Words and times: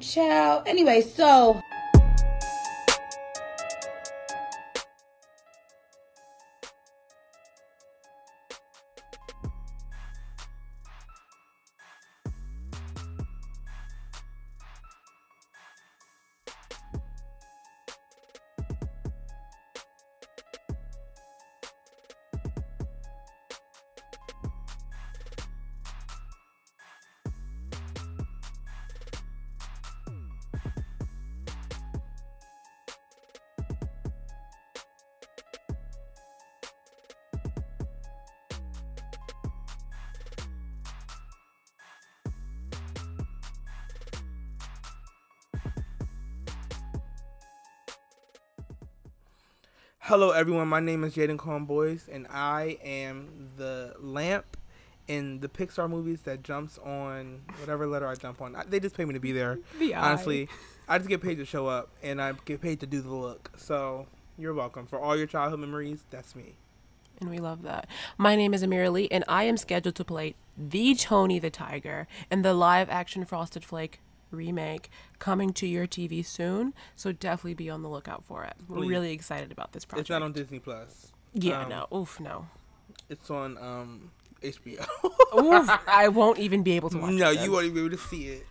Child. 0.00 0.64
Anyway, 0.66 1.00
so. 1.00 1.62
Hello, 50.18 50.30
everyone. 50.30 50.66
My 50.66 50.80
name 50.80 51.04
is 51.04 51.14
Jaden 51.14 51.36
Conboys, 51.36 52.08
and 52.10 52.26
I 52.30 52.78
am 52.82 53.50
the 53.58 53.94
lamp 54.00 54.56
in 55.08 55.40
the 55.40 55.48
Pixar 55.50 55.90
movies 55.90 56.22
that 56.22 56.42
jumps 56.42 56.78
on 56.78 57.42
whatever 57.58 57.86
letter 57.86 58.06
I 58.06 58.14
jump 58.14 58.40
on. 58.40 58.56
I, 58.56 58.64
they 58.64 58.80
just 58.80 58.96
pay 58.96 59.04
me 59.04 59.12
to 59.12 59.20
be 59.20 59.32
there. 59.32 59.58
The. 59.78 59.94
Honestly, 59.94 60.48
I 60.88 60.96
just 60.96 61.10
get 61.10 61.20
paid 61.20 61.36
to 61.36 61.44
show 61.44 61.66
up, 61.66 61.90
and 62.02 62.22
I 62.22 62.32
get 62.46 62.62
paid 62.62 62.80
to 62.80 62.86
do 62.86 63.02
the 63.02 63.12
look. 63.12 63.50
So 63.58 64.06
you're 64.38 64.54
welcome 64.54 64.86
for 64.86 64.98
all 64.98 65.18
your 65.18 65.26
childhood 65.26 65.60
memories. 65.60 66.06
That's 66.08 66.34
me. 66.34 66.54
And 67.20 67.28
we 67.28 67.36
love 67.36 67.60
that. 67.64 67.86
My 68.16 68.36
name 68.36 68.54
is 68.54 68.62
Amira 68.62 68.90
Lee, 68.90 69.08
and 69.10 69.22
I 69.28 69.42
am 69.44 69.58
scheduled 69.58 69.96
to 69.96 70.04
play 70.06 70.34
the 70.56 70.94
Tony 70.94 71.38
the 71.38 71.50
Tiger 71.50 72.08
in 72.30 72.40
the 72.40 72.54
live 72.54 72.88
action 72.88 73.26
Frosted 73.26 73.66
Flake 73.66 74.00
remake 74.30 74.90
coming 75.18 75.52
to 75.54 75.66
your 75.66 75.86
TV 75.86 76.24
soon. 76.24 76.74
So 76.94 77.12
definitely 77.12 77.54
be 77.54 77.70
on 77.70 77.82
the 77.82 77.88
lookout 77.88 78.24
for 78.24 78.44
it. 78.44 78.54
We're 78.68 78.78
Please. 78.78 78.88
really 78.88 79.12
excited 79.12 79.52
about 79.52 79.72
this 79.72 79.84
project. 79.84 80.02
It's 80.02 80.10
not 80.10 80.22
on 80.22 80.32
Disney 80.32 80.58
Plus. 80.58 81.12
Yeah, 81.34 81.62
Um, 81.62 81.68
no. 81.68 81.86
Oof, 81.94 82.20
no. 82.20 82.46
It's 83.08 83.30
on 83.30 83.58
um, 83.58 84.10
HBO. 84.42 84.86
Oof, 85.38 85.70
I 85.88 86.08
won't 86.08 86.38
even 86.38 86.62
be 86.62 86.72
able 86.72 86.90
to 86.90 86.98
watch 86.98 87.12
no, 87.12 87.30
it. 87.30 87.34
then. 87.36 87.44
you 87.44 87.52
won't 87.52 87.64
even 87.64 87.74
be 87.74 87.80
able 87.80 87.96
to 87.96 88.02
see 88.02 88.28
it. 88.28 88.46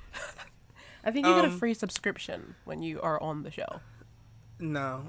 I 1.03 1.11
think 1.11 1.25
you 1.27 1.35
get 1.35 1.45
a 1.45 1.49
um, 1.49 1.59
free 1.59 1.73
subscription 1.73 2.55
when 2.65 2.81
you 2.81 2.99
are 3.01 3.21
on 3.21 3.43
the 3.43 3.51
show. 3.51 3.81
No, 4.59 5.05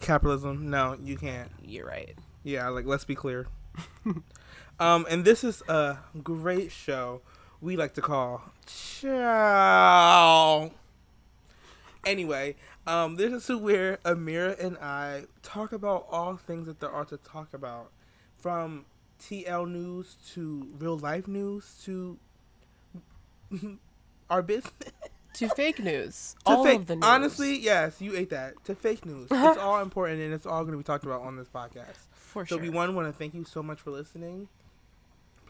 capitalism. 0.00 0.70
No, 0.70 0.96
you 1.00 1.16
can't. 1.16 1.50
You're 1.62 1.86
right. 1.86 2.16
Yeah, 2.42 2.68
like 2.68 2.86
let's 2.86 3.04
be 3.04 3.14
clear. 3.14 3.46
um, 4.80 5.06
and 5.08 5.24
this 5.24 5.44
is 5.44 5.62
a 5.68 5.98
great 6.22 6.72
show 6.72 7.22
we 7.60 7.76
like 7.76 7.94
to 7.94 8.00
call 8.00 8.42
Chow. 8.66 10.70
Anyway, 12.06 12.56
um, 12.86 13.16
this 13.16 13.50
is 13.50 13.56
where 13.56 13.98
Amira 14.04 14.58
and 14.58 14.78
I 14.78 15.24
talk 15.42 15.72
about 15.72 16.06
all 16.10 16.36
things 16.36 16.66
that 16.66 16.80
there 16.80 16.90
are 16.90 17.04
to 17.06 17.18
talk 17.18 17.52
about, 17.52 17.90
from 18.38 18.86
TL 19.20 19.70
news 19.70 20.16
to 20.32 20.66
real 20.78 20.96
life 20.96 21.28
news 21.28 21.78
to 21.84 22.18
our 24.30 24.42
business. 24.42 24.72
To 25.34 25.48
fake 25.50 25.78
news. 25.78 26.36
To 26.46 26.52
all 26.52 26.64
fake, 26.64 26.80
of 26.80 26.86
the 26.86 26.96
news. 26.96 27.04
honestly, 27.04 27.58
yes, 27.58 28.00
you 28.00 28.16
ate 28.16 28.30
that. 28.30 28.54
To 28.64 28.74
fake 28.74 29.04
news, 29.04 29.28
it's 29.30 29.58
all 29.58 29.80
important 29.82 30.20
and 30.22 30.32
it's 30.32 30.46
all 30.46 30.62
going 30.62 30.72
to 30.72 30.78
be 30.78 30.84
talked 30.84 31.04
about 31.04 31.20
on 31.22 31.36
this 31.36 31.48
podcast. 31.48 32.08
For 32.12 32.46
So 32.46 32.56
sure. 32.56 32.62
we 32.62 32.70
one 32.70 32.94
want 32.94 33.08
to 33.08 33.12
thank 33.12 33.34
you 33.34 33.44
so 33.44 33.62
much 33.62 33.78
for 33.80 33.90
listening. 33.90 34.48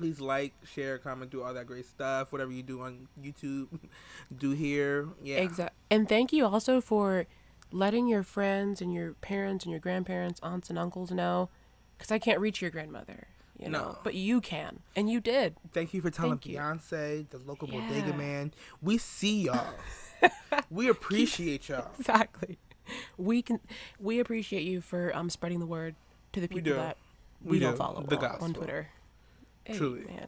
Please 0.00 0.19
like, 0.19 0.55
share, 0.65 0.97
comment, 0.97 1.31
do 1.31 1.43
all 1.43 1.53
that 1.53 1.66
great 1.66 1.84
stuff. 1.87 2.33
Whatever 2.33 2.53
you 2.53 2.62
do 2.62 2.81
on 2.81 3.06
YouTube, 3.22 3.69
do 4.38 4.53
here. 4.53 5.09
Yeah. 5.22 5.37
Exactly. 5.37 5.77
And 5.91 6.09
thank 6.09 6.33
you 6.33 6.47
also 6.47 6.81
for 6.81 7.27
letting 7.71 8.09
your 8.09 8.22
friends 8.22 8.81
and 8.81 8.94
your 8.94 9.12
parents 9.15 9.66
and 9.66 9.71
your 9.71 9.78
grandparents, 9.81 10.41
aunts 10.43 10.71
and 10.71 10.78
uncles 10.78 11.10
know, 11.10 11.50
because 11.99 12.10
I 12.10 12.19
can't 12.19 12.41
reach 12.41 12.62
your 12.62 12.71
grandmother, 12.71 13.27
you 13.59 13.69
know, 13.69 13.78
No. 13.91 13.99
but 14.03 14.15
you 14.15 14.41
can, 14.41 14.81
and 14.97 15.10
you 15.10 15.21
did. 15.21 15.56
Thank 15.75 15.93
you 15.93 16.00
for 16.00 16.10
telling 16.10 16.33
Thank 16.39 16.47
you. 16.47 16.56
Beyonce, 16.59 17.28
the 17.28 17.37
local 17.39 17.69
bodega 17.69 18.15
man. 18.15 18.55
We 18.81 18.97
see 18.97 19.43
y'all. 19.43 19.66
we 20.71 20.89
appreciate 20.89 21.69
y'all. 21.69 21.91
Exactly. 21.99 22.59
We 23.19 23.43
can. 23.43 23.60
We 24.00 24.19
appreciate 24.19 24.62
you 24.62 24.81
for 24.81 25.15
um 25.15 25.28
spreading 25.28 25.60
the 25.60 25.66
word 25.66 25.94
to 26.33 26.41
the 26.41 26.47
We 26.49 26.56
people 26.62 26.72
do. 26.72 26.75
that 26.77 26.97
We 27.44 27.50
we, 27.53 27.59
don't 27.60 27.77
follow 27.77 28.03
The 28.03 28.16
on- 28.19 28.41
on 28.41 28.55
Twitter. 28.55 28.89
Hey, 29.71 29.77
Truly. 29.79 30.05
man. 30.05 30.27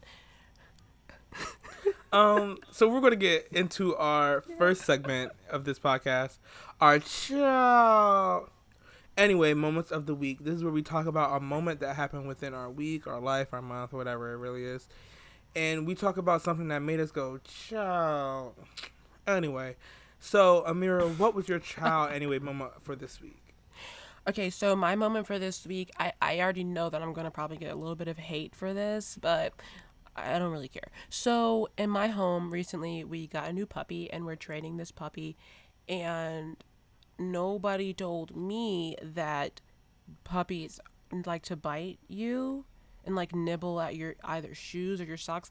Um, 2.12 2.58
so 2.70 2.88
we're 2.90 3.00
gonna 3.00 3.16
get 3.16 3.48
into 3.52 3.96
our 3.96 4.42
first 4.42 4.82
segment 4.82 5.32
of 5.50 5.64
this 5.64 5.78
podcast, 5.78 6.36
our 6.78 6.98
chow. 6.98 8.50
Anyway, 9.16 9.54
moments 9.54 9.90
of 9.90 10.04
the 10.04 10.14
week. 10.14 10.44
This 10.44 10.54
is 10.56 10.62
where 10.62 10.72
we 10.72 10.82
talk 10.82 11.06
about 11.06 11.34
a 11.34 11.40
moment 11.40 11.80
that 11.80 11.96
happened 11.96 12.28
within 12.28 12.52
our 12.52 12.70
week, 12.70 13.06
our 13.06 13.18
life, 13.18 13.48
our 13.52 13.62
month, 13.62 13.94
whatever 13.94 14.32
it 14.34 14.36
really 14.36 14.62
is, 14.62 14.88
and 15.56 15.86
we 15.86 15.94
talk 15.94 16.18
about 16.18 16.42
something 16.42 16.68
that 16.68 16.80
made 16.80 17.00
us 17.00 17.10
go 17.10 17.38
chow. 17.44 18.52
Anyway, 19.26 19.76
so 20.20 20.64
Amira, 20.68 21.16
what 21.16 21.34
was 21.34 21.48
your 21.48 21.58
child 21.58 22.12
anyway 22.12 22.38
moment 22.38 22.72
for 22.82 22.94
this 22.94 23.22
week? 23.22 23.41
Okay, 24.28 24.50
so 24.50 24.76
my 24.76 24.94
moment 24.94 25.26
for 25.26 25.40
this 25.40 25.66
week, 25.66 25.90
I, 25.98 26.12
I 26.22 26.40
already 26.40 26.62
know 26.62 26.88
that 26.88 27.02
I'm 27.02 27.12
going 27.12 27.24
to 27.24 27.30
probably 27.30 27.56
get 27.56 27.72
a 27.72 27.74
little 27.74 27.96
bit 27.96 28.06
of 28.06 28.18
hate 28.18 28.54
for 28.54 28.72
this, 28.72 29.18
but 29.20 29.52
I 30.14 30.38
don't 30.38 30.52
really 30.52 30.68
care. 30.68 30.90
So, 31.10 31.68
in 31.76 31.90
my 31.90 32.06
home 32.06 32.52
recently, 32.52 33.02
we 33.02 33.26
got 33.26 33.48
a 33.48 33.52
new 33.52 33.66
puppy 33.66 34.08
and 34.12 34.24
we're 34.24 34.36
training 34.36 34.76
this 34.76 34.92
puppy, 34.92 35.36
and 35.88 36.56
nobody 37.18 37.92
told 37.92 38.36
me 38.36 38.94
that 39.02 39.60
puppies 40.22 40.78
like 41.26 41.42
to 41.42 41.56
bite 41.56 41.98
you 42.06 42.64
and 43.04 43.16
like 43.16 43.34
nibble 43.34 43.80
at 43.80 43.96
your 43.96 44.14
either 44.22 44.54
shoes 44.54 45.00
or 45.00 45.04
your 45.04 45.16
socks. 45.16 45.50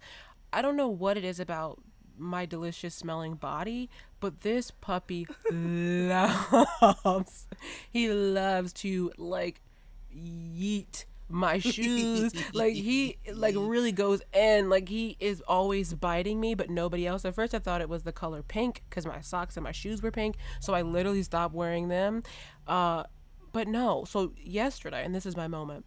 I 0.54 0.62
don't 0.62 0.78
know 0.78 0.88
what 0.88 1.18
it 1.18 1.26
is 1.26 1.42
about 1.42 1.82
my 2.18 2.46
delicious 2.46 2.94
smelling 2.96 3.36
body, 3.36 3.90
but 4.20 4.42
this 4.42 4.72
puppy 4.72 5.28
loves 5.52 7.48
he 7.92 8.10
loves 8.10 8.74
to 8.74 9.12
like 9.18 9.62
yeet 10.16 11.06
my 11.30 11.60
shoes. 11.60 12.34
Like 12.54 12.74
he 12.74 13.18
like 13.34 13.56
really 13.58 13.92
goes 13.92 14.22
in. 14.34 14.70
Like 14.70 14.90
he 14.90 15.16
is 15.20 15.42
always 15.48 15.94
biting 15.94 16.40
me 16.40 16.54
but 16.54 16.70
nobody 16.70 17.08
else. 17.08 17.24
At 17.26 17.36
first 17.36 17.54
i 17.54 17.60
thought 17.60 17.82
it 17.82 17.90
was 17.90 18.04
the 18.04 18.12
color 18.12 18.44
pink 18.44 18.84
because 18.90 19.06
my 19.06 19.22
socks 19.22 19.56
and 19.58 19.64
my 19.64 19.72
shoes 19.72 20.02
were 20.02 20.12
pink 20.12 20.36
so 20.60 20.74
i 20.74 20.82
literally 20.82 21.24
stopped 21.24 21.54
wearing 21.54 21.88
them. 21.88 22.24
Uh 22.68 23.04
but 23.54 23.68
no. 23.68 24.06
So 24.06 24.34
yesterday 24.38 25.04
and 25.04 25.16
this 25.16 25.26
is 25.26 25.36
my 25.36 25.48
moment 25.48 25.86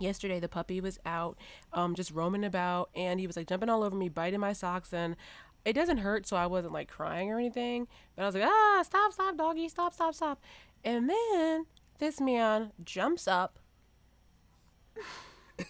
yesterday 0.00 0.40
the 0.40 0.48
puppy 0.48 0.80
was 0.80 0.98
out 1.04 1.36
um 1.72 1.94
just 1.94 2.10
roaming 2.10 2.44
about 2.44 2.90
and 2.94 3.20
he 3.20 3.26
was 3.26 3.36
like 3.36 3.46
jumping 3.46 3.68
all 3.68 3.82
over 3.82 3.94
me 3.94 4.08
biting 4.08 4.40
my 4.40 4.52
socks 4.52 4.92
and 4.92 5.16
it 5.64 5.74
doesn't 5.74 5.98
hurt 5.98 6.26
so 6.26 6.36
i 6.36 6.46
wasn't 6.46 6.72
like 6.72 6.88
crying 6.88 7.30
or 7.30 7.38
anything 7.38 7.86
but 8.16 8.22
i 8.22 8.26
was 8.26 8.34
like 8.34 8.44
ah 8.44 8.82
stop 8.82 9.12
stop 9.12 9.36
doggy 9.36 9.68
stop 9.68 9.92
stop 9.92 10.14
stop. 10.14 10.40
And 10.84 11.08
then 11.10 11.66
this 11.98 12.20
man 12.20 12.72
jumps 12.84 13.28
up. 13.28 13.58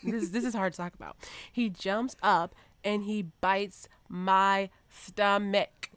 This 0.04 0.28
this 0.28 0.44
is 0.44 0.54
hard 0.54 0.72
to 0.72 0.76
talk 0.76 0.94
about. 0.94 1.16
He 1.50 1.68
jumps 1.68 2.14
up 2.22 2.54
and 2.84 3.02
he 3.02 3.22
bites 3.40 3.88
my 4.08 4.70
stomach. 4.88 5.90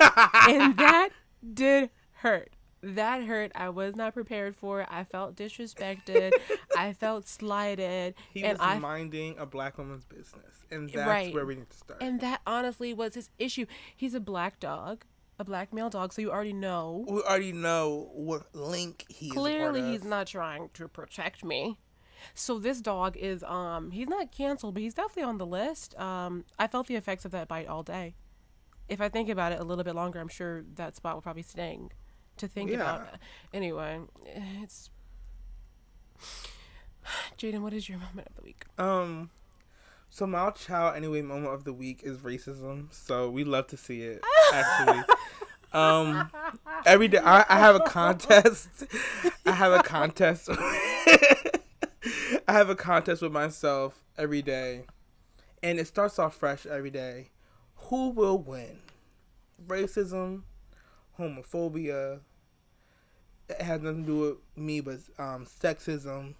And 0.48 0.78
that 0.78 1.10
did 1.52 1.90
hurt 2.12 2.55
that 2.94 3.24
hurt. 3.24 3.52
I 3.54 3.68
was 3.70 3.96
not 3.96 4.14
prepared 4.14 4.54
for 4.56 4.82
it. 4.82 4.88
I 4.90 5.04
felt 5.04 5.34
disrespected. 5.36 6.32
I 6.76 6.92
felt 6.92 7.26
slighted. 7.28 8.14
He 8.32 8.42
and 8.44 8.58
was 8.58 8.66
i 8.66 8.78
minding 8.78 9.36
a 9.38 9.46
black 9.46 9.78
woman's 9.78 10.04
business, 10.04 10.64
and 10.70 10.88
that's 10.90 11.06
Right. 11.08 11.34
where 11.34 11.46
we 11.46 11.56
need 11.56 11.70
to 11.70 11.76
start. 11.76 12.02
and 12.02 12.20
that 12.20 12.40
honestly 12.46 12.94
was 12.94 13.14
his 13.14 13.30
issue. 13.38 13.66
He's 13.96 14.14
a 14.14 14.20
black 14.20 14.60
dog 14.60 15.04
a 15.38 15.44
black 15.44 15.70
male 15.70 15.90
dog 15.90 16.12
so 16.14 16.22
you 16.22 16.30
already 16.30 16.54
know. 16.54 17.04
We 17.06 17.20
already 17.20 17.52
know 17.52 18.08
what 18.14 18.54
link 18.54 19.04
he 19.08 19.28
clearly 19.30 19.82
he's 19.82 20.02
not 20.02 20.26
trying 20.26 20.70
to 20.74 20.88
protect 20.88 21.44
me. 21.44 21.78
So 22.34 22.58
this 22.58 22.80
dog 22.80 23.16
is 23.18 23.42
um 23.42 23.90
he's 23.90 24.08
not 24.08 24.32
canceled 24.32 24.72
but 24.74 24.82
he's 24.82 24.94
definitely 24.94 25.24
on 25.24 25.36
the 25.38 25.44
list. 25.46 25.94
Um 25.98 26.44
i 26.58 26.66
felt 26.66 26.86
the 26.86 26.94
effects 26.96 27.24
of 27.26 27.32
that 27.32 27.48
bite 27.48 27.66
all 27.68 27.82
day. 27.82 28.14
If 28.88 29.00
i 29.02 29.08
think 29.10 29.28
about 29.28 29.52
it 29.52 29.60
a 29.60 29.64
little 29.64 29.84
bit 29.84 29.94
longer 29.94 30.20
i'm 30.20 30.28
sure 30.28 30.64
that 30.76 30.96
spot 30.96 31.14
will 31.14 31.20
probably 31.22 31.42
sting 31.42 31.90
to 32.38 32.48
think 32.48 32.70
about 32.70 33.00
Yeah. 33.00 33.14
it. 33.14 33.20
anyway 33.54 34.00
it's 34.62 34.90
jaden 37.38 37.60
what 37.60 37.72
is 37.72 37.88
your 37.88 37.98
moment 37.98 38.28
of 38.28 38.34
the 38.36 38.42
week 38.42 38.64
Um, 38.78 39.30
So 40.10 40.26
my 40.26 40.50
child 40.50 40.96
anyway 40.96 41.22
moment 41.22 41.52
of 41.54 41.64
the 41.64 41.72
week 41.72 42.00
is 42.02 42.18
racism. 42.18 42.92
So 42.92 43.30
we 43.30 43.44
love 43.44 43.66
to 43.68 43.76
see 43.76 44.02
it. 44.02 44.22
Actually, 44.52 45.04
um, 45.72 46.30
every 46.86 47.08
day 47.08 47.18
I, 47.18 47.44
I 47.48 47.58
have 47.58 47.76
a 47.76 47.80
contest. 47.80 48.68
I 49.44 49.52
have 49.52 49.72
a 49.72 49.82
contest. 49.82 50.48
I 52.48 52.52
have 52.52 52.70
a 52.70 52.76
contest 52.76 53.20
with 53.20 53.32
myself 53.32 54.02
every 54.16 54.40
day, 54.42 54.84
and 55.62 55.78
it 55.78 55.86
starts 55.86 56.18
off 56.18 56.34
fresh 56.36 56.64
every 56.64 56.90
day. 56.90 57.30
Who 57.90 58.10
will 58.10 58.38
win? 58.38 58.78
Racism, 59.66 60.42
homophobia. 61.18 62.20
It 63.48 63.60
has 63.62 63.80
nothing 63.80 64.02
to 64.04 64.06
do 64.10 64.18
with 64.18 64.36
me, 64.56 64.80
but 64.80 64.98
um, 65.18 65.46
sexism. 65.46 66.34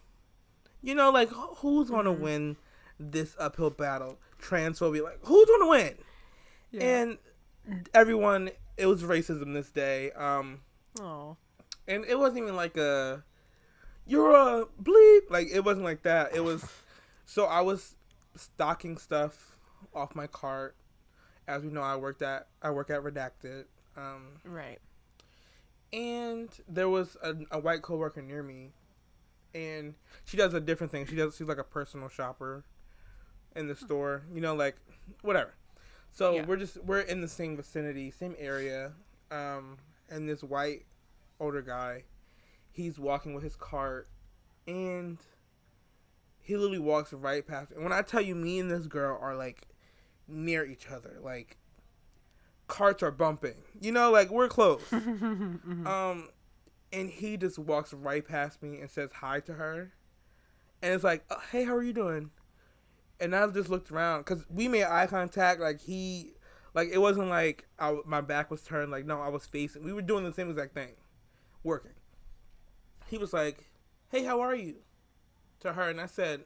You 0.83 0.95
know, 0.95 1.11
like 1.11 1.29
who's 1.31 1.91
gonna 1.91 2.13
Mm-hmm. 2.13 2.23
win 2.23 2.57
this 2.99 3.37
uphill 3.39 3.71
battle? 3.71 4.19
Transphobia, 4.43 5.03
like 5.05 5.19
who's 5.23 5.47
gonna 5.47 5.69
win? 5.69 5.95
Yeah. 6.71 6.83
And 6.83 7.19
everyone, 7.95 8.51
it 8.77 8.87
was 8.87 9.03
racism 9.03 9.53
this 9.55 9.71
day. 9.71 10.11
Um, 10.13 10.61
Oh. 11.01 11.37
and 11.89 12.05
it 12.07 12.19
wasn't 12.19 12.39
even 12.39 12.57
like 12.57 12.77
a 12.77 13.23
you're 14.07 14.31
a 14.35 14.65
bleep 14.83 15.21
like 15.31 15.49
it 15.53 15.65
wasn't 15.65 15.85
like 15.85 16.03
that 16.05 16.35
it 16.35 16.43
was 16.43 16.65
so 17.27 17.45
i 17.47 17.61
was 17.61 17.97
stocking 18.37 18.97
stuff 18.97 19.57
off 19.95 20.15
my 20.15 20.27
cart 20.29 20.75
as 21.49 21.63
we 21.65 21.71
know 21.71 21.83
i 21.83 21.97
worked 21.97 22.23
at 22.23 22.47
i 22.63 22.71
work 22.71 22.89
at 22.89 23.03
redacted 23.03 23.65
um 23.97 24.23
Right. 24.45 24.79
And 25.93 26.49
there 26.69 26.89
was 26.89 27.17
a, 27.23 27.35
a 27.51 27.59
white 27.59 27.83
coworker 27.83 28.23
near 28.23 28.43
me 28.43 28.71
and 29.55 29.95
she 30.25 30.37
does 30.37 30.53
a 30.55 30.61
different 30.61 30.91
thing. 30.93 31.07
She 31.07 31.17
does 31.17 31.37
she's 31.37 31.47
like 31.49 31.59
a 31.59 31.65
personal 31.65 32.09
shopper 32.09 32.65
in 33.55 33.69
the 33.69 33.75
store 33.75 34.23
you 34.33 34.41
know 34.41 34.55
like 34.55 34.77
whatever. 35.23 35.55
So 36.11 36.35
Yeah. 36.37 36.45
we're 36.47 36.57
just 36.57 36.83
we're 36.85 37.01
in 37.01 37.21
the 37.21 37.29
same 37.29 37.57
vicinity 37.57 38.11
same 38.11 38.35
area 38.39 38.93
um 39.31 39.79
and 40.09 40.29
this 40.29 40.43
white 40.43 40.85
older 41.41 41.63
guy 41.63 42.05
he's 42.71 42.99
walking 42.99 43.35
with 43.35 43.43
his 43.45 43.57
cart 43.57 44.09
and 44.67 45.19
he 46.41 46.57
literally 46.57 46.79
walks 46.79 47.13
right 47.13 47.47
past 47.47 47.73
and 47.73 47.83
when 47.83 47.93
i 47.93 48.03
tell 48.03 48.21
you 48.21 48.35
me 48.35 48.59
and 48.61 48.71
this 48.71 48.87
girl 48.87 49.19
are 49.21 49.35
like 49.37 49.67
near 50.29 50.65
each 50.65 50.89
other 50.91 51.19
like 51.23 51.57
carts 52.69 53.03
are 53.03 53.13
bumping 53.13 53.55
you 53.81 53.93
know 53.93 54.11
like 54.11 54.31
we're 54.31 54.49
close 54.49 54.83
um, 54.93 56.29
and 56.93 57.11
he 57.11 57.37
just 57.37 57.59
walks 57.59 57.93
right 57.93 58.27
past 58.27 58.63
me 58.63 58.81
and 58.81 58.91
says 58.91 59.11
hi 59.13 59.41
to 59.41 59.55
her, 59.55 59.93
and 60.83 60.95
it's 60.95 61.05
like, 61.05 61.25
"Oh, 61.31 61.41
"Hey, 61.51 61.65
how 61.65 61.77
are 61.77 61.83
you 61.83 61.93
doing?" 61.93 62.31
And 63.21 63.35
I 63.35 63.47
just 63.49 63.69
looked 63.69 63.91
around 63.91 64.21
because 64.21 64.45
we 64.49 64.69
made 64.69 64.85
eye 64.85 65.07
contact. 65.07 65.61
Like 65.61 65.81
he, 65.81 66.35
like 66.75 66.89
it 66.91 66.99
wasn't 66.99 67.29
like 67.29 67.67
I, 67.79 67.97
my 68.05 68.21
back 68.21 68.51
was 68.51 68.63
turned. 68.63 68.91
Like 68.91 69.07
no, 69.07 69.21
I 69.21 69.29
was 69.29 69.47
facing. 69.47 69.83
We 69.85 69.93
were 69.93 70.03
doing 70.03 70.25
the 70.25 70.33
same 70.33 70.51
exact 70.51 70.75
thing, 70.75 70.93
working. 71.63 71.93
He 73.09 73.19
was 73.19 73.33
like, 73.33 73.71
"Hey, 74.11 74.25
how 74.25 74.41
are 74.41 74.55
you?" 74.55 74.77
To 75.61 75.73
her, 75.73 75.89
and 75.89 76.01
I 76.01 76.07
said, 76.07 76.45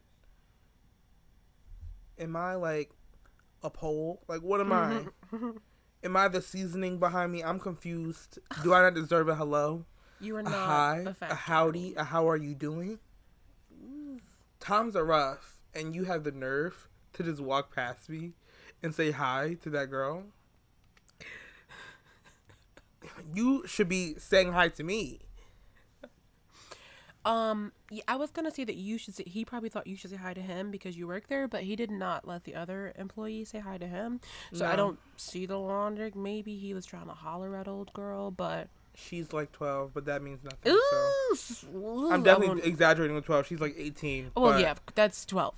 "Am 2.18 2.36
I 2.36 2.54
like 2.54 2.90
a 3.62 3.70
pole? 3.70 4.22
Like 4.28 4.42
what 4.42 4.60
am 4.60 4.72
I?" 4.72 5.04
Am 6.02 6.16
I 6.16 6.28
the 6.28 6.40
seasoning 6.40 6.98
behind 6.98 7.32
me? 7.32 7.42
I'm 7.42 7.58
confused. 7.60 8.38
Do 8.62 8.72
I 8.72 8.82
not 8.82 8.94
deserve 8.94 9.28
a 9.28 9.34
hello? 9.34 9.84
You 10.18 10.36
are 10.36 10.40
A 10.40 10.42
not 10.44 10.52
hi? 10.52 10.98
a, 11.20 11.26
A, 11.30 11.34
howdy? 11.34 11.94
A 11.96 12.04
how 12.04 12.28
are 12.28 12.36
you 12.36 12.54
doing? 12.54 12.98
Times 14.60 14.94
are 14.96 15.04
rough, 15.04 15.56
and 15.74 15.94
you 15.94 16.04
have 16.04 16.24
the 16.24 16.30
nerve 16.32 16.88
to 17.14 17.22
just 17.22 17.40
walk 17.40 17.74
past 17.74 18.08
me 18.08 18.32
and 18.82 18.94
say 18.94 19.10
hi 19.10 19.54
to 19.62 19.70
that 19.70 19.90
girl. 19.90 20.24
You 23.34 23.66
should 23.66 23.88
be 23.88 24.14
saying 24.18 24.52
hi 24.52 24.68
to 24.68 24.82
me. 24.84 25.20
Um, 27.24 27.72
I 28.06 28.16
was 28.16 28.30
gonna 28.30 28.50
say 28.52 28.64
that 28.64 28.76
you 28.76 28.98
should 28.98 29.14
say. 29.14 29.24
He 29.26 29.44
probably 29.44 29.68
thought 29.68 29.86
you 29.86 29.96
should 29.96 30.10
say 30.10 30.16
hi 30.16 30.32
to 30.34 30.40
him 30.40 30.70
because 30.70 30.96
you 30.96 31.06
work 31.08 31.26
there, 31.28 31.48
but 31.48 31.62
he 31.64 31.74
did 31.76 31.90
not 31.90 32.26
let 32.26 32.44
the 32.44 32.54
other 32.54 32.92
employee 32.96 33.44
say 33.44 33.58
hi 33.58 33.78
to 33.78 33.86
him. 33.86 34.20
So 34.52 34.64
I 34.66 34.76
don't 34.76 34.98
see 35.16 35.44
the 35.46 35.58
logic. 35.58 36.14
Maybe 36.14 36.56
he 36.56 36.72
was 36.74 36.86
trying 36.86 37.06
to 37.06 37.14
holler 37.14 37.56
at 37.56 37.66
old 37.68 37.92
girl, 37.92 38.30
but 38.30 38.68
She's 38.94 39.32
like 39.32 39.52
12, 39.52 39.92
but 39.94 40.04
that 40.06 40.20
means 40.22 40.42
nothing. 40.44 40.72
ooh, 40.72 41.34
So. 41.36 41.66
ooh, 41.74 42.12
I'm 42.12 42.22
definitely 42.22 42.62
exaggerating 42.64 43.14
with 43.14 43.24
12. 43.24 43.46
She's 43.46 43.60
like 43.60 43.74
18. 43.78 44.32
Well, 44.36 44.52
but- 44.52 44.60
yeah, 44.60 44.74
that's 44.94 45.24
twelve. 45.24 45.54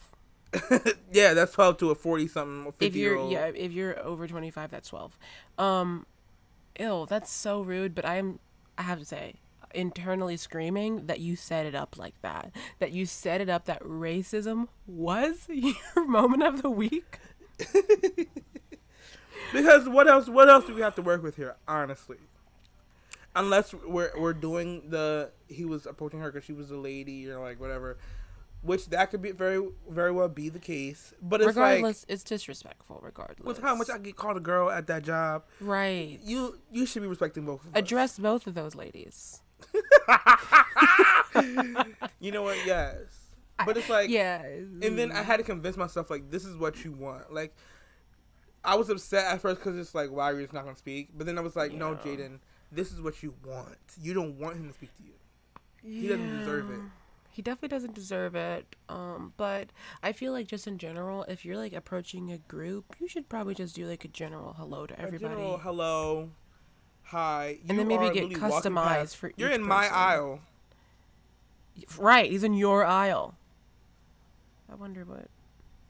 yeah, 1.13 1.33
that's 1.35 1.53
12 1.53 1.79
to 1.79 1.91
a 1.91 1.95
40 1.95 2.29
something, 2.29 2.73
If 2.81 2.95
you're 2.95 3.17
old. 3.17 3.33
yeah, 3.33 3.47
if 3.47 3.73
you're 3.73 3.99
over 4.01 4.27
twenty 4.29 4.51
five, 4.51 4.71
that's 4.71 4.89
twelve. 4.91 5.19
Um, 5.59 6.07
ew, 6.79 7.07
that's 7.09 7.31
so 7.31 7.63
rude. 7.63 7.95
But 7.95 8.05
I'm, 8.05 8.39
I 8.77 8.83
have 8.83 8.99
to 8.99 9.05
say, 9.07 9.37
internally 9.75 10.37
screaming 10.37 11.07
that 11.07 11.21
you 11.21 11.37
set 11.37 11.67
it 11.67 11.75
up 11.75 11.97
like 11.99 12.21
that. 12.23 12.53
That 12.79 12.93
you 12.93 13.07
set 13.07 13.41
it 13.41 13.49
up 13.49 13.65
that 13.67 13.83
racism 13.83 14.69
was 14.87 15.45
your 15.49 16.07
moment 16.07 16.43
of 16.43 16.63
the 16.63 16.71
week. 16.71 17.19
Because 19.53 19.89
what 19.89 20.09
else? 20.09 20.29
What 20.29 20.49
else 20.49 20.65
do 20.65 20.75
we 20.75 20.81
have 20.81 20.95
to 20.97 21.03
work 21.03 21.23
with 21.23 21.37
here? 21.37 21.57
Honestly, 21.69 22.17
unless 23.37 23.75
we're 23.75 24.13
we're 24.19 24.33
doing 24.33 24.89
the 24.89 25.31
he 25.49 25.65
was 25.65 25.87
approaching 25.87 26.21
her 26.21 26.33
because 26.33 26.45
she 26.45 26.53
was 26.53 26.71
a 26.71 26.77
lady 26.77 27.31
or 27.31 27.39
like 27.41 27.61
whatever, 27.61 27.99
which 28.63 28.89
that 28.91 29.11
could 29.11 29.21
be 29.21 29.33
very 29.33 29.63
very 29.91 30.11
well 30.11 30.29
be 30.29 30.49
the 30.49 30.59
case. 30.59 31.13
But 31.21 31.43
it's 31.43 31.49
regardless, 31.49 32.07
it's 32.09 32.25
disrespectful. 32.25 33.01
Regardless, 33.03 33.45
with 33.45 33.61
how 33.61 33.75
much 33.75 33.91
I 33.91 33.99
get 33.99 34.17
called 34.17 34.39
a 34.39 34.41
girl 34.41 34.71
at 34.71 34.87
that 34.87 35.03
job, 35.03 35.45
right? 35.61 36.19
you 36.23 36.59
you 36.71 36.87
should 36.87 37.03
be 37.03 37.09
respecting 37.09 37.45
both. 37.45 37.61
Of 37.61 37.75
us. 37.75 37.79
Address 37.79 38.19
both 38.19 38.47
of 38.47 38.55
those 38.55 38.75
ladies. 38.75 39.42
You 42.21 42.31
know 42.31 42.43
what? 42.43 42.59
Yes, 42.67 42.99
but 43.65 43.77
it's 43.77 43.89
like 43.89 44.11
yeah, 44.11 44.43
And 44.45 44.99
then 44.99 45.13
I 45.13 45.23
had 45.23 45.39
to 45.39 45.43
convince 45.43 45.77
myself 45.77 46.11
like 46.11 46.31
this 46.31 46.45
is 46.45 46.57
what 46.57 46.85
you 46.85 46.93
want. 46.93 47.33
Like 47.33 47.55
I 48.65 48.77
was 48.77 48.91
upset 48.91 49.33
at 49.33 49.41
first 49.41 49.61
because 49.61 49.79
it's 49.79 49.95
like 49.95 50.11
why 50.11 50.31
are 50.31 50.35
you 50.35 50.43
just 50.43 50.53
not 50.53 50.65
gonna 50.65 50.77
speak? 50.77 51.11
But 51.17 51.27
then 51.27 51.39
I 51.39 51.41
was 51.41 51.57
like, 51.57 51.73
no, 51.73 51.95
Jaden, 51.97 52.39
this 52.71 52.93
is 52.93 53.01
what 53.01 53.23
you 53.23 53.35
want. 53.45 53.77
You 54.01 54.15
don't 54.15 54.39
want 54.39 54.57
him 54.57 54.69
to 54.69 54.75
speak 54.75 54.97
to 54.99 55.05
you. 55.05 55.13
He 55.83 56.09
doesn't 56.09 56.39
deserve 56.39 56.71
it. 56.71 56.81
He 57.31 57.41
definitely 57.41 57.69
doesn't 57.69 57.95
deserve 57.95 58.35
it. 58.35 58.77
Um, 58.91 59.33
but 59.39 59.71
I 60.03 60.13
feel 60.13 60.33
like 60.33 60.47
just 60.47 60.67
in 60.67 60.77
general, 60.79 61.25
if 61.29 61.45
you're 61.45 61.57
like 61.57 61.73
approaching 61.73 62.31
a 62.31 62.39
group, 62.39 62.95
you 63.01 63.09
should 63.09 63.29
probably 63.29 63.55
just 63.55 63.75
do 63.75 63.87
like 63.87 64.05
a 64.05 64.09
general 64.09 64.53
hello 64.53 64.87
to 64.87 65.01
everybody. 65.01 65.35
general 65.35 65.59
hello, 65.59 66.31
hi, 67.13 67.59
And 67.69 67.79
then 67.79 67.87
maybe 67.87 68.11
get 68.11 68.29
customized 68.31 68.85
past- 68.87 69.17
for 69.17 69.33
You're 69.37 69.51
in 69.51 69.63
my 69.63 69.87
aisle. 69.89 70.41
Right, 71.99 72.31
he's 72.31 72.43
in 72.45 72.55
your 72.55 72.85
aisle. 72.85 73.35
I 74.71 74.75
wonder 74.75 75.05
what 75.05 75.29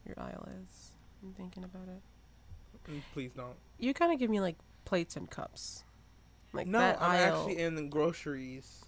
your 0.06 0.18
aisle 0.18 0.49
is. 0.62 0.90
I'm 1.23 1.32
thinking 1.35 1.64
about 1.64 1.88
it. 1.88 2.90
Mm, 2.90 3.00
Please 3.12 3.30
don't. 3.37 3.54
You 3.78 3.94
kind 3.94 4.12
of 4.12 4.18
give 4.18 4.28
me 4.30 4.40
like 4.40 4.56
plates 4.85 5.16
and 5.16 5.30
cups. 5.30 5.85
Like 6.52 6.66
No, 6.66 6.78
that 6.80 7.00
I'm 7.00 7.11
aisle. 7.12 7.37
actually 7.38 7.58
in 7.62 7.76
the 7.76 7.82
groceries. 7.82 8.85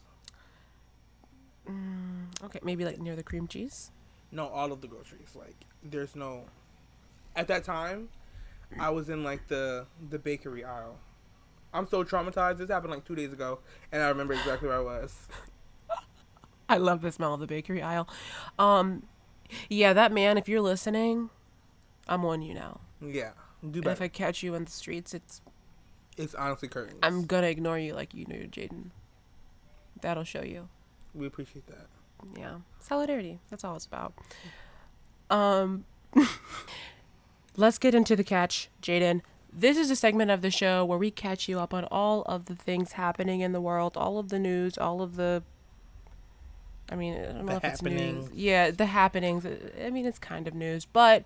okay, 2.44 2.60
maybe 2.62 2.84
like 2.84 2.98
near 2.98 3.16
the 3.16 3.22
cream 3.22 3.46
cheese. 3.48 3.90
No, 4.32 4.48
all 4.48 4.72
of 4.72 4.80
the 4.80 4.88
groceries. 4.88 5.34
Like 5.34 5.56
there's 5.82 6.14
no. 6.16 6.44
At 7.36 7.48
that 7.48 7.64
time, 7.64 8.08
I 8.78 8.90
was 8.90 9.08
in 9.08 9.22
like 9.24 9.46
the 9.48 9.86
the 10.10 10.18
bakery 10.18 10.64
aisle. 10.64 10.98
I'm 11.74 11.88
so 11.88 12.04
traumatized. 12.04 12.58
This 12.58 12.70
happened 12.70 12.92
like 12.92 13.04
two 13.04 13.16
days 13.16 13.32
ago, 13.32 13.58
and 13.90 14.00
I 14.00 14.08
remember 14.08 14.32
exactly 14.32 14.68
where 14.68 14.78
I 14.78 14.80
was. 14.80 15.28
I 16.68 16.78
love 16.78 17.02
the 17.02 17.12
smell 17.12 17.34
of 17.34 17.40
the 17.40 17.46
bakery 17.46 17.82
aisle. 17.82 18.08
Um, 18.58 19.02
yeah, 19.68 19.92
that 19.92 20.12
man. 20.12 20.38
If 20.38 20.48
you're 20.48 20.60
listening, 20.60 21.30
I'm 22.08 22.24
on 22.24 22.40
you 22.42 22.54
now. 22.54 22.80
Yeah, 23.02 23.32
do 23.68 23.80
And 23.80 23.88
if. 23.88 24.00
I 24.00 24.08
catch 24.08 24.42
you 24.42 24.54
in 24.54 24.64
the 24.64 24.70
streets, 24.70 25.12
it's 25.12 25.42
It's 26.16 26.34
honestly 26.34 26.68
curtains. 26.68 27.00
I'm 27.02 27.26
gonna 27.26 27.48
ignore 27.48 27.78
you 27.78 27.92
like 27.92 28.14
you 28.14 28.24
knew, 28.26 28.46
Jaden. 28.46 28.90
That'll 30.00 30.24
show 30.24 30.42
you. 30.42 30.68
We 31.12 31.26
appreciate 31.26 31.66
that. 31.66 31.88
Yeah, 32.38 32.58
solidarity. 32.78 33.40
That's 33.50 33.64
all 33.64 33.76
it's 33.76 33.86
about. 33.86 34.14
Um, 35.28 35.84
let's 37.56 37.78
get 37.78 37.94
into 37.94 38.16
the 38.16 38.24
catch, 38.24 38.70
Jaden. 38.80 39.22
This 39.56 39.76
is 39.76 39.90
a 39.90 39.96
segment 39.96 40.30
of 40.32 40.42
the 40.42 40.50
show 40.50 40.84
where 40.84 40.98
we 40.98 41.10
catch 41.12 41.48
you 41.48 41.60
up 41.60 41.72
on 41.72 41.84
all 41.84 42.22
of 42.22 42.46
the 42.46 42.56
things 42.56 42.92
happening 42.92 43.40
in 43.40 43.52
the 43.52 43.60
world, 43.60 43.96
all 43.96 44.18
of 44.18 44.28
the 44.28 44.38
news, 44.38 44.76
all 44.76 45.00
of 45.00 45.16
the. 45.16 45.42
I 46.90 46.96
mean, 46.96 47.14
I 47.14 47.26
don't 47.32 47.46
know 47.46 47.52
The 47.52 47.56
if 47.56 47.64
it's 47.64 47.82
news. 47.82 48.28
Yeah, 48.34 48.70
the 48.72 48.86
happenings. 48.86 49.46
I 49.46 49.90
mean, 49.90 50.06
it's 50.06 50.18
kind 50.18 50.48
of 50.48 50.54
news, 50.54 50.84
but 50.84 51.24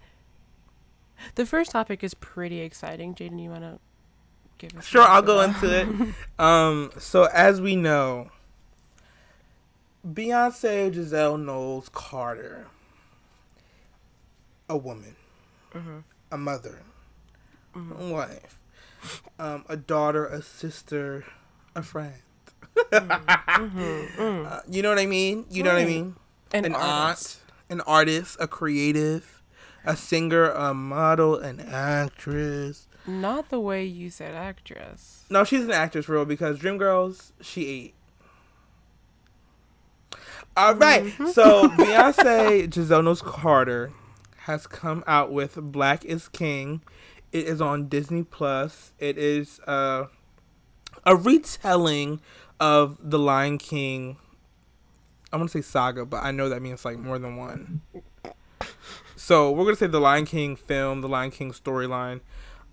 the 1.36 1.46
first 1.46 1.70
topic 1.70 2.04
is 2.04 2.14
pretty 2.14 2.60
exciting. 2.60 3.14
Jaden, 3.14 3.42
you 3.42 3.50
want 3.50 3.62
to 3.62 3.78
give 4.58 4.76
us? 4.76 4.84
Sure, 4.84 5.02
I'll 5.02 5.22
go 5.22 5.40
into 5.40 5.80
it. 5.80 6.14
Um, 6.38 6.92
so 6.98 7.24
as 7.32 7.60
we 7.60 7.74
know, 7.76 8.30
Beyonce 10.06 10.92
Giselle 10.94 11.38
Knowles 11.38 11.88
Carter, 11.88 12.66
a 14.68 14.76
woman, 14.76 15.16
a 16.30 16.38
mother, 16.38 16.80
a 17.98 18.08
wife, 18.12 18.60
um, 19.38 19.64
a 19.68 19.76
daughter, 19.76 20.26
a 20.26 20.42
sister, 20.42 21.24
a 21.74 21.82
friend. 21.82 22.14
Uh, 23.60 24.60
you 24.70 24.82
know 24.82 24.88
what 24.88 24.98
I 24.98 25.06
mean? 25.06 25.44
You 25.50 25.62
know 25.64 25.72
what 25.72 25.82
I 25.82 25.84
mean? 25.84 26.14
An, 26.52 26.64
An 26.64 26.74
artist. 26.74 27.40
aunt, 27.68 27.80
an 27.80 27.80
artist, 27.86 28.36
a 28.40 28.46
creative, 28.46 29.42
a 29.84 29.96
singer, 29.96 30.50
a 30.50 30.72
model, 30.72 31.34
an 31.36 31.58
actress. 31.60 32.86
Not 33.06 33.48
the 33.50 33.58
way 33.60 33.84
you 33.84 34.10
said 34.10 34.34
actress. 34.34 35.24
No, 35.28 35.42
she's 35.44 35.64
an 35.64 35.72
actress 35.72 36.08
real 36.08 36.24
because 36.24 36.58
Dreamgirls, 36.58 37.32
she 37.40 37.66
ate. 37.66 37.94
All 40.56 40.74
right, 40.74 41.04
Mm-hmm. 41.04 41.26
so 41.28 41.68
Beyonce 41.70 42.72
Giselle 42.72 43.16
Carter 43.16 43.92
has 44.40 44.66
come 44.66 45.04
out 45.06 45.32
with 45.32 45.54
Black 45.56 46.04
is 46.04 46.28
King. 46.28 46.80
It 47.30 47.46
is 47.46 47.60
on 47.60 47.88
Disney 47.88 48.22
Plus. 48.22 48.92
It 48.98 49.18
is 49.18 49.60
uh, 49.66 50.06
a 51.04 51.16
retelling 51.16 52.20
of 52.58 52.96
the 53.00 53.18
Lion 53.18 53.58
King. 53.58 54.16
I'm 55.32 55.40
gonna 55.40 55.50
say 55.50 55.60
saga, 55.60 56.06
but 56.06 56.22
I 56.24 56.30
know 56.30 56.48
that 56.48 56.62
means 56.62 56.84
like 56.84 56.98
more 56.98 57.18
than 57.18 57.36
one. 57.36 57.82
So 59.14 59.50
we're 59.50 59.64
gonna 59.64 59.76
say 59.76 59.88
the 59.88 60.00
Lion 60.00 60.24
King 60.24 60.56
film, 60.56 61.02
the 61.02 61.08
Lion 61.08 61.30
King 61.30 61.52
storyline, 61.52 62.20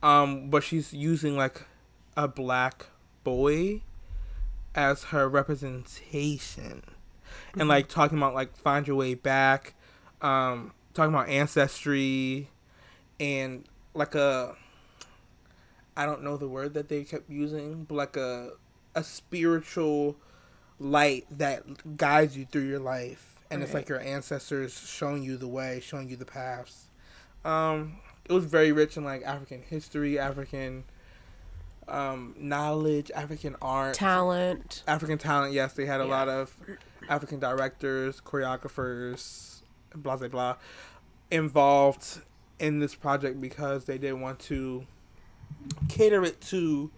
um, 0.02 0.50
but 0.50 0.64
she's 0.64 0.94
using 0.94 1.36
like 1.36 1.64
a 2.16 2.28
black 2.28 2.86
boy 3.26 3.82
as 4.74 5.06
her 5.06 5.28
representation, 5.28 6.84
and 7.58 7.68
like 7.68 7.90
talking 7.90 8.18
about 8.18 8.34
like 8.34 8.56
find 8.56 8.88
your 8.88 8.96
way 8.96 9.16
back, 9.16 9.74
um, 10.22 10.72
talking 10.94 11.14
about 11.14 11.28
ancestry, 11.28 12.50
and 13.20 13.68
like 13.96 14.16
a 14.16 14.56
I 15.98 16.06
don't 16.06 16.24
know 16.24 16.38
the 16.38 16.48
word 16.48 16.74
that 16.74 16.90
they 16.90 17.04
kept 17.04 17.30
using, 17.30 17.86
but 17.86 17.96
like 17.96 18.18
a 18.18 18.52
a 18.94 19.04
spiritual 19.04 20.16
light 20.80 21.26
that 21.32 21.98
guides 21.98 22.38
you 22.38 22.46
through 22.46 22.64
your 22.68 22.80
life, 22.80 23.36
and 23.50 23.64
it's 23.64 23.74
like 23.74 23.90
your 23.90 24.00
ancestors 24.00 24.78
showing 24.88 25.24
you 25.24 25.38
the 25.38 25.48
way, 25.48 25.80
showing 25.84 26.10
you 26.10 26.16
the 26.16 26.26
paths. 26.26 26.88
Um, 27.44 27.98
it 28.28 28.34
was 28.34 28.46
very 28.46 28.72
rich 28.72 28.98
in 28.98 29.04
like 29.04 29.24
African 29.24 29.62
history, 29.62 30.18
African 30.20 30.84
um, 31.88 32.36
knowledge, 32.38 33.12
African 33.14 33.56
art, 33.62 33.94
Talent. 33.94 34.84
African 34.88 35.18
talent. 35.18 35.54
Yes, 35.54 35.74
they 35.74 35.86
had 35.86 36.02
a 36.02 36.04
Yeah. 36.06 36.10
lot 36.10 36.28
of 36.30 36.54
African 37.08 37.40
directors, 37.40 38.20
choreographers, 38.22 39.62
blah 39.94 40.18
blah 40.18 40.28
blah, 40.28 40.56
involved 41.32 42.22
in 42.60 42.80
this 42.80 42.96
project 42.96 43.40
because 43.42 43.86
they 43.86 43.98
didn't 43.98 44.22
want 44.22 44.40
to 44.40 44.86
cater 45.90 46.24
it 46.24 46.40
to 46.42 46.92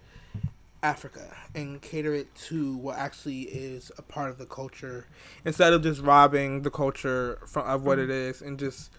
Africa 0.83 1.35
and 1.55 1.81
cater 1.81 2.13
it 2.13 2.33
to 2.35 2.77
what 2.77 2.97
actually 2.97 3.41
is 3.43 3.91
a 3.97 4.01
part 4.01 4.29
of 4.29 4.37
the 4.37 4.45
culture 4.45 5.07
instead 5.43 5.73
of 5.73 5.81
just 5.81 6.01
robbing 6.01 6.61
the 6.61 6.69
culture 6.69 7.39
from 7.47 7.65
of 7.67 7.83
what 7.85 7.97
it 7.99 8.09
is 8.09 8.41
and 8.41 8.59
just 8.59 8.91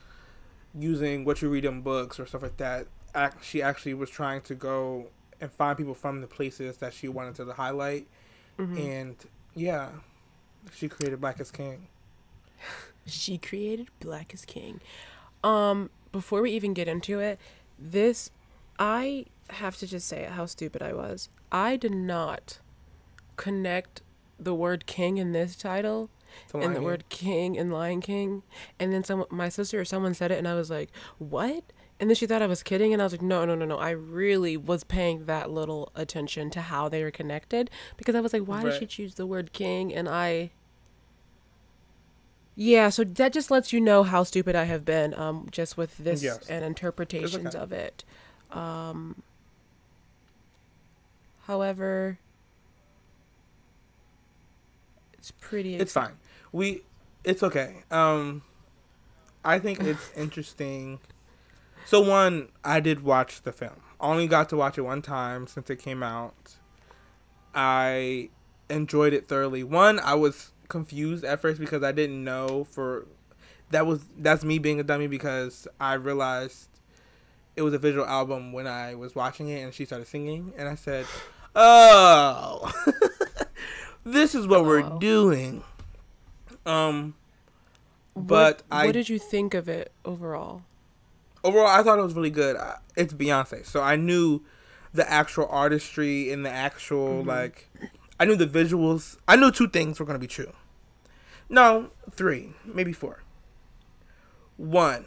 using 0.78 1.24
what 1.24 1.40
you 1.40 1.48
read 1.48 1.64
in 1.64 1.80
books 1.82 2.18
or 2.18 2.26
stuff 2.26 2.42
like 2.42 2.56
that. 2.58 2.86
Ac- 3.14 3.36
She 3.42 3.62
actually 3.62 3.94
was 3.94 4.10
trying 4.10 4.42
to 4.42 4.54
go 4.54 5.08
and 5.40 5.50
find 5.52 5.78
people 5.78 5.94
from 5.94 6.20
the 6.20 6.26
places 6.26 6.78
that 6.78 6.92
she 6.92 7.08
wanted 7.08 7.36
to 7.36 7.52
highlight, 7.52 8.06
and 8.58 9.14
yeah, 9.54 9.88
she 10.74 10.88
created 10.88 11.20
Black 11.20 11.38
as 11.40 11.50
King. 11.52 11.86
She 13.06 13.38
created 13.38 13.88
Black 14.00 14.34
is 14.34 14.44
King. 14.44 14.80
Um, 15.44 15.90
before 16.12 16.42
we 16.42 16.50
even 16.52 16.74
get 16.74 16.88
into 16.88 17.20
it, 17.20 17.38
this 17.78 18.30
I 18.78 19.26
have 19.50 19.76
to 19.78 19.86
just 19.86 20.06
say 20.06 20.24
how 20.24 20.46
stupid 20.46 20.82
I 20.82 20.92
was. 20.92 21.28
I 21.50 21.76
did 21.76 21.94
not 21.94 22.58
connect 23.36 24.02
the 24.38 24.54
word 24.54 24.86
king 24.86 25.18
in 25.18 25.32
this 25.32 25.56
title 25.56 26.10
and 26.52 26.76
the 26.76 26.82
word 26.82 27.08
king 27.08 27.56
in 27.56 27.70
Lion 27.70 28.00
King. 28.00 28.42
And 28.78 28.92
then 28.92 29.02
some 29.02 29.24
my 29.30 29.48
sister 29.48 29.80
or 29.80 29.84
someone 29.84 30.14
said 30.14 30.30
it 30.30 30.38
and 30.38 30.46
I 30.46 30.54
was 30.54 30.70
like, 30.70 30.90
"What?" 31.18 31.64
And 32.00 32.08
then 32.08 32.14
she 32.14 32.26
thought 32.26 32.42
I 32.42 32.46
was 32.46 32.62
kidding 32.62 32.92
and 32.92 33.02
I 33.02 33.04
was 33.04 33.12
like, 33.12 33.22
"No, 33.22 33.44
no, 33.44 33.54
no, 33.54 33.64
no. 33.64 33.78
I 33.78 33.90
really 33.90 34.56
was 34.56 34.84
paying 34.84 35.24
that 35.26 35.50
little 35.50 35.90
attention 35.96 36.50
to 36.50 36.60
how 36.60 36.88
they 36.88 37.02
were 37.02 37.10
connected 37.10 37.70
because 37.96 38.14
I 38.14 38.20
was 38.20 38.32
like, 38.32 38.42
why 38.42 38.62
did 38.62 38.78
she 38.78 38.86
choose 38.86 39.14
the 39.14 39.26
word 39.26 39.52
king?" 39.52 39.92
And 39.94 40.08
I 40.08 40.50
yeah, 42.60 42.88
so 42.88 43.04
that 43.04 43.32
just 43.32 43.52
lets 43.52 43.72
you 43.72 43.80
know 43.80 44.02
how 44.02 44.24
stupid 44.24 44.56
I 44.56 44.64
have 44.64 44.84
been, 44.84 45.14
um, 45.14 45.46
just 45.52 45.76
with 45.76 45.96
this 45.96 46.24
Yes. 46.24 46.44
and 46.48 46.64
interpretations 46.64 47.54
okay. 47.54 47.56
of 47.56 47.70
it. 47.70 48.02
Um, 48.50 49.22
however, 51.46 52.18
it's 55.12 55.30
pretty. 55.30 55.76
It's 55.76 55.92
fine. 55.92 56.14
We, 56.50 56.82
it's 57.22 57.44
okay. 57.44 57.84
Um, 57.92 58.42
I 59.44 59.60
think 59.60 59.78
it's 59.78 60.10
interesting. 60.16 60.98
So 61.86 62.00
one, 62.00 62.48
I 62.64 62.80
did 62.80 63.04
watch 63.04 63.42
the 63.42 63.52
film. 63.52 63.82
I 64.00 64.08
only 64.08 64.26
got 64.26 64.48
to 64.48 64.56
watch 64.56 64.76
it 64.76 64.82
one 64.82 65.00
time 65.00 65.46
since 65.46 65.70
it 65.70 65.76
came 65.76 66.02
out. 66.02 66.56
I 67.54 68.30
enjoyed 68.68 69.12
it 69.12 69.28
thoroughly. 69.28 69.62
One, 69.62 70.00
I 70.00 70.14
was 70.14 70.50
confused 70.68 71.25
at 71.25 71.40
first 71.40 71.58
because 71.60 71.82
I 71.82 71.92
didn't 71.92 72.22
know 72.22 72.64
for 72.70 73.06
that 73.70 73.87
was 73.87 74.04
that's 74.18 74.44
me 74.44 74.58
being 74.58 74.80
a 74.80 74.82
dummy 74.82 75.06
because 75.06 75.66
I 75.80 75.94
realized 75.94 76.68
it 77.56 77.62
was 77.62 77.75
a 77.75 77.78
visual 77.78 78.06
album 78.06 78.52
when 78.52 78.66
I 78.66 78.94
was 78.94 79.14
watching 79.14 79.48
it 79.48 79.62
and 79.62 79.75
she 79.75 79.84
started 79.84 80.06
singing 80.06 80.52
and 80.56 80.68
I 80.68 80.75
said, 80.75 81.06
"Oh, 81.56 82.72
this 84.04 84.34
is 84.34 84.46
what 84.46 84.64
we're 84.64 84.82
doing." 84.98 85.62
Um, 86.66 87.14
What- 88.14 88.26
but 88.26 88.62
I 88.70 88.87
what 88.87 88.92
did 88.92 89.08
you 89.08 89.18
think 89.18 89.54
of 89.54 89.68
it 89.68 89.92
overall? 90.04 90.62
overall 91.44 91.66
I 91.68 91.82
thought 91.82 91.98
it 91.98 92.02
was 92.02 92.14
really 92.14 92.30
good. 92.30 92.56
It's 92.96 93.14
Beyonce, 93.14 93.64
so 93.64 93.80
I 93.80 93.96
knew 93.96 94.42
the 94.92 95.08
actual 95.10 95.46
artistry 95.48 96.32
and 96.32 96.44
the 96.44 96.50
actual 96.50 97.22
like 97.25 97.68
I 98.20 98.25
knew 98.25 98.37
the 98.37 98.46
visuals. 98.46 99.16
I 99.26 99.37
knew 99.37 99.50
two 99.50 99.68
things 99.68 99.98
were 99.98 100.06
going 100.06 100.16
to 100.16 100.20
be 100.20 100.26
true. 100.26 100.52
No, 101.48 101.90
three, 102.10 102.52
maybe 102.64 102.92
four. 102.92 103.22
One, 104.56 105.06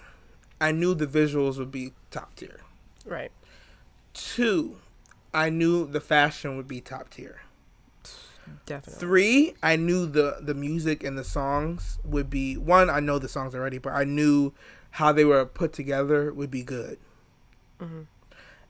I 0.59 0.71
knew 0.71 0.95
the 0.95 1.05
visuals 1.05 1.57
would 1.57 1.71
be 1.71 1.93
top 2.09 2.35
tier. 2.35 2.61
Right. 3.05 3.31
Two, 4.13 4.77
I 5.33 5.49
knew 5.49 5.85
the 5.85 5.99
fashion 5.99 6.57
would 6.57 6.67
be 6.67 6.81
top 6.81 7.09
tier. 7.09 7.41
Definitely. 8.65 8.99
Three, 8.99 9.53
I 9.61 9.75
knew 9.75 10.05
the 10.05 10.37
the 10.41 10.53
music 10.53 11.03
and 11.03 11.17
the 11.17 11.23
songs 11.23 11.99
would 12.03 12.29
be 12.29 12.57
one. 12.57 12.89
I 12.89 12.99
know 12.99 13.19
the 13.19 13.29
songs 13.29 13.53
already, 13.53 13.77
but 13.77 13.93
I 13.93 14.03
knew 14.03 14.53
how 14.91 15.11
they 15.11 15.23
were 15.23 15.45
put 15.45 15.73
together 15.73 16.33
would 16.33 16.51
be 16.51 16.63
good. 16.63 16.97
Mm-hmm. 17.79 18.01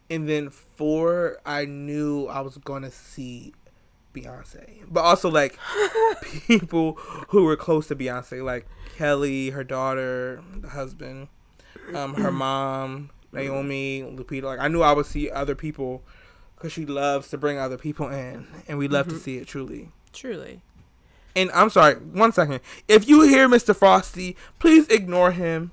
And 0.09 0.29
then 0.29 0.49
four, 0.49 1.37
I 1.45 1.65
knew 1.65 2.27
I 2.27 2.41
was 2.41 2.57
gonna 2.57 2.91
see 2.91 3.53
Beyonce, 4.13 4.83
but 4.89 5.01
also 5.01 5.29
like 5.29 5.57
people 6.47 6.93
who 7.29 7.43
were 7.43 7.55
close 7.55 7.87
to 7.87 7.95
Beyonce, 7.95 8.43
like 8.43 8.67
Kelly, 8.97 9.51
her 9.51 9.63
daughter, 9.63 10.43
the 10.55 10.69
husband, 10.69 11.27
um, 11.93 12.15
her 12.15 12.31
mom, 12.31 13.09
Naomi, 13.31 14.01
Lupita. 14.01 14.43
Like 14.43 14.59
I 14.59 14.67
knew 14.67 14.81
I 14.81 14.93
would 14.93 15.05
see 15.05 15.29
other 15.29 15.55
people 15.55 16.03
because 16.55 16.71
she 16.71 16.85
loves 16.85 17.29
to 17.29 17.37
bring 17.37 17.57
other 17.57 17.77
people 17.77 18.09
in, 18.09 18.47
and 18.67 18.77
we 18.77 18.87
love 18.87 19.07
to 19.07 19.17
see 19.17 19.37
it 19.37 19.47
truly. 19.47 19.89
Truly. 20.13 20.61
And 21.35 21.49
I'm 21.51 21.69
sorry, 21.69 21.95
one 21.95 22.33
second. 22.33 22.59
If 22.87 23.07
you 23.07 23.21
hear 23.21 23.47
Mr. 23.47 23.75
Frosty, 23.75 24.35
please 24.59 24.87
ignore 24.89 25.31
him. 25.31 25.71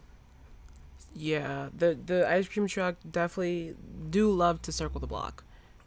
Yeah. 1.15 1.69
The 1.77 1.99
the 2.07 2.29
ice 2.31 2.49
cream 2.49 2.69
truck 2.69 2.97
definitely 3.11 3.75
do 4.09 4.31
love 4.31 4.63
to 4.63 4.73
circle 4.73 5.01
the 5.01 5.07
block. 5.07 5.45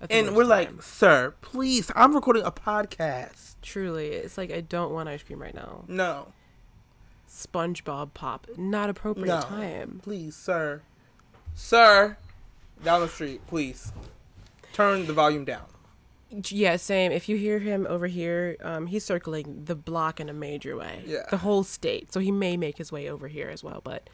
And 0.10 0.36
we're 0.36 0.46
like, 0.46 0.82
sir, 0.82 1.34
please, 1.42 1.92
I'm 1.96 2.16
recording 2.16 2.44
a 2.44 2.52
podcast. 2.52 3.56
truly, 3.62 4.08
it's 4.08 4.38
like 4.38 4.52
I 4.52 4.62
don't 4.62 4.92
want 4.92 5.10
ice 5.10 5.24
cream 5.24 5.42
right 5.42 5.54
now. 5.54 5.84
No, 5.88 6.34
SpongeBob 7.30 8.14
pop, 8.14 8.48
not 8.58 8.90
appropriate 8.90 9.28
no, 9.28 9.42
time. 9.42 10.02
please, 10.04 10.36
sir, 10.36 10.82
sir, 11.54 12.18
down 12.84 13.02
the 13.02 13.08
street, 13.08 13.46
please, 13.48 13.92
turn 14.74 15.06
the 15.06 15.14
volume 15.14 15.46
down. 15.46 15.66
Yeah, 16.48 16.78
same. 16.78 17.12
If 17.12 17.28
you 17.28 17.36
hear 17.36 17.60
him 17.60 17.86
over 17.90 18.08
here, 18.08 18.56
um, 18.62 18.88
he's 18.88 19.04
circling 19.04 19.66
the 19.66 19.76
block 19.76 20.20
in 20.22 20.30
a 20.30 20.34
major 20.34 20.78
way. 20.78 21.04
Yeah. 21.06 21.26
The 21.30 21.38
whole 21.38 21.64
state. 21.64 22.14
So 22.14 22.22
he 22.22 22.32
may 22.32 22.56
make 22.56 22.78
his 22.78 22.90
way 22.90 23.10
over 23.10 23.28
here 23.28 23.50
as 23.50 23.66
well, 23.66 23.82
but 23.84 24.10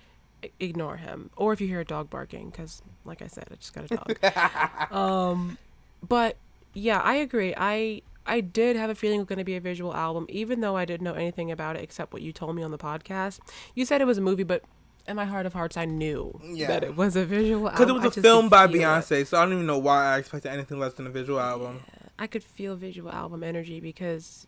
ignore 0.59 0.97
him. 0.97 1.29
Or 1.37 1.53
if 1.53 1.61
you 1.61 1.67
hear 1.67 1.79
a 1.79 1.85
dog 1.85 2.09
barking, 2.09 2.49
because, 2.49 2.81
like 3.05 3.21
I 3.21 3.27
said, 3.27 3.45
I 3.51 3.55
just 3.55 3.73
got 3.73 3.91
a 3.91 3.95
dog. 3.95 4.91
um, 4.91 5.57
but 6.07 6.37
yeah, 6.73 6.99
I 6.99 7.15
agree. 7.15 7.53
I 7.57 8.01
I 8.25 8.41
did 8.41 8.75
have 8.75 8.89
a 8.89 8.95
feeling 8.95 9.17
it 9.19 9.21
was 9.23 9.27
going 9.27 9.39
to 9.39 9.45
be 9.45 9.55
a 9.55 9.61
visual 9.61 9.93
album, 9.95 10.25
even 10.29 10.59
though 10.61 10.75
I 10.75 10.85
didn't 10.85 11.05
know 11.05 11.13
anything 11.13 11.49
about 11.51 11.75
it 11.77 11.81
except 11.83 12.11
what 12.13 12.21
you 12.21 12.31
told 12.33 12.55
me 12.55 12.63
on 12.63 12.71
the 12.71 12.77
podcast. 12.77 13.39
You 13.73 13.85
said 13.85 14.01
it 14.01 14.05
was 14.05 14.17
a 14.17 14.21
movie, 14.21 14.43
but 14.43 14.63
in 15.07 15.15
my 15.15 15.23
heart 15.25 15.45
of 15.45 15.53
hearts, 15.53 15.77
I 15.77 15.85
knew 15.85 16.37
Yeah. 16.43 16.67
that 16.67 16.83
it 16.83 16.97
was 16.97 17.15
a 17.15 17.25
visual 17.25 17.69
album. 17.69 17.87
Because 17.87 17.89
it 17.89 18.07
was 18.09 18.17
a 18.17 18.21
film 18.21 18.49
by 18.49 18.67
feel 18.67 18.75
it. 18.75 18.79
Beyonce, 18.83 19.25
so 19.25 19.37
I 19.37 19.43
don't 19.45 19.53
even 19.53 19.65
know 19.65 19.77
why 19.77 20.13
I 20.13 20.17
expected 20.17 20.51
anything 20.51 20.77
less 20.79 20.93
than 20.93 21.07
a 21.07 21.09
visual 21.09 21.39
album. 21.39 21.83
I 22.19 22.27
could 22.27 22.43
feel 22.43 22.75
visual 22.75 23.09
album 23.11 23.43
energy 23.43 23.79
because 23.79 24.45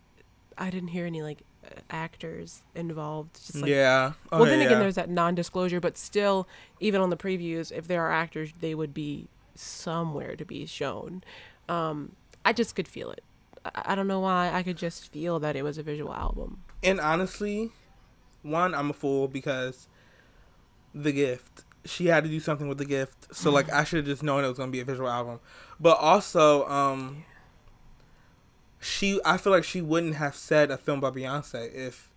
I 0.57 0.69
didn't 0.69 0.89
hear 0.89 1.05
any 1.05 1.21
like 1.21 1.43
uh, 1.65 1.79
actors 1.89 2.63
involved. 2.75 3.35
Just 3.35 3.55
like 3.61 3.69
yeah. 3.69 4.11
Oh, 4.33 4.39
well, 4.39 4.45
then 4.49 4.59
yeah. 4.59 4.65
again, 4.65 4.79
there's 4.79 4.95
that 4.95 5.09
non-disclosure, 5.09 5.79
but 5.79 5.97
still, 5.97 6.49
even 6.81 6.99
on 6.99 7.09
the 7.11 7.17
previews, 7.17 7.71
if 7.71 7.87
there 7.87 8.01
are 8.01 8.11
actors, 8.11 8.51
they 8.59 8.75
would 8.75 8.93
be 8.93 9.29
somewhere 9.55 10.35
to 10.35 10.43
be 10.43 10.65
shown. 10.65 11.23
Um, 11.69 12.13
I 12.43 12.51
just 12.53 12.75
could 12.75 12.88
feel 12.88 13.11
it. 13.11 13.23
I, 13.65 13.81
I 13.88 13.95
don't 13.95 14.07
know 14.07 14.19
why. 14.19 14.51
I 14.53 14.63
could 14.63 14.77
just 14.77 15.11
feel 15.11 15.39
that 15.39 15.55
it 15.55 15.63
was 15.63 15.77
a 15.77 15.83
visual 15.83 16.13
album. 16.13 16.61
And 16.83 16.99
honestly, 16.99 17.71
one, 18.41 18.73
I'm 18.73 18.89
a 18.89 18.93
fool 18.93 19.27
because 19.27 19.88
the 20.95 21.11
gift. 21.11 21.63
She 21.85 22.07
had 22.07 22.23
to 22.25 22.29
do 22.29 22.39
something 22.39 22.67
with 22.67 22.77
the 22.77 22.85
gift. 22.85 23.33
So 23.35 23.51
like 23.51 23.71
I 23.71 23.83
should 23.85 23.97
have 23.97 24.05
just 24.05 24.21
known 24.23 24.43
it 24.43 24.47
was 24.47 24.57
gonna 24.57 24.71
be 24.71 24.81
a 24.81 24.85
visual 24.85 25.09
album. 25.09 25.39
But 25.79 25.97
also, 25.97 26.67
um 26.67 27.23
she 28.79 29.19
I 29.25 29.38
feel 29.38 29.51
like 29.53 29.63
she 29.63 29.81
wouldn't 29.81 30.15
have 30.15 30.35
said 30.35 30.71
a 30.71 30.77
film 30.77 30.99
by 30.99 31.09
Beyonce 31.11 31.73
if 31.73 32.09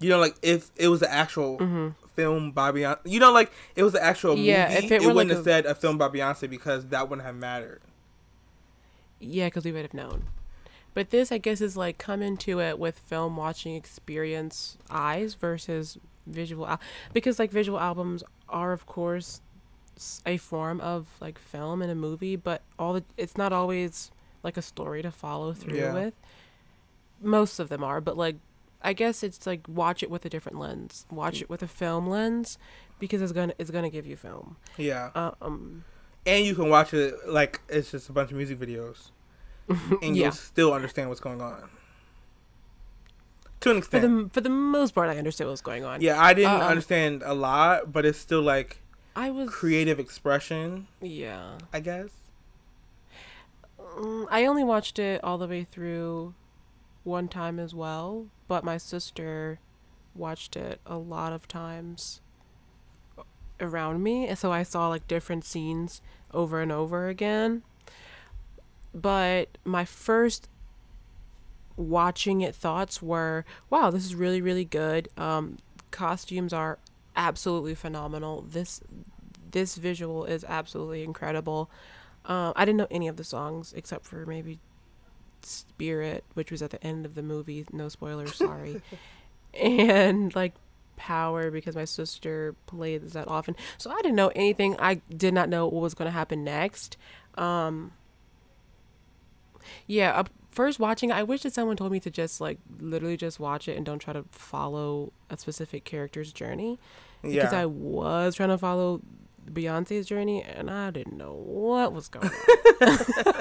you 0.00 0.08
know, 0.08 0.18
like 0.18 0.36
if 0.42 0.70
it 0.76 0.88
was 0.88 1.00
the 1.00 1.10
actual 1.12 1.58
film 2.14 2.52
by 2.52 2.70
Beyonce 2.72 2.98
you 3.04 3.18
know, 3.20 3.32
like 3.32 3.50
it 3.76 3.82
was 3.82 3.92
the 3.92 4.02
actual 4.02 4.34
Mm-hmm. 4.36 4.44
Yeah, 4.44 4.68
movie, 4.68 4.78
if 4.86 4.92
it 4.92 5.02
it, 5.02 5.06
wouldn't 5.06 5.16
like 5.16 5.28
have 5.30 5.38
a- 5.40 5.44
said 5.44 5.66
a 5.66 5.74
film 5.74 5.98
by 5.98 6.08
Beyonce 6.08 6.48
because 6.48 6.86
that 6.86 7.08
wouldn't 7.08 7.26
have 7.26 7.36
mattered. 7.36 7.80
Yeah, 9.20 9.46
because 9.46 9.64
we 9.64 9.72
would 9.72 9.82
have 9.82 9.94
known. 9.94 10.24
But 10.94 11.10
this, 11.10 11.30
I 11.30 11.38
guess, 11.38 11.60
is 11.60 11.76
like 11.76 11.98
come 11.98 12.22
into 12.22 12.60
it 12.60 12.78
with 12.78 12.98
film 12.98 13.36
watching 13.36 13.74
experience 13.76 14.78
eyes 14.90 15.34
versus 15.34 15.98
visual, 16.26 16.66
al- 16.66 16.80
because 17.12 17.38
like 17.38 17.50
visual 17.50 17.78
albums 17.78 18.22
are, 18.48 18.72
of 18.72 18.86
course, 18.86 19.40
a 20.26 20.36
form 20.36 20.80
of 20.80 21.06
like 21.20 21.38
film 21.38 21.82
in 21.82 21.90
a 21.90 21.94
movie, 21.94 22.36
but 22.36 22.62
all 22.78 22.92
the 22.94 23.04
it's 23.16 23.36
not 23.36 23.52
always 23.52 24.10
like 24.42 24.56
a 24.56 24.62
story 24.62 25.02
to 25.02 25.10
follow 25.10 25.52
through 25.52 25.76
Yeah. 25.78 25.92
with. 25.92 26.14
Most 27.20 27.58
of 27.58 27.68
them 27.68 27.82
are, 27.82 28.00
but 28.00 28.16
like 28.16 28.36
I 28.80 28.92
guess 28.92 29.24
it's 29.24 29.44
like 29.46 29.66
watch 29.68 30.02
it 30.04 30.10
with 30.10 30.24
a 30.24 30.28
different 30.28 30.58
lens. 30.58 31.04
Watch 31.10 31.42
it 31.42 31.50
with 31.50 31.62
a 31.64 31.68
film 31.68 32.08
lens 32.08 32.58
because 33.00 33.20
it's 33.20 33.32
gonna 33.32 33.54
it's 33.58 33.70
gonna 33.72 33.90
give 33.90 34.06
you 34.06 34.16
film. 34.16 34.56
Yeah. 34.76 35.10
Uh, 35.16 35.32
um, 35.42 35.84
And 36.26 36.44
you 36.44 36.54
can 36.54 36.68
watch 36.68 36.92
it 36.94 37.14
like 37.28 37.60
it's 37.68 37.90
just 37.90 38.08
a 38.08 38.12
bunch 38.12 38.30
of 38.30 38.36
music 38.36 38.58
videos. 38.58 39.10
and 39.68 40.16
Yeah. 40.16 40.24
you'll 40.24 40.32
still 40.32 40.72
understand 40.72 41.08
what's 41.08 41.20
going 41.20 41.40
on. 41.40 41.68
To 43.60 43.70
an 43.70 43.76
for 43.82 43.96
extent. 43.96 44.02
the 44.28 44.30
for 44.32 44.40
the 44.40 44.50
most 44.50 44.94
part, 44.94 45.08
I 45.08 45.18
understood 45.18 45.46
what 45.46 45.52
was 45.52 45.60
going 45.60 45.84
on. 45.84 46.00
Yeah, 46.00 46.20
I 46.22 46.32
didn't 46.32 46.52
um, 46.52 46.60
understand 46.62 47.22
a 47.24 47.34
lot, 47.34 47.92
but 47.92 48.06
it's 48.06 48.18
still 48.18 48.42
like 48.42 48.80
I 49.16 49.30
was 49.30 49.50
creative 49.50 49.98
expression, 49.98 50.86
Yeah. 51.00 51.58
I 51.72 51.80
guess. 51.80 52.10
Mm, 53.80 54.26
I 54.30 54.44
only 54.44 54.62
watched 54.64 54.98
it 54.98 55.22
all 55.24 55.38
the 55.38 55.48
way 55.48 55.64
through 55.64 56.34
one 57.04 57.26
time 57.28 57.58
as 57.58 57.74
well, 57.74 58.26
but 58.46 58.62
my 58.64 58.76
sister 58.76 59.58
watched 60.14 60.54
it 60.56 60.80
a 60.86 60.96
lot 60.98 61.32
of 61.32 61.48
times 61.48 62.20
around 63.60 64.02
me, 64.02 64.34
so 64.34 64.52
I 64.52 64.62
saw 64.62 64.88
like 64.88 65.06
different 65.08 65.44
scenes 65.44 66.00
over 66.32 66.60
and 66.60 66.72
over 66.72 67.08
again. 67.08 67.62
But 68.94 69.58
my 69.64 69.84
first 69.84 70.48
watching 71.76 72.40
it 72.40 72.54
thoughts 72.54 73.00
were, 73.00 73.44
wow, 73.70 73.90
this 73.90 74.04
is 74.04 74.14
really 74.14 74.40
really 74.40 74.64
good. 74.64 75.08
Um 75.16 75.58
costumes 75.90 76.52
are 76.52 76.78
absolutely 77.16 77.74
phenomenal. 77.74 78.42
This 78.48 78.80
this 79.50 79.76
visual 79.76 80.24
is 80.24 80.44
absolutely 80.48 81.02
incredible. 81.02 81.70
Um, 82.24 82.52
I 82.56 82.64
didn't 82.64 82.78
know 82.78 82.88
any 82.90 83.08
of 83.08 83.16
the 83.16 83.24
songs 83.24 83.72
except 83.74 84.04
for 84.04 84.26
maybe 84.26 84.58
Spirit, 85.42 86.24
which 86.34 86.50
was 86.50 86.62
at 86.62 86.70
the 86.70 86.84
end 86.84 87.06
of 87.06 87.14
the 87.14 87.22
movie. 87.22 87.64
No 87.72 87.88
spoilers, 87.88 88.34
sorry. 88.34 88.82
and 89.54 90.34
like 90.34 90.54
Power 90.98 91.50
because 91.50 91.74
my 91.74 91.84
sister 91.86 92.54
plays 92.66 93.12
that 93.14 93.26
often. 93.28 93.56
So 93.78 93.90
I 93.90 93.96
didn't 94.02 94.16
know 94.16 94.30
anything. 94.34 94.76
I 94.78 95.00
did 95.16 95.32
not 95.32 95.48
know 95.48 95.66
what 95.66 95.80
was 95.82 95.94
going 95.94 96.06
to 96.06 96.12
happen 96.12 96.44
next. 96.44 96.96
Um, 97.36 97.92
yeah, 99.86 100.12
uh, 100.18 100.24
first 100.50 100.78
watching, 100.78 101.12
I 101.12 101.22
wish 101.22 101.42
that 101.42 101.52
someone 101.54 101.76
told 101.76 101.92
me 101.92 102.00
to 102.00 102.10
just 102.10 102.40
like 102.40 102.58
literally 102.80 103.16
just 103.16 103.38
watch 103.40 103.68
it 103.68 103.76
and 103.76 103.84
don't 103.86 103.98
try 103.98 104.12
to 104.12 104.24
follow 104.30 105.12
a 105.30 105.36
specific 105.38 105.84
character's 105.84 106.32
journey 106.32 106.78
because 107.22 107.52
Yeah. 107.52 107.60
I 107.60 107.66
was 107.66 108.34
trying 108.34 108.48
to 108.50 108.58
follow 108.58 109.00
Beyonce's 109.50 110.06
journey 110.06 110.42
and 110.42 110.70
I 110.70 110.90
didn't 110.90 111.16
know 111.16 111.32
what 111.32 111.92
was 111.92 112.08
going 112.08 112.26
on. 112.28 112.32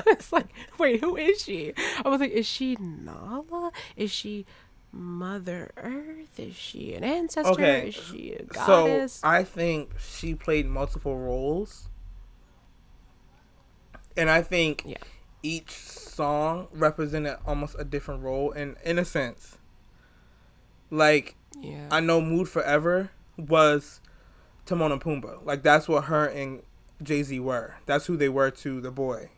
it's 0.08 0.32
like, 0.32 0.48
wait, 0.78 1.02
who 1.02 1.16
is 1.18 1.44
she? 1.44 1.74
I 2.04 2.10
was 2.10 2.20
like, 2.20 2.32
is 2.32 2.46
she 2.46 2.78
Nala? 2.80 3.72
Is 3.96 4.12
she 4.12 4.46
Mother 4.98 5.72
Earth? 5.78 6.40
Is 6.40 6.56
she 6.56 6.94
an 6.96 7.04
ancestor? 7.04 7.52
Okay, 7.52 7.90
Is 7.90 7.96
she 7.96 8.34
a 8.34 8.44
goddess? 8.44 9.14
so? 9.14 9.28
I 9.28 9.44
think 9.44 9.92
she 10.00 10.34
played 10.36 10.66
multiple 10.68 11.18
roles. 11.18 11.88
And 14.16 14.30
I 14.30 14.42
think 14.42 14.84
Yeah. 14.86 14.98
each 15.44 15.72
song 15.72 16.68
represented 16.74 17.38
almost 17.46 17.76
a 17.78 17.84
different 17.84 18.24
role 18.24 18.52
in 18.52 18.76
in 18.84 18.98
a 18.98 19.06
sense. 19.06 19.58
Like 20.90 21.36
yeah. 21.60 21.88
I 21.92 22.00
know 22.00 22.20
Mood 22.22 22.50
Forever 22.50 23.12
was 23.38 24.02
Timon 24.66 24.92
and 24.92 25.02
Pumbaa. 25.02 25.46
Like 25.46 25.62
that's 25.62 25.88
what 25.88 26.06
her 26.06 26.26
and 26.26 26.64
Jay 27.04 27.22
Z 27.22 27.40
were. 27.40 27.76
That's 27.86 28.08
who 28.08 28.18
they 28.18 28.30
were 28.30 28.50
to 28.52 28.82
the 28.82 28.92
boy. 28.92 29.30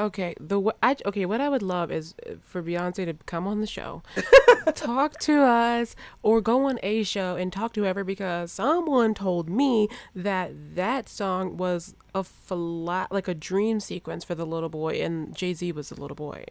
Okay, 0.00 0.34
the 0.38 0.60
I, 0.80 0.94
okay, 1.06 1.26
what 1.26 1.40
I 1.40 1.48
would 1.48 1.62
love 1.62 1.90
is 1.90 2.14
uh, 2.24 2.34
for 2.40 2.62
Beyonce 2.62 3.04
to 3.04 3.14
come 3.26 3.48
on 3.48 3.60
the 3.60 3.66
show, 3.66 4.02
talk 4.74 5.18
to 5.20 5.42
us, 5.42 5.96
or 6.22 6.40
go 6.40 6.66
on 6.68 6.78
a 6.84 7.02
show 7.02 7.34
and 7.34 7.52
talk 7.52 7.72
to 7.72 7.80
whoever 7.80 8.04
because 8.04 8.52
someone 8.52 9.12
told 9.12 9.50
me 9.50 9.88
that 10.14 10.52
that 10.76 11.08
song 11.08 11.56
was 11.56 11.96
a 12.14 12.22
flat, 12.22 13.10
like 13.10 13.26
a 13.26 13.34
dream 13.34 13.80
sequence 13.80 14.22
for 14.22 14.36
the 14.36 14.46
little 14.46 14.68
boy, 14.68 15.00
and 15.02 15.34
Jay 15.34 15.52
Z 15.52 15.72
was 15.72 15.88
the 15.88 16.00
little 16.00 16.14
boy. 16.14 16.44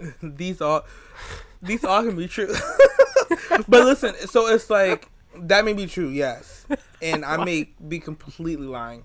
these 0.22 0.60
all 0.60 0.84
these 1.62 1.84
all 1.84 2.02
can 2.02 2.16
be 2.16 2.26
true. 2.26 2.52
but 3.68 3.84
listen, 3.84 4.14
so 4.26 4.48
it's 4.48 4.68
like 4.68 5.08
that 5.36 5.64
may 5.64 5.72
be 5.72 5.86
true, 5.86 6.08
yes. 6.08 6.66
And 7.00 7.24
I 7.24 7.44
may 7.44 7.70
be 7.86 8.00
completely 8.00 8.66
lying. 8.66 9.04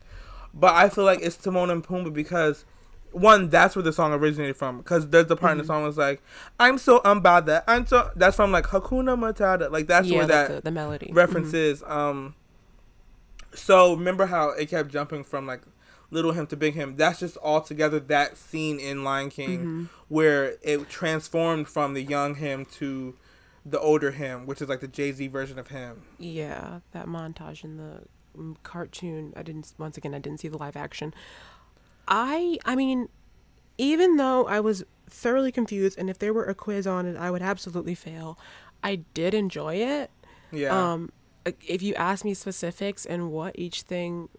But 0.53 0.73
I 0.75 0.89
feel 0.89 1.03
like 1.03 1.19
it's 1.21 1.35
Timon 1.37 1.69
and 1.69 1.83
Pumbaa 1.83 2.13
because 2.13 2.65
one, 3.11 3.49
that's 3.49 3.75
where 3.75 3.83
the 3.83 3.91
song 3.93 4.13
originated 4.13 4.55
from. 4.57 4.77
Because 4.79 5.07
there's 5.09 5.27
the 5.27 5.35
part 5.35 5.53
in 5.53 5.57
the 5.57 5.63
Mm-hmm. 5.63 5.67
song 5.71 5.83
was 5.83 5.97
like, 5.97 6.21
"I'm 6.59 6.77
so 6.77 6.99
unbothered." 7.01 7.63
I'm 7.67 7.85
so. 7.87 8.09
That's 8.15 8.35
from 8.35 8.51
like 8.51 8.65
Hakuna 8.65 9.17
Matata. 9.17 9.71
Like 9.71 9.87
that's 9.87 10.07
yeah, 10.07 10.17
where 10.19 10.27
like 10.27 10.29
that 10.47 10.55
the, 10.55 10.61
the 10.61 10.71
melody 10.71 11.11
reference 11.13 11.53
is. 11.53 11.83
Um, 11.87 12.35
so 13.53 13.95
remember 13.95 14.27
how 14.27 14.49
it 14.49 14.69
kept 14.69 14.91
jumping 14.91 15.23
from 15.23 15.47
like 15.47 15.61
little 16.11 16.31
him 16.33 16.47
to 16.47 16.57
big 16.57 16.73
him? 16.75 16.95
That's 16.97 17.19
just 17.19 17.37
all 17.37 17.61
together 17.61 17.99
that 17.99 18.37
scene 18.37 18.79
in 18.79 19.03
Lion 19.03 19.29
King 19.29 19.59
Mm-hmm. 19.59 19.83
where 20.07 20.55
it 20.61 20.89
transformed 20.89 21.67
from 21.67 21.93
the 21.93 22.03
young 22.03 22.35
him 22.35 22.65
to 22.77 23.15
the 23.65 23.79
older 23.79 24.11
him, 24.11 24.45
which 24.45 24.61
is 24.61 24.69
like 24.69 24.79
the 24.81 24.87
Jay 24.87 25.11
Z 25.11 25.27
version 25.27 25.59
of 25.59 25.67
him. 25.69 26.03
Yeah, 26.17 26.79
that 26.91 27.07
montage 27.07 27.63
in 27.63 27.77
the 27.77 28.03
cartoon. 28.63 29.33
I 29.35 29.43
didn't. 29.43 29.73
Once 29.77 29.97
again, 29.97 30.13
I 30.13 30.19
didn't 30.19 30.39
see 30.39 30.47
the 30.47 30.57
live 30.57 30.75
action. 30.75 31.13
I. 32.07 32.57
I 32.65 32.75
mean, 32.75 33.09
even 33.77 34.17
though 34.17 34.45
I 34.47 34.59
was 34.59 34.83
thoroughly 35.09 35.51
confused, 35.51 35.97
and 35.97 36.09
if 36.09 36.19
there 36.19 36.33
were 36.33 36.45
a 36.45 36.53
quiz 36.55 36.85
on 36.87 37.05
it, 37.05 37.17
I 37.17 37.31
would 37.31 37.41
absolutely 37.41 37.95
fail. 37.95 38.37
I 38.83 38.97
did 39.13 39.33
enjoy 39.33 39.75
it. 39.75 40.11
Yeah. 40.51 40.93
Um, 40.93 41.11
if 41.67 41.81
you 41.81 41.93
ask 41.95 42.23
me 42.25 42.33
specifics 42.33 43.05
and 43.05 43.31
what 43.31 43.57
each 43.57 43.81
thing, 43.83 44.29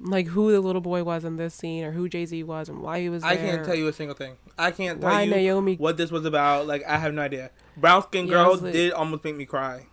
like 0.00 0.26
who 0.28 0.52
the 0.52 0.60
little 0.60 0.80
boy 0.80 1.02
was 1.04 1.24
in 1.24 1.36
this 1.36 1.54
scene, 1.54 1.84
or 1.84 1.92
who 1.92 2.08
Jay 2.08 2.26
Z 2.26 2.42
was, 2.44 2.68
and 2.68 2.80
why 2.82 3.00
he 3.00 3.08
was 3.08 3.22
there. 3.22 3.30
I 3.32 3.36
can't 3.36 3.64
tell 3.64 3.74
you 3.74 3.88
a 3.88 3.92
single 3.92 4.16
thing. 4.16 4.36
I 4.58 4.70
can't 4.70 5.00
tell 5.00 5.10
Why 5.10 5.22
you 5.22 5.30
Naomi- 5.30 5.76
what 5.76 5.96
this 5.96 6.10
was 6.10 6.24
about. 6.24 6.66
Like 6.66 6.84
I 6.84 6.98
have 6.98 7.14
no 7.14 7.22
idea. 7.22 7.50
Brown 7.76 8.02
skin 8.02 8.26
Yeah, 8.26 8.34
girl 8.34 8.50
was 8.52 8.62
like- 8.62 8.72
did 8.72 8.92
almost 8.92 9.24
make 9.24 9.36
me 9.36 9.46
cry. 9.46 9.86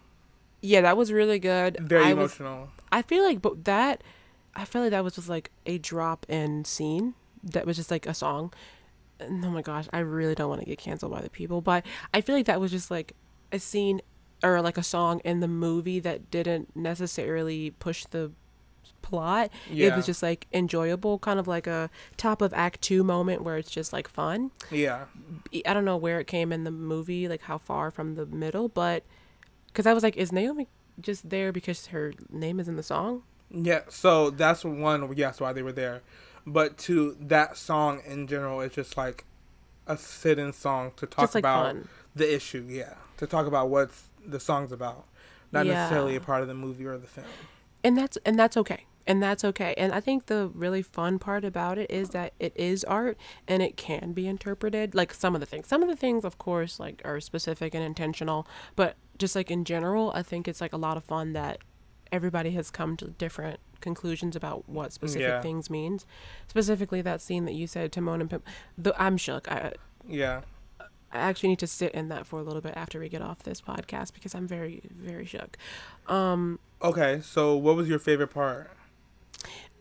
Yeah, 0.62 0.82
that 0.82 0.98
was 0.98 1.12
really 1.14 1.40
good. 1.40 1.78
Very 1.80 2.04
I 2.04 2.14
was 2.14 2.38
emotional. 2.40 2.70
I 2.92 3.02
feel 3.02 3.24
like, 3.24 3.42
but 3.42 3.66
that, 3.66 4.04
I 4.56 4.66
feel 4.66 4.82
like 4.82 4.92
that 4.92 5.04
was 5.04 5.16
just 5.16 5.30
like 5.30 5.52
a 5.66 5.78
drop 5.78 6.26
in 6.30 6.66
scene 6.66 7.14
that 7.44 7.66
was 7.66 7.78
just 7.78 7.92
like 7.92 8.06
a 8.06 8.14
song. 8.14 8.54
And 9.20 9.44
oh 9.44 9.50
my 9.50 9.62
gosh, 9.62 9.88
I 9.92 10.00
really 10.00 10.36
don't 10.36 10.50
want 10.50 10.62
to 10.62 10.68
get 10.68 10.78
canceled 10.78 11.12
by 11.12 11.22
the 11.22 11.30
people, 11.30 11.62
but 11.62 11.86
I 12.14 12.22
feel 12.22 12.36
like 12.36 12.46
that 12.46 12.60
was 12.60 12.72
just 12.72 12.90
like 12.90 13.14
a 13.52 13.60
scene 13.60 14.02
or 14.44 14.62
like 14.62 14.78
a 14.78 14.84
song 14.84 15.20
in 15.26 15.40
the 15.42 15.48
movie 15.48 16.00
that 16.00 16.32
didn't 16.32 16.76
necessarily 16.76 17.72
push 17.72 18.06
the 18.06 18.32
plot. 19.02 19.52
Yeah. 19.70 19.88
It 19.88 19.96
was 19.96 20.06
just 20.06 20.24
like 20.24 20.48
enjoyable, 20.54 21.20
kind 21.20 21.40
of 21.40 21.48
like 21.48 21.68
a 21.68 21.90
top 22.18 22.42
of 22.42 22.54
act 22.54 22.82
two 22.82 23.04
moment 23.04 23.44
where 23.44 23.58
it's 23.58 23.72
just 23.72 23.92
like 23.92 24.08
fun. 24.08 24.52
Yeah. 24.72 25.06
I 25.66 25.74
don't 25.74 25.86
know 25.86 25.98
where 25.98 26.20
it 26.20 26.28
came 26.28 26.52
in 26.52 26.64
the 26.64 26.72
movie, 26.72 27.28
like 27.28 27.42
how 27.42 27.58
far 27.58 27.92
from 27.92 28.16
the 28.16 28.26
middle, 28.26 28.70
but 28.70 29.04
because 29.68 29.86
I 29.86 29.94
was 29.94 30.04
like, 30.04 30.18
is 30.18 30.32
Naomi 30.32 30.68
just 31.02 31.30
there 31.30 31.52
because 31.52 31.88
her 31.88 32.14
name 32.30 32.60
is 32.60 32.68
in 32.68 32.76
the 32.76 32.84
song? 32.84 33.24
Yeah, 33.52 33.82
so 33.90 34.30
that's 34.30 34.64
one. 34.64 35.12
Yes, 35.16 35.40
why 35.40 35.54
they 35.54 35.64
were 35.64 35.72
there, 35.72 36.02
but 36.46 36.78
to 36.80 37.18
that 37.20 37.58
song 37.58 38.02
in 38.06 38.28
general, 38.28 38.62
it's 38.62 38.76
just 38.76 38.96
like 38.98 39.26
a 39.88 39.98
sit-in 39.98 40.54
song 40.54 40.92
to 40.98 41.08
talk 41.08 41.34
like, 41.34 41.42
about 41.42 41.66
fun. 41.68 41.88
the 42.16 42.34
issue. 42.34 42.66
Yeah, 42.70 42.94
to 43.18 43.26
talk 43.26 43.48
about 43.48 43.70
what 43.70 43.90
the 44.26 44.40
song's 44.40 44.72
about, 44.72 45.06
not 45.52 45.66
Yeah. 45.66 45.74
necessarily 45.74 46.16
a 46.16 46.22
part 46.22 46.42
of 46.44 46.48
the 46.48 46.54
movie 46.54 46.86
or 46.86 46.98
the 46.98 47.08
film. 47.08 47.26
and 47.84 47.98
that's 47.98 48.18
and 48.26 48.38
that's 48.38 48.56
okay 48.58 48.86
and 49.08 49.24
that's 49.24 49.44
okay 49.46 49.74
and 49.78 49.94
i 49.94 50.00
think 50.02 50.26
the 50.26 50.52
really 50.54 50.82
fun 50.82 51.18
part 51.18 51.46
about 51.46 51.78
it 51.78 51.90
is 51.90 52.10
that 52.10 52.34
it 52.40 52.52
is 52.58 52.84
art 52.84 53.18
and 53.48 53.64
it 53.64 53.78
can 53.78 54.12
be 54.12 54.28
interpreted 54.28 54.94
like 54.94 55.14
some 55.14 55.34
of 55.34 55.40
the 55.40 55.46
things 55.48 55.66
some 55.66 55.82
of 55.82 55.88
the 55.88 55.96
things 55.96 56.26
of 56.26 56.38
course 56.38 56.78
like 56.80 57.02
are 57.06 57.22
specific 57.22 57.74
and 57.74 57.82
intentional 57.84 58.46
but 58.76 58.98
just 59.20 59.36
like 59.36 59.52
in 59.52 59.64
general 59.66 60.12
i 60.16 60.24
think 60.24 60.48
it's 60.48 60.60
like 60.62 60.74
a 60.74 60.78
lot 60.78 60.98
of 60.98 61.04
fun 61.04 61.34
that 61.34 61.60
everybody 62.12 62.52
has 62.52 62.72
come 62.72 62.98
to 62.98 63.06
different 63.06 63.60
conclusions 63.82 64.36
about 64.36 64.68
what 64.68 64.92
specific 64.92 65.28
Yeah. 65.28 65.42
things 65.42 65.70
means 65.70 66.06
specifically 66.48 67.02
that 67.04 67.22
scene 67.22 67.46
that 67.46 67.54
you 67.54 67.68
said 67.68 67.92
timon 67.92 68.22
and 68.22 68.30
Pim- 68.30 68.44
the, 68.78 69.00
i'm 69.02 69.16
shook 69.18 69.50
I, 69.52 69.74
Yeah, 70.08 70.42
I 71.12 71.18
actually 71.20 71.50
need 71.50 71.60
to 71.60 71.68
sit 71.68 71.92
in 71.94 72.10
that 72.10 72.26
for 72.26 72.40
a 72.40 72.44
little 72.44 72.62
bit 72.62 72.74
after 72.76 73.00
we 73.00 73.08
get 73.10 73.22
off 73.22 73.44
this 73.44 73.62
podcast 73.62 74.14
because 74.14 74.34
i'm 74.34 74.48
very 74.48 74.82
very 74.92 75.26
shook 75.26 75.58
um 76.08 76.58
Okay, 76.82 77.20
so 77.22 77.58
what 77.58 77.76
was 77.76 77.90
your 77.90 78.00
favorite 78.00 78.30
part? 78.30 78.72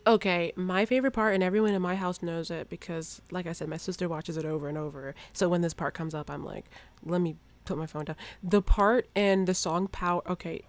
Okay, 0.05 0.53
my 0.57 0.85
favorite 0.85 1.12
part, 1.12 1.35
and 1.35 1.44
everyone 1.44 1.74
in 1.74 1.81
my 1.83 1.94
house 1.94 2.22
knows 2.22 2.51
it 2.51 2.68
because, 2.68 3.20
like 3.31 3.46
I 3.46 3.53
said, 3.53 3.68
my 3.68 3.77
sister 3.77 4.09
watches 4.09 4.37
it 4.37 4.44
over 4.44 4.68
and 4.68 4.77
over. 4.79 5.14
So 5.33 5.48
when 5.48 5.61
this 5.61 5.74
part 5.74 5.92
comes 5.94 6.12
up, 6.14 6.29
I'm 6.31 6.44
like, 6.44 6.64
let 7.05 7.20
me 7.20 7.37
put 7.69 7.79
my 7.79 7.87
phone 7.87 8.05
down. 8.05 8.17
The 8.43 8.63
part 8.63 9.09
and 9.15 9.47
the 9.47 9.55
song 9.55 9.89
Power. 9.89 10.23
Okay, 10.29 10.63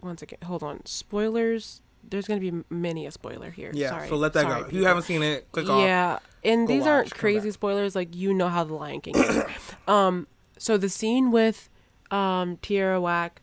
one 0.00 0.16
second. 0.16 0.42
Hold 0.44 0.62
on. 0.62 0.84
Spoilers. 0.86 1.80
There's 2.06 2.26
going 2.26 2.38
to 2.38 2.50
be 2.52 2.64
many 2.68 3.06
a 3.06 3.10
spoiler 3.10 3.50
here. 3.50 3.70
Yeah, 3.72 3.88
Sorry. 3.88 4.08
so 4.08 4.16
let 4.16 4.34
that 4.34 4.42
Sorry, 4.42 4.60
go. 4.60 4.66
If 4.68 4.74
you 4.74 4.84
haven't 4.84 5.04
seen 5.04 5.22
it, 5.22 5.50
click 5.52 5.68
off. 5.68 5.80
Yeah, 5.80 6.18
and 6.44 6.68
these 6.68 6.82
watch, 6.82 6.88
aren't 6.88 7.14
crazy 7.14 7.50
spoilers. 7.50 7.96
Like 7.96 8.14
you 8.14 8.34
know 8.34 8.48
how 8.48 8.64
the 8.64 8.74
Lion 8.74 9.00
King 9.00 9.16
is. 9.16 9.42
um, 9.88 10.26
so 10.58 10.76
the 10.76 10.90
scene 10.90 11.32
with 11.32 11.70
um 12.10 12.58
Tierra 12.58 13.00
Whack, 13.00 13.40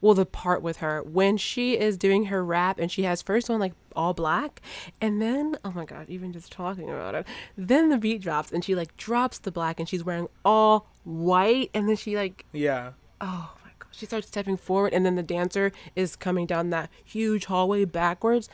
well, 0.00 0.14
the 0.14 0.26
part 0.26 0.62
with 0.62 0.78
her 0.78 1.02
when 1.02 1.36
she 1.36 1.78
is 1.78 1.96
doing 1.96 2.26
her 2.26 2.44
rap 2.44 2.78
and 2.78 2.90
she 2.90 3.02
has 3.02 3.22
first 3.22 3.48
one 3.48 3.58
like 3.58 3.72
all 3.96 4.14
black, 4.14 4.60
and 5.00 5.20
then 5.20 5.56
oh 5.64 5.72
my 5.72 5.84
god, 5.84 6.08
even 6.08 6.32
just 6.32 6.52
talking 6.52 6.88
about 6.88 7.14
it, 7.14 7.26
then 7.56 7.88
the 7.88 7.98
beat 7.98 8.20
drops 8.20 8.52
and 8.52 8.64
she 8.64 8.74
like 8.74 8.96
drops 8.96 9.38
the 9.38 9.50
black 9.50 9.80
and 9.80 9.88
she's 9.88 10.04
wearing 10.04 10.28
all 10.44 10.88
white, 11.04 11.70
and 11.74 11.88
then 11.88 11.96
she 11.96 12.16
like 12.16 12.44
Yeah, 12.52 12.92
oh 13.20 13.54
my 13.64 13.70
god, 13.78 13.88
she 13.90 14.06
starts 14.06 14.28
stepping 14.28 14.56
forward, 14.56 14.92
and 14.92 15.04
then 15.04 15.16
the 15.16 15.22
dancer 15.22 15.72
is 15.96 16.14
coming 16.16 16.46
down 16.46 16.70
that 16.70 16.90
huge 17.04 17.46
hallway 17.46 17.84
backwards. 17.84 18.48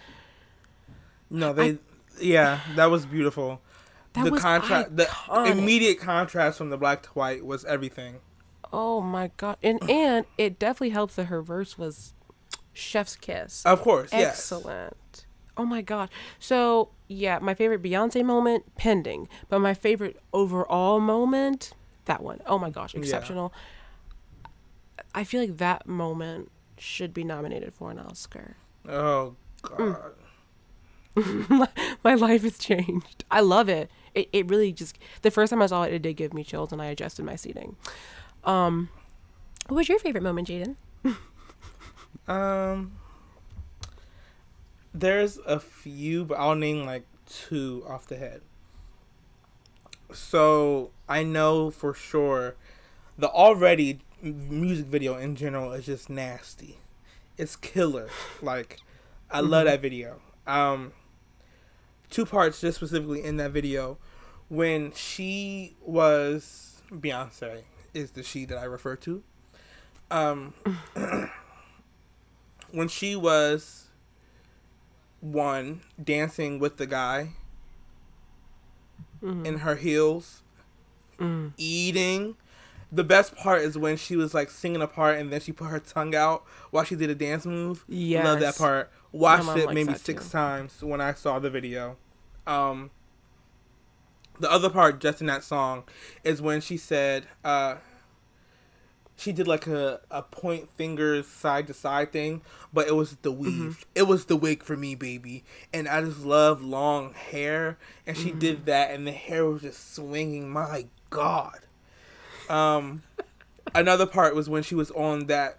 no, 1.31 1.53
they. 1.53 1.79
yeah, 2.21 2.61
that 2.77 2.87
was 2.87 3.05
beautiful. 3.05 3.61
That 4.15 4.25
the 4.25 4.31
was 4.31 4.43
contrast, 4.43 4.97
the 4.97 5.09
immediate 5.47 5.99
contrast 5.99 6.57
from 6.59 6.71
the 6.71 6.79
black 6.79 7.03
to 7.03 7.09
white 7.11 7.45
was 7.45 7.65
everything. 7.65 8.21
Oh 8.77 9.01
my 9.01 9.31
god. 9.37 9.57
And 9.63 9.79
and 9.89 10.27
it 10.37 10.59
definitely 10.59 10.91
helps 10.91 11.15
that 11.15 11.27
her 11.27 11.43
verse 11.43 11.79
was 11.79 12.13
chef's 12.73 13.15
kiss. 13.15 13.65
Of 13.65 13.83
course, 13.83 14.11
yes. 14.13 14.31
Excellent. 14.53 15.27
Oh 15.57 15.65
my 15.65 15.81
god. 15.81 16.11
So, 16.41 16.89
yeah, 17.07 17.39
my 17.39 17.55
favorite 17.55 17.81
Beyonce 17.81 18.25
moment 18.25 18.75
pending, 18.75 19.29
but 19.49 19.61
my 19.61 19.75
favorite 19.75 20.21
overall 20.33 20.99
moment, 20.99 21.71
that 22.07 22.21
one. 22.21 22.41
Oh 22.47 22.59
my 22.59 22.71
gosh, 22.71 22.97
exceptional. 22.97 23.53
I 25.15 25.23
feel 25.23 25.41
like 25.41 25.59
that 25.59 25.87
moment 25.87 26.51
should 26.77 27.15
be 27.15 27.23
nominated 27.23 27.73
for 27.75 27.93
an 27.93 28.01
Oscar. 28.01 28.57
Oh 28.89 29.37
Mm. 29.63 29.97
God. 31.17 31.69
my 32.03 32.15
life 32.17 32.43
has 32.43 32.59
changed. 32.59 33.25
I 33.31 33.41
love 33.41 33.69
it. 33.69 33.89
It 34.17 34.29
it 34.33 34.49
really 34.51 34.73
just 34.73 34.99
the 35.23 35.31
first 35.31 35.51
time 35.51 35.63
I 35.63 35.67
saw 35.67 35.85
it 35.85 35.95
it 35.95 36.03
did 36.03 36.15
give 36.15 36.35
me 36.35 36.43
chills 36.43 36.73
and 36.73 36.83
I 36.83 36.87
adjusted 36.87 37.25
my 37.25 37.37
seating. 37.37 37.77
Um 38.45 38.89
what 39.69 39.77
was 39.77 39.89
your 39.89 39.99
favorite 39.99 40.23
moment, 40.23 40.49
Jaden? 40.49 40.77
Um, 42.27 42.93
there's 44.95 45.39
a 45.39 45.61
few, 45.61 46.25
but 46.25 46.39
I'll 46.39 46.55
name 46.55 46.85
like 46.85 47.05
two 47.27 47.85
off 47.89 48.07
the 48.07 48.17
head. 48.17 48.41
So 50.13 50.91
I 51.09 51.23
know 51.23 51.71
for 51.71 51.95
sure 51.95 52.57
the 53.19 53.29
already 53.29 54.01
music 54.23 54.87
video 54.87 55.17
in 55.17 55.37
general 55.37 55.73
is 55.73 55.87
just 55.87 56.09
nasty. 56.09 56.79
It's 57.37 57.57
killer. 57.57 58.09
Like 58.41 58.81
I 59.31 59.41
love 59.41 59.67
that 59.67 59.83
video. 59.83 60.21
Um, 60.47 60.93
two 62.11 62.25
parts 62.25 62.61
just 62.61 62.77
specifically 62.77 63.23
in 63.23 63.37
that 63.39 63.51
video 63.51 63.99
when 64.49 64.93
she 64.93 65.75
was 65.81 66.83
Beyonce 66.91 67.63
is 67.95 68.13
the 68.13 68.23
she 68.23 68.45
that 68.47 68.59
I 68.59 68.65
refer 68.65 68.97
to. 68.97 69.23
Um, 70.11 70.55
when 72.71 72.89
she 72.89 73.17
was 73.17 73.87
one 75.21 75.81
dancing 76.03 76.59
with 76.59 76.77
the 76.77 76.87
guy 76.87 77.31
in 79.23 79.59
her 79.61 79.77
heels, 79.77 80.43
eating. 81.57 82.37
The 82.93 83.03
best 83.05 83.35
part 83.35 83.63
is 83.63 83.77
when 83.77 83.97
she 83.97 84.15
was 84.15 84.35
like 84.35 84.51
singing 84.51 84.83
a 84.83 84.87
part 84.87 85.19
and 85.19 85.33
then 85.33 85.41
she 85.41 85.51
put 85.51 85.67
her 85.69 85.81
tongue 85.81 86.15
out 86.15 86.45
while 86.71 86.85
she 86.85 86.95
did 86.95 87.11
a 87.11 87.15
dance 87.15 87.45
move. 87.47 87.85
Yeah, 87.89 88.23
Love 88.25 88.41
that 88.41 88.57
part. 88.57 88.91
Watched 89.11 89.57
it 89.57 89.73
maybe 89.73 89.95
six 89.95 90.27
too. 90.27 90.31
times 90.33 90.83
when 90.83 91.01
I 91.01 91.15
saw 91.15 91.39
the 91.39 91.51
video. 91.51 91.97
Um, 92.47 92.91
the 94.41 94.51
other 94.51 94.71
part 94.71 95.01
just 95.01 95.21
in 95.21 95.27
that 95.29 95.45
song 95.45 95.85
is 96.23 96.43
when 96.43 96.61
she 96.61 96.77
said 96.77 97.27
uh, 97.45 97.77
she 99.17 99.33
did 99.33 99.47
like 99.47 99.67
a, 99.67 100.01
a 100.11 100.23
point 100.23 100.69
fingers 100.77 101.27
side 101.27 101.67
to 101.69 101.75
side 101.75 102.13
thing, 102.13 102.43
but 102.73 102.89
it 102.89 102.97
was 102.97 103.17
the 103.23 103.31
weave. 103.31 103.87
It 103.95 104.03
was 104.09 104.25
the 104.27 104.37
wig 104.37 104.63
for 104.63 104.77
me, 104.77 104.95
baby. 104.95 105.45
And 105.73 105.89
I 105.89 106.03
just 106.03 106.25
love 106.25 106.63
long 106.63 107.15
hair. 107.15 107.79
And 108.07 108.17
she 108.17 108.33
did 108.33 108.67
that, 108.67 108.91
and 108.91 109.07
the 109.07 109.13
hair 109.13 109.47
was 109.47 109.63
just 109.63 109.95
swinging. 109.95 110.51
My 110.51 110.87
God. 111.11 111.61
Um, 112.49 113.03
another 113.75 114.07
part 114.07 114.35
was 114.35 114.49
when 114.49 114.63
she 114.63 114.75
was 114.75 114.91
on 114.93 115.27
that 115.27 115.59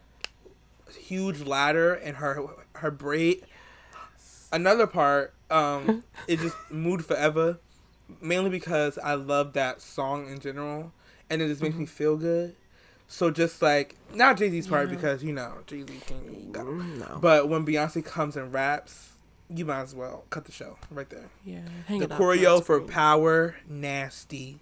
huge 0.99 1.41
ladder 1.41 1.93
and 1.93 2.17
her 2.17 2.45
her 2.73 2.91
braid. 2.91 3.45
Another 4.51 4.87
part, 4.87 5.33
um, 5.49 6.03
it 6.27 6.39
just 6.39 6.55
moved 6.69 7.05
forever, 7.05 7.59
mainly 8.21 8.49
because 8.49 8.97
I 8.97 9.15
love 9.15 9.53
that 9.53 9.81
song 9.81 10.27
in 10.29 10.39
general, 10.39 10.91
and 11.29 11.41
it 11.41 11.47
just 11.47 11.61
makes 11.61 11.75
me 11.75 11.85
mm-hmm. 11.85 11.93
feel 11.93 12.17
good. 12.17 12.55
So 13.07 13.29
just 13.29 13.61
like 13.61 13.95
not 14.13 14.37
Jay 14.37 14.49
Z's 14.49 14.67
part 14.67 14.89
Yeah. 14.89 14.95
because 14.95 15.23
you 15.23 15.31
know 15.33 15.59
Jay 15.67 15.81
Z 15.81 15.87
can 16.07 16.17
mm, 16.17 16.51
go, 16.51 16.63
No. 16.63 17.19
but 17.21 17.49
when 17.49 17.65
Beyonce 17.65 18.03
comes 18.03 18.35
and 18.35 18.51
raps, 18.51 19.11
you 19.49 19.65
might 19.65 19.81
as 19.81 19.93
well 19.93 20.25
cut 20.29 20.45
the 20.45 20.51
show 20.51 20.77
right 20.89 21.09
there. 21.09 21.29
Yeah. 21.43 21.59
Hang 21.87 21.99
the 21.99 22.05
it 22.05 22.11
up 22.11 22.19
choreo 22.19 22.63
for 22.63 22.77
screen. 22.77 22.89
Power, 22.89 23.55
nasty. 23.69 24.59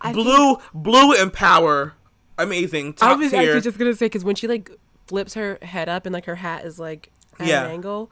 I 0.00 0.12
think- 0.12 0.26
Blue, 0.26 0.58
Blue 0.74 1.14
and 1.14 1.32
Power, 1.32 1.94
amazing. 2.36 2.94
I 3.00 3.14
was 3.14 3.30
tier. 3.30 3.40
actually 3.40 3.60
just 3.62 3.78
gonna 3.78 3.94
say 3.94 4.06
because 4.06 4.24
when 4.24 4.34
she 4.34 4.46
like 4.46 4.70
flips 5.06 5.34
her 5.34 5.58
head 5.62 5.88
up 5.88 6.06
and 6.06 6.12
like 6.12 6.26
her 6.26 6.36
hat 6.36 6.64
is 6.64 6.78
like 6.78 7.10
at 7.40 7.46
Yeah. 7.46 7.64
an 7.64 7.70
angle, 7.70 8.10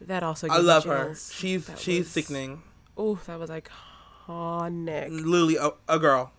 that 0.00 0.22
also. 0.22 0.48
I 0.48 0.58
love 0.58 0.84
her. 0.84 1.14
She's 1.14 1.66
That 1.66 1.78
she's 1.78 2.00
was- 2.00 2.08
sickening. 2.08 2.62
Oh, 2.98 3.18
that 3.26 3.38
was 3.38 3.50
iconic. 3.50 5.10
Literally 5.10 5.56
a, 5.56 5.70
a 5.88 5.98
girl, 5.98 6.32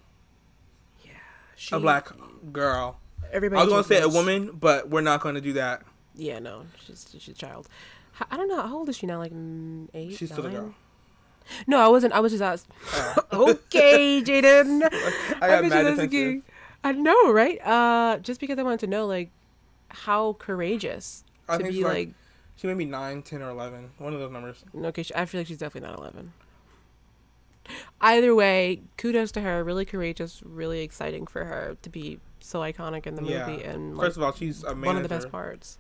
Yeah. 1.06 1.12
She, 1.56 1.76
a 1.76 1.80
black 1.80 2.10
girl. 2.52 3.00
Everybody. 3.32 3.60
I 3.60 3.64
was 3.64 3.72
gonna 3.74 3.84
say 3.84 4.02
a 4.02 4.10
woman, 4.10 4.52
but 4.60 4.90
we're 4.90 5.02
not 5.02 5.22
gonna 5.22 5.42
do 5.42 5.54
that. 5.54 5.84
Yeah, 6.16 6.40
no, 6.40 6.64
she's 6.86 7.08
she's 7.12 7.28
a 7.28 7.34
child. 7.38 7.68
I 8.32 8.38
don't 8.38 8.48
know 8.48 8.62
how 8.62 8.78
old 8.78 8.90
is 8.90 8.98
she 8.98 9.06
now. 9.06 9.20
Like 9.20 9.34
mm, 9.34 9.88
eight. 9.94 10.16
She's 10.16 10.32
still 10.32 10.46
a 10.48 10.50
girl. 10.50 10.62
nine? 10.64 10.76
No, 11.68 11.78
I 11.80 11.88
wasn't. 11.88 12.14
I 12.14 12.20
was 12.20 12.32
just 12.32 12.42
asked. 12.44 12.68
okay, 13.34 14.22
Jaden. 14.24 14.82
I 15.42 15.48
got 15.48 15.64
was 15.64 15.70
mad 15.70 15.86
asking- 16.00 16.44
I 16.84 16.92
know, 16.94 17.32
right? 17.32 17.60
Uh, 17.66 18.18
just 18.20 18.40
because 18.40 18.58
I 18.58 18.64
wanted 18.64 18.80
to 18.82 18.88
know, 18.88 19.06
like, 19.06 19.30
how 19.90 20.34
courageous 20.34 21.24
I 21.50 21.58
to 21.58 21.64
be 21.66 21.84
like- 21.84 21.94
like. 21.94 22.10
She 22.58 22.68
may 22.68 22.74
be 22.74 22.86
9, 22.86 23.22
10, 23.22 23.42
or 23.42 23.50
11. 23.52 23.92
One 24.00 24.14
of 24.14 24.20
those 24.20 24.32
numbers. 24.32 24.66
Okay, 24.76 25.06
I 25.16 25.26
feel 25.26 25.40
like 25.42 25.48
she's 25.48 25.60
definitely 25.60 25.88
not 25.90 26.00
11. 26.00 26.34
Either 28.02 28.34
way, 28.34 28.82
kudos 28.98 29.32
to 29.34 29.42
her. 29.42 29.64
Really 29.64 29.86
courageous, 29.86 30.42
really 30.46 30.82
exciting 30.82 31.28
for 31.28 31.46
her 31.46 31.78
to 31.82 31.90
be 31.90 32.20
so 32.40 32.60
iconic 32.60 33.06
in 33.06 33.16
the 33.16 33.24
Yeah. 33.24 33.48
movie 33.48 33.64
and 33.64 33.98
like, 33.98 34.08
First 34.08 34.18
of 34.18 34.24
all, 34.24 34.32
she's 34.34 34.64
a 34.64 34.74
manager. 34.74 34.86
one 34.86 34.96
of 34.98 35.04
the 35.04 35.10
best 35.10 35.30
parts. 35.30 35.78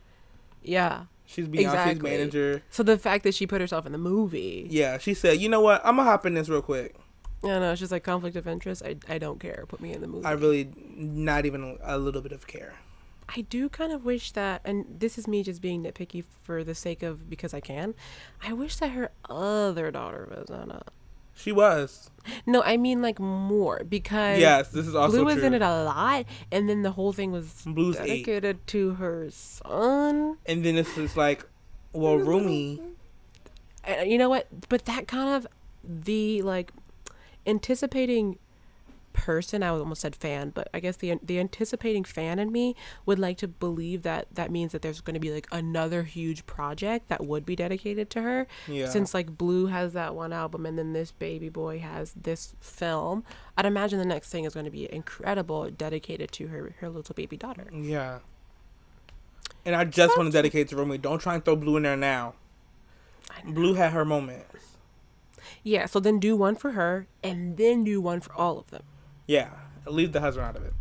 Yeah. 0.62 1.06
She's 1.26 1.48
Beyonce's 1.48 1.60
Exactly. 1.66 2.10
manager. 2.12 2.62
So 2.70 2.84
the 2.84 2.98
fact 2.98 3.24
that 3.24 3.34
she 3.34 3.48
put 3.48 3.60
herself 3.62 3.86
in 3.86 3.92
the 3.92 3.98
movie, 3.98 4.68
Yeah, 4.70 4.98
she 4.98 5.13
said, 5.13 5.40
"You 5.40 5.50
know 5.50 5.62
what? 5.62 5.82
I'm 5.86 5.96
gonna 5.98 6.10
hop 6.10 6.26
in 6.26 6.34
this 6.36 6.48
real 6.50 6.62
quick. 6.62 6.96
I 7.44 7.48
don't 7.48 7.62
know, 7.62 7.72
it's 7.72 7.80
just 7.80 7.92
like 7.92 8.04
conflict 8.04 8.36
of 8.36 8.48
interest. 8.48 8.82
I, 8.84 8.96
I 9.08 9.18
don't 9.18 9.40
care. 9.40 9.66
Put 9.68 9.80
me 9.82 9.94
in 9.94 10.02
the 10.02 10.08
movie. 10.08 10.26
I 10.26 10.32
really 10.32 10.70
not 10.96 11.46
even 11.46 11.78
a 11.82 11.98
little 11.98 12.22
bit 12.22 12.32
of 12.34 12.48
care." 12.48 12.74
I 13.36 13.42
do 13.42 13.68
kind 13.70 13.92
of 13.92 14.06
wish 14.06 14.32
that, 14.32 14.62
and 14.63 14.86
this 15.00 15.18
is 15.18 15.28
me 15.28 15.44
just 15.44 15.62
being 15.62 15.84
nitpicky 15.84 16.24
for 16.44 16.63
the 16.63 16.74
sake 16.74 17.04
of 17.04 17.30
because 17.30 17.54
I 17.54 17.60
can. 17.60 17.94
I 18.42 18.54
wish 18.54 18.78
that 18.78 18.92
her 18.92 19.12
other 19.30 19.92
daughter 19.92 20.28
was 20.30 20.50
on 20.50 20.72
a. 20.72 20.84
She 21.36 21.52
was. 21.52 22.10
No, 22.46 22.63
I 22.63 22.78
mean 22.78 23.02
like 23.02 23.20
more 23.20 23.84
because 23.88 24.40
Yes, 24.40 24.70
this 24.70 24.88
is 24.88 24.96
also 24.96 25.18
Blue 25.18 25.26
was 25.26 25.36
true. 25.36 25.44
in 25.46 25.54
it 25.54 25.62
a 25.62 25.84
lot, 25.84 26.26
and 26.52 26.68
then 26.68 26.82
the 26.82 26.92
whole 26.92 27.13
thing 27.13 27.32
was 27.32 27.63
Blue's 27.66 27.98
eight. 27.98 28.08
dedicated 28.26 28.66
to 28.68 28.92
her 28.96 29.28
son. 29.30 30.38
And 30.46 30.66
then 30.66 30.78
it's 30.78 30.96
just 30.96 31.16
like, 31.16 31.46
well, 31.94 32.16
Rumi. 32.16 32.82
Uh, 33.88 34.02
you 34.02 34.18
know 34.18 34.30
what? 34.30 34.48
But 34.68 34.86
that 34.86 35.08
kind 35.08 35.30
of 35.36 35.46
the 35.84 36.42
like 36.42 36.72
anticipating 37.46 38.40
person. 39.17 39.63
I 39.63 39.69
almost 39.69 40.01
said 40.01 40.15
fan, 40.15 40.51
but 40.51 40.69
I 40.73 40.80
guess 40.80 40.95
the 40.95 41.19
the 41.23 41.39
anticipating 41.39 42.03
fan 42.03 42.39
in 42.39 42.51
me 42.51 42.75
would 43.06 43.19
like 43.19 43.38
to 43.39 43.47
believe 43.47 44.03
that 44.03 44.27
that 44.36 44.51
means 44.51 44.71
that 44.71 44.84
there's 44.84 45.01
going 45.01 45.15
to 45.15 45.19
be 45.19 45.32
like 45.32 45.47
another 45.51 46.03
huge 46.03 46.45
project 46.45 47.10
that 47.10 47.25
would 47.25 47.45
be 47.45 47.56
dedicated 47.56 48.10
to 48.12 48.21
her. 48.21 48.47
Yeah. 48.67 48.88
Since 48.88 49.13
like 49.13 49.38
Blue 49.38 49.65
has 49.65 49.93
that 49.93 50.15
one 50.15 50.32
album, 50.32 50.65
and 50.65 50.77
then 50.77 50.93
this 50.93 51.12
baby 51.12 51.49
boy 51.49 51.80
has 51.80 52.13
this 52.13 52.56
film, 52.62 53.23
I'd 53.58 53.65
imagine 53.65 53.99
the 53.99 54.06
next 54.06 54.30
thing 54.30 54.45
is 54.45 54.53
going 54.53 54.65
to 54.65 54.71
be 54.71 54.91
incredible, 54.93 55.69
dedicated 55.71 56.32
to 56.34 56.47
her 56.47 56.75
her 56.80 56.89
little 56.89 57.15
baby 57.15 57.36
daughter. 57.36 57.67
Yeah. 57.73 58.19
And 59.65 59.75
I 59.75 59.84
just 59.84 60.15
want 60.15 60.27
to 60.27 60.32
dedicate 60.32 60.69
to 60.69 60.77
Rumi. 60.77 60.99
Don't 60.99 61.19
try 61.19 61.36
and 61.36 61.43
throw 61.43 61.56
Blue 61.56 61.75
in 61.75 61.84
there 61.84 61.97
now. 61.97 62.36
Blue 63.43 63.73
had 63.73 63.91
her 63.91 64.06
moments. 64.06 64.77
Yeah. 65.63 65.88
So 65.88 65.99
then 65.99 66.19
do 66.19 66.38
one 66.38 66.56
for 66.56 66.71
her, 66.71 67.08
and 67.23 67.58
then 67.58 67.84
do 67.84 67.99
one 67.99 68.21
for 68.21 68.34
all 68.34 68.60
of 68.60 68.69
them. 68.69 68.84
Yeah. 69.28 69.50
Leave 69.86 70.12
the 70.12 70.20
husband 70.22 70.48
out 70.48 70.56
of 70.56 70.63
it. 70.63 70.74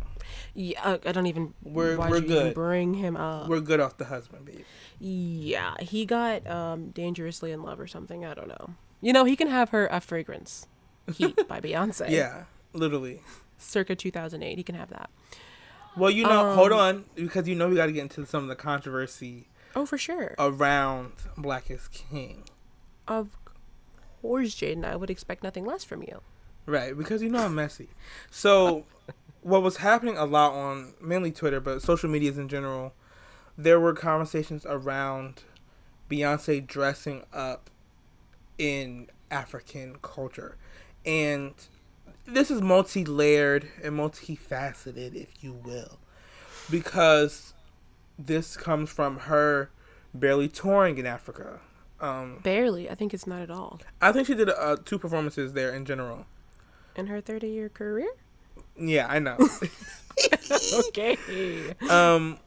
Yeah, 0.53 0.81
uh, 0.83 0.97
I 1.05 1.11
don't 1.11 1.27
even. 1.27 1.53
We're- 1.63 1.95
we're 1.97 2.19
good. 2.19 2.53
bring 2.55 2.95
him 2.95 3.15
up. 3.15 3.47
We're 3.47 3.59
good 3.61 3.79
off 3.79 3.97
the 3.97 4.05
husband, 4.05 4.45
babe. 4.45 4.65
yeah, 4.99 5.75
he 5.79 6.05
got 6.05 6.45
um 6.47 6.89
dangerously 6.89 7.51
in 7.51 7.61
love 7.61 7.79
or 7.79 7.85
something. 7.87 8.25
I 8.25 8.33
don't 8.33 8.47
know. 8.47 8.71
You 8.99 9.13
know, 9.13 9.23
he 9.23 9.35
can 9.35 9.47
have 9.47 9.69
her 9.69 9.87
a 9.91 10.01
fragrance, 10.01 10.65
Heat 11.13 11.37
by 11.47 11.61
Beyonce. 11.61 12.09
Yeah, 12.09 12.45
literally. 12.73 13.21
circa 13.59 13.95
2008. 13.95 14.57
He 14.57 14.63
can 14.63 14.73
have 14.75 14.89
that. 14.89 15.09
Well, 15.95 16.09
you 16.11 16.23
know, 16.23 16.53
hold 16.55 16.71
Um, 16.73 16.79
on, 16.79 17.05
because 17.15 17.47
you 17.47 17.55
know 17.55 17.69
we 17.69 17.75
got 17.75 17.85
to 17.85 17.91
get 17.91 18.01
into 18.01 18.25
some 18.25 18.43
of 18.43 18.49
the 18.49 18.55
controversy 18.55 19.47
Oh, 19.75 19.85
for 19.85 19.97
sure. 19.97 20.33
around 20.39 21.13
Black 21.37 21.69
is 21.71 21.87
King. 21.87 22.43
of 23.07 23.29
course, 24.21 24.55
Jaden. 24.55 24.83
I 24.83 24.95
would 24.95 25.09
expect 25.11 25.43
nothing 25.43 25.65
less 25.65 25.83
from 25.83 26.01
you. 26.01 26.21
Right, 26.67 26.95
because 26.95 27.23
you 27.23 27.29
know 27.29 27.45
I'm 27.45 27.55
messy. 27.55 27.87
So, 28.29 28.85
what 29.41 29.63
was 29.63 29.77
happening 29.77 30.17
a 30.17 30.25
lot 30.25 30.51
on 30.51 30.93
mainly 31.01 31.31
Twitter, 31.31 31.61
but 31.61 31.81
social 31.81 32.09
medias 32.09 32.37
in 32.37 32.49
general, 32.49 32.93
there 33.57 33.79
were 33.79 33.93
conversations 33.93 34.65
around 34.65 35.43
Beyonce 36.11 36.67
dressing 36.67 37.23
up 37.31 37.69
in 38.57 39.07
African 39.31 39.95
culture. 40.01 40.57
And 41.05 41.53
this 42.25 42.51
is 42.51 42.61
multi 42.61 43.05
layered 43.05 43.69
and 43.81 43.97
multifaceted, 43.97 45.15
if 45.15 45.41
you 45.41 45.53
will, 45.53 45.99
because 46.69 47.53
this 48.19 48.57
comes 48.57 48.89
from 48.89 49.19
her 49.19 49.69
barely 50.13 50.49
touring 50.49 50.97
in 50.97 51.05
Africa. 51.05 51.61
Um, 51.99 52.41
Barely. 52.43 52.89
I 52.89 52.95
think 52.95 53.13
it's 53.13 53.25
not 53.25 53.41
at 53.41 53.49
all. 53.49 53.79
I 54.01 54.11
think 54.11 54.27
she 54.27 54.35
did 54.35 54.49
uh, 54.49 54.75
two 54.83 54.99
performances 54.99 55.53
there 55.53 55.73
in 55.73 55.85
general. 55.85 56.25
In 56.97 57.07
her 57.07 57.21
30 57.21 57.47
year 57.47 57.69
career? 57.69 58.09
Yeah, 58.77 59.07
I 59.07 59.19
know. 59.19 59.37
Okay. 60.87 61.15
um, 61.91 62.39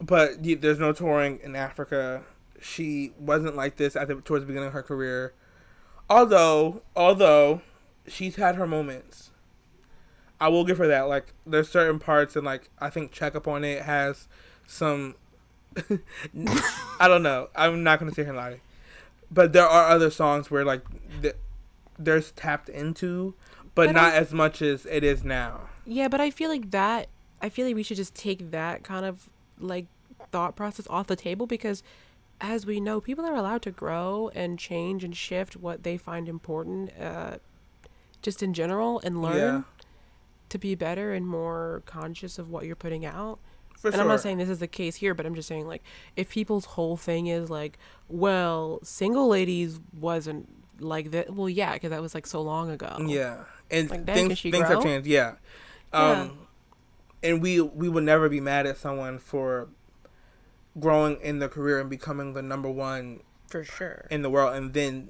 but 0.00 0.42
there's 0.42 0.78
no 0.78 0.92
touring 0.92 1.40
in 1.42 1.56
Africa. 1.56 2.24
She 2.60 3.12
wasn't 3.18 3.56
like 3.56 3.76
this 3.76 3.96
at 3.96 4.08
the 4.08 4.16
towards 4.16 4.42
the 4.42 4.46
beginning 4.48 4.66
of 4.66 4.74
her 4.74 4.82
career. 4.82 5.32
Although, 6.10 6.82
although 6.94 7.62
she's 8.06 8.36
had 8.36 8.56
her 8.56 8.66
moments. 8.66 9.30
I 10.40 10.48
will 10.48 10.64
give 10.64 10.76
her 10.78 10.86
that. 10.88 11.02
Like 11.08 11.32
there's 11.46 11.68
certain 11.68 11.98
parts 11.98 12.36
and 12.36 12.44
like 12.44 12.68
I 12.78 12.90
think 12.90 13.12
check 13.12 13.34
up 13.34 13.48
on 13.48 13.64
it 13.64 13.82
has 13.82 14.28
some 14.66 15.14
I 17.00 17.08
don't 17.08 17.22
know. 17.22 17.48
I'm 17.54 17.82
not 17.82 17.98
gonna 17.98 18.12
sit 18.12 18.26
here 18.26 18.34
and 18.34 18.36
lie. 18.36 18.60
But 19.30 19.52
there 19.52 19.66
are 19.66 19.88
other 19.88 20.10
songs 20.10 20.50
where 20.50 20.64
like 20.64 20.82
th- 21.22 21.36
there's 21.98 22.32
tapped 22.32 22.68
into, 22.68 23.34
but 23.74 23.86
But 23.86 23.94
not 23.94 24.12
I- 24.12 24.16
as 24.16 24.32
much 24.32 24.62
as 24.62 24.86
it 24.86 25.02
is 25.04 25.24
now. 25.24 25.68
Yeah, 25.84 26.08
but 26.08 26.20
I 26.20 26.30
feel 26.30 26.50
like 26.50 26.70
that. 26.72 27.08
I 27.40 27.48
feel 27.48 27.66
like 27.66 27.74
we 27.76 27.82
should 27.82 27.96
just 27.96 28.14
take 28.14 28.50
that 28.50 28.82
kind 28.82 29.04
of 29.06 29.28
like 29.58 29.86
thought 30.32 30.56
process 30.56 30.86
off 30.88 31.06
the 31.06 31.16
table 31.16 31.46
because, 31.46 31.82
as 32.40 32.66
we 32.66 32.80
know, 32.80 33.00
people 33.00 33.24
are 33.24 33.34
allowed 33.34 33.62
to 33.62 33.70
grow 33.70 34.30
and 34.34 34.58
change 34.58 35.04
and 35.04 35.16
shift 35.16 35.56
what 35.56 35.82
they 35.82 35.96
find 35.96 36.28
important, 36.28 36.90
uh, 37.00 37.36
just 38.22 38.42
in 38.42 38.52
general, 38.54 39.00
and 39.04 39.22
learn 39.22 39.36
Yeah. 39.36 39.62
to 40.48 40.58
be 40.58 40.74
better 40.74 41.12
and 41.12 41.26
more 41.26 41.82
conscious 41.86 42.38
of 42.38 42.50
what 42.50 42.64
you're 42.66 42.74
putting 42.76 43.04
out. 43.06 43.38
For 43.76 43.88
and 43.88 43.94
sure. 43.96 44.02
I'm 44.02 44.08
not 44.08 44.20
saying 44.20 44.38
this 44.38 44.48
is 44.48 44.58
the 44.58 44.66
case 44.66 44.96
here, 44.96 45.12
but 45.14 45.26
I'm 45.26 45.34
just 45.34 45.46
saying 45.48 45.66
like 45.68 45.82
if 46.16 46.30
people's 46.30 46.64
whole 46.64 46.96
thing 46.96 47.26
is 47.26 47.50
like, 47.50 47.78
well, 48.08 48.80
single 48.82 49.28
ladies 49.28 49.78
wasn't 49.98 50.48
like 50.80 51.10
that. 51.12 51.32
Well, 51.34 51.48
yeah, 51.48 51.74
because 51.74 51.90
that 51.90 52.00
was 52.02 52.14
like 52.14 52.26
so 52.26 52.40
long 52.42 52.70
ago. 52.70 52.96
Yeah, 53.06 53.44
and 53.70 53.90
Like, 53.90 54.04
dang, 54.04 54.28
things 54.28 54.40
things 54.40 54.56
grow? 54.58 54.66
have 54.68 54.82
changed. 54.82 55.06
Yeah, 55.06 55.34
Yeah. 55.92 56.00
um, 56.22 56.38
and 57.22 57.42
we 57.42 57.60
we 57.60 57.88
would 57.88 58.04
never 58.04 58.28
be 58.28 58.40
mad 58.40 58.66
at 58.66 58.76
someone 58.78 59.18
for 59.18 59.68
growing 60.78 61.18
in 61.22 61.38
their 61.38 61.48
career 61.48 61.80
and 61.80 61.88
becoming 61.88 62.34
the 62.34 62.42
number 62.42 62.68
one 62.70 63.20
for 63.48 63.64
sure. 63.64 64.06
in 64.10 64.22
the 64.22 64.30
world, 64.30 64.54
and 64.54 64.74
then 64.74 65.08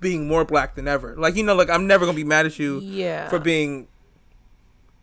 being 0.00 0.28
more 0.28 0.44
black 0.44 0.74
than 0.74 0.86
ever. 0.86 1.14
Like 1.16 1.34
you 1.36 1.42
know, 1.42 1.54
like 1.54 1.70
I'm 1.70 1.86
never 1.86 2.04
gonna 2.06 2.16
be 2.16 2.24
mad 2.24 2.46
at 2.46 2.58
you 2.58 2.78
Yeah. 2.80 3.28
for 3.28 3.38
being 3.38 3.88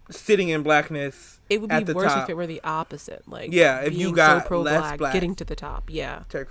sitting 0.09 0.49
in 0.49 0.61
blackness. 0.63 1.39
It 1.49 1.61
would 1.61 1.69
be 1.69 1.93
worse 1.93 2.13
top. 2.13 2.23
if 2.23 2.29
it 2.29 2.35
were 2.37 2.47
the 2.47 2.61
opposite. 2.63 3.27
Like 3.27 3.51
Yeah, 3.51 3.79
if 3.81 3.93
you 3.95 4.11
got 4.13 4.43
so 4.43 4.47
pro 4.47 4.61
less 4.61 4.79
black, 4.79 4.97
black. 4.99 5.13
getting 5.13 5.35
to 5.35 5.45
the 5.45 5.55
top. 5.55 5.89
Yeah. 5.89 6.23
Terry 6.29 6.45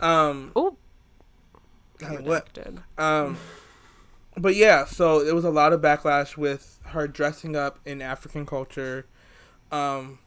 Um, 0.00 0.52
Oh, 0.54 0.76
hey, 2.08 2.18
what? 2.18 2.52
redacted. 2.52 2.82
Um, 2.98 3.36
but 4.36 4.54
yeah, 4.54 4.84
so 4.84 5.24
there 5.24 5.34
was 5.34 5.44
a 5.44 5.50
lot 5.50 5.72
of 5.72 5.80
backlash 5.80 6.36
with 6.36 6.78
her 6.86 7.06
dressing 7.08 7.56
up 7.56 7.78
in 7.84 8.00
African 8.00 8.46
culture. 8.46 9.06
Um, 9.72 10.18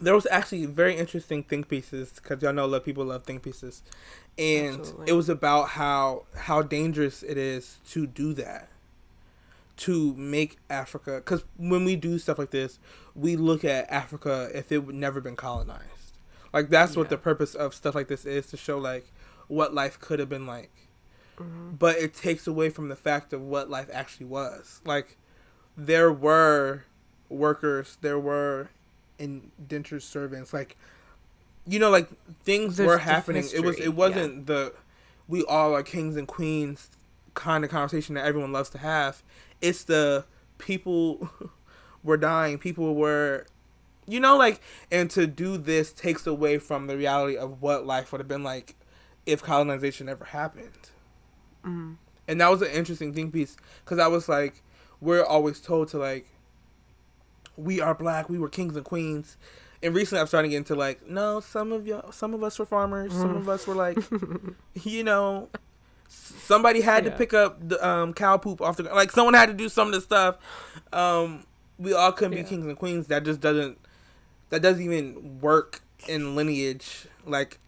there 0.00 0.14
was 0.14 0.26
actually 0.30 0.66
very 0.66 0.96
interesting 0.96 1.42
think 1.42 1.68
pieces 1.68 2.12
because 2.14 2.42
y'all 2.42 2.52
know 2.52 2.66
love 2.66 2.84
people 2.84 3.04
love 3.04 3.24
think 3.24 3.42
pieces, 3.42 3.82
and 4.36 4.80
Absolutely. 4.80 5.10
it 5.10 5.12
was 5.14 5.28
about 5.28 5.70
how 5.70 6.24
how 6.36 6.62
dangerous 6.62 7.22
it 7.22 7.38
is 7.38 7.78
to 7.90 8.06
do 8.06 8.34
that, 8.34 8.68
to 9.78 10.14
make 10.14 10.58
Africa. 10.68 11.16
Because 11.16 11.44
when 11.56 11.84
we 11.84 11.94
do 11.96 12.18
stuff 12.18 12.38
like 12.38 12.50
this, 12.50 12.78
we 13.14 13.36
look 13.36 13.64
at 13.64 13.88
Africa 13.90 14.50
if 14.52 14.72
it 14.72 14.78
would 14.78 14.96
never 14.96 15.20
been 15.20 15.36
colonized. 15.36 16.18
Like 16.52 16.68
that's 16.68 16.96
what 16.96 17.08
the 17.08 17.18
purpose 17.18 17.54
of 17.54 17.74
stuff 17.74 17.94
like 17.94 18.08
this 18.08 18.24
is 18.24 18.46
to 18.46 18.56
show 18.56 18.78
like 18.78 19.12
what 19.48 19.74
life 19.74 19.98
could 20.00 20.18
have 20.18 20.28
been 20.28 20.46
like 20.46 20.70
Mm-hmm. 21.36 21.70
but 21.72 21.96
it 21.96 22.14
takes 22.14 22.46
away 22.46 22.70
from 22.70 22.88
the 22.88 22.94
fact 22.94 23.32
of 23.32 23.42
what 23.42 23.68
life 23.68 23.88
actually 23.92 24.26
was. 24.26 24.80
Like, 24.84 25.16
there 25.76 26.12
were 26.12 26.84
workers, 27.28 27.98
there 28.02 28.20
were 28.20 28.68
indentured 29.18 30.04
servants. 30.04 30.52
Like, 30.52 30.76
you 31.66 31.78
know, 31.80 31.90
like 31.90 32.08
things 32.44 32.76
There's 32.76 32.86
were 32.86 32.98
happening. 32.98 33.44
it 33.52 33.64
was. 33.64 33.78
It 33.80 33.94
wasn't 33.94 34.46
the 34.46 34.74
we 35.26 35.42
all 35.44 35.74
are 35.74 35.82
kings 35.82 36.16
and 36.16 36.28
queens 36.28 36.90
kind 37.34 37.64
of 37.64 37.70
conversation 37.70 38.14
that 38.14 38.24
everyone 38.24 38.52
loves 38.52 38.70
to 38.70 38.78
have. 38.78 39.22
It's 39.60 39.82
the 39.82 40.26
people 40.58 41.30
were 42.04 42.16
dying. 42.16 42.58
People 42.58 42.94
were. 42.94 43.46
You 44.06 44.20
know, 44.20 44.36
like, 44.36 44.60
and 44.92 45.10
to 45.12 45.26
do 45.26 45.56
this 45.56 45.90
takes 45.90 46.26
away 46.26 46.58
from 46.58 46.86
the 46.86 46.96
reality 46.96 47.36
of 47.36 47.62
what 47.62 47.86
life 47.86 48.12
would 48.12 48.20
have 48.20 48.28
been 48.28 48.44
like 48.44 48.76
if 49.26 49.42
colonization 49.42 50.08
ever 50.08 50.24
happened. 50.26 50.90
Mm. 51.64 51.96
And 52.28 52.40
that 52.40 52.50
was 52.50 52.62
an 52.62 52.70
interesting 52.70 53.12
thing 53.12 53.30
piece 53.30 53.56
because 53.84 53.98
I 53.98 54.06
was 54.06 54.28
like, 54.28 54.62
we're 55.00 55.24
always 55.24 55.60
told 55.60 55.88
to 55.88 55.98
like, 55.98 56.26
we 57.56 57.80
are 57.80 57.94
black, 57.94 58.28
we 58.28 58.38
were 58.38 58.48
kings 58.48 58.76
and 58.76 58.84
queens. 58.84 59.36
And 59.82 59.94
recently, 59.94 60.20
I'm 60.20 60.26
starting 60.26 60.50
to 60.50 60.54
get 60.54 60.58
into 60.58 60.74
like, 60.74 61.06
no, 61.06 61.40
some 61.40 61.70
of 61.72 61.86
y'all, 61.86 62.10
some 62.10 62.32
of 62.32 62.42
us 62.42 62.58
were 62.58 62.64
farmers, 62.64 63.12
some 63.12 63.36
of 63.36 63.48
us 63.48 63.66
were 63.66 63.74
like, 63.74 63.98
you 64.82 65.04
know, 65.04 65.50
somebody 66.08 66.80
had 66.80 67.04
to 67.04 67.10
pick 67.10 67.34
up 67.34 67.68
the 67.68 67.86
um, 67.86 68.14
cow 68.14 68.36
poop 68.38 68.60
off 68.62 68.76
the 68.78 68.84
ground. 68.84 68.96
Like 68.96 69.10
someone 69.12 69.34
had 69.34 69.46
to 69.46 69.52
do 69.54 69.68
some 69.68 69.88
of 69.88 69.94
the 69.94 70.00
stuff. 70.00 70.36
Um, 70.92 71.44
we 71.78 71.92
all 71.92 72.12
couldn't 72.12 72.32
Yeah. 72.36 72.42
be 72.44 72.48
kings 72.48 72.66
and 72.66 72.78
queens. 72.78 73.08
That 73.08 73.24
just 73.24 73.40
doesn't, 73.40 73.78
that 74.48 74.62
doesn't 74.62 74.82
even 74.82 75.40
work 75.40 75.82
in 76.08 76.34
lineage 76.36 77.06
Like, 77.26 77.58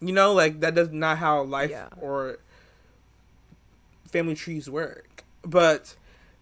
you 0.00 0.12
know, 0.12 0.32
like 0.32 0.60
that 0.60 0.74
does 0.74 0.90
not 0.90 1.18
how 1.18 1.42
life 1.42 1.70
Yeah. 1.70 1.88
or 2.00 2.38
family 4.10 4.34
trees 4.34 4.68
work. 4.68 5.24
But 5.42 5.96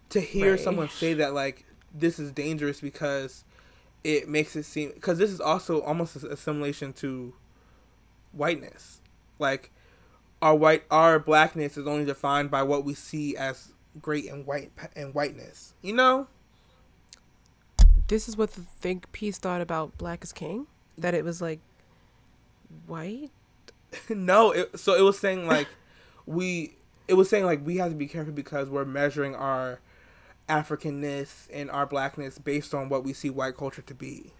to 0.09 0.19
hear 0.19 0.51
Right. 0.51 0.59
someone 0.59 0.89
say 0.89 1.13
that, 1.15 1.33
like, 1.33 1.65
this 1.93 2.19
is 2.19 2.31
dangerous 2.31 2.81
because 2.81 3.43
it 4.03 4.29
makes 4.29 4.55
it 4.55 4.63
seem 4.63 4.91
because 4.93 5.17
this 5.17 5.29
is 5.31 5.41
also 5.41 5.81
almost 5.81 6.15
assimilation 6.15 6.93
to 6.93 7.33
whiteness. 8.31 9.01
Like, 9.39 9.71
our 10.41 10.55
white 10.55 10.83
our 10.89 11.19
blackness 11.19 11.77
is 11.77 11.85
only 11.87 12.05
defined 12.05 12.49
by 12.49 12.63
what 12.63 12.83
we 12.85 12.93
see 12.93 13.35
as 13.35 13.73
great 14.01 14.29
and 14.29 14.45
white 14.45 14.71
and 14.95 15.13
whiteness. 15.13 15.73
You 15.81 15.93
know? 15.93 16.27
This 18.07 18.27
is 18.27 18.35
what 18.37 18.53
the 18.53 18.61
think 18.61 19.11
piece 19.11 19.37
thought 19.37 19.61
about 19.61 19.97
Black 19.97 20.23
is 20.23 20.31
King. 20.33 20.67
That 20.97 21.13
it 21.13 21.23
was 21.23 21.41
like 21.41 21.59
white. 22.87 23.29
no, 24.09 24.51
it, 24.51 24.79
so 24.79 24.95
it 24.95 25.01
was 25.01 25.17
saying 25.19 25.47
like 25.47 25.67
we 26.25 26.75
it 27.07 27.13
was 27.15 27.29
saying 27.29 27.45
like 27.45 27.65
we 27.65 27.77
have 27.77 27.89
to 27.89 27.95
be 27.95 28.07
careful 28.07 28.33
because 28.33 28.69
we're 28.69 28.85
measuring 28.85 29.35
our 29.35 29.79
Africanness 30.47 31.47
and 31.53 31.69
our 31.71 31.85
blackness 31.85 32.39
based 32.39 32.73
on 32.73 32.89
what 32.89 33.03
we 33.03 33.13
see 33.13 33.29
white 33.29 33.55
culture 33.57 33.81
to 33.83 33.93
be. 33.93 34.33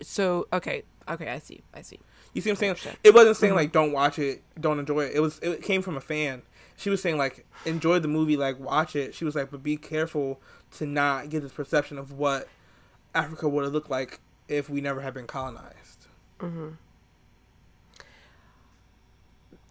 So 0.00 0.46
okay, 0.52 0.82
okay, 1.08 1.28
I 1.28 1.38
see, 1.38 1.62
I 1.74 1.82
see. 1.82 2.00
You 2.34 2.40
see 2.40 2.50
what 2.50 2.62
I'm 2.62 2.76
saying? 2.76 2.96
It 3.04 3.14
wasn't 3.14 3.36
saying 3.36 3.52
Mhm. 3.52 3.56
like 3.56 3.72
don't 3.72 3.92
watch 3.92 4.18
it, 4.18 4.42
don't 4.60 4.78
enjoy 4.78 5.04
it. 5.04 5.12
It 5.14 5.20
was 5.20 5.38
it 5.40 5.62
came 5.62 5.82
from 5.82 5.96
a 5.96 6.00
fan. 6.00 6.42
She 6.76 6.88
was 6.90 7.00
saying 7.02 7.18
like 7.18 7.46
enjoy 7.66 7.98
the 7.98 8.08
movie, 8.08 8.36
like 8.36 8.58
watch 8.58 8.96
it. 8.96 9.14
She 9.14 9.24
was 9.24 9.34
like, 9.34 9.50
but 9.50 9.62
be 9.62 9.76
careful 9.76 10.40
to 10.78 10.86
not 10.86 11.28
get 11.28 11.42
this 11.42 11.52
perception 11.52 11.98
of 11.98 12.12
what 12.12 12.48
Africa 13.14 13.48
would 13.48 13.64
have 13.64 13.72
looked 13.72 13.90
like 13.90 14.20
if 14.48 14.70
we 14.70 14.80
never 14.80 15.00
had 15.02 15.12
been 15.14 15.26
colonized. 15.26 16.06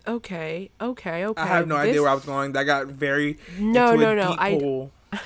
Okay, 0.07 0.71
okay, 0.79 1.25
okay. 1.25 1.41
I 1.41 1.45
have 1.45 1.67
no 1.67 1.75
idea 1.75 2.01
where 2.01 2.11
I 2.11 2.15
was 2.15 2.25
going. 2.25 2.53
That 2.53 2.63
got 2.63 2.87
very 2.87 3.37
No, 3.59 3.95
no, 3.95 4.15
no. 4.15 4.35
I. 4.37 4.89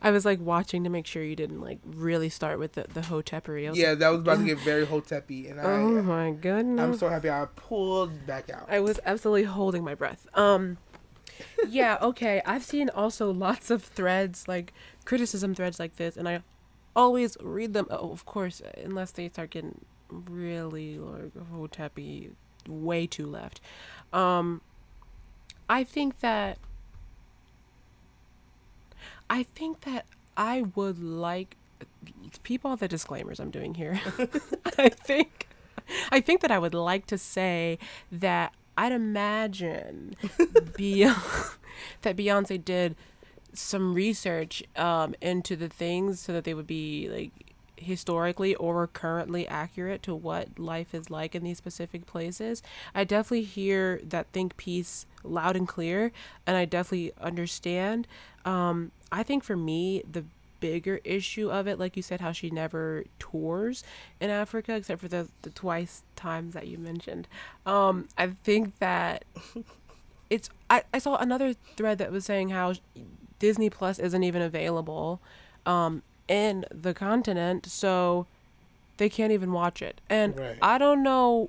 I 0.00 0.10
was 0.10 0.24
like 0.24 0.40
watching 0.40 0.84
to 0.84 0.90
make 0.90 1.06
sure 1.06 1.22
you 1.22 1.34
didn't 1.34 1.60
like 1.60 1.78
really 1.84 2.28
start 2.28 2.58
with 2.58 2.74
the 2.74 2.86
the 2.92 3.00
hotepery. 3.00 3.74
Yeah, 3.74 3.90
like, 3.90 3.98
that 3.98 4.08
was 4.10 4.20
about 4.20 4.38
to 4.38 4.44
get 4.44 4.58
very 4.60 4.86
hotepi, 4.86 5.50
and 5.50 5.60
I, 5.60 5.64
oh 5.64 6.02
my 6.02 6.30
goodness. 6.30 6.82
I'm 6.82 6.96
so 6.96 7.08
happy 7.08 7.30
I 7.30 7.46
pulled 7.56 8.26
back 8.26 8.50
out. 8.50 8.66
I 8.68 8.80
was 8.80 9.00
absolutely 9.04 9.44
holding 9.44 9.82
my 9.84 9.94
breath. 9.94 10.28
Um 10.34 10.78
yeah, 11.68 11.98
okay. 12.02 12.42
I've 12.46 12.64
seen 12.64 12.90
also 12.90 13.32
lots 13.32 13.70
of 13.70 13.82
threads 13.82 14.46
like 14.46 14.72
criticism 15.04 15.54
threads 15.54 15.80
like 15.80 15.96
this 15.96 16.16
and 16.16 16.28
I 16.28 16.42
always 16.94 17.36
read 17.40 17.74
them 17.74 17.86
oh, 17.90 18.12
of 18.12 18.24
course 18.24 18.60
unless 18.82 19.12
they 19.12 19.28
start 19.28 19.50
getting 19.50 19.84
really 20.10 20.98
like 20.98 21.32
hotepi 21.52 22.30
way 22.68 23.06
too 23.06 23.26
left. 23.26 23.60
Um 24.12 24.60
I 25.68 25.84
think 25.84 26.20
that 26.20 26.58
I 29.28 29.42
think 29.42 29.82
that 29.82 30.06
I 30.36 30.62
would 30.74 31.02
like 31.02 31.56
peep 32.42 32.64
all 32.64 32.76
the 32.76 32.88
disclaimers 32.88 33.40
I'm 33.40 33.50
doing 33.50 33.74
here. 33.74 34.00
I 34.78 34.88
think 34.88 35.48
I 36.10 36.20
think 36.20 36.40
that 36.42 36.50
I 36.50 36.58
would 36.58 36.74
like 36.74 37.06
to 37.06 37.18
say 37.18 37.78
that 38.12 38.54
I'd 38.76 38.92
imagine 38.92 40.14
Be- 40.76 41.04
that 41.04 42.16
Beyonce 42.16 42.64
did 42.64 42.94
some 43.52 43.94
research 43.94 44.62
um, 44.76 45.14
into 45.20 45.56
the 45.56 45.68
things 45.68 46.20
so 46.20 46.32
that 46.32 46.44
they 46.44 46.54
would 46.54 46.66
be 46.66 47.08
like 47.10 47.47
historically 47.80 48.54
or 48.56 48.86
currently 48.86 49.46
accurate 49.46 50.02
to 50.02 50.14
what 50.14 50.58
life 50.58 50.94
is 50.94 51.10
like 51.10 51.34
in 51.34 51.42
these 51.42 51.58
specific 51.58 52.06
places. 52.06 52.62
I 52.94 53.04
definitely 53.04 53.44
hear 53.44 54.00
that 54.04 54.28
think 54.32 54.56
piece 54.56 55.06
loud 55.22 55.56
and 55.56 55.66
clear, 55.66 56.12
and 56.46 56.56
I 56.56 56.64
definitely 56.64 57.12
understand. 57.20 58.06
Um, 58.44 58.92
I 59.10 59.22
think 59.22 59.44
for 59.44 59.56
me, 59.56 60.02
the 60.10 60.24
bigger 60.60 61.00
issue 61.04 61.50
of 61.50 61.66
it, 61.66 61.78
like 61.78 61.96
you 61.96 62.02
said, 62.02 62.20
how 62.20 62.32
she 62.32 62.50
never 62.50 63.04
tours 63.18 63.84
in 64.20 64.30
Africa 64.30 64.74
except 64.74 65.00
for 65.00 65.08
the, 65.08 65.28
the 65.42 65.50
twice 65.50 66.02
times 66.16 66.54
that 66.54 66.66
you 66.66 66.78
mentioned. 66.78 67.28
Um, 67.64 68.08
I 68.16 68.28
think 68.44 68.78
that 68.78 69.24
it's. 70.30 70.50
I, 70.70 70.82
I 70.92 70.98
saw 70.98 71.16
another 71.16 71.54
thread 71.76 71.98
that 71.98 72.12
was 72.12 72.24
saying 72.24 72.50
how 72.50 72.74
Disney 73.38 73.70
Plus 73.70 73.98
isn't 73.98 74.22
even 74.22 74.42
available 74.42 75.20
um, 75.66 76.02
in 76.28 76.64
the 76.70 76.94
continent, 76.94 77.66
so 77.66 78.26
they 78.98 79.08
can't 79.08 79.32
even 79.32 79.52
watch 79.52 79.80
it. 79.82 80.00
And 80.10 80.38
Right. 80.38 80.58
I 80.62 80.78
don't 80.78 81.02
know 81.02 81.48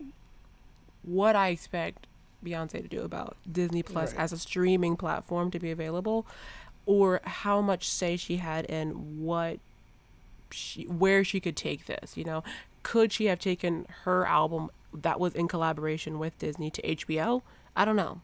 what 1.03 1.35
I 1.35 1.49
expect 1.49 2.07
Beyonce 2.45 2.81
to 2.81 2.87
do 2.87 3.01
about 3.01 3.35
Disney 3.51 3.83
Plus 3.83 4.13
Right. 4.13 4.21
as 4.21 4.31
a 4.31 4.37
streaming 4.37 4.95
platform 4.95 5.51
to 5.51 5.59
be 5.59 5.71
available, 5.71 6.25
or 6.85 7.21
how 7.23 7.61
much 7.61 7.87
say 7.89 8.15
she 8.17 8.37
had 8.37 8.65
in 8.65 9.23
what 9.23 9.59
she 10.51 10.83
where 10.85 11.23
she 11.23 11.39
could 11.39 11.55
take 11.57 11.85
this. 11.85 12.15
You 12.17 12.23
know, 12.23 12.43
could 12.83 13.11
she 13.11 13.25
have 13.25 13.39
taken 13.39 13.85
her 14.03 14.25
album 14.25 14.69
that 14.93 15.19
was 15.19 15.35
in 15.35 15.47
collaboration 15.47 16.17
with 16.17 16.37
Disney 16.39 16.71
to 16.71 16.81
HBO? 16.81 17.41
I 17.75 17.85
don't 17.85 17.95
know. 17.95 18.21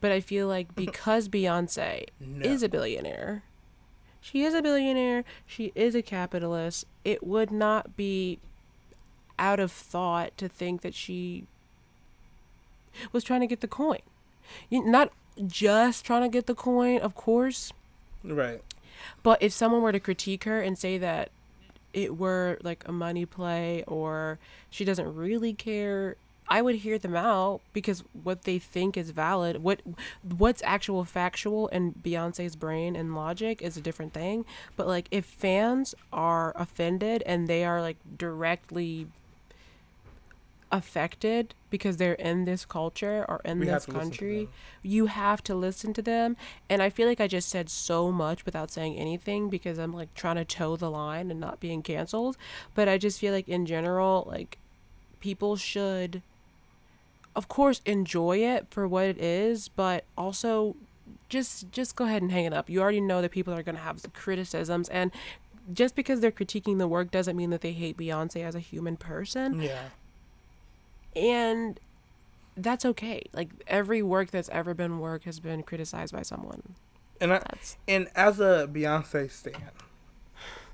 But 0.00 0.10
I 0.12 0.20
feel 0.20 0.48
like 0.48 0.74
because 0.74 1.28
Beyonce 1.28 2.06
No. 2.20 2.44
is 2.44 2.62
a 2.62 2.68
billionaire, 2.68 3.44
she 4.22 4.44
is 4.44 4.54
a 4.54 4.62
billionaire, 4.62 5.24
she 5.44 5.72
is 5.74 5.94
a 5.94 6.00
capitalist, 6.00 6.86
it 7.04 7.26
would 7.26 7.50
not 7.50 7.96
be 7.96 8.38
out 9.38 9.60
of 9.60 9.70
thought 9.72 10.34
to 10.38 10.48
think 10.48 10.80
that 10.82 10.94
she 10.94 11.44
was 13.12 13.24
trying 13.24 13.40
to 13.40 13.46
get 13.46 13.60
the 13.60 13.68
coin. 13.68 13.98
Not 14.70 15.10
just 15.46 16.04
trying 16.06 16.22
to 16.22 16.28
get 16.28 16.46
the 16.46 16.54
coin, 16.54 16.98
of 17.00 17.14
course, 17.14 17.72
Right. 18.22 18.62
but 19.22 19.42
if 19.42 19.52
someone 19.52 19.82
were 19.82 19.92
to 19.92 20.00
critique 20.00 20.44
her 20.44 20.60
and 20.60 20.78
say 20.78 20.96
that 20.98 21.30
it 21.92 22.16
were 22.16 22.58
like 22.62 22.86
a 22.86 22.92
money 22.92 23.26
play 23.26 23.82
or 23.86 24.38
she 24.70 24.84
doesn't 24.84 25.14
really 25.14 25.52
care, 25.52 26.16
I 26.52 26.60
would 26.60 26.74
hear 26.74 26.98
them 26.98 27.16
out 27.16 27.62
because 27.72 28.04
what 28.24 28.42
they 28.42 28.58
think 28.58 28.98
is 28.98 29.08
valid, 29.08 29.62
what 29.62 29.80
what's 30.22 30.60
actual 30.66 31.02
factual 31.06 31.68
in 31.68 31.94
Beyonce's 31.94 32.56
brain 32.56 32.94
and 32.94 33.16
logic 33.16 33.62
is 33.62 33.78
a 33.78 33.80
different 33.80 34.12
thing. 34.12 34.44
But 34.76 34.86
like 34.86 35.08
if 35.10 35.24
fans 35.24 35.94
are 36.12 36.52
offended 36.54 37.22
and 37.24 37.48
they 37.48 37.64
are 37.64 37.80
like 37.80 37.96
directly 38.18 39.06
affected 40.70 41.54
because 41.70 41.96
they're 41.96 42.12
in 42.12 42.44
this 42.44 42.66
culture 42.66 43.24
or 43.30 43.40
in 43.46 43.58
We 43.58 43.64
this 43.64 43.86
to 43.86 43.90
listen 43.90 43.94
to 43.94 44.00
country, 44.10 44.48
you 44.82 45.06
have 45.06 45.42
to 45.44 45.54
listen 45.54 45.94
to 45.94 46.02
them. 46.02 46.36
And 46.68 46.82
I 46.82 46.90
feel 46.90 47.08
like 47.08 47.20
I 47.20 47.28
just 47.28 47.48
said 47.48 47.70
so 47.70 48.12
much 48.12 48.44
without 48.44 48.70
saying 48.70 48.98
anything 48.98 49.48
because 49.48 49.78
I'm 49.78 49.94
like 49.94 50.12
trying 50.12 50.36
to 50.36 50.44
toe 50.44 50.76
the 50.76 50.90
line 50.90 51.30
and 51.30 51.40
not 51.40 51.60
being 51.60 51.80
canceled. 51.80 52.36
But 52.74 52.90
I 52.90 52.98
just 52.98 53.18
feel 53.18 53.32
like 53.32 53.48
in 53.48 53.64
general, 53.64 54.26
like 54.28 54.58
people 55.20 55.56
should, 55.56 56.20
of 57.34 57.48
course, 57.48 57.80
enjoy 57.86 58.38
it 58.38 58.66
for 58.70 58.86
what 58.86 59.06
it 59.06 59.18
is, 59.18 59.68
but 59.68 60.04
also 60.18 60.76
just 61.28 61.70
just 61.72 61.96
go 61.96 62.04
ahead 62.04 62.22
and 62.22 62.30
hang 62.30 62.44
it 62.44 62.52
up. 62.52 62.68
You 62.68 62.80
already 62.82 63.00
know 63.00 63.22
that 63.22 63.30
people 63.30 63.54
are 63.54 63.62
going 63.62 63.74
to 63.76 63.80
have 63.82 64.02
criticisms 64.12 64.88
and 64.90 65.10
just 65.72 65.94
because 65.94 66.20
they're 66.20 66.30
critiquing 66.32 66.78
the 66.78 66.88
work 66.88 67.10
doesn't 67.10 67.36
mean 67.36 67.50
that 67.50 67.60
they 67.60 67.72
hate 67.72 67.96
Beyonce 67.96 68.42
as 68.44 68.54
a 68.56 68.60
human 68.60 68.96
person 68.96 69.62
Yeah. 69.62 69.90
and 71.14 71.78
that's 72.56 72.84
okay 72.84 73.22
like 73.32 73.50
every 73.68 74.02
work 74.02 74.30
that's 74.32 74.48
ever 74.50 74.74
been 74.74 74.98
work 74.98 75.22
has 75.24 75.40
been 75.40 75.62
criticized 75.62 76.12
by 76.12 76.22
someone 76.22 76.74
And 77.20 77.32
I 77.32 77.38
that's 77.38 77.76
and 77.88 78.08
as 78.16 78.40
a 78.40 78.68
Beyonce 78.70 79.30
stan, 79.30 79.70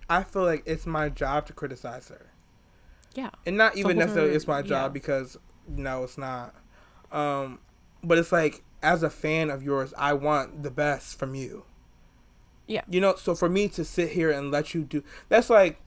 I 0.09 0.23
feel 0.25 0.44
like 0.44 0.62
it's 0.64 0.87
my 0.87 1.09
job 1.11 1.47
to 1.49 1.53
criticize 1.53 2.09
her. 2.09 2.27
yeah 3.14 3.31
and 3.47 3.57
not 3.59 3.77
even 3.77 3.99
necessarily 3.99 4.31
her- 4.31 4.37
it's 4.37 4.47
my 4.47 4.62
job 4.62 4.90
yeah. 4.90 5.01
because 5.01 5.37
no 5.68 6.02
it's 6.04 6.18
not 6.18 6.54
um 7.12 7.59
but 8.02 8.18
it's 8.18 8.33
like 8.33 8.62
as 8.83 9.02
a 9.02 9.11
fan 9.11 9.50
of 9.50 9.62
yours 9.62 9.92
i 9.98 10.12
want 10.12 10.62
the 10.62 10.70
best 10.70 11.18
from 11.18 11.35
you 11.35 11.64
Yeah. 12.66 12.83
you 12.88 13.00
know 13.00 13.14
so 13.16 13.35
for 13.35 13.48
me 13.48 13.68
to 13.68 13.85
sit 13.85 14.11
here 14.11 14.31
and 14.31 14.50
let 14.50 14.75
you 14.75 14.83
do 14.85 15.02
that's 15.29 15.50
like 15.50 15.81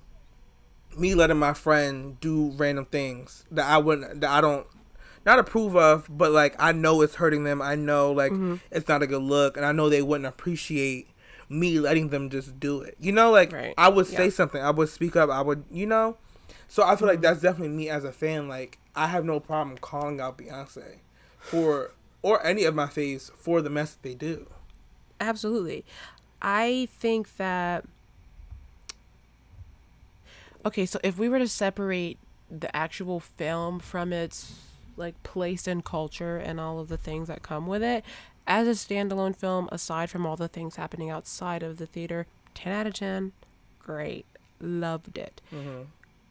me 0.98 1.16
letting 1.16 1.38
my 1.38 1.54
friend 1.54 2.20
do 2.20 2.52
random 2.58 2.86
things 2.86 3.46
that 3.52 3.66
i 3.66 3.78
wouldn't 3.78 4.22
that 4.22 4.30
i 4.30 4.42
don't 4.42 4.68
not 5.26 5.40
approve 5.40 5.76
of 5.76 6.08
but 6.10 6.32
like 6.32 6.56
i 6.60 6.72
know 6.72 7.02
it's 7.02 7.16
hurting 7.16 7.44
them 7.44 7.62
i 7.62 7.76
know 7.76 8.12
like 8.12 8.32
Mm-hmm. 8.32 8.56
it's 8.72 8.88
not 8.88 9.02
a 9.02 9.08
good 9.08 9.22
look 9.22 9.56
and 9.56 9.66
i 9.66 9.72
know 9.72 9.88
they 9.90 10.02
wouldn't 10.02 10.26
appreciate 10.28 11.08
me 11.48 11.80
letting 11.80 12.10
them 12.10 12.30
just 12.30 12.60
do 12.60 12.82
it 12.82 12.96
you 13.00 13.12
know 13.12 13.32
like 13.32 13.52
Right. 13.54 13.74
i 13.78 13.88
would 13.88 14.08
say 14.08 14.26
Yeah. 14.26 14.32
something 14.32 14.62
i 14.62 14.70
would 14.72 14.90
speak 14.90 15.16
up 15.16 15.30
i 15.30 15.42
would 15.42 15.64
you 15.72 15.86
know 15.86 16.18
so 16.68 16.84
I 16.84 16.96
feel 16.96 17.08
like 17.08 17.18
Mm-hmm. 17.18 17.24
that's 17.24 17.42
definitely 17.42 17.76
me 17.76 17.90
as 17.90 18.06
a 18.06 18.14
fan. 18.14 18.48
Like 18.48 18.80
I 18.96 19.08
have 19.08 19.24
no 19.26 19.40
problem 19.40 19.78
calling 19.78 20.20
out 20.20 20.38
Beyonce 20.38 20.98
for 21.40 21.92
or 22.22 22.46
any 22.46 22.64
of 22.66 22.76
my 22.76 22.86
faves 22.88 23.32
for 23.32 23.62
the 23.62 23.70
mess 23.70 23.94
that 23.94 24.04
they 24.04 24.14
do. 24.14 24.48
absolutely 25.20 25.84
i 26.42 26.88
think 27.00 27.38
that 27.38 27.86
okay 30.66 30.86
so 30.86 31.00
if 31.04 31.18
we 31.18 31.30
were 31.30 31.40
to 31.40 31.48
separate 31.48 32.18
the 32.50 32.74
actual 32.76 33.20
film 33.20 33.80
from 33.80 34.12
its 34.14 34.54
like 34.98 35.22
place 35.24 35.68
in 35.68 35.82
culture 35.82 36.38
and 36.38 36.60
all 36.60 36.80
of 36.80 36.88
the 36.90 36.98
things 36.98 37.28
that 37.28 37.42
come 37.42 37.66
with 37.68 37.82
it 37.84 38.04
as 38.48 38.68
a 38.68 38.72
standalone 38.72 39.36
film 39.36 39.70
aside 39.72 40.10
from 40.10 40.26
all 40.26 40.36
the 40.36 40.48
things 40.48 40.76
happening 40.76 41.10
outside 41.10 41.64
of 41.64 41.78
the 41.78 41.86
theater 41.86 42.26
10 42.56 42.74
out 42.74 42.88
of 42.88 42.94
10 42.94 43.32
great 43.80 44.26
loved 44.60 45.18
it 45.18 45.42
Mm-hmm. 45.54 45.84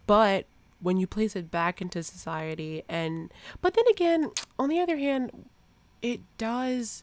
but 0.06 0.44
when 0.80 0.96
you 0.96 1.06
place 1.06 1.36
it 1.36 1.50
back 1.50 1.80
into 1.82 2.02
society 2.02 2.82
and 2.88 3.30
but 3.60 3.74
then 3.74 3.84
again 3.90 4.30
on 4.58 4.68
the 4.68 4.80
other 4.80 4.96
hand 4.96 5.30
it 6.02 6.20
does 6.38 7.02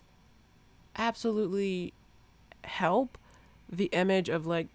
absolutely 0.95 1.93
help 2.63 3.17
the 3.71 3.85
image 3.85 4.29
of 4.29 4.45
like 4.47 4.67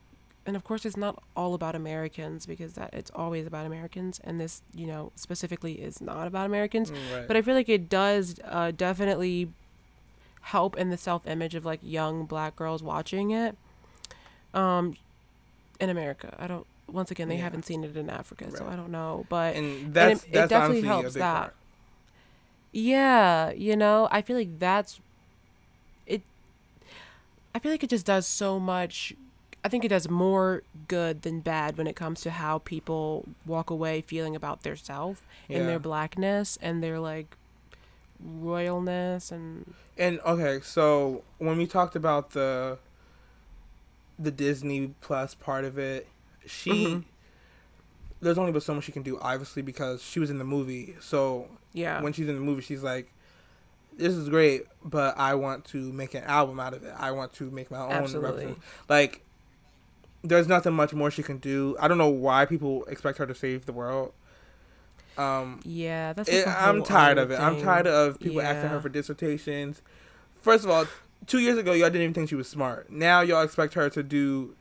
and 0.47 0.57
of 0.57 0.65
course 0.65 0.85
it's 0.85 0.97
not 0.97 1.21
all 1.37 1.55
about 1.55 1.75
americans 1.75 2.47
because 2.47 2.75
that 2.75 2.93
it's 2.93 3.11
always 3.15 3.47
about 3.47 3.67
americans 3.67 4.21
and 4.25 4.41
this 4.41 4.63
you 4.75 4.87
know 4.87 5.11
specifically 5.15 5.75
is 5.75 6.01
not 6.01 6.27
about 6.27 6.47
americans 6.47 6.91
Mm, 6.91 7.13
Right. 7.15 7.29
but 7.29 7.37
i 7.37 7.43
feel 7.43 7.55
like 7.55 7.69
it 7.69 7.89
does 7.89 8.37
uh, 8.45 8.71
definitely 8.71 9.49
help 10.43 10.77
in 10.77 10.91
the 10.91 10.97
self-image 10.97 11.55
of 11.55 11.65
like 11.65 11.81
young 11.83 12.25
black 12.25 12.57
girls 12.57 12.83
watching 12.83 13.31
it 13.31 13.57
um 14.55 14.97
in 15.81 15.89
america 15.91 16.35
i 16.39 16.47
don't 16.47 16.67
once 16.93 17.11
again 17.11 17.29
they 17.29 17.37
Yeah. 17.37 17.43
haven't 17.43 17.65
seen 17.65 17.83
it 17.85 17.97
in 17.97 18.09
africa 18.11 18.51
so 18.57 18.67
i 18.69 18.77
don't 18.77 18.91
know 18.91 19.25
but 19.29 19.57
and 19.57 19.93
that's 19.95 20.23
it- 20.25 20.29
it 20.29 20.33
that's 20.33 20.51
definitely 20.51 20.83
helps 20.83 21.15
that. 21.15 21.37
part. 21.41 21.55
yeah 22.73 23.51
you 23.53 23.77
know 23.77 24.09
i 24.11 24.23
feel 24.23 24.37
like 24.37 24.59
that's 24.59 25.01
it 26.07 26.23
i 27.55 27.59
feel 27.59 27.71
like 27.73 27.83
it 27.85 27.91
just 27.91 28.07
does 28.07 28.27
so 28.27 28.59
much 28.59 29.13
i 29.65 29.69
think 29.69 29.85
it 29.85 29.89
does 29.89 30.09
more 30.09 30.63
good 30.89 31.23
than 31.23 31.41
bad 31.41 31.77
when 31.77 31.87
it 31.87 31.97
comes 31.97 32.21
to 32.23 32.31
how 32.31 32.59
people 32.59 33.27
walk 33.47 33.71
away 33.71 34.01
feeling 34.01 34.35
about 34.37 34.63
their 34.63 34.77
self 34.77 35.23
and 35.49 35.69
their 35.69 35.79
blackness 35.79 36.59
and 36.63 36.83
their 36.83 36.99
like 36.99 37.37
royalness 38.25 39.31
and 39.33 39.75
And 39.99 40.21
okay, 40.21 40.61
so 40.63 41.23
when 41.39 41.59
we 41.59 41.67
talked 41.67 41.95
about 41.97 42.31
the 42.31 42.79
the 44.19 44.31
Disney 44.31 44.95
Plus 45.01 45.35
part 45.35 45.65
of 45.65 45.77
it, 45.79 46.07
she 46.47 46.71
Mhm. 46.87 47.05
there's 48.21 48.39
only 48.39 48.53
but 48.53 48.63
so 48.63 48.75
much 48.75 48.85
she 48.85 48.93
can 48.93 49.03
do, 49.03 49.19
obviously, 49.21 49.63
because 49.63 50.03
she 50.03 50.21
was 50.21 50.31
in 50.31 50.39
the 50.39 50.45
movie. 50.45 50.97
So 51.01 51.49
yeah 51.73 52.01
when 52.03 52.13
she's 52.13 52.29
in 52.29 52.35
the 52.35 52.41
movie, 52.41 52.63
she's 52.63 52.83
like, 52.83 53.13
"This 53.97 54.15
is 54.15 54.29
great, 54.29 54.65
but 54.85 55.17
I 55.19 55.35
want 55.35 55.65
to 55.67 55.93
make 55.93 56.15
an 56.15 56.25
album 56.25 56.61
out 56.61 56.75
of 56.75 56.83
it. 56.85 56.95
I 56.99 57.11
want 57.11 57.33
to 57.35 57.51
make 57.51 57.71
my 57.71 57.79
own." 57.79 57.93
Absolutely. 57.93 58.57
Like, 58.89 59.23
there's 60.23 60.47
nothing 60.47 60.73
much 60.75 60.93
more 60.93 61.11
she 61.11 61.23
can 61.23 61.39
do. 61.39 61.77
I 61.81 61.89
don't 61.89 61.99
know 61.99 62.09
why 62.09 62.45
people 62.47 62.85
expect 62.85 63.19
her 63.19 63.27
to 63.27 63.35
save 63.35 63.67
the 63.67 63.73
world. 63.73 64.13
Um, 65.19 65.61
yeah 65.65 66.15
that's 66.15 66.29
it, 66.31 66.47
I'm 66.49 66.83
tired 66.83 67.19
of 67.19 67.31
it. 67.31 67.39
I'm 67.39 67.61
tired 67.61 67.87
of 67.87 68.19
people 68.19 68.41
asking 68.41 68.71
her 68.71 68.81
for 68.81 68.89
dissertations. 68.89 69.83
First 70.41 70.65
of 70.65 70.71
all, 70.71 70.87
two 71.27 71.39
years 71.39 71.59
ago, 71.59 71.73
y'all 71.73 71.89
didn't 71.91 72.03
even 72.03 72.15
think 72.15 72.29
she 72.31 72.35
was 72.35 72.49
smart. 72.49 72.91
Now 72.91 73.21
y'all 73.21 73.43
expect 73.43 73.75
her 73.75 73.91
to 73.91 74.03
do 74.03 74.55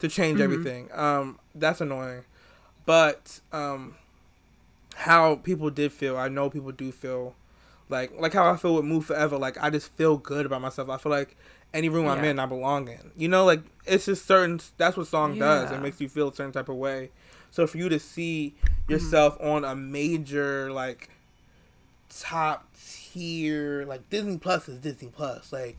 to 0.00 0.08
change 0.08 0.38
Mhm. 0.38 0.44
everything. 0.44 0.88
Um, 0.92 1.38
that's 1.54 1.80
annoying. 1.80 2.24
But 2.86 3.40
um, 3.52 3.96
how 4.96 5.36
people 5.36 5.70
did 5.70 5.92
feel, 5.92 6.16
I 6.16 6.28
know 6.28 6.48
people 6.50 6.72
do 6.72 6.90
feel 6.92 7.34
like 7.88 8.12
like 8.18 8.32
how 8.32 8.50
I 8.50 8.56
feel 8.56 8.74
with 8.76 8.84
Move 8.84 9.06
Forever. 9.06 9.38
Like 9.38 9.56
I 9.62 9.70
just 9.70 9.92
feel 9.92 10.16
good 10.16 10.46
about 10.46 10.60
myself. 10.60 10.88
I 10.88 10.96
feel 10.98 11.10
like 11.12 11.36
any 11.74 11.88
room 11.90 12.06
I'm 12.08 12.24
in, 12.24 12.38
I 12.38 12.46
belong 12.46 12.88
in. 12.88 13.10
You 13.16 13.28
know, 13.28 13.44
like 13.44 13.60
it's 13.86 14.06
just 14.06 14.26
certain. 14.26 14.60
That's 14.78 14.96
what 14.96 15.06
song 15.06 15.38
does. 15.38 15.70
It 15.70 15.80
makes 15.80 16.00
you 16.00 16.08
feel 16.08 16.28
a 16.28 16.34
certain 16.34 16.52
type 16.52 16.68
of 16.68 16.76
way. 16.76 17.10
So 17.50 17.66
for 17.66 17.78
you 17.78 17.88
to 17.88 17.98
see 17.98 18.54
Mm-hmm. 18.62 18.92
yourself 18.94 19.36
on 19.42 19.64
a 19.66 19.74
major 19.76 20.72
like 20.72 21.10
top 22.08 22.66
tier 22.82 23.84
like 23.84 24.08
Disney 24.08 24.38
Plus 24.38 24.68
is 24.68 24.78
Disney 24.78 25.08
Plus. 25.08 25.52
Like 25.52 25.76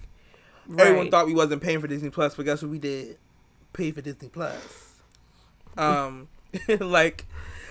everyone 0.77 1.09
thought 1.09 1.25
we 1.25 1.33
wasn't 1.33 1.61
paying 1.63 1.79
for 1.81 1.87
Disney 1.87 2.11
Plus, 2.11 2.35
but 2.35 2.45
guess 2.45 2.61
what 2.61 2.69
we 2.71 2.77
did? 2.77 3.17
Pay 3.73 3.91
for 3.91 4.01
Disney 4.01 4.29
Plus. 4.29 4.85
Um 5.77 6.27
like 6.79 7.25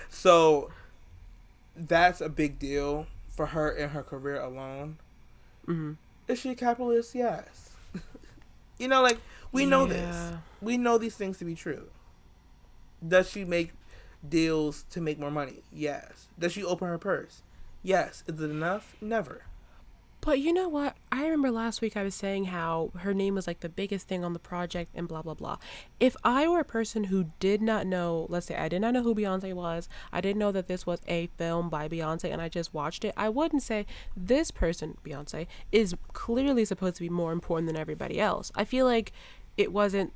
so 0.09 0.71
that's 1.77 2.21
a 2.21 2.29
big 2.29 2.59
deal 2.59 3.07
for 3.29 3.47
her 3.47 3.71
and 3.71 3.91
her 3.91 4.03
career 4.03 4.41
alone. 4.41 4.99
Mhm. 5.67 5.97
Is 6.29 6.39
she 6.39 6.51
a 6.51 6.55
capitalist? 6.55 7.15
Yes. 7.15 7.71
you 8.79 8.89
know, 8.89 9.03
like 9.03 9.19
we 9.53 9.67
know 9.67 9.85
this. 9.85 10.33
We 10.63 10.79
know 10.79 10.97
these 10.97 11.17
things 11.17 11.39
to 11.39 11.45
be 11.45 11.55
true. 11.55 11.89
Does 13.07 13.29
she 13.29 13.45
make 13.45 13.73
deals 14.27 14.85
to 14.91 15.01
make 15.01 15.19
more 15.19 15.31
money? 15.31 15.63
Yes. 15.73 16.29
Does 16.39 16.53
she 16.53 16.65
open 16.65 16.89
her 16.89 16.99
purse? 16.99 17.43
Yes. 17.83 18.23
Is 18.27 18.41
it 18.41 18.51
enough? 18.51 18.95
Never. 19.01 19.43
But 20.21 20.41
you 20.41 20.53
know 20.53 20.69
what? 20.69 20.97
I 21.11 21.23
remember 21.25 21.51
last 21.51 21.81
week 21.81 21.97
I 21.97 22.03
was 22.03 22.15
saying 22.15 22.47
how 22.47 22.91
her 22.99 23.15
name 23.15 23.35
was 23.35 23.47
like 23.47 23.61
the 23.61 23.69
biggest 23.69 24.09
thing 24.09 24.25
on 24.25 24.33
the 24.33 24.39
project 24.39 24.91
and 24.95 25.09
blah 25.09 25.23
blah 25.23 25.35
blah. 25.35 25.59
If 26.01 26.17
I 26.25 26.47
were 26.49 26.61
a 26.61 26.65
person 26.65 27.05
who 27.05 27.31
did 27.41 27.63
not 27.63 27.87
know, 27.87 28.27
let's 28.29 28.47
say 28.47 28.57
I 28.57 28.69
did 28.69 28.81
not 28.81 28.95
know 28.95 29.03
who 29.03 29.15
Beyonce 29.15 29.55
was, 29.55 29.89
I 30.13 30.21
didn't 30.21 30.39
know 30.39 30.53
that 30.53 30.67
this 30.67 30.87
was 30.87 31.01
a 31.09 31.29
film 31.39 31.69
by 31.69 31.89
Beyonce 31.89 32.33
and 32.33 32.43
I 32.43 32.49
just 32.49 32.75
watched 32.75 33.05
it, 33.05 33.15
I 33.17 33.29
wouldn't 33.29 33.63
say 33.63 33.87
this 34.17 34.51
person, 34.51 34.99
Beyonce, 35.05 35.47
is 35.73 35.95
clearly 36.13 36.65
supposed 36.65 36.97
to 36.97 37.03
be 37.03 37.09
more 37.09 37.33
important 37.33 37.69
than 37.69 37.77
everybody 37.77 38.21
else. 38.21 38.53
I 38.55 38.65
feel 38.65 38.87
like 38.87 39.13
it 39.57 39.73
wasn't 39.73 40.13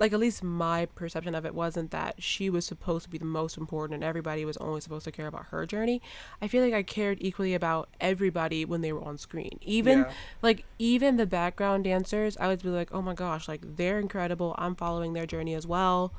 like 0.00 0.12
at 0.14 0.18
least 0.18 0.42
my 0.42 0.86
perception 0.86 1.34
of 1.34 1.44
it 1.46 1.54
wasn't 1.54 1.90
that 1.92 2.20
she 2.22 2.48
was 2.50 2.64
supposed 2.66 3.04
to 3.04 3.10
be 3.10 3.18
the 3.18 3.24
most 3.26 3.56
important 3.58 3.94
and 3.94 4.02
everybody 4.02 4.44
was 4.44 4.56
only 4.56 4.80
supposed 4.80 5.04
to 5.04 5.12
care 5.12 5.26
about 5.26 5.46
her 5.50 5.66
journey. 5.66 6.00
I 6.40 6.48
feel 6.48 6.64
like 6.64 6.72
I 6.74 6.82
cared 6.82 7.18
equally 7.20 7.54
about 7.54 7.88
everybody 8.00 8.64
when 8.64 8.80
they 8.80 8.92
were 8.92 9.02
on 9.04 9.18
screen. 9.18 9.58
Even 9.62 10.00
Yeah. 10.00 10.12
like 10.42 10.64
even 10.78 11.18
the 11.18 11.26
background 11.26 11.84
dancers, 11.84 12.36
I 12.38 12.48
would 12.48 12.62
be 12.62 12.70
like, 12.70 12.88
"Oh 12.92 13.02
my 13.02 13.14
gosh, 13.14 13.46
like 13.46 13.76
they're 13.76 14.00
incredible. 14.00 14.54
I'm 14.58 14.74
following 14.74 15.12
their 15.12 15.26
journey 15.26 15.54
as 15.54 15.66
well." 15.66 16.12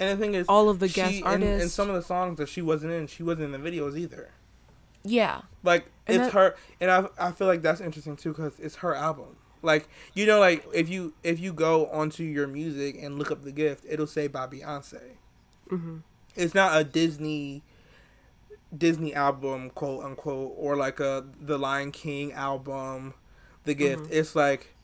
And 0.00 0.10
the 0.18 0.22
thing 0.22 0.34
is, 0.34 0.44
All 0.48 0.68
of 0.68 0.78
the 0.80 0.88
she- 0.88 0.94
guest 0.94 1.14
in, 1.14 1.22
artists. 1.24 1.72
some 1.74 1.88
of 1.88 1.94
the 1.94 2.02
songs 2.02 2.36
that 2.38 2.48
she 2.50 2.60
wasn't 2.60 2.92
in, 2.92 3.06
she 3.06 3.22
wasn't 3.22 3.54
in 3.54 3.62
the 3.62 3.70
videos 3.70 3.96
either. 3.96 4.28
Yeah. 5.04 5.42
Like 5.62 5.86
And 6.06 6.16
it's 6.16 6.26
that- 6.26 6.32
her, 6.34 6.56
and 6.80 6.90
I 6.90 7.06
I 7.18 7.32
feel 7.32 7.46
like 7.46 7.62
that's 7.62 7.80
interesting 7.80 8.16
too 8.16 8.30
because 8.30 8.58
it's 8.58 8.76
her 8.76 8.94
album. 8.94 9.36
Like 9.62 9.88
you 10.14 10.26
know, 10.26 10.38
like 10.40 10.66
if 10.74 10.88
you 10.88 11.14
if 11.22 11.38
you 11.40 11.52
go 11.52 11.86
onto 11.86 12.22
your 12.22 12.46
music 12.46 12.96
and 13.00 13.18
look 13.18 13.30
up 13.30 13.42
the 13.44 13.52
gift, 13.52 13.84
it'll 13.88 14.06
say 14.06 14.26
by 14.28 14.46
Beyonce. 14.46 15.16
Mhm. 15.68 16.02
It's 16.34 16.54
not 16.54 16.78
a 16.78 16.84
Disney 16.84 17.62
Disney 18.76 19.14
album, 19.14 19.70
quote 19.70 20.04
unquote, 20.04 20.52
or 20.56 20.76
like 20.76 21.00
a 21.00 21.24
the 21.40 21.58
Lion 21.58 21.92
King 21.92 22.32
album, 22.32 23.14
the 23.64 23.74
gift. 23.74 24.04
Mhm. 24.04 24.12
It's 24.12 24.36
like 24.36 24.74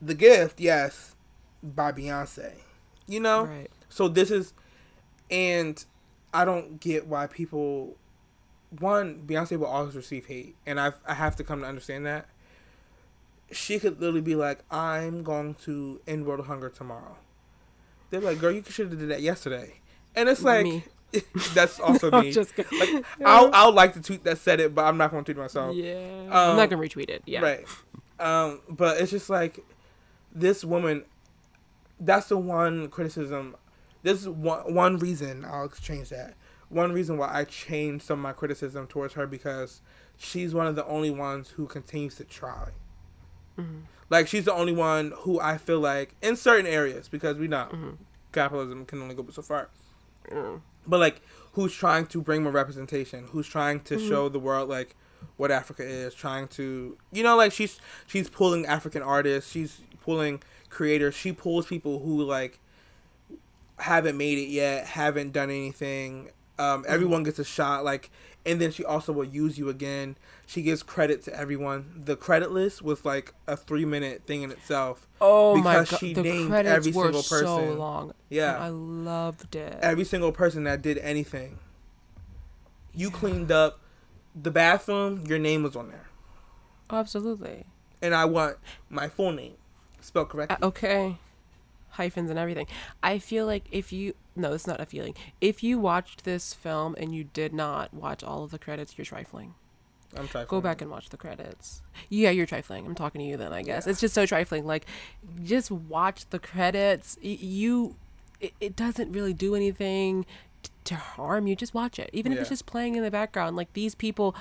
the 0.00 0.14
gift, 0.14 0.60
yes, 0.60 1.14
by 1.62 1.92
Beyonce. 1.92 2.52
You 3.06 3.20
know, 3.20 3.44
Right. 3.44 3.70
so 3.88 4.08
this 4.08 4.30
is, 4.30 4.54
and 5.30 5.84
I 6.32 6.44
don't 6.44 6.80
get 6.80 7.06
why 7.06 7.26
people. 7.26 7.96
One, 8.80 9.22
Beyonce 9.26 9.56
will 9.58 9.66
always 9.66 9.94
receive 9.94 10.26
hate, 10.26 10.56
and 10.66 10.80
I 10.80 10.92
I 11.06 11.14
have 11.14 11.36
to 11.36 11.44
come 11.44 11.60
to 11.60 11.66
understand 11.66 12.06
that. 12.06 12.26
She 13.54 13.78
could 13.78 14.00
literally 14.00 14.20
be 14.20 14.34
like, 14.34 14.60
"I'm 14.70 15.22
going 15.22 15.54
to 15.64 16.00
end 16.06 16.26
world 16.26 16.46
hunger 16.46 16.68
tomorrow." 16.68 17.16
They're 18.10 18.20
like, 18.20 18.38
"Girl, 18.38 18.52
you 18.52 18.62
should 18.68 18.90
have 18.90 18.98
did 18.98 19.08
that 19.08 19.22
yesterday," 19.22 19.80
and 20.14 20.28
it's 20.28 20.42
like, 20.42 20.66
that's 21.54 21.80
also 21.80 22.10
I'm 22.10 22.24
me. 22.24 22.32
just. 22.32 22.56
Like, 22.56 23.04
I'll 23.24 23.50
I'll 23.52 23.72
like 23.72 23.94
the 23.94 24.00
tweet 24.00 24.24
that 24.24 24.38
said 24.38 24.60
it, 24.60 24.74
but 24.74 24.84
I'm 24.84 24.96
not 24.96 25.10
going 25.10 25.24
to 25.24 25.32
tweet 25.32 25.42
myself. 25.42 25.74
yeah. 25.74 26.26
um, 26.30 26.50
I'm 26.50 26.56
not 26.56 26.70
gonna 26.70 26.82
retweet 26.82 27.10
it. 27.10 27.22
Yeah. 27.26 27.40
Right. 27.40 27.66
Um, 28.18 28.60
but 28.68 29.00
it's 29.00 29.10
just 29.10 29.30
like 29.30 29.60
this 30.32 30.64
woman. 30.64 31.04
That's 32.00 32.28
the 32.28 32.36
one 32.36 32.88
criticism. 32.88 33.56
This 34.02 34.20
is 34.20 34.28
one 34.28 34.74
one 34.74 34.98
reason 34.98 35.44
I'll 35.44 35.68
change 35.68 36.10
that. 36.10 36.34
One 36.68 36.92
reason 36.92 37.18
why 37.18 37.30
I 37.32 37.44
changed 37.44 38.04
some 38.04 38.18
of 38.18 38.22
my 38.22 38.32
criticism 38.32 38.86
towards 38.86 39.14
her 39.14 39.26
because 39.26 39.80
she's 40.16 40.54
one 40.54 40.66
of 40.66 40.76
the 40.76 40.84
only 40.86 41.10
ones 41.10 41.50
who 41.50 41.66
continues 41.66 42.16
to 42.16 42.24
try. 42.24 42.70
Mhm. 43.58 43.82
Like 44.10 44.28
she's 44.28 44.44
the 44.44 44.52
only 44.54 44.72
one 44.72 45.12
who 45.18 45.40
I 45.40 45.58
feel 45.58 45.80
like 45.80 46.14
in 46.22 46.36
certain 46.36 46.66
areas 46.66 47.08
because 47.08 47.38
we 47.38 47.48
know 47.48 47.68
Mhm. 47.72 47.96
capitalism 48.32 48.84
can 48.84 49.00
only 49.02 49.14
go 49.14 49.24
so 49.30 49.42
far 49.42 49.68
Mm. 50.30 50.60
but 50.86 50.98
like 51.00 51.20
who's 51.52 51.72
trying 51.74 52.06
to 52.06 52.20
bring 52.20 52.42
more 52.42 52.52
representation 52.52 53.28
who's 53.28 53.46
trying 53.46 53.80
to 53.80 53.96
Mhm. 53.96 54.08
show 54.08 54.28
the 54.28 54.38
world 54.38 54.68
like 54.68 54.96
what 55.36 55.50
africa 55.50 55.82
is 55.84 56.14
trying 56.14 56.48
to 56.48 56.96
you 57.12 57.22
know 57.22 57.36
like 57.36 57.52
she's 57.52 57.78
she's 58.06 58.28
pulling 58.28 58.64
african 58.66 59.02
artists 59.02 59.50
she's 59.50 59.80
pulling 60.02 60.42
creators 60.70 61.14
she 61.14 61.30
pulls 61.32 61.66
people 61.66 62.00
who 62.00 62.22
like 62.22 62.58
haven't 63.78 64.16
made 64.16 64.38
it 64.38 64.48
yet 64.48 64.86
haven't 64.86 65.32
done 65.32 65.50
anything 65.50 66.30
um 66.58 66.84
everyone 66.88 67.22
gets 67.22 67.38
a 67.38 67.44
shot 67.44 67.84
like 67.84 68.10
and 68.46 68.60
then 68.60 68.70
she 68.70 68.84
also 68.84 69.12
will 69.12 69.24
use 69.24 69.56
you 69.58 69.68
again 69.68 70.16
she 70.46 70.60
gives 70.62 70.82
credit 70.82 71.22
to 71.22 71.34
everyone 71.38 72.02
the 72.04 72.14
credit 72.16 72.50
list 72.52 72.82
was 72.82 73.04
like 73.04 73.32
a 73.46 73.56
three 73.56 73.84
minute 73.84 74.22
thing 74.26 74.42
in 74.42 74.50
itself 74.50 75.06
Oh 75.20 75.56
my 75.56 75.72
Because 75.80 75.90
god, 75.92 75.98
she 76.00 76.12
the 76.14 76.22
named 76.22 76.48
credits 76.50 76.74
every 76.76 76.92
were 76.92 77.04
single 77.04 77.22
so 77.22 77.72
long. 77.74 78.12
Yeah. 78.28 78.56
and 78.56 78.64
I 78.64 78.68
loved 78.68 79.54
it. 79.56 79.78
every 79.80 80.04
single 80.04 80.32
person 80.32 80.64
that 80.64 80.82
did 80.82 80.98
anything 80.98 81.58
you 82.94 83.10
cleaned 83.10 83.50
up 83.50 83.80
the 84.40 84.50
bathroom, 84.50 85.24
your 85.26 85.38
name 85.38 85.62
was 85.62 85.76
on 85.76 85.88
there, 85.88 86.06
Oh, 86.90 86.96
absolutely. 86.98 87.64
and 88.02 88.14
I 88.14 88.24
want 88.24 88.56
my 88.90 89.08
full 89.08 89.32
name 89.32 89.54
spelled 90.00 90.28
correctly. 90.28 90.56
Uh, 90.60 90.66
okay. 90.68 91.16
Hyphens 91.94 92.30
and 92.30 92.38
everything. 92.38 92.66
I 93.02 93.18
feel 93.18 93.46
like 93.46 93.64
if 93.70 93.92
you 93.92 94.14
no, 94.36 94.52
it's 94.52 94.66
not 94.66 94.80
a 94.80 94.86
feeling. 94.86 95.14
If 95.40 95.62
you 95.62 95.78
watched 95.78 96.24
this 96.24 96.52
film 96.54 96.94
and 96.98 97.14
you 97.14 97.24
did 97.24 97.52
not 97.52 97.94
watch 97.94 98.24
all 98.24 98.44
of 98.44 98.50
the 98.50 98.58
credits, 98.58 98.98
you're 98.98 99.04
trifling. 99.04 99.54
I'm 100.16 100.28
trying. 100.28 100.46
Go 100.46 100.60
back 100.60 100.80
and 100.80 100.90
watch 100.90 101.08
the 101.10 101.16
credits. 101.16 101.82
Yeah, 102.08 102.30
you're 102.30 102.46
trifling. 102.46 102.86
I'm 102.86 102.94
talking 102.94 103.20
to 103.20 103.26
you 103.26 103.36
then, 103.36 103.52
I 103.52 103.62
guess. 103.62 103.86
It's 103.86 104.00
just 104.00 104.14
so 104.14 104.26
trifling. 104.26 104.66
Like, 104.66 104.86
just 105.42 105.70
watch 105.70 106.28
the 106.30 106.38
credits. 106.38 107.18
You, 107.20 107.96
it, 108.40 108.54
it 108.60 108.76
doesn't 108.76 109.12
really 109.12 109.32
do 109.32 109.54
anything 109.54 110.24
t- 110.62 110.70
to 110.84 110.94
harm 110.96 111.46
you. 111.46 111.56
Just 111.56 111.74
watch 111.74 111.98
it. 111.98 112.10
Even 112.12 112.32
if 112.32 112.40
it's 112.40 112.48
just 112.48 112.66
playing 112.66 112.94
in 112.94 113.02
the 113.02 113.10
background. 113.10 113.56
Like, 113.56 113.72
these 113.72 113.94
people, 113.94 114.36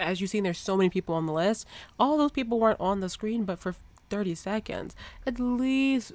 as 0.00 0.20
you've 0.20 0.30
seen, 0.30 0.44
there's 0.44 0.58
so 0.58 0.76
many 0.76 0.90
people 0.90 1.14
on 1.14 1.26
the 1.26 1.32
list. 1.32 1.66
All 2.00 2.16
those 2.16 2.32
people 2.32 2.58
weren't 2.58 2.80
on 2.80 3.00
the 3.00 3.08
screen, 3.08 3.44
but 3.44 3.58
for 3.58 3.74
30 4.08 4.34
seconds. 4.34 4.96
At 5.26 5.38
least 5.38 6.12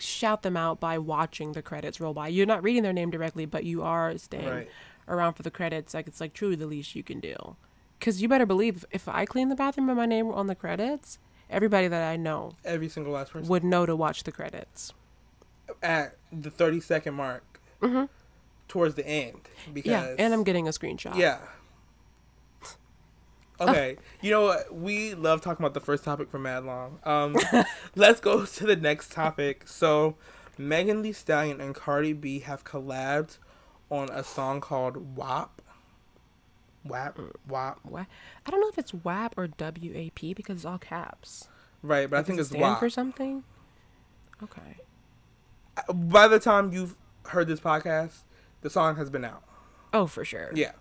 shout 0.00 0.42
them 0.42 0.56
out 0.56 0.80
by 0.80 0.98
watching 0.98 1.52
the 1.52 1.62
credits 1.62 2.00
roll 2.00 2.14
by. 2.14 2.28
You're 2.28 2.46
not 2.46 2.62
reading 2.62 2.82
their 2.82 2.92
name 2.92 3.10
directly, 3.10 3.46
but 3.46 3.64
you 3.64 3.82
are 3.82 4.16
staying 4.18 4.48
Right. 4.48 4.70
around 5.08 5.34
for 5.34 5.42
the 5.42 5.50
credits. 5.50 5.94
Like 5.94 6.06
it's 6.06 6.20
like 6.20 6.32
truly 6.32 6.56
the 6.56 6.66
least 6.66 6.94
you 6.94 7.02
can 7.02 7.20
do. 7.20 7.56
Cause 8.00 8.22
you 8.22 8.28
better 8.28 8.46
believe 8.46 8.84
if 8.90 9.08
I 9.08 9.26
clean 9.26 9.48
the 9.50 9.54
bathroom 9.56 9.88
and 9.90 9.98
my 9.98 10.06
name 10.06 10.28
were 10.28 10.34
on 10.34 10.46
the 10.46 10.54
credits, 10.54 11.18
everybody 11.50 11.86
that 11.88 12.02
I 12.08 12.16
know 12.16 12.54
Every 12.64 12.88
single 12.88 13.12
last 13.12 13.32
person 13.32 13.48
would 13.48 13.62
know 13.64 13.84
to 13.86 13.94
watch 13.94 14.22
the 14.24 14.32
credits. 14.32 14.92
at 15.82 16.16
the 16.32 16.50
30 16.50 16.80
second 16.80 17.14
mark, 17.14 17.60
towards 18.68 18.94
the 18.94 19.06
end, 19.06 19.40
because 19.72 19.92
Mm-hmm. 19.92 20.18
Yeah, 20.18 20.24
and 20.24 20.32
I'm 20.32 20.44
getting 20.44 20.66
a 20.68 20.70
screenshot. 20.70 21.16
Yeah. 21.16 21.38
Okay. 23.68 23.98
You 24.22 24.30
know 24.30 24.42
what? 24.42 24.74
We 24.74 25.12
love 25.14 25.42
talking 25.42 25.62
about 25.62 25.74
the 25.74 25.80
first 25.80 26.02
topic 26.02 26.30
for 26.30 26.38
mad 26.38 26.64
long. 26.64 26.98
Um, 27.04 27.36
let's 27.94 28.18
go 28.18 28.46
to 28.46 28.66
the 28.66 28.74
next 28.76 29.12
topic. 29.12 29.68
So, 29.68 30.16
Megan 30.56 31.02
Thee 31.02 31.12
Stallion 31.12 31.60
and 31.60 31.74
Cardi 31.74 32.14
B 32.14 32.40
have 32.40 32.64
collabed 32.64 33.36
on 33.90 34.08
a 34.10 34.24
song 34.24 34.62
called 34.62 35.14
WAP. 35.14 35.60
WAP. 36.84 37.18
WAP. 37.46 37.80
What? 37.82 38.06
I 38.46 38.50
don't 38.50 38.60
know 38.60 38.68
if 38.68 38.78
it's 38.78 38.94
WAP 38.94 39.34
or 39.36 39.46
WAP 39.58 40.20
because 40.34 40.56
it's 40.56 40.64
all 40.64 40.78
caps. 40.78 41.48
Right, 41.82 42.08
but 42.08 42.18
I 42.18 42.22
think 42.22 42.38
it 42.38 42.42
it's 42.42 42.52
WAP. 42.52 42.78
for 42.78 42.88
something. 42.88 43.44
Okay. 44.42 44.78
By 45.92 46.28
the 46.28 46.38
time 46.38 46.72
you've 46.72 46.96
heard 47.26 47.46
this 47.46 47.60
podcast, 47.60 48.22
the 48.62 48.70
song 48.70 48.96
has 48.96 49.10
been 49.10 49.24
out. 49.24 49.42
Oh, 49.92 50.06
for 50.06 50.24
sure. 50.24 50.50
Yeah. 50.54 50.72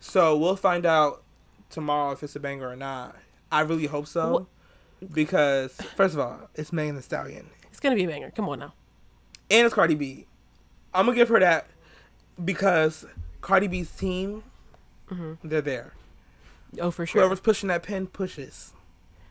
So 0.00 0.36
we'll 0.36 0.56
find 0.56 0.84
out 0.86 1.22
tomorrow 1.70 2.12
if 2.12 2.22
it's 2.22 2.36
a 2.36 2.40
banger 2.40 2.70
or 2.70 2.76
not. 2.76 3.16
I 3.50 3.60
really 3.60 3.86
hope 3.86 4.06
so. 4.06 4.46
Because 5.12 5.72
first 5.94 6.14
of 6.14 6.20
all, 6.20 6.48
it's 6.54 6.72
Megan 6.72 6.96
Thee 6.96 7.02
Stallion. 7.02 7.46
It's 7.70 7.80
gonna 7.80 7.96
be 7.96 8.04
a 8.04 8.08
banger. 8.08 8.30
Come 8.30 8.48
on 8.48 8.58
now. 8.58 8.74
And 9.50 9.66
it's 9.66 9.74
Cardi 9.74 9.94
B. 9.94 10.26
I'm 10.94 11.06
gonna 11.06 11.16
give 11.16 11.28
her 11.28 11.40
that 11.40 11.66
because 12.42 13.04
Cardi 13.40 13.68
B's 13.68 13.90
team, 13.90 14.42
mm-hmm. 15.10 15.34
they're 15.46 15.60
there. 15.60 15.92
Oh, 16.80 16.90
for 16.90 17.06
sure. 17.06 17.22
Whoever's 17.22 17.40
pushing 17.40 17.68
that 17.68 17.82
pen 17.82 18.06
pushes. 18.06 18.72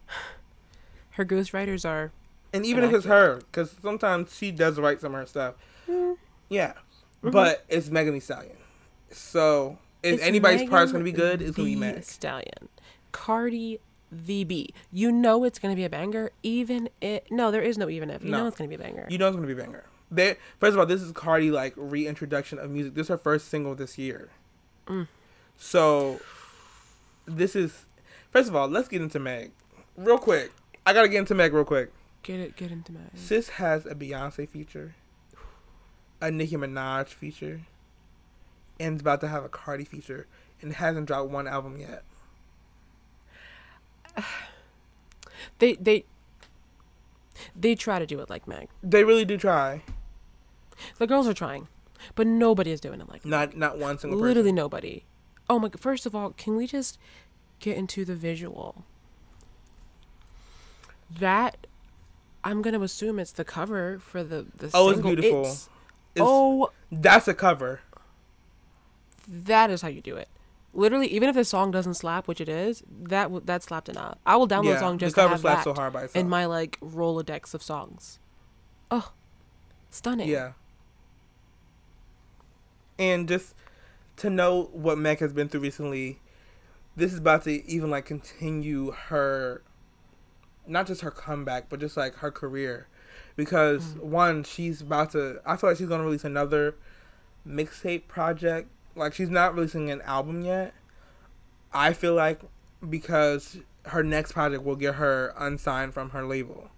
Her 1.12 1.26
ghostwriters 1.26 1.88
are. 1.88 2.12
And 2.54 2.66
even 2.66 2.84
if 2.86 2.94
it's 2.94 3.06
her, 3.06 3.42
because 3.52 3.76
sometimes 3.82 4.34
she 4.34 4.50
does 4.52 4.80
write 4.80 5.02
some 5.02 5.14
of 5.14 5.20
her 5.20 5.26
stuff. 5.26 5.56
Mm-hmm. 5.90 6.14
Yeah. 6.48 6.74
Mm-hmm. 7.22 7.32
But 7.32 7.66
it's 7.68 7.90
Megan 7.90 8.14
Thee 8.14 8.22
Stallion. 8.22 8.56
So 9.12 9.78
if 10.06 10.14
It's 10.16 10.24
anybody's 10.24 10.70
part's 10.70 10.92
Megan 10.94 11.02
gonna 11.02 11.04
be 11.04 11.12
good, 11.12 11.42
it's 11.42 11.56
gonna 11.58 11.68
be 11.70 11.76
Meg. 11.76 12.04
Stallion. 12.04 12.70
Cardi 13.12 13.80
VB. 14.16 14.70
You 14.92 15.12
know 15.12 15.44
it's 15.44 15.60
gonna 15.60 15.76
be 15.76 15.84
a 15.84 15.90
banger, 15.90 16.32
even 16.44 16.90
it. 17.02 17.28
No, 17.32 17.52
there 17.52 17.62
is 17.62 17.78
no 17.78 17.90
even 17.90 18.10
if. 18.10 18.24
You 18.24 18.30
No. 18.32 18.40
know 18.40 18.48
it's 18.48 18.58
gonna 18.58 18.68
be 18.70 18.76
a 18.76 18.80
banger. 18.80 19.08
You 19.10 19.18
know 19.18 19.28
it's 19.28 19.36
gonna 19.36 19.48
be 19.48 19.54
a 19.54 19.56
banger. 19.58 19.86
They 20.12 20.38
first 20.60 20.74
of 20.74 20.80
all, 20.80 20.86
this 20.86 21.02
is 21.02 21.12
Cardi 21.12 21.50
like 21.52 21.74
reintroduction 21.76 22.60
of 22.60 22.70
music. 22.70 22.94
This 22.94 23.06
is 23.06 23.10
her 23.10 23.18
first 23.18 23.48
single 23.50 23.74
this 23.76 23.98
year. 23.98 24.30
Mm. 24.88 25.08
So 25.58 26.20
this 27.26 27.56
is 27.56 27.86
first 28.32 28.48
of 28.48 28.56
all, 28.56 28.68
let's 28.68 28.88
get 28.88 29.02
into 29.02 29.20
Meg. 29.20 29.52
Real 29.98 30.18
quick. 30.20 30.52
I 30.86 30.94
gotta 30.94 31.08
get 31.10 31.18
into 31.20 31.34
Meg 31.36 31.54
real 31.54 31.66
quick. 31.66 31.92
get 32.22 32.40
it. 32.40 32.56
Get 32.56 32.72
into 32.72 32.92
Meg. 32.92 33.10
Sis 33.16 33.50
has 33.50 33.86
a 33.86 33.96
Beyonce 33.96 34.48
feature, 34.48 34.94
a 36.22 36.30
Nicki 36.32 36.56
Minaj 36.56 37.08
feature, 37.08 37.62
and 38.80 38.96
is 38.96 39.02
about 39.02 39.22
to 39.22 39.28
have 39.28 39.44
a 39.44 39.50
Cardi 39.50 39.86
feature 39.86 40.28
and 40.62 40.74
hasn't 40.74 41.08
dropped 41.08 41.30
one 41.30 41.48
album 41.48 41.78
yet. 41.78 42.04
They 45.60 45.74
they. 45.74 46.06
They 47.56 47.76
try 47.76 48.00
to 48.00 48.06
do 48.06 48.20
it 48.22 48.30
like 48.30 48.48
Meg. 48.48 48.70
They 48.82 49.04
really 49.04 49.26
do 49.26 49.38
try. 49.38 49.84
The 50.98 51.08
girls 51.08 51.28
are 51.28 51.34
trying, 51.34 51.68
but 52.16 52.26
nobody 52.26 52.72
is 52.72 52.80
doing 52.82 53.02
it 53.02 53.10
like. 53.10 53.26
Not 53.26 53.56
not 53.56 53.78
one 53.78 53.98
single 53.98 54.18
person. 54.18 54.28
Literally 54.28 54.52
nobody. 54.52 55.04
Oh 55.50 55.60
my! 55.60 55.70
First 55.78 56.06
of 56.06 56.16
all, 56.16 56.32
can 56.32 56.56
we 56.56 56.68
just 56.68 56.98
get 57.60 57.78
into 57.78 58.06
the 58.06 58.16
visual? 58.16 58.86
That 61.20 61.68
I'm 62.44 62.62
gonna 62.62 62.82
assume 62.82 63.20
it's 63.20 63.32
the 63.34 63.46
cover 63.46 64.00
for 64.00 64.24
the 64.24 64.46
the. 64.58 64.72
Oh, 64.74 64.90
it's 64.90 64.98
single. 64.98 65.16
beautiful. 65.16 65.40
It's- 65.42 65.70
It's- 66.16 66.28
oh, 66.28 66.72
That's 66.92 67.28
a 67.28 67.34
cover. 67.34 67.82
That 69.28 69.70
is 69.70 69.82
how 69.82 69.88
you 69.88 70.02
do 70.02 70.16
it. 70.16 70.30
Literally, 70.74 71.08
even 71.08 71.30
if 71.30 71.36
the 71.36 71.46
song 71.46 71.72
doesn't 71.72 71.94
slap, 71.94 72.28
which 72.28 72.42
it 72.42 72.50
is, 72.50 72.84
that 72.90 73.24
w- 73.24 73.42
that 73.46 73.64
slapped 73.64 73.88
enough. 73.88 74.18
I 74.26 74.36
will 74.36 74.48
download 74.48 74.66
Yeah, 74.66 74.74
the 74.74 74.80
song 74.80 74.98
the 74.98 75.06
just 75.06 75.16
to 75.16 75.22
cover 75.22 75.32
have 75.32 75.40
slaps 75.40 75.64
that 75.64 75.64
so 75.64 75.74
hard 75.74 75.94
by 75.94 76.10
in 76.14 76.28
my 76.28 76.46
like 76.46 76.78
rolodex 76.82 77.54
of 77.54 77.64
songs. 77.64 78.20
Oh, 78.92 79.14
stunning. 79.90 80.28
Yeah. 80.28 80.52
And 83.00 83.28
just 83.28 83.56
to 84.18 84.30
know 84.30 84.70
what 84.74 84.98
Meg 84.98 85.20
has 85.20 85.34
been 85.34 85.48
through 85.48 85.62
recently, 85.62 86.20
this 86.96 87.14
is 87.14 87.20
about 87.20 87.44
to 87.44 87.66
even 87.70 87.90
like 87.90 88.06
continue 88.06 88.92
her 88.92 89.62
not 90.68 90.88
just 90.88 91.02
her 91.02 91.12
comeback, 91.12 91.70
but 91.70 91.80
just 91.80 91.96
like 91.96 92.16
her 92.16 92.32
career. 92.32 92.88
Because 93.36 93.84
mm. 93.84 94.02
one, 94.02 94.44
she's 94.44 94.82
about 94.82 95.12
to 95.12 95.42
I 95.46 95.56
feel 95.56 95.70
like 95.70 95.78
she's 95.78 95.88
gonna 95.88 96.04
release 96.04 96.24
another 96.24 96.76
mixtape 97.48 98.08
project. 98.08 98.70
Like 98.96 99.14
she's 99.14 99.30
not 99.30 99.56
releasing 99.56 99.92
an 99.92 100.02
album 100.02 100.44
yet. 100.44 100.74
I 101.74 101.94
feel 101.94 102.14
like 102.14 102.42
because 102.88 103.58
her 103.88 104.04
next 104.04 104.32
project 104.32 104.64
will 104.64 104.76
get 104.76 104.96
her 104.96 105.34
unsigned 105.38 105.94
from 105.94 106.12
her 106.12 106.26
label. 106.26 106.70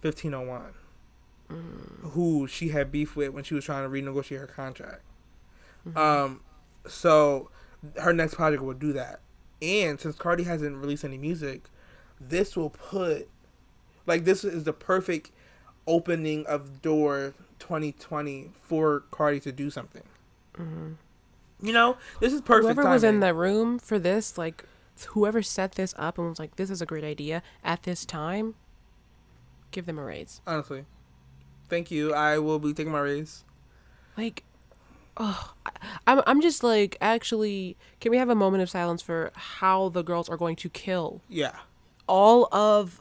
Fifteen 0.00 0.34
oh 0.34 0.42
one 0.42 0.74
mm. 1.52 2.10
who 2.12 2.46
she 2.46 2.68
had 2.68 2.90
beef 2.90 3.16
with 3.16 3.30
when 3.30 3.44
she 3.44 3.54
was 3.54 3.64
trying 3.64 3.84
to 3.84 3.88
renegotiate 3.88 4.40
her 4.40 4.46
contract. 4.46 5.02
Mm-hmm. 5.86 5.98
Um, 5.98 6.40
so 6.86 7.50
her 7.96 8.12
next 8.12 8.34
project 8.34 8.62
will 8.62 8.74
do 8.74 8.92
that. 8.92 9.20
And 9.60 10.00
since 10.00 10.16
Cardi 10.16 10.44
hasn't 10.44 10.76
released 10.76 11.04
any 11.04 11.18
music, 11.18 11.62
this 12.20 12.56
will 12.56 12.70
put 12.70 13.28
like 14.06 14.24
this 14.24 14.44
is 14.44 14.64
the 14.64 14.72
perfect 14.72 15.30
opening 15.86 16.46
of 16.46 16.82
door 16.82 17.34
2020 17.58 18.50
for 18.62 19.04
Cardi 19.10 19.40
to 19.40 19.52
do 19.52 19.70
something. 19.70 20.04
Mm-hmm. 20.58 20.92
You 21.62 21.72
know, 21.72 21.96
this 22.20 22.32
is 22.32 22.40
perfect. 22.40 22.74
Whoever 22.74 22.90
was 22.90 23.04
in 23.04 23.20
the 23.20 23.32
room 23.32 23.78
for 23.78 23.98
this, 23.98 24.36
like, 24.36 24.64
whoever 25.10 25.42
set 25.42 25.72
this 25.72 25.94
up 25.96 26.18
and 26.18 26.28
was 26.28 26.38
like, 26.38 26.56
"This 26.56 26.70
is 26.70 26.82
a 26.82 26.86
great 26.86 27.04
idea" 27.04 27.42
at 27.62 27.84
this 27.84 28.04
time, 28.04 28.56
give 29.70 29.86
them 29.86 29.98
a 29.98 30.02
raise. 30.04 30.40
honestly. 30.46 30.84
Thank 31.68 31.90
you. 31.90 32.12
I 32.12 32.38
will 32.38 32.58
be 32.58 32.74
taking 32.74 32.92
my 32.92 32.98
raise. 33.00 33.44
Like, 34.18 34.42
oh, 35.16 35.54
I'm 36.06 36.20
I'm 36.26 36.42
just 36.42 36.62
like, 36.62 36.96
actually, 37.00 37.76
can 38.00 38.10
we 38.10 38.18
have 38.18 38.28
a 38.28 38.34
moment 38.34 38.62
of 38.62 38.68
silence 38.68 39.00
for 39.00 39.30
how 39.34 39.88
the 39.88 40.02
girls 40.02 40.28
are 40.28 40.36
going 40.36 40.56
to 40.56 40.68
kill 40.68 41.22
Yeah. 41.28 41.56
all 42.08 42.48
of 42.52 43.00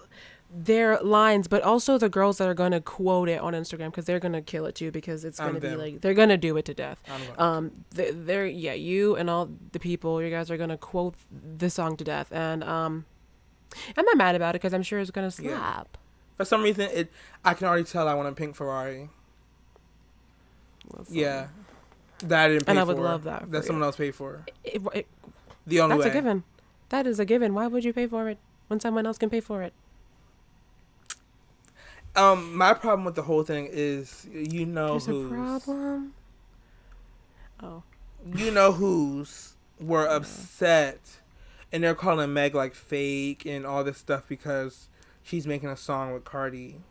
their 0.53 0.99
lines, 1.01 1.47
but 1.47 1.61
also 1.63 1.97
the 1.97 2.09
girls 2.09 2.37
that 2.37 2.47
are 2.47 2.53
gonna 2.53 2.81
quote 2.81 3.29
it 3.29 3.39
on 3.39 3.53
Instagram 3.53 3.85
because 3.85 4.05
they're 4.05 4.19
gonna 4.19 4.41
kill 4.41 4.65
it 4.65 4.75
too 4.75 4.91
because 4.91 5.23
it's 5.23 5.39
I'm 5.39 5.47
gonna 5.47 5.59
be 5.61 5.75
like 5.75 6.01
they're 6.01 6.13
gonna 6.13 6.37
do 6.37 6.57
it 6.57 6.65
to 6.65 6.73
death. 6.73 6.99
Um, 7.39 7.85
they're 7.91 8.45
yeah, 8.45 8.73
you 8.73 9.15
and 9.15 9.29
all 9.29 9.49
the 9.71 9.79
people, 9.79 10.21
you 10.21 10.29
guys 10.29 10.51
are 10.51 10.57
gonna 10.57 10.77
quote 10.77 11.15
the 11.57 11.69
song 11.69 11.95
to 11.97 12.03
death, 12.03 12.27
and 12.31 12.63
um, 12.65 13.05
I'm 13.95 14.03
not 14.05 14.17
mad 14.17 14.35
about 14.35 14.55
it 14.55 14.61
because 14.61 14.73
I'm 14.73 14.83
sure 14.83 14.99
it's 14.99 15.09
gonna 15.11 15.31
Yeah. 15.39 15.55
slap. 15.57 15.97
For 16.37 16.43
some 16.45 16.63
reason, 16.63 16.89
it 16.91 17.11
I 17.45 17.53
can 17.53 17.67
already 17.67 17.85
tell 17.85 18.07
I 18.07 18.13
want 18.13 18.27
a 18.27 18.33
pink 18.33 18.55
Ferrari. 18.55 19.09
Yeah, 21.09 21.47
that 22.25 22.45
I 22.45 22.47
didn't 22.49 22.67
And 22.67 22.77
I 22.79 22.83
would 22.83 22.97
for. 22.97 23.03
love 23.03 23.23
that 23.23 23.49
That 23.51 23.63
someone 23.65 23.81
you. 23.81 23.85
else 23.85 23.95
paid 23.95 24.15
for. 24.15 24.45
It- 24.63 24.81
it- 24.93 25.07
The 25.65 25.79
only 25.79 25.95
that's 25.95 26.05
way. 26.05 26.11
a 26.11 26.13
given. 26.13 26.43
That 26.89 27.07
is 27.07 27.19
a 27.19 27.25
given. 27.25 27.53
Why 27.53 27.67
would 27.67 27.85
you 27.85 27.93
pay 27.93 28.07
for 28.07 28.27
it 28.27 28.37
when 28.67 28.79
someone 28.79 29.05
else 29.05 29.17
can 29.17 29.29
pay 29.29 29.39
for 29.39 29.61
it? 29.61 29.73
Um, 32.15 32.55
my 32.57 32.73
problem 32.73 33.05
with 33.05 33.15
the 33.15 33.21
whole 33.21 33.43
thing 33.43 33.69
is, 33.71 34.27
you 34.33 34.65
know 34.65 34.91
There's 34.91 35.07
a 35.07 35.11
who's 35.11 35.31
problem. 35.31 36.13
Oh, 37.61 37.83
you 38.35 38.51
know 38.51 38.73
who's 38.73 39.53
were 39.79 40.07
upset, 40.07 40.99
and 41.71 41.83
they're 41.83 41.95
calling 41.95 42.33
Meg 42.33 42.53
like 42.53 42.75
fake 42.75 43.45
and 43.45 43.65
all 43.65 43.83
this 43.83 43.97
stuff 43.97 44.27
because 44.27 44.89
she's 45.23 45.47
making 45.47 45.69
a 45.69 45.77
song 45.77 46.13
with 46.13 46.25
Cardi. 46.25 46.81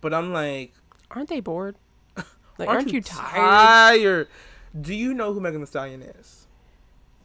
But 0.00 0.12
I'm 0.12 0.32
like, 0.32 0.72
Aren't 1.10 1.28
they 1.28 1.40
bored? 1.40 1.76
Like, 2.56 2.68
aren't, 2.68 2.82
aren't, 2.82 2.92
you 2.92 2.98
you 2.98 3.02
tired? 3.02 3.34
tired? 3.34 4.28
Do 4.80 4.94
you 4.94 5.12
know 5.12 5.32
who 5.32 5.40
Megan 5.40 5.60
Thee 5.60 5.66
Stallion 5.66 6.02
is? 6.02 6.46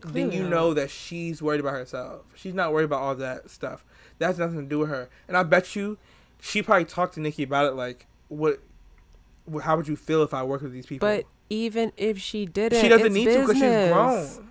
then 0.05 0.31
you 0.31 0.47
know 0.47 0.73
that 0.73 0.89
she's 0.89 1.41
worried 1.41 1.59
about 1.59 1.73
herself. 1.73 2.21
She's 2.35 2.53
not 2.53 2.71
worried 2.73 2.85
about 2.85 3.01
all 3.01 3.15
that 3.15 3.49
stuff. 3.49 3.85
That 4.17 4.27
has 4.27 4.39
nothing 4.39 4.61
to 4.61 4.65
do 4.65 4.79
with 4.79 4.89
her. 4.89 5.09
And 5.27 5.35
I 5.35 5.43
bet 5.43 5.75
you, 5.75 5.97
she 6.39 6.61
probably 6.61 6.85
talked 6.85 7.15
to 7.15 7.19
Nicki 7.19 7.43
about 7.43 7.65
it. 7.65 7.75
Like, 7.75 8.07
what? 8.27 8.59
wh- 9.51 9.61
How 9.61 9.77
would 9.77 9.87
you 9.87 9.95
feel 9.95 10.23
if 10.23 10.33
I 10.33 10.43
worked 10.43 10.63
with 10.63 10.73
these 10.73 10.85
people? 10.85 11.07
But 11.07 11.25
even 11.49 11.91
if 11.97 12.19
she 12.19 12.45
didn't, 12.45 12.81
she 12.81 12.87
doesn't 12.87 13.07
it's 13.07 13.15
need 13.15 13.25
to 13.25 13.39
because 13.41 13.57
she's 13.57 13.91
grown. 13.91 14.49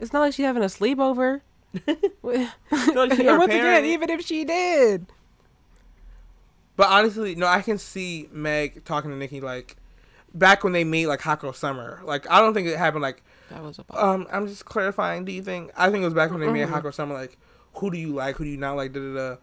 It's 0.00 0.12
not 0.12 0.20
like 0.20 0.34
she's 0.34 0.46
having 0.46 0.62
a 0.62 0.66
sleepover. 0.66 1.40
like 2.22 2.48
and 2.70 2.96
once 2.96 3.18
again, 3.18 3.84
even 3.84 4.08
if 4.10 4.24
she 4.24 4.44
did, 4.44 5.06
But 6.76 6.88
honestly, 6.88 7.34
no, 7.34 7.46
I 7.46 7.60
can 7.60 7.76
see 7.78 8.28
Meg 8.32 8.84
talking 8.84 9.10
to 9.10 9.16
Nicki 9.16 9.40
like 9.40 9.76
back 10.32 10.64
when 10.64 10.72
they 10.72 10.84
made 10.84 11.06
like 11.06 11.20
Hot 11.22 11.40
Girl 11.40 11.52
Summer. 11.52 12.00
Like, 12.04 12.28
I 12.30 12.40
don't 12.40 12.54
think 12.54 12.68
it 12.68 12.78
happened 12.78 13.02
like 13.02 13.22
that 13.50 13.62
was 13.62 13.78
about. 13.78 14.02
Um, 14.02 14.26
I'm 14.32 14.46
just 14.46 14.64
clarifying. 14.64 15.24
Do 15.24 15.32
you 15.32 15.42
think? 15.42 15.72
I 15.76 15.90
think 15.90 16.02
it 16.02 16.06
was 16.06 16.14
back 16.14 16.30
when 16.30 16.40
they 16.40 16.50
made 16.50 16.68
Hot 16.68 16.82
Girl 16.82 16.92
Summer. 16.92 17.14
Like, 17.14 17.36
who 17.74 17.90
do 17.90 17.98
you 17.98 18.12
like? 18.14 18.36
Who 18.36 18.44
do 18.44 18.50
you 18.50 18.56
not 18.56 18.76
like? 18.76 18.92
Da 18.92 19.00
da 19.00 19.14
da. 19.14 19.36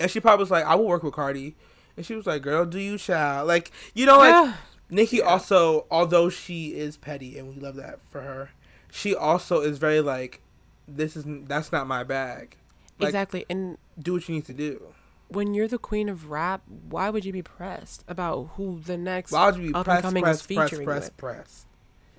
And 0.00 0.10
she 0.10 0.20
probably 0.20 0.42
was 0.42 0.50
like, 0.50 0.64
"I 0.64 0.74
will 0.74 0.86
work 0.86 1.02
with 1.02 1.14
Cardi," 1.14 1.54
and 1.96 2.04
she 2.04 2.14
was 2.14 2.26
like, 2.26 2.42
"Girl, 2.42 2.64
do 2.66 2.78
you, 2.78 2.98
child?" 2.98 3.48
Like, 3.48 3.70
you 3.94 4.06
know, 4.06 4.18
like 4.18 4.32
Yeah. 4.32 4.54
Nicki 4.90 5.22
also, 5.22 5.86
although 5.90 6.28
she 6.28 6.74
is 6.74 6.96
petty, 6.96 7.38
and 7.38 7.48
we 7.48 7.54
love 7.60 7.76
that 7.76 8.00
for 8.10 8.20
her, 8.20 8.50
she 8.90 9.14
also 9.14 9.60
is 9.60 9.78
very 9.78 10.00
like, 10.00 10.40
"This 10.88 11.16
is 11.16 11.24
that's 11.26 11.72
not 11.72 11.86
my 11.86 12.04
bag." 12.04 12.56
Like, 12.98 13.08
exactly. 13.08 13.44
And 13.48 13.78
do 13.98 14.14
what 14.14 14.28
you 14.28 14.34
need 14.34 14.46
to 14.46 14.52
do. 14.54 14.82
when 15.28 15.54
you're 15.54 15.66
the 15.68 15.78
queen 15.78 16.10
of 16.10 16.30
rap, 16.30 16.60
why 16.66 17.08
would 17.08 17.24
you 17.24 17.32
be 17.32 17.40
pressed 17.42 18.04
about 18.06 18.50
who 18.56 18.80
the 18.84 18.98
next 18.98 19.32
Why 19.32 19.46
would 19.46 19.56
you 19.56 19.74
up 19.74 19.86
press, 19.86 19.96
and 19.96 20.02
coming 20.02 20.22
press, 20.24 20.40
is 20.40 20.46
press, 20.46 20.68
featuring 20.70 20.86
press, 20.86 21.04
with? 21.04 21.16
press? 21.16 21.66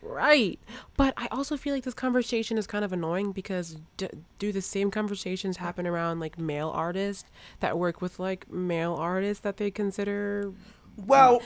Right. 0.06 0.60
But 0.98 1.14
I 1.18 1.28
also 1.32 1.56
feel 1.58 1.74
like 1.74 1.84
this 1.84 1.94
conversation 1.94 2.58
is 2.58 2.68
kind 2.68 2.84
of 2.86 2.92
annoying 2.94 3.32
because 3.32 3.78
d- 3.98 4.10
do 4.38 4.52
the 4.52 4.62
same 4.62 4.92
conversations 4.92 5.58
happen 5.58 5.88
around 5.88 6.20
like 6.20 6.38
male 6.38 6.70
artists 6.70 7.30
that 7.62 7.78
work 7.78 8.02
with 8.02 8.20
like 8.20 8.52
male 8.52 8.94
artists 8.94 9.42
that 9.44 9.58
they 9.58 9.72
consider 9.72 10.52
Well, 10.98 11.42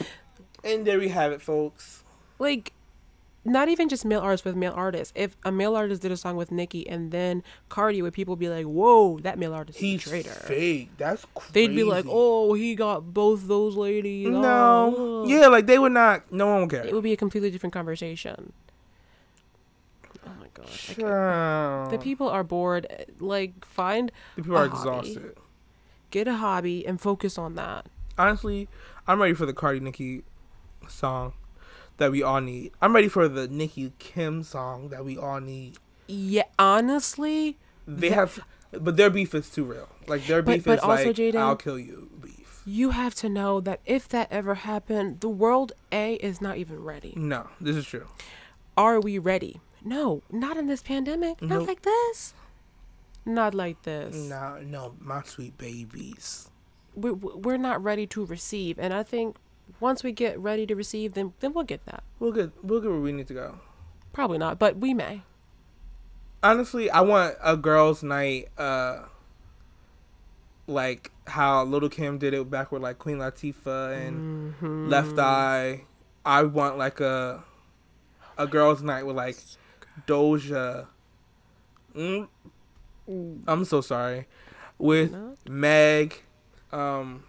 and 0.64 0.86
there 0.86 0.98
we 1.00 1.10
have 1.10 1.32
it, 1.32 1.42
folks. 1.42 2.04
like 2.40 2.74
not 3.48 3.70
even 3.70 3.90
just 3.90 4.06
male 4.06 4.20
artists 4.20 4.46
with 4.46 4.56
male 4.56 4.74
artists. 4.76 5.12
If 5.16 5.36
a 5.44 5.52
male 5.52 5.76
artist 5.76 6.02
did 6.02 6.12
a 6.12 6.18
song 6.18 6.36
with 6.36 6.52
Nicki 6.52 6.88
and 6.88 7.12
then 7.12 7.44
Cardi, 7.70 8.02
would 8.02 8.14
people 8.14 8.36
be 8.36 8.50
like, 8.50 8.66
"Whoa, 8.66 9.20
that 9.20 9.40
male 9.40 9.54
artist 9.54 9.80
He's 9.80 10.02
is 10.02 10.08
a 10.08 10.10
traitor"? 10.10 10.30
fake. 10.32 10.90
That's 10.98 11.26
crazy. 11.34 11.52
They'd 11.54 11.76
be 11.76 11.84
like, 11.84 12.06
"Oh, 12.08 12.54
he 12.54 12.76
got 12.76 13.14
both 13.14 13.48
those 13.48 13.76
ladies." 13.76 14.28
No. 14.28 14.96
oh." 14.98 15.28
Yeah, 15.28 15.48
like 15.48 15.66
they 15.66 15.80
would 15.80 15.92
not. 15.94 16.32
No 16.32 16.48
one 16.48 16.62
would 16.62 16.70
care. 16.70 16.86
it 16.86 16.94
would 16.94 17.04
be 17.04 17.14
a 17.14 17.18
completely 17.18 17.50
different 17.52 17.74
conversation. 17.74 18.54
Oh 20.26 20.32
my 20.40 20.48
Child. 20.66 21.92
the 21.92 21.98
people 21.98 22.28
are 22.30 22.44
bored. 22.44 22.88
Like, 23.20 23.64
find 23.66 24.12
The 24.36 24.42
people 24.44 24.58
are 24.58 24.66
a 24.66 24.70
hobby. 24.70 25.10
exhausted. 25.12 25.38
get 26.12 26.28
a 26.28 26.36
hobby 26.36 26.86
and 26.86 27.00
focus 27.00 27.38
on 27.38 27.56
that. 27.56 27.86
Honestly, 28.18 28.68
I'm 29.08 29.22
ready 29.22 29.34
for 29.34 29.46
the 29.46 29.54
Cardi 29.54 29.80
Nicki 29.80 30.24
song 30.88 31.34
that 31.98 32.12
we 32.12 32.24
all 32.24 32.42
need. 32.42 32.72
I'm 32.82 32.94
ready 32.94 33.08
for 33.08 33.28
the 33.28 33.48
Nicki 33.48 33.94
Kim 34.00 34.44
song 34.44 34.90
that 34.90 35.04
we 35.06 35.18
all 35.18 35.40
need. 35.40 35.78
Yeah, 36.08 36.44
honestly, 36.58 37.58
They 37.88 38.10
That- 38.10 38.16
have, 38.16 38.40
but 38.72 38.98
their 38.98 39.10
beef 39.10 39.34
is 39.34 39.50
too 39.50 39.64
real. 39.64 39.88
Like 40.08 40.26
their 40.26 40.42
beef 40.42 40.66
but 40.66 40.80
is 40.80 40.84
also, 40.84 41.06
like 41.08 41.16
Jaden- 41.16 41.36
I'll 41.40 41.56
kill 41.56 41.80
you 41.80 42.10
beef. 42.22 42.62
you 42.66 42.90
have 42.92 43.16
to 43.16 43.30
know 43.30 43.62
that 43.62 43.80
if 43.86 44.08
that 44.10 44.28
ever 44.32 44.56
happened, 44.56 45.22
the 45.22 45.30
world 45.30 45.72
A 45.92 46.16
is 46.16 46.42
not 46.42 46.58
even 46.58 46.84
ready. 46.84 47.14
No, 47.16 47.48
this 47.62 47.76
is 47.76 47.86
true. 47.86 48.08
Are 48.76 49.00
we 49.00 49.18
ready? 49.20 49.62
No, 49.84 50.22
not 50.32 50.58
in 50.58 50.68
this 50.68 50.82
pandemic. 50.84 51.42
Nope. 51.42 51.50
Not 51.62 51.68
like 51.68 51.82
this. 51.84 52.34
Not 53.26 53.54
like 53.54 53.82
this. 53.84 54.16
No, 54.16 54.60
no, 54.64 54.96
my 55.00 55.24
sweet 55.24 55.58
babies. 55.58 56.50
We're, 56.96 57.14
we're 57.14 57.58
not 57.58 57.84
ready 57.84 58.08
to 58.08 58.26
receive 58.26 58.80
and 58.80 58.92
i 58.92 59.04
think 59.04 59.36
once 59.80 60.04
we 60.04 60.12
get 60.12 60.38
ready 60.40 60.66
to 60.66 60.76
receive 60.76 61.14
then 61.14 61.34
then 61.40 61.54
we'll 61.54 61.64
get 61.64 61.86
that 61.86 62.04
We'll 62.20 62.32
get, 62.32 62.52
we'll 62.64 62.82
get 62.82 62.90
where 62.90 63.00
we 63.00 63.12
need 63.12 63.28
to 63.28 63.34
go. 63.34 63.60
probably 64.14 64.38
not 64.38 64.58
but 64.60 64.78
we 64.78 64.94
may 64.94 65.24
honestly, 66.44 66.90
I 66.90 67.02
want 67.02 67.36
a 67.44 67.58
girls' 67.58 68.04
night, 68.04 68.50
uh, 68.58 69.04
like 70.68 71.12
how 71.26 71.64
Lil' 71.64 71.90
Kim 71.90 72.18
did 72.18 72.34
it 72.34 72.50
back 72.50 72.72
with 72.72 72.82
like 72.82 73.00
Queen 73.00 73.18
Latifah 73.18 73.98
and 74.08 74.54
Mm-hmm. 74.54 74.90
Left 74.90 75.18
Eye. 75.18 75.86
I 76.26 76.44
want 76.44 76.78
like 76.78 77.00
a 77.00 77.44
a 78.38 78.46
girls' 78.48 78.82
night 78.84 79.06
with 79.06 79.16
like 79.16 79.38
Doja. 80.06 80.88
Mm, 81.96 82.28
I'm 83.48 83.66
so 83.66 83.82
sorry. 83.82 84.28
With? 84.78 85.16
Meg, 85.50 86.22
um, 86.72 87.24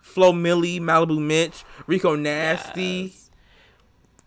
Flo 0.00 0.32
Milli, 0.32 0.80
Malibu 0.80 1.18
Miitch, 1.18 1.64
Rico 1.86 2.14
Nasty, 2.16 3.12
Yes. 3.12 3.30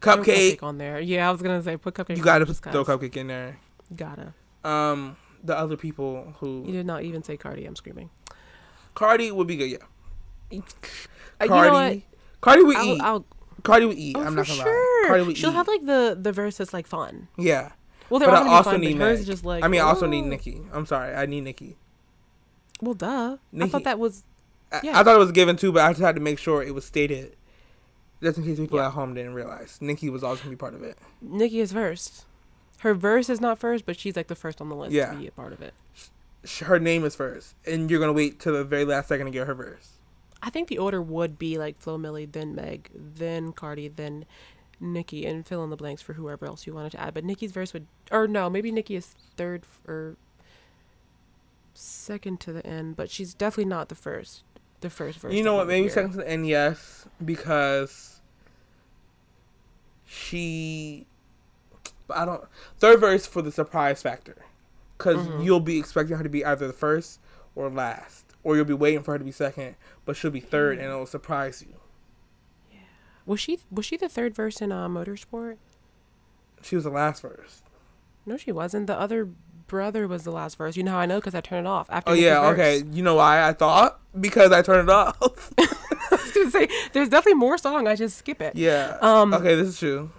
Throw 0.01 0.17
CupcakKe. 0.17 0.61
on 0.63 0.77
there 0.77 0.99
yeah 0.99 1.29
i 1.29 1.31
was 1.31 1.41
gonna 1.41 1.63
say 1.63 1.77
put 1.77 1.93
CupcakKe 1.93 2.17
You 2.17 2.23
gotta 2.23 2.45
put, 2.45 2.57
throw. 2.57 2.83
CupcakKe 2.83 3.15
in 3.17 3.27
there. 3.27 3.57
gotta 3.95 4.33
Um, 4.65 5.15
the 5.43 5.57
other 5.57 5.77
people 5.77 6.33
who 6.39 6.63
you 6.65 6.73
did 6.73 6.85
not 6.85 7.03
even 7.03 7.23
say 7.23 7.37
cardi 7.37 7.65
i'm 7.65 7.75
screaming 7.75 8.09
Cardi 8.95 9.31
would 9.31 9.47
be 9.47 9.55
good, 9.55 9.71
yeah. 9.71 9.77
Uh, 10.51 10.55
you 11.45 11.47
Cardi, 11.47 11.95
know 11.95 12.01
Cardi 12.41 12.63
would 12.63 12.75
I'll, 12.77 12.85
eat. 12.85 13.01
I'll, 13.01 13.25
Cardi 13.63 13.85
would 13.87 13.97
eat. 13.97 14.15
oh, 14.17 14.21
I'm 14.21 14.35
not 14.35 14.45
gonna 14.45 14.59
sure. 14.61 14.65
lie. 15.03 15.07
Cardi 15.07 15.23
would 15.23 15.37
she'll 15.37 15.49
eat. 15.49 15.53
have 15.53 15.67
like 15.67 15.85
the 15.85 16.17
the 16.21 16.31
verse 16.31 16.57
that's 16.57 16.73
like 16.73 16.85
fun 16.85 17.27
yeah, 17.37 17.71
well 18.09 18.19
they're 18.19 18.29
but 18.29 18.43
all 18.43 18.49
I 18.49 18.57
also 18.57 18.71
fun, 18.71 18.81
need 18.81 18.97
hers 18.97 19.21
is 19.21 19.25
just 19.25 19.43
like 19.45 19.63
I 19.63 19.67
mean, 19.67 19.81
I 19.81 19.85
also 19.85 20.05
need. 20.05 20.23
Nicki. 20.25 20.61
I'm 20.73 20.85
sorry, 20.85 21.15
I 21.15 21.25
need 21.25 21.41
Nicki. 21.45 21.77
well 22.81 22.93
duh 22.93 23.37
i 23.59 23.67
thought 23.67 23.83
that 23.85 23.97
was 23.99 24.23
Yeah. 24.81 24.99
I 24.99 25.03
thought 25.03 25.15
it 25.15 25.19
was 25.19 25.31
given 25.31 25.55
too, 25.57 25.71
but 25.71 25.83
I 25.83 25.89
just 25.91 26.01
had 26.01 26.15
to 26.15 26.21
make 26.21 26.39
sure 26.39 26.63
it 26.63 26.73
was 26.73 26.85
stated, 26.85 27.35
just 28.21 28.37
in 28.37 28.43
case 28.45 28.57
people 28.57 28.79
Yeah. 28.79 28.87
at 28.87 28.93
home 28.93 29.13
didn't 29.13 29.33
realize. 29.33 29.77
Nicki 29.81 30.09
was 30.09 30.23
always 30.23 30.39
gonna 30.39 30.51
be 30.51 30.55
part 30.55 30.73
of 30.73 30.81
it. 30.83 30.97
nicki 31.21 31.59
is 31.59 31.71
first 31.73 32.25
her 32.79 32.93
verse 32.93 33.29
is 33.29 33.39
not 33.39 33.57
first 33.59 33.85
but 33.85 33.97
she's 33.97 34.15
like 34.17 34.27
the 34.27 34.35
first 34.35 34.59
on 34.59 34.67
the 34.69 34.75
list 34.75 34.91
Yeah. 34.93 35.11
to 35.13 35.17
be 35.17 35.27
a 35.27 35.31
part 35.31 35.53
of 35.53 35.61
it 35.61 35.73
Her 36.61 36.77
name 36.79 37.05
is 37.05 37.15
first, 37.15 37.55
and 37.65 37.89
you're 37.89 37.99
gonna 38.01 38.11
wait 38.13 38.39
till 38.39 38.53
the 38.53 38.63
very 38.65 38.83
last 38.83 39.07
second 39.07 39.27
to 39.27 39.31
get 39.31 39.47
her 39.47 39.53
verse. 39.53 39.91
I 40.41 40.49
think 40.49 40.67
the 40.67 40.77
order 40.77 41.01
would 41.01 41.39
be 41.39 41.57
like 41.57 41.79
Flo 41.79 41.97
Milli, 41.97 42.29
then 42.29 42.53
Meg, 42.53 42.89
then 42.93 43.53
Cardi, 43.53 43.87
then 43.87 44.25
Nicki, 44.81 45.25
and 45.25 45.47
fill 45.47 45.63
in 45.63 45.69
the 45.69 45.77
blanks 45.77 46.01
for 46.01 46.13
whoever 46.13 46.45
else 46.45 46.67
you 46.67 46.73
wanted 46.73 46.91
to 46.91 46.99
add. 46.99 47.13
But 47.13 47.23
Nicki's 47.23 47.53
verse 47.53 47.71
would, 47.71 47.87
or 48.11 48.27
no, 48.27 48.49
maybe 48.49 48.69
Nicki 48.73 48.97
is 48.97 49.15
third 49.37 49.63
or 49.87 50.17
second 51.73 52.39
to 52.41 52.51
the 52.51 52.65
end, 52.67 52.95
but 52.97 53.09
she's 53.09 53.33
definitely 53.33 53.69
not 53.69 53.87
the 53.89 53.95
first. 53.95 54.43
The 54.83 54.89
first 54.89 55.19
verse. 55.19 55.33
you 55.33 55.43
know 55.43 55.55
what? 55.55 55.67
Maybe 55.67 55.87
second 55.89 56.11
to 56.11 56.17
the 56.17 56.29
end, 56.29 56.45
yes, 56.47 57.05
because 57.23 58.19
she. 60.05 61.05
But 62.07 62.17
I 62.17 62.25
don't. 62.25 62.43
Third 62.79 62.99
verse 62.99 63.25
for 63.25 63.41
the 63.41 63.51
surprise 63.51 64.01
factor, 64.01 64.35
because 64.97 65.17
Mm-hmm. 65.25 65.41
you'll 65.43 65.59
be 65.61 65.79
expecting 65.79 66.17
her 66.17 66.23
to 66.23 66.29
be 66.29 66.43
either 66.45 66.67
the 66.67 66.73
first 66.73 67.19
or 67.55 67.69
last, 67.69 68.25
or 68.43 68.55
you'll 68.55 68.65
be 68.65 68.73
waiting 68.73 69.03
for 69.03 69.13
her 69.13 69.17
to 69.17 69.23
be 69.23 69.31
second, 69.31 69.75
but 70.05 70.15
she'll 70.17 70.31
be 70.31 70.39
third, 70.41 70.77
and 70.79 70.87
it'll 70.87 71.05
surprise 71.05 71.61
you. 71.67 71.75
Yeah. 72.71 72.79
Was 73.25 73.39
she 73.39 73.59
was 73.71 73.85
she 73.85 73.95
the 73.97 74.09
third 74.09 74.35
verse 74.35 74.61
in 74.61 74.71
uh, 74.71 74.87
Motorsport? 74.89 75.57
She 76.61 76.75
was 76.75 76.83
the 76.83 76.89
last 76.89 77.21
verse. 77.21 77.61
No, 78.25 78.37
she 78.37 78.51
wasn't. 78.51 78.87
The 78.87 78.99
other 78.99 79.29
brother 79.73 80.07
was 80.07 80.23
the 80.23 80.31
last 80.31 80.57
verse. 80.59 80.77
You 80.77 80.83
know 80.83 80.91
how 80.91 80.99
I 80.99 81.07
know? 81.07 81.17
Because 81.19 81.33
I 81.33 81.41
turned 81.41 81.65
it 81.65 81.69
off 81.69 81.87
after. 81.89 82.11
Oh 82.11 82.13
yeah, 82.13 82.39
verse. 82.41 82.53
okay. 82.53 82.83
You 82.91 83.01
know 83.01 83.15
why 83.15 83.43
I 83.47 83.53
thought 83.53 83.99
because 84.21 84.51
I 84.51 84.61
turned 84.61 84.87
it 84.87 84.93
off. 84.93 85.51
I 85.57 85.67
was 86.11 86.31
gonna 86.31 86.51
say 86.51 86.67
there's 86.93 87.09
definitely 87.09 87.39
more 87.39 87.57
song. 87.57 87.87
I 87.87 87.95
just 87.95 88.17
skip 88.17 88.39
it. 88.39 88.55
yeah. 88.55 88.97
Um, 89.01 89.33
Okay, 89.33 89.55
this 89.55 89.67
is 89.69 89.79
true. 89.79 90.11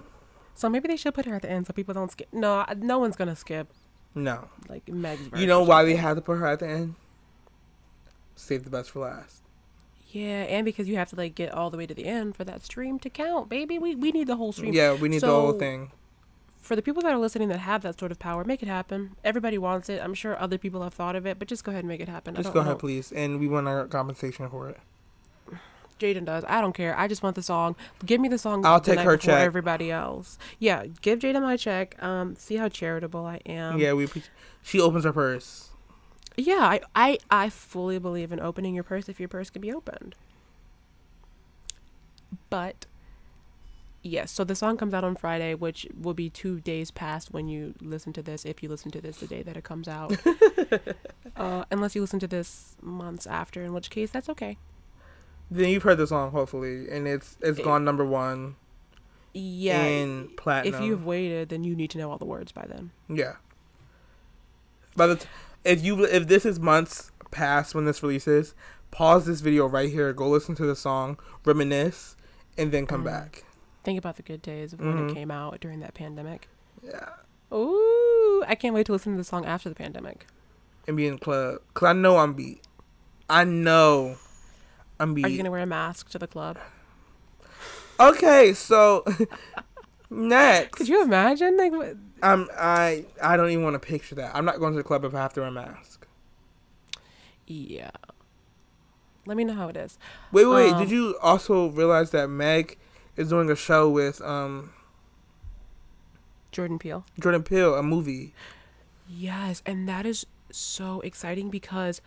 So 0.57 0.69
maybe 0.69 0.89
they 0.89 0.97
should 0.97 1.15
put 1.15 1.25
her 1.27 1.35
at 1.37 1.43
the 1.43 1.51
end 1.51 1.67
so 1.69 1.73
people 1.73 1.95
don't 1.95 2.11
skip. 2.11 2.29
No, 2.33 2.65
no 2.79 2.99
one's 2.99 3.15
gonna 3.17 3.37
skip 3.37 3.69
No. 4.15 4.49
like 4.69 4.89
Meg's 4.89 5.29
verse. 5.29 5.41
You 5.41 5.47
know 5.47 5.63
why 5.63 5.85
they 5.85 5.93
something. 5.93 6.03
had 6.09 6.15
to 6.15 6.21
put 6.23 6.39
her 6.39 6.47
at 6.47 6.59
the 6.59 6.67
end? 6.69 6.95
Save 8.35 8.65
the 8.65 8.71
best 8.71 8.91
for 8.91 9.01
last. 9.01 9.43
Yeah, 10.11 10.43
and 10.55 10.65
because 10.65 10.89
you 10.89 10.97
have 10.97 11.11
to 11.11 11.17
like 11.17 11.35
get 11.37 11.53
all 11.53 11.71
the 11.71 11.77
way 11.77 11.87
to 11.87 11.95
the 11.95 12.05
end 12.07 12.35
for 12.37 12.45
that 12.45 12.65
stream 12.65 12.99
to 13.01 13.09
count, 13.11 13.49
baby. 13.49 13.79
We 13.79 13.95
we 13.95 14.11
need 14.13 14.27
the 14.27 14.37
whole 14.37 14.53
stream. 14.53 14.73
Yeah, 14.75 14.95
we 14.95 15.09
need 15.09 15.21
the 15.23 15.27
whole 15.29 15.53
thing. 15.53 15.91
For 16.65 16.75
the 16.75 16.81
people 16.81 17.03
that 17.03 17.13
are 17.13 17.19
listening 17.19 17.49
that 17.49 17.59
have 17.59 17.83
that 17.83 18.01
sort 18.01 18.11
of 18.11 18.19
power, 18.19 18.43
make 18.43 18.63
it 18.63 18.69
happen. 18.69 19.17
Everybody 19.23 19.59
wants 19.59 19.91
it. 19.91 20.01
I'm 20.03 20.15
sure 20.15 20.41
other 20.41 20.57
people 20.57 20.83
have 20.83 20.95
thought 20.95 21.15
of 21.15 21.27
it, 21.27 21.39
but 21.39 21.47
just 21.47 21.63
go 21.63 21.71
ahead 21.71 21.81
and 21.81 21.89
make 21.89 22.01
it 22.01 22.09
happen. 22.09 22.35
Just 22.35 22.55
go 22.55 22.61
ahead, 22.61 22.73
know. 22.73 22.79
please, 22.79 23.13
and 23.13 23.39
we 23.39 23.47
want 23.47 23.69
our 23.69 23.87
compensation 23.87 24.49
for 24.49 24.71
it. 24.71 24.79
Jaden 26.01 26.25
does. 26.25 26.43
I 26.49 26.63
don't 26.63 26.73
care. 26.75 26.99
I 26.99 27.07
just 27.07 27.23
want 27.23 27.37
the 27.37 27.43
song. 27.43 27.77
Give 28.07 28.19
me 28.19 28.29
the 28.29 28.39
song. 28.39 28.65
I'll 28.65 28.81
take 28.81 28.99
her 28.99 29.19
check. 29.19 29.43
Everybody 29.43 29.91
else. 29.91 30.39
Yeah, 30.59 30.87
give 31.03 31.19
Jaden 31.19 31.43
my 31.43 31.59
check. 31.59 32.03
Um, 32.03 32.35
see 32.37 32.57
how 32.57 32.71
charitable 32.71 33.27
I 33.27 33.41
am. 33.45 33.79
yeah, 33.79 33.93
we. 33.93 34.09
She 34.63 34.81
opens 34.81 35.05
her 35.05 35.13
purse. 35.13 35.69
Yeah, 36.35 36.61
I, 36.63 36.81
I, 36.95 37.19
I 37.31 37.51
fully 37.51 37.99
believe 37.99 38.33
in 38.33 38.41
opening 38.41 38.75
your 38.75 38.85
purse 38.85 39.11
if 39.11 39.21
your 39.21 39.29
purse 39.29 39.51
can 39.51 39.61
be 39.61 39.71
opened. 39.71 40.15
But, 42.49 42.87
yes, 44.05 44.31
so 44.31 44.45
the 44.45 44.55
song 44.55 44.77
comes 44.77 44.95
out 44.95 45.03
on 45.03 45.17
Friday, 45.17 45.55
which 45.55 45.87
will 46.01 46.15
be 46.15 46.31
two 46.31 46.61
days 46.61 46.93
past 46.93 47.33
when 47.33 47.49
you 47.49 47.75
listen 47.81 48.13
to 48.13 48.23
this, 48.23 48.45
if 48.45 48.63
you 48.63 48.69
listen 48.69 48.93
to 48.93 49.01
this 49.01 49.17
the 49.19 49.27
day 49.27 49.43
that 49.43 49.57
it 49.57 49.65
comes 49.65 49.89
out. 49.89 50.15
uh, 51.37 51.65
unless 51.73 51.95
you 51.97 52.01
listen 52.01 52.21
to 52.21 52.29
this 52.29 52.77
months 52.81 53.27
after, 53.27 53.65
in 53.65 53.73
which 53.73 53.91
case 53.91 54.11
that's 54.11 54.29
okay. 54.29 54.57
Then 55.51 55.71
you've 55.71 55.83
heard 55.83 55.99
the 55.99 56.07
song, 56.07 56.31
hopefully, 56.31 56.89
and 56.89 57.09
it's 57.09 57.37
it's 57.41 57.59
It- 57.59 57.65
gone 57.65 57.85
number 57.85 58.05
one 58.05 58.57
Yeah. 59.33 59.83
in 59.83 60.31
platinum. 60.37 60.75
if 60.75 60.81
you've 60.87 61.05
waited, 61.05 61.49
then 61.49 61.65
you 61.65 61.75
need 61.75 61.91
to 61.91 61.99
know 61.99 62.11
all 62.11 62.19
the 62.19 62.25
words 62.25 62.53
by 62.53 62.67
then. 62.69 62.93
Yeah. 63.09 63.37
By 64.97 65.07
the 65.09 65.17
t- 65.17 65.27
if 65.65 65.83
you 65.85 66.05
if 66.05 66.29
this 66.29 66.45
is 66.47 66.61
months 66.61 67.11
past 67.31 67.75
when 67.75 67.85
this 67.85 68.03
releases, 68.03 68.55
pause 68.91 69.27
this 69.27 69.41
video 69.41 69.67
right 69.67 69.91
here, 69.91 70.13
go 70.13 70.29
listen 70.29 70.55
to 70.57 70.67
the 70.67 70.77
song, 70.77 71.19
reminisce, 71.45 72.17
and 72.57 72.71
then 72.73 72.87
come 72.87 73.03
Mm. 73.03 73.07
back. 73.07 73.44
Think 73.85 73.99
about 73.99 74.17
the 74.17 74.23
good 74.23 74.43
days 74.43 74.73
of 74.73 74.81
when 74.81 74.95
Mhm. 74.97 75.11
it 75.11 75.15
came 75.15 75.31
out 75.31 75.61
during 75.61 75.81
that 75.81 75.95
pandemic. 75.95 76.49
Yeah. 76.83 77.11
Ooh, 77.53 78.43
I 78.49 78.55
can't 78.55 78.75
wait 78.75 78.87
to 78.87 78.93
listen 78.93 79.13
to 79.13 79.19
the 79.19 79.25
song 79.25 79.45
after 79.45 79.69
the 79.69 79.75
pandemic. 79.75 80.27
And 80.89 80.97
be 80.97 81.07
in 81.07 81.15
the 81.15 81.21
club. 81.21 81.61
Cause 81.75 81.89
I 81.89 81.93
know 81.93 82.17
I'm 82.19 82.33
beat. 82.35 82.67
I 83.29 83.45
know 83.45 84.17
I'm 84.99 85.15
beat. 85.15 85.25
Are 85.25 85.29
you 85.29 85.37
gonna 85.37 85.51
wear 85.51 85.63
a 85.63 85.67
mask 85.67 86.09
to 86.11 86.19
the 86.19 86.27
club? 86.27 86.59
Okay, 88.01 88.53
so 88.55 89.05
next. 90.11 90.79
Could 90.79 90.89
you 90.89 91.03
imagine? 91.03 91.57
Like, 91.57 91.73
what- 91.73 91.97
I'm 92.23 92.49
I 92.57 93.05
I 93.23 93.37
don't 93.37 93.51
even 93.51 93.65
want 93.65 93.75
to 93.75 93.87
picture 93.87 94.15
that. 94.17 94.35
I'm 94.35 94.45
not 94.47 94.59
going 94.59 94.73
to 94.73 94.79
the 94.79 94.83
club 94.85 95.05
if 95.05 95.15
I 95.15 95.19
have 95.19 95.35
to 95.35 95.41
wear 95.41 95.49
a 95.49 95.53
mask. 95.53 96.07
yeah. 97.47 97.91
Let 99.27 99.37
me 99.39 99.45
know 99.45 99.55
how 99.55 99.69
it 99.69 99.77
is. 99.77 99.99
Wait, 100.33 100.45
wait, 100.45 100.55
wait. 100.55 100.73
Um, 100.75 100.81
Did 100.81 100.91
you 100.91 101.17
also 101.23 101.69
realize 101.71 102.11
that 102.11 102.29
Meg 102.29 102.77
is 103.17 103.29
doing 103.29 103.51
a 103.51 103.57
show 103.57 103.89
with 103.89 104.21
um 104.23 104.73
Jordan 106.53 106.79
Peele. 106.79 107.05
Jordan 107.19 107.43
Peele, 107.43 107.75
a 107.75 107.83
movie? 107.83 108.33
Yes, 109.09 109.63
and 109.67 109.89
that 109.89 110.07
is 110.07 110.25
so 110.51 111.01
exciting 111.01 111.51
because 111.51 112.01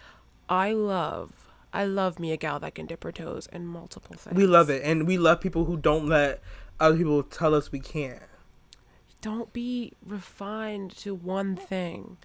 I 0.47 0.71
love, 0.71 1.49
I 1.73 1.83
love 1.83 2.17
me 2.17 2.31
a 2.31 2.37
gal 2.37 2.59
that 2.61 2.75
can 2.75 2.85
dip 2.85 3.03
her 3.03 3.11
toes 3.11 3.49
in 3.51 3.67
multiple 3.67 4.15
things. 4.15 4.37
We 4.37 4.47
love 4.47 4.69
it, 4.69 4.83
and 4.83 5.05
we 5.05 5.17
love 5.17 5.41
people 5.41 5.65
who 5.65 5.75
don't 5.75 6.07
let 6.07 6.41
other 6.79 6.95
people 6.95 7.23
tell 7.23 7.53
us 7.53 7.71
we 7.71 7.81
can't. 7.81 8.21
Don't 9.19 9.51
be 9.51 9.93
refined 10.05 10.91
to 10.99 11.13
one 11.13 11.57
thing. 11.57 12.17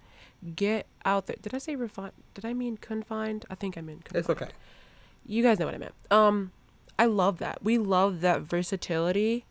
Get 0.55 0.85
out 1.03 1.27
there. 1.27 1.35
Did 1.41 1.53
I 1.53 1.57
say 1.57 1.75
refined? 1.75 2.13
Did 2.33 2.45
I 2.45 2.53
mean 2.53 2.77
confined? 2.77 3.45
I 3.49 3.55
think 3.55 3.77
I 3.77 3.81
meant 3.81 4.05
confined. 4.05 4.19
It's 4.19 4.29
okay. 4.29 4.51
You 5.25 5.43
guys 5.43 5.59
know 5.59 5.65
what 5.65 5.75
I 5.75 5.77
meant. 5.77 5.93
Um, 6.09 6.51
I 6.97 7.05
love 7.05 7.37
that. 7.39 7.63
We 7.63 7.77
love 7.77 8.21
that 8.21 8.41
versatility 8.41 9.45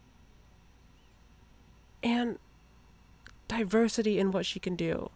and 2.02 2.38
diversity 3.48 4.18
in 4.18 4.30
what 4.30 4.46
she 4.46 4.58
can 4.60 4.76
do. 4.76 5.10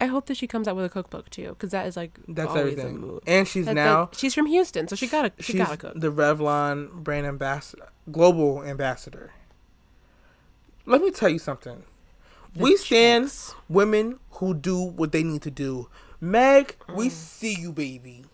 I 0.00 0.06
hope 0.06 0.26
that 0.26 0.36
she 0.36 0.46
comes 0.48 0.66
out 0.66 0.74
with 0.74 0.84
a 0.84 0.88
cookbook 0.88 1.30
too, 1.30 1.50
because 1.50 1.70
that 1.70 1.86
is 1.86 1.96
like 1.96 2.18
That's 2.26 2.52
a 2.54 2.58
everything. 2.58 3.20
And 3.26 3.46
she's 3.46 3.66
That- 3.66 3.74
now 3.74 4.06
that- 4.06 4.16
she's 4.18 4.34
from 4.34 4.46
Houston, 4.46 4.88
so 4.88 4.96
she 4.96 5.06
gotta 5.06 5.32
she 5.38 5.54
gotta 5.54 5.76
cook. 5.76 5.92
the 5.94 6.10
Revlon 6.10 6.90
brand 7.04 7.26
ambassador, 7.26 7.88
global 8.10 8.64
ambassador. 8.64 9.32
Let 10.86 11.02
me 11.02 11.12
tell 11.12 11.28
you 11.28 11.38
something. 11.38 11.84
The 12.54 12.62
we 12.62 12.76
stand 12.76 13.32
women 13.68 14.18
who 14.32 14.54
do 14.54 14.76
what 14.82 15.12
they 15.12 15.22
need 15.22 15.42
to 15.42 15.50
do. 15.52 15.88
Meg, 16.20 16.76
we 16.94 17.06
Mm. 17.08 17.10
see 17.12 17.54
you, 17.54 17.72
baby. 17.72 18.24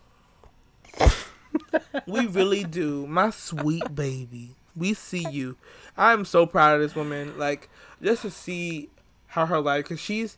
We 2.07 2.27
really 2.27 2.63
do. 2.63 3.05
My 3.07 3.29
sweet 3.29 3.95
baby. 3.95 4.55
We 4.75 4.93
see 4.93 5.27
you. 5.29 5.57
I'm 5.97 6.25
so 6.25 6.45
proud 6.45 6.75
of 6.75 6.81
this 6.81 6.95
woman. 6.95 7.37
Like, 7.37 7.69
just 8.01 8.21
to 8.23 8.31
see 8.31 8.89
how 9.27 9.45
her 9.45 9.59
life, 9.59 9.85
because 9.85 9.99
she's 9.99 10.37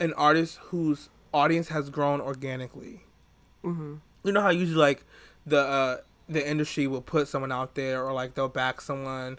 an 0.00 0.12
artist 0.14 0.58
whose 0.64 1.08
audience 1.34 1.68
has 1.68 1.90
grown 1.90 2.20
organically. 2.20 3.00
Mhm. 3.64 4.00
You 4.24 4.32
know 4.32 4.40
how 4.40 4.50
usually, 4.50 4.78
like, 4.78 5.04
the, 5.46 5.60
uh, 5.60 5.96
the 6.28 6.48
industry 6.48 6.86
will 6.86 7.02
put 7.02 7.28
someone 7.28 7.52
out 7.52 7.74
there 7.74 8.02
or 8.04 8.12
like 8.12 8.34
they'll 8.34 8.48
back 8.48 8.80
someone 8.80 9.38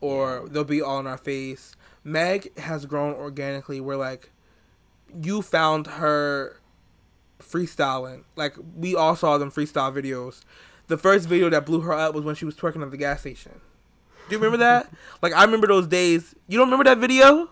or 0.00 0.46
they'll 0.48 0.64
be 0.64 0.82
all 0.82 0.98
in 1.00 1.06
our 1.06 1.16
face. 1.16 1.74
Meg 2.02 2.56
has 2.58 2.84
grown 2.86 3.14
organically 3.14 3.80
where 3.80 3.96
like 3.96 4.30
you 5.22 5.40
found 5.40 5.86
her 5.86 6.60
freestyling. 7.40 8.24
Like 8.36 8.54
we 8.76 8.94
all 8.94 9.16
saw 9.16 9.38
them 9.38 9.50
freestyle 9.50 9.92
videos. 9.92 10.42
The 10.86 10.98
first 10.98 11.28
video 11.28 11.48
that 11.50 11.64
blew 11.64 11.80
her 11.80 11.92
up 11.92 12.14
was 12.14 12.24
when 12.24 12.34
she 12.34 12.44
was 12.44 12.54
twerking 12.54 12.82
at 12.82 12.90
the 12.90 12.96
gas 12.96 13.20
station. 13.20 13.60
Do 14.28 14.34
you 14.34 14.38
remember 14.38 14.58
that? 14.58 14.90
like 15.22 15.32
I 15.32 15.44
remember 15.44 15.66
those 15.66 15.86
days. 15.86 16.34
You 16.48 16.58
don't 16.58 16.68
remember 16.68 16.84
that 16.84 16.98
video? 16.98 17.50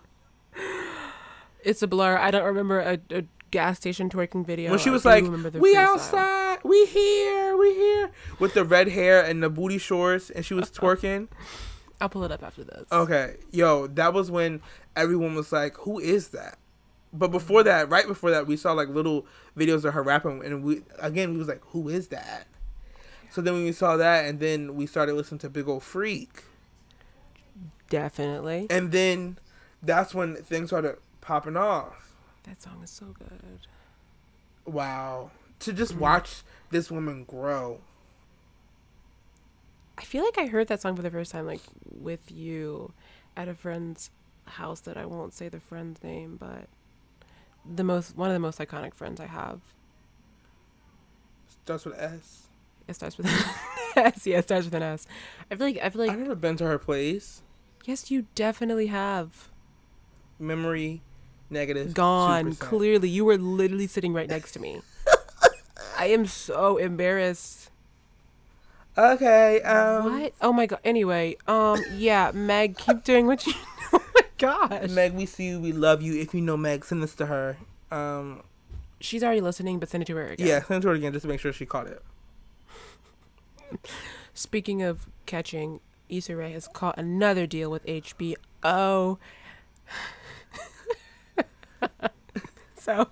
It's 1.64 1.82
a 1.82 1.86
blur. 1.86 2.18
I 2.18 2.30
don't 2.30 2.44
remember 2.44 2.80
a, 2.80 2.98
a 3.10 3.24
gas 3.50 3.76
station 3.76 4.08
twerking 4.10 4.44
video. 4.44 4.70
when 4.70 4.80
she 4.80 4.90
was 4.90 5.04
like, 5.04 5.22
"We 5.22 5.30
freestyle. 5.30 5.76
outside, 5.76 6.58
we 6.64 6.86
here, 6.86 7.56
we 7.56 7.74
here," 7.74 8.10
with 8.40 8.54
the 8.54 8.64
red 8.64 8.88
hair 8.88 9.24
and 9.24 9.42
the 9.42 9.48
booty 9.48 9.78
shorts, 9.78 10.30
and 10.30 10.44
she 10.44 10.54
was 10.54 10.70
twerking. 10.72 11.28
I'll 12.00 12.08
pull 12.08 12.24
it 12.24 12.32
up 12.32 12.42
after 12.42 12.64
this. 12.64 12.86
Okay, 12.90 13.36
yo, 13.52 13.86
that 13.86 14.12
was 14.12 14.28
when 14.28 14.60
everyone 14.96 15.36
was 15.36 15.52
like, 15.52 15.76
"Who 15.78 16.00
is 16.00 16.28
that?" 16.28 16.58
But 17.12 17.30
before 17.30 17.62
that, 17.64 17.90
right 17.90 18.06
before 18.06 18.30
that, 18.30 18.46
we 18.46 18.56
saw 18.56 18.72
like 18.72 18.88
little 18.88 19.26
videos 19.56 19.84
of 19.84 19.94
her 19.94 20.02
rapping, 20.02 20.44
and 20.44 20.62
we 20.64 20.82
again 20.98 21.32
we 21.32 21.38
was 21.38 21.48
like, 21.48 21.62
"Who 21.66 21.88
is 21.88 22.08
that?" 22.08 22.46
So 23.30 23.40
then 23.40 23.54
when 23.54 23.64
we 23.64 23.72
saw 23.72 23.96
that, 23.96 24.26
and 24.26 24.40
then 24.40 24.74
we 24.76 24.86
started 24.86 25.14
listening 25.14 25.38
to 25.40 25.50
Big 25.50 25.68
Ole 25.68 25.80
Freak, 25.80 26.44
Definitely. 27.90 28.66
and 28.70 28.92
then 28.92 29.38
that's 29.82 30.14
when 30.14 30.36
things 30.36 30.68
started 30.70 30.96
popping 31.20 31.56
off. 31.56 32.14
That 32.44 32.60
song 32.62 32.80
is 32.82 32.90
so 32.90 33.06
good. 33.06 33.66
Wow, 34.64 35.30
to 35.60 35.72
just 35.72 35.94
watch 35.94 36.42
this 36.70 36.90
woman 36.90 37.24
grow. 37.24 37.80
I 39.98 40.04
feel 40.04 40.24
like 40.24 40.38
I 40.38 40.46
heard 40.46 40.68
that 40.68 40.80
song 40.80 40.96
for 40.96 41.02
the 41.02 41.10
first 41.10 41.30
time, 41.32 41.46
like 41.46 41.60
with 41.90 42.30
you, 42.32 42.92
at 43.36 43.48
a 43.48 43.54
friend's 43.54 44.10
house 44.46 44.80
that 44.80 44.96
I 44.96 45.04
won't 45.04 45.34
say 45.34 45.48
the 45.48 45.60
friend's 45.60 46.02
name, 46.02 46.36
but 46.38 46.68
the 47.70 47.84
most 47.84 48.16
one 48.16 48.28
of 48.30 48.34
the 48.34 48.40
most 48.40 48.58
iconic 48.58 48.94
friends 48.94 49.20
I 49.20 49.26
have. 49.26 49.60
Starts 51.64 51.84
with 51.84 51.98
S. 51.98 52.46
It 52.88 52.94
starts 52.94 53.16
with 53.16 53.26
an 53.26 53.32
S. 54.04 54.26
Yeah, 54.26 54.38
it 54.38 54.44
starts 54.44 54.64
with 54.64 54.74
an 54.74 54.82
S. 54.82 55.06
I 55.50 55.54
feel 55.54 55.66
like 55.68 55.78
I 55.82 55.88
feel 55.90 56.00
like 56.02 56.10
I've 56.10 56.18
never 56.18 56.34
been 56.34 56.56
to 56.56 56.64
her 56.66 56.78
place. 56.78 57.42
yes, 57.84 58.10
you 58.10 58.26
definitely 58.34 58.88
have 58.88 59.48
Memory 60.38 61.02
negative. 61.50 61.94
gone. 61.94 62.52
2%. 62.52 62.58
Clearly, 62.58 63.08
you 63.08 63.24
were 63.24 63.36
literally 63.38 63.86
sitting 63.86 64.12
right 64.12 64.28
next 64.28 64.52
to 64.52 64.58
me. 64.60 64.80
I 65.98 66.06
am 66.06 66.26
so 66.26 66.78
embarrassed. 66.78 67.70
Okay. 68.98 69.60
Um, 69.62 70.20
what? 70.20 70.32
Oh 70.40 70.52
my 70.52 70.66
god. 70.66 70.80
Anyway, 70.84 71.36
um, 71.46 71.80
yeah, 71.94 72.32
Meg, 72.34 72.76
keep 72.76 73.04
doing 73.04 73.26
what 73.26 73.46
you. 73.46 73.52
Gosh. 74.42 74.90
Meg, 74.90 75.12
we 75.12 75.26
see 75.26 75.48
you. 75.48 75.60
We 75.60 75.72
love 75.72 76.02
you. 76.02 76.20
If 76.20 76.34
you 76.34 76.40
know 76.40 76.56
Meg, 76.56 76.84
send 76.84 77.02
this 77.02 77.14
to 77.16 77.26
her. 77.26 77.56
Um, 77.90 78.42
She's 79.00 79.22
already 79.22 79.40
listening, 79.40 79.78
but 79.78 79.88
send 79.88 80.02
it 80.02 80.06
to 80.06 80.16
her 80.16 80.28
again. 80.28 80.46
yeah, 80.46 80.62
send 80.62 80.78
it 80.78 80.82
to 80.82 80.88
her 80.88 80.94
again 80.94 81.12
just 81.12 81.22
to 81.22 81.28
make 81.28 81.40
sure 81.40 81.52
she 81.52 81.66
caught 81.66 81.86
it. 81.86 82.02
Speaking 84.34 84.82
of 84.82 85.06
catching, 85.26 85.80
Issa 86.08 86.36
Rae 86.36 86.52
has 86.52 86.68
caught 86.68 86.98
another 86.98 87.46
deal 87.46 87.70
with 87.70 87.84
HBO. 87.86 89.18
so, 92.78 93.08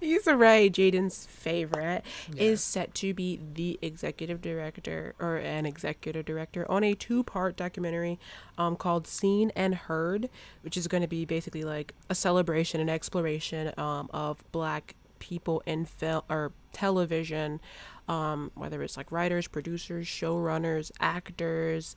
Issa 0.00 0.36
Rae, 0.36 0.70
Jaden's 0.70 1.26
favorite, 1.26 2.04
is 2.36 2.62
set 2.62 2.94
to 2.94 3.12
be 3.12 3.40
the 3.54 3.78
executive 3.82 4.40
director 4.40 5.14
or 5.18 5.36
an 5.36 5.66
executive 5.66 6.24
director 6.24 6.70
on 6.70 6.82
a 6.84 6.94
two-part 6.94 7.56
documentary 7.56 8.18
um, 8.56 8.76
called 8.76 9.06
Seen 9.06 9.52
and 9.54 9.74
Heard, 9.74 10.28
which 10.62 10.76
is 10.76 10.88
going 10.88 11.02
to 11.02 11.08
be 11.08 11.24
basically 11.24 11.64
like 11.64 11.94
a 12.08 12.14
celebration 12.14 12.80
and 12.80 12.90
exploration 12.90 13.72
um, 13.76 14.08
of 14.12 14.42
Black 14.52 14.94
people 15.18 15.62
in 15.66 15.84
film 15.84 16.22
or 16.30 16.52
television, 16.72 17.60
um, 18.08 18.50
whether 18.54 18.82
it's 18.82 18.96
like 18.96 19.12
writers, 19.12 19.46
producers, 19.46 20.06
showrunners, 20.06 20.90
actors, 20.98 21.94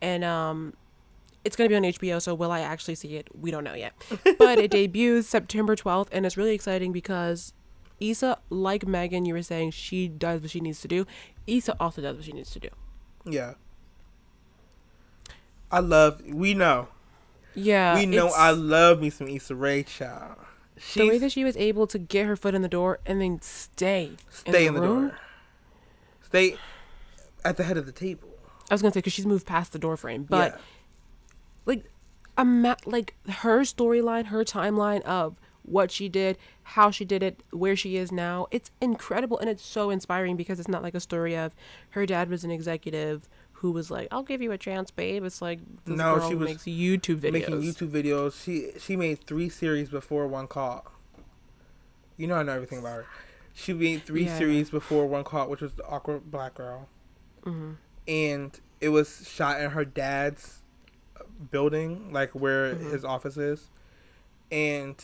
and 0.00 0.22
um, 0.24 0.74
it's 1.46 1.56
going 1.56 1.70
to 1.70 1.72
be 1.72 1.76
on 1.76 1.92
HBO. 1.94 2.20
So 2.20 2.34
will 2.34 2.50
I 2.50 2.60
actually 2.60 2.96
see 2.96 3.16
it? 3.16 3.28
We 3.38 3.50
don't 3.50 3.64
know 3.64 3.74
yet. 3.74 3.94
but 4.38 4.58
it 4.58 4.70
debuts 4.70 5.28
September 5.28 5.76
12th, 5.76 6.08
and 6.12 6.26
it's 6.26 6.36
really 6.36 6.54
exciting 6.54 6.92
because 6.92 7.52
Issa, 8.00 8.38
like 8.50 8.86
Megan, 8.86 9.24
you 9.24 9.34
were 9.34 9.42
saying 9.42 9.70
she 9.70 10.08
does 10.08 10.40
what 10.42 10.50
she 10.50 10.60
needs 10.60 10.80
to 10.80 10.88
do. 10.88 11.06
Issa 11.46 11.76
also 11.80 12.02
does 12.02 12.16
what 12.16 12.24
she 12.24 12.32
needs 12.32 12.50
to 12.50 12.58
do. 12.58 12.68
Yeah. 13.24 13.54
I 15.70 15.80
love. 15.80 16.22
We 16.26 16.54
know. 16.54 16.88
Yeah, 17.54 17.94
we 17.94 18.04
know. 18.04 18.30
I 18.36 18.50
love 18.50 19.00
me 19.00 19.08
some 19.08 19.28
Issa 19.28 19.54
Rae, 19.54 19.82
child. 19.82 20.36
the 20.94 21.08
way 21.08 21.18
that 21.18 21.32
she 21.32 21.42
was 21.42 21.56
able 21.56 21.86
to 21.86 21.98
get 21.98 22.26
her 22.26 22.36
foot 22.36 22.54
in 22.54 22.60
the 22.60 22.68
door 22.68 23.00
and 23.06 23.20
then 23.20 23.40
stay 23.40 24.12
stay 24.28 24.66
in 24.66 24.74
the, 24.74 24.80
room. 24.82 25.08
door. 25.08 25.18
Stay 26.22 26.56
at 27.44 27.56
the 27.56 27.64
head 27.64 27.78
of 27.78 27.86
the 27.86 27.92
table. 27.92 28.28
I 28.70 28.74
was 28.74 28.82
gonna 28.82 28.92
say 28.92 28.98
because 28.98 29.14
she's 29.14 29.26
moved 29.26 29.46
past 29.46 29.72
the 29.72 29.78
door 29.78 29.96
frame, 29.96 30.24
but 30.24 30.52
yeah. 30.52 30.60
Like 31.66 31.84
ima- 32.38 32.76
like 32.86 33.14
her 33.28 33.60
storyline, 33.60 34.26
her 34.26 34.44
timeline 34.44 35.02
of 35.02 35.36
what 35.62 35.90
she 35.90 36.08
did, 36.08 36.38
how 36.62 36.90
she 36.92 37.04
did 37.04 37.22
it, 37.22 37.42
where 37.50 37.74
she 37.76 37.96
is 37.96 38.12
now. 38.12 38.46
It's 38.52 38.70
incredible 38.80 39.38
and 39.38 39.50
it's 39.50 39.64
so 39.64 39.90
inspiring 39.90 40.36
because 40.36 40.58
it's 40.60 40.68
not 40.68 40.82
like 40.82 40.94
a 40.94 41.00
story 41.00 41.36
of 41.36 41.52
her 41.90 42.06
dad 42.06 42.30
was 42.30 42.44
an 42.44 42.50
executive 42.52 43.28
who 43.60 43.72
was 43.72 43.90
like, 43.90 44.06
"I'll 44.10 44.22
give 44.22 44.40
you 44.42 44.52
a 44.52 44.58
chance, 44.58 44.90
babe." 44.90 45.24
It's 45.24 45.42
like 45.42 45.58
this 45.86 45.96
No, 45.98 46.18
girl 46.18 46.28
she 46.28 46.34
was 46.34 46.48
makes 46.48 46.62
YouTube 46.64 47.20
videos. 47.20 47.32
making 47.32 47.62
YouTube 47.62 47.90
videos. 47.90 48.44
She 48.44 48.78
she 48.78 48.96
made 48.96 49.24
three 49.26 49.48
series 49.48 49.88
before 49.88 50.26
one 50.28 50.46
caught. 50.46 50.84
You 52.16 52.26
know 52.26 52.36
I 52.36 52.42
know 52.42 52.52
everything 52.52 52.78
about 52.78 52.94
her. 52.96 53.06
She 53.54 53.72
made 53.72 54.02
three 54.04 54.24
Yeah. 54.26 54.38
series 54.38 54.70
before 54.70 55.06
one 55.06 55.24
caught, 55.24 55.48
which 55.48 55.62
was 55.62 55.72
the 55.74 55.84
awkward 55.86 56.30
black 56.30 56.54
girl, 56.54 56.88
hmm 57.44 57.72
and 58.06 58.60
it 58.80 58.90
was 58.90 59.26
shot 59.28 59.60
in 59.60 59.70
her 59.70 59.84
dad's 59.84 60.62
building, 61.50 62.12
like 62.12 62.30
where 62.32 62.74
Mhm. 62.74 62.90
his 62.90 63.04
office 63.04 63.36
is, 63.36 63.70
and 64.50 64.96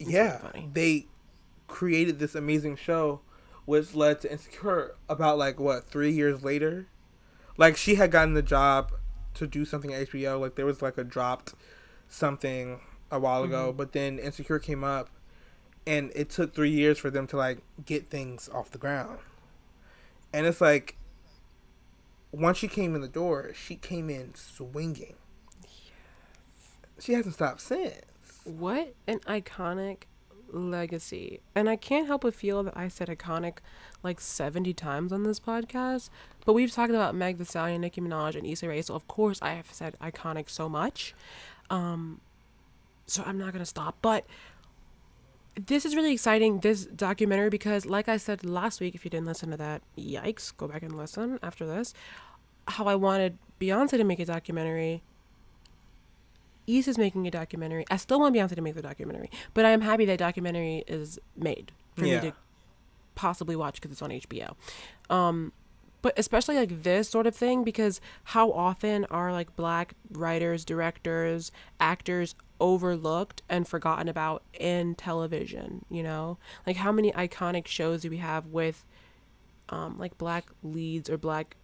really 0.00 0.12
yeah, 0.12 0.38
funny. 0.38 0.70
they 0.72 1.06
created 1.68 2.18
this 2.18 2.34
amazing 2.34 2.76
show, 2.76 3.20
which 3.64 3.94
led 3.94 4.20
to 4.22 4.30
Insecure 4.32 4.94
about 5.08 5.38
like 5.38 5.58
what 5.60 5.88
three 5.88 6.12
years 6.12 6.42
later. 6.44 6.86
Like 7.56 7.76
she 7.76 7.94
had 7.96 8.10
gotten 8.10 8.34
the 8.34 8.42
job 8.42 8.92
to 9.34 9.46
do 9.46 9.64
something 9.64 9.92
at 9.92 10.08
HBO. 10.08 10.38
Like 10.38 10.54
there 10.56 10.66
was 10.66 10.82
like 10.82 10.98
a 10.98 11.04
dropped 11.04 11.54
something 12.08 12.80
a 13.10 13.18
while 13.18 13.42
ago, 13.44 13.68
Mm-hmm. 13.68 13.76
but 13.78 13.92
then 13.92 14.18
Insecure 14.18 14.58
came 14.58 14.84
up, 14.84 15.08
and 15.86 16.12
it 16.14 16.30
took 16.30 16.54
three 16.54 16.70
years 16.70 16.98
for 16.98 17.10
them 17.10 17.26
to 17.28 17.36
like 17.36 17.58
get 17.84 18.10
things 18.10 18.48
off 18.52 18.70
the 18.70 18.78
ground. 18.78 19.18
And 20.32 20.46
it's 20.46 20.60
like, 20.60 20.96
once 22.32 22.58
she 22.58 22.68
came 22.68 22.94
in 22.94 23.00
the 23.00 23.08
door, 23.08 23.52
she 23.54 23.76
came 23.76 24.10
in 24.10 24.34
swinging. 24.34 25.14
She 26.98 27.12
hasn't 27.12 27.34
stopped 27.34 27.60
since. 27.60 28.02
What 28.44 28.94
an 29.06 29.20
iconic 29.20 30.04
legacy. 30.50 31.40
And 31.54 31.68
I 31.68 31.76
can't 31.76 32.06
help 32.06 32.22
but 32.22 32.34
feel 32.34 32.62
that 32.62 32.76
I 32.76 32.88
said 32.88 33.08
iconic 33.08 33.58
like 34.02 34.20
70 34.20 34.72
times 34.74 35.12
on 35.12 35.22
this 35.24 35.40
podcast. 35.40 36.10
But 36.44 36.54
we've 36.54 36.72
talked 36.72 36.90
about 36.90 37.14
Meg 37.14 37.38
Thee 37.38 37.44
Stallion, 37.44 37.80
Nicki 37.80 38.00
Minaj, 38.00 38.36
and 38.36 38.46
Issa 38.46 38.68
Rae. 38.68 38.82
So, 38.82 38.94
of 38.94 39.06
course, 39.08 39.38
I 39.42 39.54
have 39.54 39.72
said 39.72 39.96
iconic 40.00 40.48
so 40.48 40.68
much. 40.68 41.14
Um, 41.70 42.20
so, 43.06 43.22
I'm 43.26 43.38
not 43.38 43.52
going 43.52 43.62
to 43.62 43.66
stop. 43.66 43.98
But 44.00 44.24
this 45.54 45.84
is 45.84 45.96
really 45.96 46.12
exciting, 46.12 46.60
this 46.60 46.86
documentary, 46.86 47.50
because, 47.50 47.86
like 47.86 48.08
I 48.08 48.16
said 48.16 48.44
last 48.44 48.80
week, 48.80 48.94
if 48.94 49.04
you 49.04 49.10
didn't 49.10 49.26
listen 49.26 49.50
to 49.50 49.56
that, 49.56 49.82
yikes, 49.98 50.56
go 50.56 50.68
back 50.68 50.82
and 50.82 50.96
listen 50.96 51.38
after 51.42 51.66
this. 51.66 51.94
How 52.68 52.86
I 52.86 52.94
wanted 52.94 53.38
Beyonce 53.60 53.90
to 53.90 54.04
make 54.04 54.18
a 54.18 54.24
documentary 54.24 55.02
Issa's 56.66 56.98
making 56.98 57.26
a 57.26 57.30
documentary. 57.30 57.84
I 57.90 57.96
still 57.96 58.20
want 58.20 58.34
Beyonce 58.34 58.54
to 58.56 58.60
make 58.60 58.74
the 58.74 58.82
documentary, 58.82 59.30
but 59.54 59.64
I 59.64 59.70
am 59.70 59.80
happy 59.80 60.04
that 60.06 60.18
documentary 60.18 60.84
is 60.86 61.18
made 61.36 61.72
for 61.96 62.06
Yeah. 62.06 62.20
me 62.20 62.30
to 62.30 62.36
possibly 63.14 63.56
watch 63.56 63.76
because 63.76 63.90
it's 63.92 64.02
on 64.02 64.10
HBO. 64.10 64.54
Um, 65.08 65.52
but 66.02 66.12
especially 66.18 66.56
like 66.56 66.82
this 66.82 67.08
sort 67.08 67.26
of 67.26 67.34
thing 67.34 67.64
because 67.64 68.00
how 68.24 68.52
often 68.52 69.04
are 69.06 69.32
like 69.32 69.56
black 69.56 69.94
writers, 70.12 70.64
directors, 70.64 71.50
actors 71.80 72.34
overlooked 72.60 73.42
and 73.48 73.66
forgotten 73.66 74.08
about 74.08 74.42
in 74.58 74.94
television? 74.94 75.84
You 75.90 76.02
know, 76.02 76.38
like 76.66 76.76
how 76.76 76.92
many 76.92 77.10
iconic 77.12 77.66
shows 77.66 78.02
do 78.02 78.10
we 78.10 78.18
have 78.18 78.46
with 78.46 78.84
um, 79.68 79.98
like 79.98 80.16
black 80.18 80.46
leads 80.62 81.10
or 81.10 81.16
black 81.16 81.56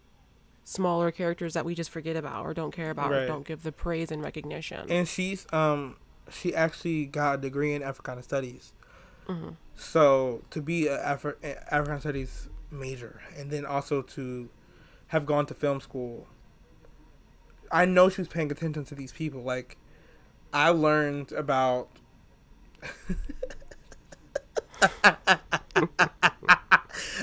smaller 0.65 1.11
characters 1.11 1.55
that 1.55 1.65
we 1.65 1.75
just 1.75 1.91
forget 1.91 2.17
about 2.17 2.45
or 2.47 2.55
don't 2.55 2.71
care 2.73 2.91
about 2.91 3.13
or 3.13 3.27
don't 3.27 3.47
give 3.47 3.63
the 3.63 3.73
praise 3.73 4.11
and 4.13 4.23
recognition. 4.23 4.89
and 4.91 5.09
she's 5.09 5.47
um 5.53 5.97
she 6.31 6.55
actually 6.55 7.05
got 7.05 7.35
a 7.35 7.39
degree 7.39 7.75
in 7.75 7.83
Africana 7.83 8.23
Studies. 8.23 8.73
Mhm. 9.29 9.57
So 9.75 10.43
to 10.51 10.63
be 10.63 10.87
a 10.87 10.99
Afri- 10.99 11.35
African 11.71 12.01
Studies 12.01 12.49
major, 12.71 13.21
and 13.37 13.51
then 13.51 13.67
also 13.67 14.03
to 14.03 14.49
have 15.09 15.27
gone 15.27 15.47
to 15.47 15.55
film 15.55 15.81
school, 15.81 16.27
I 17.71 17.85
know 17.85 18.09
she 18.09 18.21
was 18.21 18.29
paying 18.29 18.51
attention 18.53 18.85
to 18.87 18.95
these 18.95 19.13
people. 19.13 19.43
Like 19.43 19.77
I 20.53 20.69
learned 20.71 21.33
about. 21.33 21.89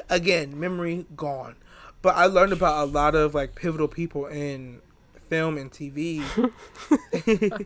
Again, 0.10 0.60
memory 0.60 1.06
gone, 1.16 1.56
but 2.02 2.16
I 2.16 2.26
learned 2.26 2.54
about 2.54 2.84
a 2.84 2.90
lot 2.90 3.16
of 3.16 3.34
like 3.36 3.56
pivotal 3.56 3.88
people 3.88 4.26
in 4.28 4.82
film 5.30 5.58
and 5.58 5.72
TV. 5.72 6.24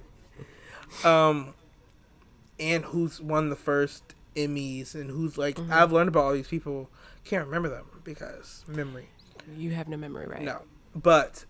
um, 1.05 1.53
and 2.59 2.85
who's 2.85 3.19
won 3.21 3.49
the 3.49 3.55
first 3.55 4.03
Emmys 4.35 4.95
and 4.95 5.09
who's 5.11 5.37
like 5.37 5.55
Mhm. 5.57 5.71
I've 5.71 5.91
learned 5.91 6.09
about 6.09 6.23
all 6.25 6.33
these 6.33 6.47
people. 6.47 6.89
Can't 7.23 7.45
remember 7.45 7.69
them 7.69 7.85
because 8.03 8.63
memory. 8.67 9.09
You 9.57 9.71
have 9.71 9.87
no 9.87 9.97
memory, 9.97 10.25
right? 10.25 10.41
No, 10.41 10.61
but 10.95 11.45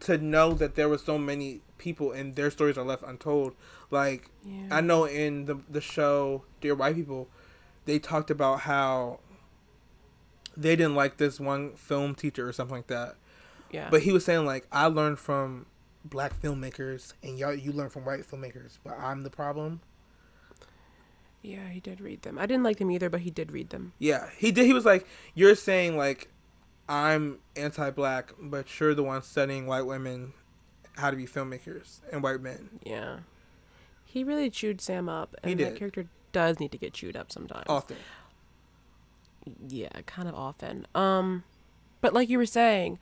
to 0.00 0.18
know 0.18 0.52
that 0.54 0.74
there 0.74 0.88
were 0.88 0.98
so 0.98 1.16
many 1.18 1.60
people 1.78 2.12
and 2.12 2.34
their 2.34 2.50
stories 2.50 2.76
are 2.76 2.84
left 2.84 3.02
untold. 3.04 3.54
Like 3.90 4.30
Yeah. 4.44 4.68
I 4.70 4.80
know 4.80 5.04
in 5.04 5.44
the 5.46 5.56
the 5.68 5.80
show 5.80 6.44
Dear 6.60 6.74
White 6.74 6.96
People, 6.96 7.28
they 7.84 7.98
talked 7.98 8.30
about 8.30 8.60
how 8.60 9.20
they 10.56 10.76
didn't 10.76 10.94
like 10.94 11.16
this 11.16 11.38
one 11.40 11.74
film 11.76 12.14
teacher 12.14 12.48
or 12.48 12.52
something 12.52 12.76
like 12.76 12.86
that. 12.88 13.16
yeah. 13.70 13.88
But 13.90 14.02
he 14.02 14.12
was 14.12 14.24
saying 14.24 14.46
like 14.46 14.66
I 14.72 14.86
learned 14.86 15.18
from 15.18 15.66
black 16.04 16.38
filmmakers 16.40 17.14
and 17.22 17.38
y'all 17.38 17.54
you 17.54 17.72
learn 17.72 17.88
from 17.90 18.04
white 18.04 18.28
filmmakers, 18.30 18.78
but 18.84 18.98
I'm 18.98 19.22
the 19.22 19.30
problem. 19.30 19.80
yeah, 21.42 21.68
he 21.68 21.80
did 21.80 22.00
read 22.00 22.22
them. 22.22 22.38
I 22.38 22.46
didn't 22.46 22.62
like 22.62 22.78
them 22.78 22.90
either, 22.90 23.10
but 23.10 23.20
he 23.20 23.30
did 23.30 23.52
read 23.52 23.70
them. 23.70 23.92
Yeah, 23.98 24.28
he 24.36 24.50
did. 24.50 24.66
He 24.66 24.72
was 24.72 24.84
like, 24.84 25.06
"You're 25.34 25.54
saying 25.54 25.96
like, 25.96 26.28
I'm 26.88 27.38
anti-black, 27.56 28.32
but 28.40 28.78
you're 28.80 28.94
the 28.94 29.02
one 29.02 29.22
studying 29.22 29.66
white 29.66 29.86
women 29.86 30.32
how 30.96 31.10
to 31.10 31.16
be 31.16 31.26
filmmakers 31.26 32.00
and 32.12 32.22
white 32.22 32.40
men." 32.40 32.80
Yeah. 32.84 33.18
He 34.04 34.22
really 34.24 34.48
chewed 34.48 34.80
Sam 34.80 35.08
up, 35.08 35.34
He 35.42 35.50
and 35.50 35.58
did. 35.58 35.66
that 35.72 35.76
character 35.78 36.06
does 36.32 36.60
need 36.60 36.70
to 36.72 36.78
get 36.78 36.92
chewed 36.94 37.16
up 37.16 37.32
sometimes. 37.32 37.64
Often, 37.68 37.96
Yeah, 39.68 39.88
kind 40.06 40.28
of 40.28 40.34
often. 40.34 40.86
Um, 40.94 41.44
but 42.00 42.12
like 42.14 42.28
you 42.28 42.38
were 42.38 42.46
saying, 42.46 42.98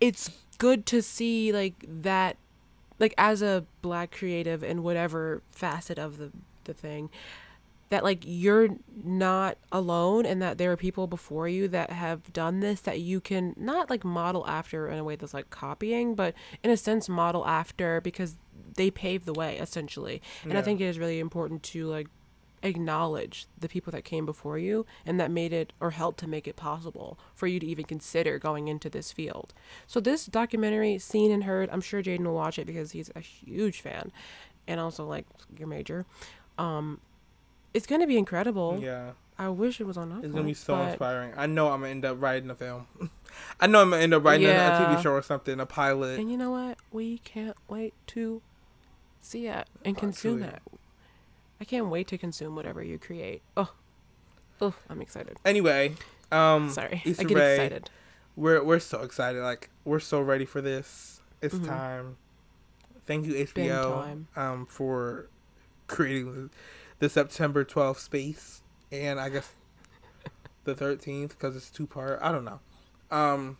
it's 0.00 0.30
good 0.58 0.86
to 0.86 1.02
see 1.02 1.52
like 1.52 1.74
that, 1.86 2.36
like 2.98 3.14
as 3.18 3.42
a 3.42 3.64
black 3.82 4.12
creative 4.12 4.62
in 4.62 4.82
whatever 4.82 5.42
facet 5.50 5.98
of 5.98 6.18
the 6.18 6.30
the 6.64 6.74
thing, 6.74 7.10
that 7.90 8.02
like 8.02 8.22
you're 8.24 8.70
not 9.04 9.58
alone 9.70 10.26
and 10.26 10.40
that 10.42 10.58
there 10.58 10.72
are 10.72 10.76
people 10.76 11.06
before 11.06 11.46
you 11.48 11.68
that 11.68 11.90
have 11.90 12.32
done 12.32 12.60
this 12.60 12.80
that 12.80 13.00
you 13.00 13.20
can 13.20 13.54
not 13.56 13.90
like 13.90 14.04
model 14.04 14.46
after 14.48 14.88
in 14.88 14.98
a 14.98 15.04
way 15.04 15.16
that's 15.16 15.34
like 15.34 15.50
copying, 15.50 16.14
but 16.14 16.34
in 16.62 16.70
a 16.70 16.76
sense 16.76 17.08
model 17.08 17.46
after 17.46 18.00
because 18.00 18.36
they 18.76 18.90
paved 18.90 19.26
the 19.26 19.34
way 19.34 19.58
essentially. 19.58 20.20
And 20.42 20.58
I 20.58 20.62
think 20.62 20.80
it 20.80 20.86
is 20.86 20.98
really 20.98 21.20
important 21.20 21.62
to 21.64 21.86
like 21.86 22.08
acknowledge 22.64 23.46
the 23.58 23.68
people 23.68 23.90
that 23.92 24.04
came 24.04 24.26
before 24.26 24.58
you 24.58 24.84
and 25.06 25.20
that 25.20 25.30
made 25.30 25.52
it 25.52 25.72
or 25.80 25.90
helped 25.92 26.18
to 26.20 26.26
make 26.26 26.48
it 26.48 26.56
possible 26.56 27.18
for 27.34 27.46
you 27.46 27.60
to 27.60 27.66
even 27.66 27.84
consider 27.84 28.38
going 28.38 28.66
into 28.68 28.88
this 28.90 29.12
field. 29.12 29.54
So 29.86 30.00
this 30.00 30.26
documentary, 30.26 30.98
seen 30.98 31.30
and 31.30 31.44
heard, 31.44 31.68
I'm 31.70 31.80
sure 31.80 32.02
Jaden 32.02 32.24
will 32.24 32.34
watch 32.34 32.58
it 32.58 32.66
because 32.66 32.90
he's 32.92 33.10
a 33.14 33.20
huge 33.20 33.80
fan, 33.80 34.10
and 34.66 34.80
also 34.80 35.04
like 35.06 35.26
your 35.56 35.68
major. 35.68 36.06
Um, 36.58 37.00
it's 37.72 37.86
gonna 37.86 38.06
be 38.06 38.16
incredible. 38.18 38.78
yeah, 38.80 39.10
I 39.38 39.48
wish 39.48 39.80
it 39.80 39.84
was 39.84 39.96
on 39.96 40.10
Netflix. 40.10 40.24
it's 40.24 40.32
gonna 40.34 40.44
be 40.46 40.54
so 40.54 40.80
inspiring. 40.80 41.32
I 41.36 41.46
know 41.46 41.68
I'm 41.70 41.80
gonna 41.80 41.90
end 41.90 42.04
up 42.04 42.20
writing 42.22 42.48
a 42.50 42.54
film. 42.54 42.86
I 43.60 43.66
know 43.66 43.82
I'm 43.82 43.90
gonna 43.90 44.02
end 44.02 44.14
up 44.14 44.24
writing 44.24 44.46
a- 44.46 44.50
a 44.90 44.94
TV 44.96 45.02
show 45.02 45.10
or 45.12 45.22
something, 45.22 45.58
a 45.60 45.66
pilot. 45.66 46.18
And 46.20 46.30
you 46.30 46.36
know 46.38 46.52
what? 46.52 46.78
We 46.92 47.18
can't 47.18 47.56
wait 47.68 47.94
to 48.08 48.40
see 49.20 49.48
it 49.48 49.66
and 49.84 49.96
consume 49.96 50.42
it. 50.44 50.62
I 51.64 51.66
can't 51.66 51.88
wait 51.88 52.08
to 52.08 52.18
consume 52.18 52.54
whatever 52.56 52.82
you 52.82 52.98
create. 52.98 53.40
Oh, 53.56 53.72
oh, 54.60 54.74
I'm 54.90 55.00
excited. 55.00 55.38
Anyway, 55.46 55.94
um, 56.30 56.68
Sorry, 56.68 57.00
Issa 57.06 57.22
I 57.22 57.24
get 57.24 57.36
Rae, 57.38 57.54
excited. 57.54 57.90
We're 58.36 58.62
we're 58.62 58.80
so 58.80 59.00
excited. 59.00 59.40
Like 59.40 59.70
we're 59.82 59.98
so 59.98 60.20
ready 60.20 60.44
for 60.44 60.60
this. 60.60 61.22
It's 61.40 61.54
Mhm. 61.54 61.66
time. 61.66 62.16
Thank 63.06 63.24
you 63.24 63.32
HBO 63.46 64.26
um 64.36 64.66
for 64.66 65.30
creating 65.86 66.34
the, 66.34 66.50
the 66.98 67.08
September 67.08 67.64
12th 67.64 67.96
space, 68.00 68.60
and 68.92 69.18
I 69.18 69.30
guess 69.30 69.50
the 70.64 70.74
13th 70.74 71.30
because 71.30 71.56
it's 71.56 71.70
two 71.70 71.86
part. 71.86 72.18
I 72.20 72.30
don't 72.30 72.44
know. 72.44 72.60
Um, 73.10 73.56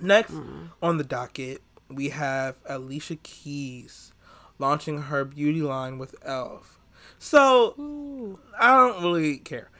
next 0.00 0.34
Mm. 0.34 0.70
on 0.80 0.98
the 0.98 1.04
docket, 1.04 1.62
we 1.88 2.10
have 2.10 2.58
Alicia 2.64 3.16
Keys 3.16 4.12
launching 4.58 5.02
her 5.02 5.24
beauty 5.24 5.62
line 5.62 5.98
with 5.98 6.14
Elf. 6.22 6.78
So 7.18 7.74
Ooh. 7.78 8.38
I 8.58 8.74
don't 8.76 9.02
really 9.02 9.38
care. 9.38 9.70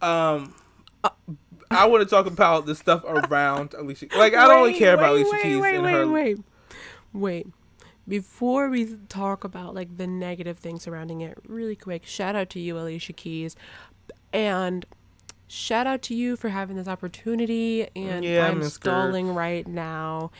Um, 0.00 0.54
I 1.70 1.86
want 1.86 2.02
to 2.02 2.08
talk 2.08 2.26
about 2.26 2.66
the 2.66 2.74
stuff 2.74 3.04
around 3.04 3.74
Alicia. 3.74 4.06
Like 4.16 4.34
I 4.34 4.46
don't 4.46 4.58
really 4.58 4.72
Wait, 4.72 4.78
care 4.78 4.94
about 4.94 5.12
Alicia 5.12 5.30
wait, 5.32 5.42
Keys 5.42 5.60
wait, 5.60 5.74
and 5.76 5.84
wait, 5.84 5.92
her. 5.92 6.08
Wait, 6.08 6.38
wait. 7.12 7.46
Before 8.06 8.68
we 8.68 8.96
talk 9.08 9.44
about 9.44 9.74
like 9.74 9.96
the 9.96 10.06
negative 10.06 10.58
things 10.58 10.82
surrounding 10.82 11.22
it, 11.22 11.38
really 11.46 11.76
quick, 11.76 12.04
shout 12.04 12.36
out 12.36 12.50
to 12.50 12.60
you, 12.60 12.78
Alicia 12.78 13.14
Keys, 13.14 13.56
and 14.32 14.84
shout 15.46 15.86
out 15.86 16.02
to 16.02 16.14
you 16.14 16.36
for 16.36 16.50
having 16.50 16.76
this 16.76 16.88
opportunity. 16.88 17.88
And 17.96 18.24
Yeah, 18.24 18.46
I'm 18.46 18.60
Gertz. 18.60 18.72
stalling 18.72 19.34
right 19.34 19.66
now 19.66 20.30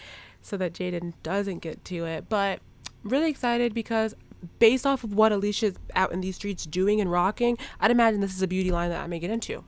so 0.42 0.58
that 0.58 0.74
Jaden 0.74 1.14
doesn't 1.22 1.60
get 1.60 1.84
to 1.86 2.04
it. 2.04 2.28
But 2.28 2.60
really 3.04 3.30
excited 3.30 3.72
because 3.74 4.14
based 4.58 4.84
off 4.86 5.04
of 5.04 5.14
what 5.14 5.32
Alicia's 5.32 5.74
out 5.94 6.12
in 6.12 6.20
these 6.20 6.36
streets 6.36 6.66
doing 6.66 7.00
and 7.00 7.10
rocking, 7.10 7.56
I'd 7.80 7.90
imagine 7.90 8.20
this 8.20 8.34
is 8.34 8.42
a 8.42 8.46
beauty 8.48 8.70
line 8.70 8.90
that 8.90 9.02
I 9.02 9.06
may 9.06 9.18
get 9.18 9.30
into. 9.30 9.64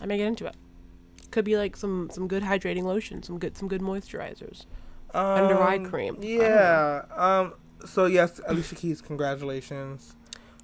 I 0.00 0.06
may 0.06 0.16
get 0.18 0.26
into 0.28 0.46
it. 0.46 0.54
Could 1.30 1.44
be 1.44 1.56
like 1.56 1.76
some 1.76 2.08
some 2.12 2.28
good 2.28 2.42
hydrating 2.42 2.84
lotion, 2.84 3.22
some 3.22 3.38
good 3.38 3.56
some 3.56 3.68
good 3.68 3.80
moisturizers. 3.82 4.66
Under 5.14 5.58
eye 5.60 5.76
Um, 5.76 5.86
cream. 5.86 6.16
Yeah. 6.20 7.02
Um. 7.14 7.54
So 7.86 8.06
yes, 8.06 8.40
Alicia 8.46 8.74
Keys, 8.74 9.00
congratulations. 9.00 10.14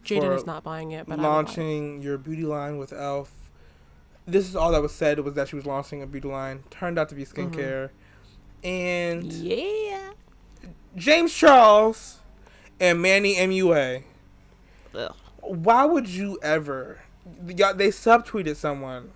Jaden 0.05 0.34
is 0.36 0.44
not 0.46 0.62
buying 0.62 0.90
it, 0.92 1.07
but 1.07 1.14
I 1.14 1.16
will 1.16 1.22
buy 1.22 1.28
it. 1.28 1.32
launching 1.32 2.02
your 2.02 2.18
beauty 2.18 2.42
line 2.44 2.76
with 2.78 2.92
Elf. 2.92 3.30
This 4.26 4.48
is 4.48 4.55
all 4.57 4.70
that 4.72 4.82
was 4.82 4.92
said 4.92 5.18
was 5.20 5.34
that 5.34 5.48
she 5.48 5.57
was 5.57 5.64
launching 5.66 6.02
a 6.02 6.07
beauty 6.07 6.28
line. 6.28 6.62
Turned 6.70 6.98
out 6.98 7.09
to 7.11 7.14
be 7.14 7.24
Mm-hmm. 7.24 7.55
skincare, 7.55 7.90
and 8.62 9.32
Yeah. 9.32 10.12
James 10.97 11.34
Charles 11.34 12.20
and 12.80 13.01
Manny 13.01 13.34
MUA. 13.36 14.05
Ugh. 14.95 15.14
Why 15.40 15.84
would 15.84 16.09
you 16.09 16.38
ever? 16.42 17.01
Y'all, 17.47 17.74
they 17.74 17.88
subtweeted 17.88 18.57
someone, 18.57 19.11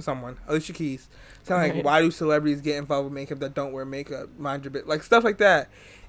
someone 0.00 0.36
Alicia 0.46 0.72
Keys, 0.72 1.08
saying 1.42 1.76
like, 1.76 1.84
"Why 1.84 2.00
do 2.00 2.10
celebrities 2.10 2.60
get 2.60 2.76
involved 2.76 3.04
with 3.06 3.12
makeup 3.14 3.38
that 3.40 3.54
don't 3.54 3.72
wear 3.72 3.84
makeup? 3.84 4.28
Mind 4.38 4.64
your 4.64 4.70
bit, 4.70 4.86
like 4.86 5.02
stuff 5.02 5.24
like 5.24 5.38
that." 5.38 5.68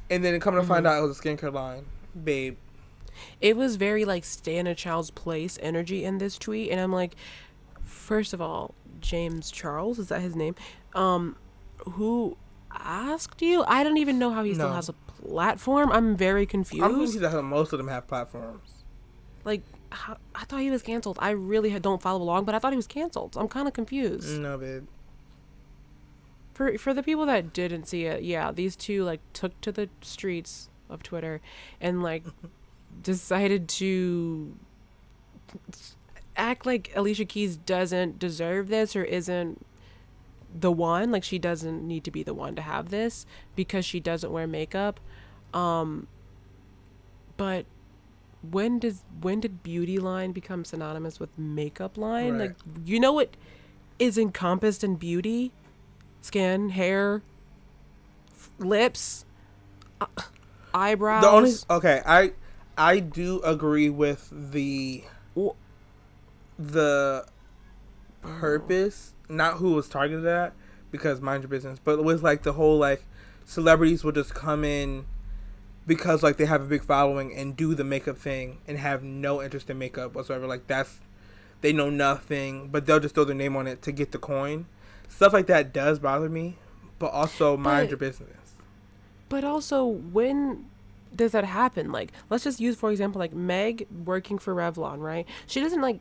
And 0.09 0.23
then 0.23 0.39
coming 0.39 0.61
to 0.61 0.67
find 0.67 0.85
Mm-hmm. 0.85 0.93
out 0.97 1.03
it 1.03 1.07
was 1.07 1.19
a 1.19 1.21
skincare 1.21 1.53
line, 1.53 1.85
babe. 2.23 2.57
It 3.39 3.55
was 3.55 3.75
very 3.77 4.03
like 4.05 4.23
stay 4.23 4.57
in 4.57 4.67
a 4.67 4.75
child's 4.75 5.11
place 5.11 5.57
energy 5.61 6.03
in 6.03 6.17
this 6.17 6.37
tweet, 6.37 6.69
and 6.71 6.79
I'm 6.79 6.91
like, 6.91 7.15
first 7.83 8.33
of 8.33 8.41
all, 8.41 8.73
James 8.99 9.51
Charles 9.51 9.99
is 9.99 10.07
that 10.09 10.21
his 10.21 10.35
name? 10.35 10.55
Um, 10.93 11.35
who 11.91 12.37
asked 12.79 13.41
you? 13.41 13.63
I 13.67 13.83
don't 13.83 13.97
even 13.97 14.17
know 14.19 14.31
how 14.31 14.43
he 14.43 14.53
still 14.53 14.73
has 14.73 14.89
a 14.89 14.93
platform. 14.93 15.91
I'm 15.91 16.15
very 16.15 16.41
I'm 16.43 16.47
confused. 16.47 16.83
confused 16.83 17.19
that 17.19 17.41
most 17.43 17.73
of 17.73 17.77
them 17.77 17.87
have 17.87 18.07
platforms. 18.07 18.83
like, 19.43 19.61
how, 19.91 20.17
I 20.33 20.45
thought 20.45 20.61
he 20.61 20.71
was 20.71 20.81
canceled. 20.81 21.17
I 21.21 21.31
really 21.31 21.77
don't 21.79 22.01
follow 22.01 22.21
along, 22.21 22.45
but 22.45 22.55
I 22.55 22.59
thought 22.59 22.71
he 22.73 22.77
was 22.77 22.87
canceled. 22.87 23.35
I'm 23.37 23.47
kind 23.49 23.67
of 23.67 23.73
confused. 23.73 24.39
No, 24.39 24.57
babe. 24.57 24.85
for 26.53 26.77
for 26.77 26.93
the 26.93 27.03
people 27.03 27.25
that 27.25 27.51
didn't 27.53 27.87
see 27.87 28.05
it, 28.05 28.23
yeah, 28.23 28.51
these 28.51 28.75
two 28.75 29.03
like 29.03 29.19
took 29.33 29.59
to 29.61 29.71
the 29.71 29.89
streets 30.01 30.69
of 30.89 31.03
Twitter 31.03 31.41
and 31.81 32.01
like 32.03 32.23
decided 33.03 33.67
to 33.67 34.55
act 36.37 36.65
like 36.65 36.91
Alicia 36.95 37.25
Keys 37.25 37.57
doesn't 37.57 38.17
deserve 38.19 38.69
this 38.69 38.95
or 38.95 39.03
isn't 39.03 39.65
the 40.57 40.71
one, 40.71 41.11
like 41.11 41.23
she 41.23 41.39
doesn't 41.39 41.85
need 41.87 42.03
to 42.03 42.11
be 42.11 42.23
the 42.23 42.33
one 42.33 42.55
to 42.55 42.61
have 42.61 42.89
this 42.89 43.25
because 43.55 43.85
she 43.85 43.99
doesn't 43.99 44.31
wear 44.31 44.47
makeup. 44.47 44.99
Um 45.53 46.07
but 47.37 47.65
when 48.49 48.79
does 48.79 49.03
when 49.21 49.39
did 49.39 49.63
beauty 49.63 49.99
line 49.99 50.31
become 50.31 50.65
synonymous 50.65 51.19
with 51.19 51.37
makeup 51.37 51.97
line? 51.97 52.33
Right. 52.33 52.49
Like 52.49 52.55
you 52.85 52.99
know 52.99 53.13
what 53.13 53.35
is 53.99 54.17
encompassed 54.17 54.83
in 54.83 54.95
beauty? 54.95 55.51
Skin, 56.21 56.69
hair, 56.69 57.23
f- 58.35 58.51
lips, 58.59 59.25
uh, 59.99 60.05
eyebrows. 60.73 61.21
The 61.23 61.29
only 61.29 61.53
okay, 61.69 62.01
I 62.05 62.33
I 62.77 62.99
do 62.99 63.41
agree 63.41 63.89
with 63.89 64.29
the 64.31 65.03
the 66.57 67.25
purpose, 68.21 69.13
not 69.31 69.57
who 69.57 69.71
was 69.73 69.87
targeted 69.87 70.25
at, 70.25 70.53
because 70.91 71.21
mind 71.21 71.43
your 71.43 71.49
business. 71.49 71.79
But 71.83 72.03
with 72.03 72.21
like 72.21 72.43
the 72.43 72.53
whole 72.53 72.77
like 72.77 73.03
celebrities 73.45 74.03
will 74.03 74.11
just 74.11 74.33
come 74.33 74.63
in 74.63 75.05
because 75.87 76.21
like 76.23 76.37
they 76.37 76.45
have 76.45 76.61
a 76.61 76.65
big 76.65 76.83
following 76.83 77.33
and 77.35 77.55
do 77.55 77.73
the 77.73 77.83
makeup 77.83 78.17
thing 78.17 78.59
and 78.67 78.77
have 78.77 79.03
no 79.03 79.41
interest 79.41 79.69
in 79.69 79.77
makeup 79.77 80.13
whatsoever. 80.13 80.47
Like 80.47 80.67
that's 80.67 80.99
they 81.61 81.73
know 81.73 81.89
nothing, 81.89 82.69
but 82.69 82.85
they'll 82.85 82.99
just 82.99 83.15
throw 83.15 83.23
their 83.23 83.35
name 83.35 83.55
on 83.55 83.67
it 83.67 83.81
to 83.83 83.91
get 83.91 84.11
the 84.11 84.17
coin. 84.17 84.65
Stuff 85.07 85.33
like 85.33 85.47
that 85.47 85.73
does 85.73 85.99
bother 85.99 86.29
me, 86.29 86.57
but 86.99 87.11
also 87.11 87.55
mind 87.57 87.85
But- 87.85 87.89
your 87.91 87.97
business. 87.97 88.37
But 89.29 89.45
also, 89.45 89.85
when 89.85 90.65
does 91.15 91.31
that 91.31 91.45
happen? 91.45 91.89
Like, 91.91 92.11
let's 92.29 92.43
just 92.43 92.59
use 92.59 92.75
for 92.75 92.91
example, 92.91 93.19
like 93.19 93.33
Meg 93.33 93.87
working 94.05 94.37
for 94.37 94.53
Revlon, 94.53 94.99
right? 94.99 95.25
She 95.47 95.61
doesn't 95.61 95.81
like 95.81 95.99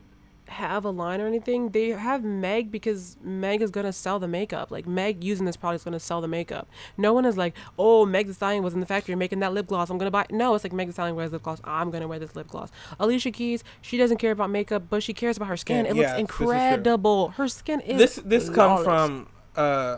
have 0.51 0.85
a 0.85 0.89
line 0.89 1.21
or 1.21 1.27
anything. 1.27 1.69
They 1.69 1.89
have 1.89 2.23
Meg 2.23 2.71
because 2.71 3.17
Meg 3.23 3.61
is 3.61 3.71
gonna 3.71 3.93
sell 3.93 4.19
the 4.19 4.27
makeup. 4.27 4.71
Like 4.71 4.85
Meg 4.85 5.23
using 5.23 5.45
this 5.45 5.57
product 5.57 5.81
is 5.81 5.83
gonna 5.83 5.99
sell 5.99 6.21
the 6.21 6.27
makeup. 6.27 6.67
No 6.97 7.13
one 7.13 7.25
is 7.25 7.37
like, 7.37 7.55
oh, 7.79 8.05
Meg 8.05 8.27
Thee 8.27 8.33
Stallion 8.33 8.63
was 8.63 8.73
in 8.73 8.79
the 8.79 8.85
factory 8.85 9.15
making 9.15 9.39
that 9.39 9.53
lip 9.53 9.67
gloss. 9.67 9.89
I'm 9.89 9.97
gonna 9.97 10.11
buy. 10.11 10.25
No, 10.29 10.53
it's 10.55 10.63
like 10.63 10.73
Meg 10.73 10.87
Thee 10.87 10.93
Stallion 10.93 11.15
wears 11.15 11.31
lip 11.31 11.43
gloss. 11.43 11.61
I'm 11.63 11.89
gonna 11.91 12.07
wear 12.07 12.19
this 12.19 12.35
lip 12.35 12.47
gloss. 12.47 12.69
Alicia 12.99 13.31
Keys, 13.31 13.63
she 13.81 13.97
doesn't 13.97 14.17
care 14.17 14.31
about 14.31 14.49
makeup, 14.49 14.83
but 14.89 15.01
she 15.03 15.13
cares 15.13 15.37
about 15.37 15.47
her 15.47 15.57
skin. 15.57 15.85
Yeah, 15.85 15.91
it 15.91 15.95
yeah, 15.95 16.01
looks 16.01 16.11
this 16.11 16.29
is 16.29 16.37
true. 16.37 16.51
incredible. 16.51 17.29
Her 17.29 17.47
skin 17.47 17.79
is 17.81 17.97
this 17.97 18.15
this 18.25 18.49
comes 18.49 18.83
from 18.83 19.27
uh 19.55 19.97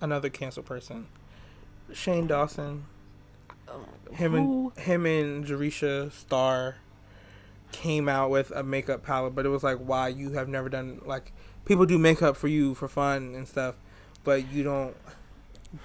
another 0.00 0.28
cancel 0.28 0.62
person 0.62 1.06
shane 1.92 2.26
dawson 2.26 2.84
him 4.12 4.32
Who? 4.32 4.72
and 4.76 4.84
him 4.84 5.06
and 5.06 5.44
Jeffree 5.44 6.12
Star 6.12 6.76
came 7.72 8.08
out 8.08 8.30
with 8.30 8.50
a 8.52 8.62
makeup 8.62 9.02
palette, 9.02 9.34
but 9.34 9.46
it 9.46 9.48
was 9.48 9.62
like, 9.64 9.78
why 9.78 10.08
you 10.08 10.32
have 10.32 10.48
never 10.48 10.68
done 10.68 11.00
like 11.04 11.32
people 11.64 11.86
do 11.86 11.98
makeup 11.98 12.36
for 12.36 12.48
you 12.48 12.74
for 12.74 12.88
fun 12.88 13.34
and 13.34 13.48
stuff, 13.48 13.76
but 14.24 14.46
you 14.52 14.62
don't 14.62 14.96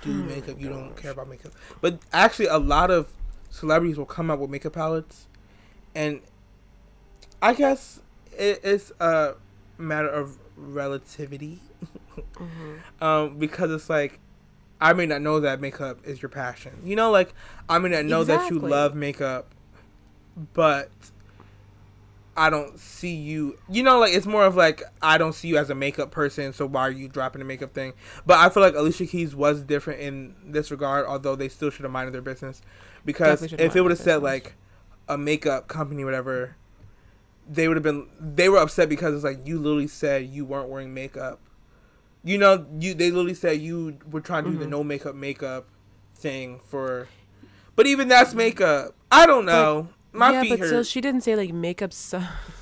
do 0.02 0.12
Hmm, 0.12 0.28
makeup. 0.28 0.60
You 0.60 0.70
don't 0.70 0.96
care 0.98 1.12
about 1.12 1.30
makeup. 1.30 1.54
But 1.82 2.00
actually, 2.14 2.48
a 2.48 2.58
lot 2.58 2.92
of 2.92 3.14
celebrities 3.50 3.98
will 3.98 4.06
come 4.06 4.30
out 4.30 4.40
with 4.40 4.50
makeup 4.50 4.74
palettes, 4.74 5.28
and 5.96 6.22
I 7.42 7.54
guess 7.54 8.02
it, 8.38 8.60
it's 8.64 8.92
a 9.00 9.36
matter 9.78 10.10
of 10.10 10.38
relativity, 10.56 11.62
Mm-hmm. 12.36 12.76
um, 13.04 13.38
because 13.38 13.72
it's 13.72 13.90
like 13.90 14.20
I 14.82 14.94
may 14.94 15.06
not 15.06 15.22
know 15.22 15.40
that 15.40 15.62
makeup 15.62 16.00
is 16.06 16.22
your 16.22 16.30
passion. 16.30 16.82
You 16.84 16.96
know, 16.96 17.12
like 17.12 17.34
I 17.70 17.80
may 17.80 17.90
not 17.90 18.06
know 18.06 18.24
that 18.24 18.50
you 18.50 18.60
love 18.60 18.96
makeup, 18.96 19.54
but 20.54 20.90
I 22.38 22.50
don't 22.52 22.80
see 22.80 23.16
you. 23.16 23.58
You 23.70 23.84
know, 23.84 24.00
like 24.00 24.14
it's 24.14 24.28
more 24.28 24.46
of 24.46 24.56
like 24.56 24.84
I 25.02 25.18
don't 25.18 25.34
see 25.34 25.48
you 25.48 25.58
as 25.58 25.70
a 25.72 25.76
makeup 25.76 26.12
person. 26.12 26.54
So 26.54 26.66
why 26.68 26.82
are 26.84 26.92
you 26.92 27.10
dropping 27.10 27.40
the 27.40 27.46
makeup 27.46 27.74
thing? 27.74 27.94
But 28.26 28.38
I 28.40 28.50
feel 28.50 28.62
like 28.64 28.76
Alicia 28.76 29.08
Keys 29.08 29.36
was 29.36 29.64
different 29.64 30.02
in 30.02 30.36
this 30.46 30.72
regard, 30.72 31.06
although 31.08 31.36
they 31.36 31.50
still 31.50 31.70
should 31.72 31.84
have 31.84 31.92
minded 31.92 32.14
their 32.14 32.22
business. 32.22 32.62
Because 33.06 33.42
Definitely 33.42 33.48
should 33.50 33.60
have 33.62 33.72
if 33.72 33.76
it 33.76 33.82
would 33.82 33.92
have 33.92 34.00
said 34.00 34.22
like 34.24 34.56
a 35.10 35.18
makeup 35.18 35.68
company, 35.68 36.06
whatever, 36.06 36.56
they 37.50 37.68
would 37.68 37.78
have 37.78 37.84
been. 37.84 38.08
They 38.20 38.50
were 38.50 38.58
upset 38.60 38.90
because 38.90 39.16
it's 39.16 39.24
like 39.24 39.48
you 39.48 39.58
literally 39.60 39.88
said 39.88 40.28
you 40.28 40.46
weren't 40.46 40.70
wearing 40.70 40.94
makeup. 40.94 41.40
You 42.24 42.38
know, 42.38 42.66
you 42.80 42.94
they 42.94 43.12
literally 43.12 43.34
said 43.36 43.62
you 43.62 43.98
were 44.12 44.22
trying 44.22 44.44
to 44.46 44.50
do 44.52 44.56
Mm-hmm. 44.56 44.64
the 44.64 44.70
no 44.70 44.84
makeup 44.84 45.16
makeup 45.16 45.68
thing 46.16 46.60
for, 46.68 47.08
but 47.76 47.88
even 47.88 48.08
that's 48.08 48.34
makeup. 48.34 48.96
I 49.12 49.26
don't 49.26 49.46
know. 49.46 49.90
My 50.14 50.32
yeah, 50.32 50.44
but 50.50 50.60
hurt. 50.60 50.68
still, 50.68 50.84
she 50.84 51.02
didn't 51.02 51.22
say 51.22 51.36
like 51.36 51.54
makeup 51.54 51.94
sucks. 51.94 52.28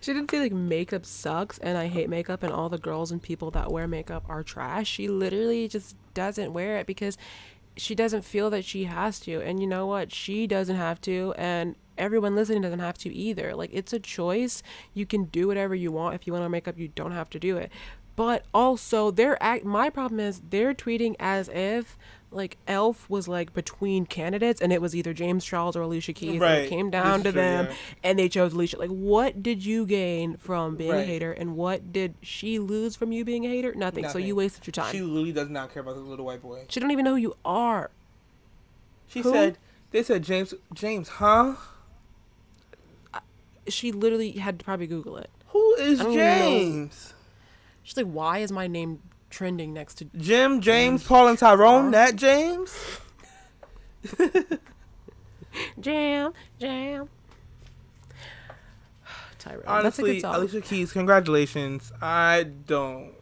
she 0.00 0.12
didn't 0.12 0.30
say 0.30 0.40
like 0.40 0.52
makeup 0.52 1.06
sucks 1.06 1.58
and 1.58 1.78
I 1.78 1.86
hate 1.86 2.10
makeup 2.10 2.42
and 2.42 2.52
all 2.52 2.68
the 2.68 2.78
girls 2.78 3.10
and 3.12 3.22
people 3.22 3.50
that 3.52 3.70
wear 3.70 3.86
makeup 3.88 4.24
are 4.28 4.42
trash. 4.42 4.88
She 4.88 5.08
literally 5.08 5.68
just 5.68 5.96
doesn't 6.14 6.52
wear 6.52 6.76
it 6.78 6.86
because 6.86 7.16
she 7.76 7.94
doesn't 7.94 8.22
feel 8.22 8.50
that 8.50 8.64
she 8.64 8.84
has 8.84 9.20
to. 9.20 9.40
And 9.42 9.60
you 9.60 9.66
know 9.66 9.86
what? 9.86 10.12
She 10.12 10.46
doesn't 10.46 10.76
have 10.76 11.00
to, 11.02 11.34
and 11.36 11.76
everyone 11.98 12.34
listening 12.34 12.62
doesn't 12.62 12.78
have 12.78 12.98
to 12.98 13.14
either. 13.14 13.54
Like 13.54 13.70
it's 13.72 13.92
a 13.92 13.98
choice. 13.98 14.62
You 14.94 15.06
can 15.06 15.24
do 15.24 15.46
whatever 15.46 15.74
you 15.74 15.92
want. 15.92 16.14
If 16.14 16.26
you 16.26 16.32
want 16.32 16.40
to 16.40 16.44
wear 16.44 16.50
makeup, 16.50 16.78
you 16.78 16.88
don't 16.88 17.12
have 17.12 17.30
to 17.30 17.38
do 17.38 17.56
it. 17.56 17.70
But 18.16 18.46
also, 18.54 19.10
they're 19.10 19.40
act. 19.42 19.64
My 19.64 19.90
problem 19.90 20.20
is 20.20 20.40
they're 20.48 20.74
tweeting 20.74 21.16
as 21.20 21.48
if 21.50 21.98
like 22.30 22.56
Elf 22.66 23.08
was 23.08 23.28
like 23.28 23.54
between 23.54 24.04
candidates, 24.04 24.60
and 24.60 24.72
it 24.72 24.82
was 24.82 24.94
either 24.94 25.14
James 25.14 25.44
Charles 25.44 25.76
or 25.76 25.82
Alicia 25.82 26.12
Keys. 26.12 26.32
and 26.32 26.40
Right. 26.40 26.58
it 26.64 26.68
came 26.68 26.90
down 26.90 27.18
to 27.22 27.32
true, 27.32 27.40
them, 27.40 27.66
yeah. 27.70 27.74
and 28.02 28.18
they 28.18 28.28
chose 28.28 28.52
Alicia. 28.52 28.78
Like, 28.78 28.90
what 28.90 29.42
did 29.42 29.64
you 29.64 29.86
gain 29.86 30.36
from 30.36 30.76
being 30.76 30.92
a 30.92 31.04
hater, 31.04 31.32
and 31.32 31.56
what 31.56 31.92
did 31.92 32.14
she 32.22 32.58
lose 32.58 32.96
from 32.96 33.12
you 33.12 33.24
being 33.24 33.46
a 33.46 33.48
hater? 33.48 33.74
Nothing. 33.74 34.08
So 34.08 34.18
you 34.18 34.36
wasted 34.36 34.66
your 34.66 34.72
time. 34.72 34.92
She 34.92 35.00
literally 35.02 35.32
does 35.32 35.48
not 35.48 35.72
care 35.72 35.82
about 35.82 35.94
the 35.94 36.00
little 36.02 36.26
white 36.26 36.42
boy. 36.42 36.64
She 36.68 36.80
don't 36.80 36.90
even 36.90 37.04
know 37.04 37.12
who 37.12 37.20
you 37.20 37.36
are. 37.44 37.90
She 39.08 39.20
Who? 39.20 39.32
said, 39.32 39.56
"They 39.92 40.02
said 40.02 40.22
James, 40.24 40.52
James, 40.74 41.08
huh? 41.08 41.54
She 43.68 43.90
literally 43.92 44.32
had 44.32 44.58
to 44.60 44.64
probably 44.64 44.86
Google 44.86 45.16
it. 45.16 45.30
Who 45.48 45.74
is 45.76 45.98
don't 45.98 46.10
know. 46.10 46.14
James? 46.16 47.14
She's 47.82 47.96
like, 47.96 48.06
why 48.06 48.38
is 48.38 48.52
my 48.52 48.66
name 48.66 49.00
trending 49.36 49.74
next 49.74 49.96
to 49.96 50.06
Jim, 50.16 50.62
James, 50.62 51.04
Paul, 51.04 51.28
and 51.28 51.38
Tyrone. 51.38 51.90
That 51.90 52.16
James? 52.16 52.74
Jam, 55.78 56.32
Jam? 56.58 57.08
Tyrone. 59.38 59.62
That's 59.66 59.98
a 59.98 60.02
Honestly. 60.02 60.22
Alicia 60.24 60.60
Keys, 60.62 60.90
congratulations. 60.92 61.92
I 62.00 62.44
don't. 62.44 63.12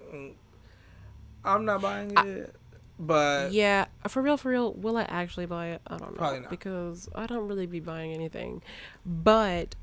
I'm 1.44 1.64
not 1.64 1.82
buying 1.82 2.12
it, 2.16 2.54
but 2.98 3.52
Yeah, 3.52 3.86
for 4.06 4.22
real, 4.22 4.36
for 4.36 4.50
real. 4.50 4.72
Will 4.72 4.96
I 4.96 5.02
actually 5.02 5.46
buy 5.46 5.70
it? 5.70 5.82
I 5.88 5.96
don't 5.96 6.12
know. 6.12 6.16
Probably 6.16 6.40
not. 6.40 6.50
Because 6.50 7.08
I 7.14 7.26
don't 7.26 7.48
really 7.48 7.66
be 7.66 7.80
buying 7.80 8.12
anything. 8.12 8.62
But 9.04 9.74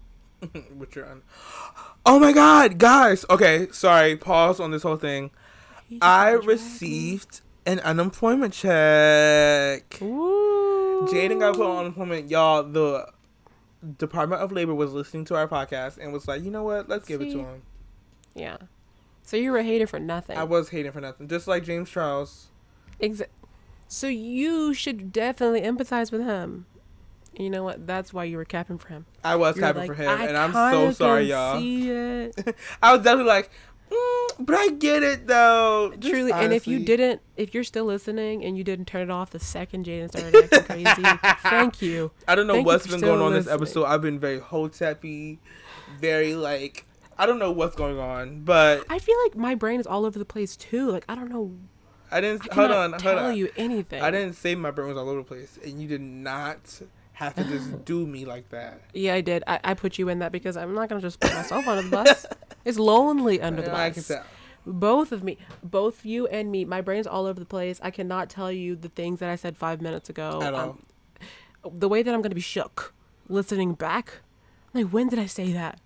with 0.77 0.95
your 0.95 1.07
un- 1.09 1.23
Oh 2.05 2.19
my 2.19 2.31
God, 2.31 2.79
guys! 2.79 3.25
Okay, 3.29 3.67
sorry. 3.71 4.15
Pause 4.15 4.61
on 4.61 4.71
this 4.71 4.81
whole 4.83 4.95
thing. 4.95 5.29
I 6.01 6.31
received 6.31 7.41
an 7.65 7.79
unemployment 7.79 8.53
check. 8.53 10.01
Ooh. 10.01 11.07
Jaden 11.11 11.39
got 11.39 11.55
put 11.55 11.65
on 11.65 11.77
unemployment. 11.79 12.29
Y'all, 12.29 12.63
the 12.63 13.11
Department 13.97 14.41
of 14.41 14.51
Labor 14.51 14.75
was 14.75 14.93
listening 14.93 15.25
to 15.25 15.35
our 15.35 15.47
podcast 15.47 15.97
and 15.97 16.13
was 16.13 16.27
like, 16.27 16.43
you 16.43 16.51
know 16.51 16.63
what? 16.63 16.87
Let's 16.87 17.05
give 17.05 17.21
it 17.21 17.31
to 17.31 17.39
him. 17.39 17.61
Yeah. 18.35 18.57
So 19.23 19.37
you 19.37 19.51
were 19.51 19.59
a 19.59 19.63
hater 19.63 19.87
for 19.87 19.99
nothing. 19.99 20.37
I 20.37 20.43
was 20.43 20.69
hating 20.69 20.91
for 20.91 21.01
nothing, 21.01 21.27
just 21.27 21.47
like 21.47 21.63
James 21.63 21.89
Charles. 21.89 22.47
Exa- 23.01 23.27
so 23.87 24.07
you 24.07 24.73
should 24.73 25.11
definitely 25.11 25.61
empathize 25.61 26.11
with 26.11 26.21
him. 26.21 26.65
You 27.37 27.49
know 27.49 27.63
what? 27.63 27.87
That's 27.87 28.13
why 28.13 28.25
you 28.25 28.37
were 28.37 28.45
capping 28.45 28.77
for 28.77 28.89
him. 28.89 29.05
I 29.23 29.35
was 29.35 29.55
You're 29.55 29.65
happy 29.65 29.79
like, 29.79 29.87
for 29.87 29.93
him, 29.93 30.09
"I 30.09 30.25
and 30.25 30.37
I'm 30.37 30.51
so 30.51 30.91
sorry, 30.91 31.29
y'all. 31.29 31.59
See 31.59 31.89
it. 31.89 32.55
I 32.83 32.93
was 32.93 33.03
definitely 33.03 33.29
like, 33.29 33.49
mm, 33.91 34.45
but 34.45 34.55
I 34.55 34.69
get 34.69 35.03
it 35.03 35.27
though. 35.27 35.93
Just 35.99 36.13
Truly, 36.13 36.31
and 36.31 36.53
if 36.53 36.67
you 36.67 36.79
didn't, 36.79 37.21
if 37.37 37.53
you're 37.53 37.63
still 37.63 37.85
listening 37.85 38.43
and 38.43 38.57
you 38.57 38.63
didn't 38.63 38.85
turn 38.85 39.03
it 39.03 39.11
off 39.11 39.31
the 39.31 39.39
second 39.39 39.85
Jaden 39.85 40.09
started 40.09 40.35
acting 40.43 40.63
crazy, 40.83 41.19
thank 41.43 41.81
you. 41.81 42.11
I 42.27 42.35
don't 42.35 42.47
know 42.47 42.55
Thank 42.55 42.67
what's 42.67 42.87
been 42.87 43.01
going 43.01 43.21
on 43.21 43.33
this 43.33 43.47
episode. 43.47 43.85
I've 43.85 44.01
been 44.01 44.19
very 44.19 44.39
hoteppy, 44.39 45.37
very 45.99 46.35
like 46.35 46.85
I 47.17 47.25
don't 47.25 47.39
know 47.39 47.51
what's 47.51 47.75
going 47.75 47.99
on, 47.99 48.41
but 48.41 48.85
I 48.89 48.99
feel 48.99 49.15
like 49.23 49.35
my 49.35 49.55
brain 49.55 49.79
is 49.79 49.87
all 49.87 50.05
over 50.05 50.17
the 50.17 50.25
place 50.25 50.55
too. 50.55 50.89
Like 50.91 51.05
I 51.07 51.15
don't 51.15 51.29
know. 51.29 51.51
I 52.11 52.19
didn't. 52.19 52.47
I 52.51 52.55
hold 52.55 52.71
on, 52.71 52.91
hold 52.91 53.01
tell 53.01 53.19
on. 53.19 53.37
you 53.37 53.49
anything. 53.57 54.01
I 54.01 54.11
didn't 54.11 54.33
say 54.33 54.55
my 54.55 54.71
brain 54.71 54.89
was 54.89 54.97
all 54.97 55.09
over 55.09 55.19
the 55.19 55.27
place, 55.27 55.59
and 55.63 55.81
you 55.81 55.87
did 55.87 56.01
not 56.01 56.81
have 57.13 57.35
to 57.35 57.43
just 57.43 57.85
do 57.85 58.05
me 58.07 58.25
like 58.25 58.49
that. 58.49 58.81
Yeah, 58.93 59.13
I 59.15 59.21
did. 59.21 59.43
I, 59.47 59.59
I 59.63 59.73
put 59.73 59.97
you 59.99 60.09
in 60.09 60.19
that 60.19 60.31
because 60.31 60.57
I'm 60.57 60.73
not 60.73 60.89
gonna 60.89 61.01
just 61.01 61.19
put 61.19 61.33
myself 61.33 61.67
under 61.67 61.83
the 61.83 61.89
bus. 61.89 62.25
It's 62.63 62.77
lonely 62.77 63.41
under 63.41 63.63
the 63.63 63.69
bus. 63.71 63.79
I 63.79 63.89
can 63.89 64.03
tell. 64.03 64.23
Both 64.67 65.11
of 65.11 65.23
me, 65.23 65.39
both 65.63 66.05
you 66.05 66.27
and 66.27 66.51
me, 66.51 66.63
my 66.63 66.79
brain's 66.79 67.07
all 67.07 67.25
over 67.25 67.39
the 67.39 67.45
place. 67.47 67.79
I 67.81 67.89
cannot 67.89 68.29
tell 68.29 68.51
you 68.51 68.75
the 68.75 68.89
things 68.89 69.19
that 69.19 69.29
I 69.29 69.35
said 69.35 69.57
five 69.57 69.81
minutes 69.81 70.09
ago. 70.11 70.39
At 70.43 70.53
Um, 70.53 70.83
the 71.77 71.89
way 71.89 72.03
that 72.03 72.13
I'm 72.13 72.21
gonna 72.21 72.35
be 72.35 72.41
shook 72.41 72.93
listening 73.27 73.73
back. 73.73 74.19
Like, 74.75 74.89
when 74.89 75.09
did 75.09 75.17
I 75.17 75.25
say 75.25 75.51
that? 75.53 75.79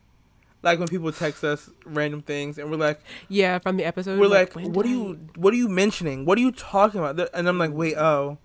Like 0.63 0.80
when 0.80 0.88
people 0.89 1.11
text 1.13 1.43
us 1.45 1.69
random 1.86 2.21
things, 2.21 2.57
and 2.57 2.69
we're 2.69 2.76
like, 2.78 2.99
Yeah, 3.30 3.59
from 3.59 3.78
the 3.78 3.86
episode. 3.86 4.19
we're 4.19 4.28
like, 4.28 4.53
when 4.55 4.73
what 4.73 4.86
are 4.86 4.89
you, 4.89 5.19
what 5.38 5.53
are 5.53 5.57
you 5.57 5.69
mentioning? 5.69 6.26
What 6.26 6.38
are 6.38 6.41
you 6.41 6.51
talking 6.51 6.99
about? 6.99 7.30
And 7.34 7.47
I'm 7.47 7.57
like, 7.57 7.71
wait, 7.71 7.95
oh. 7.95 8.38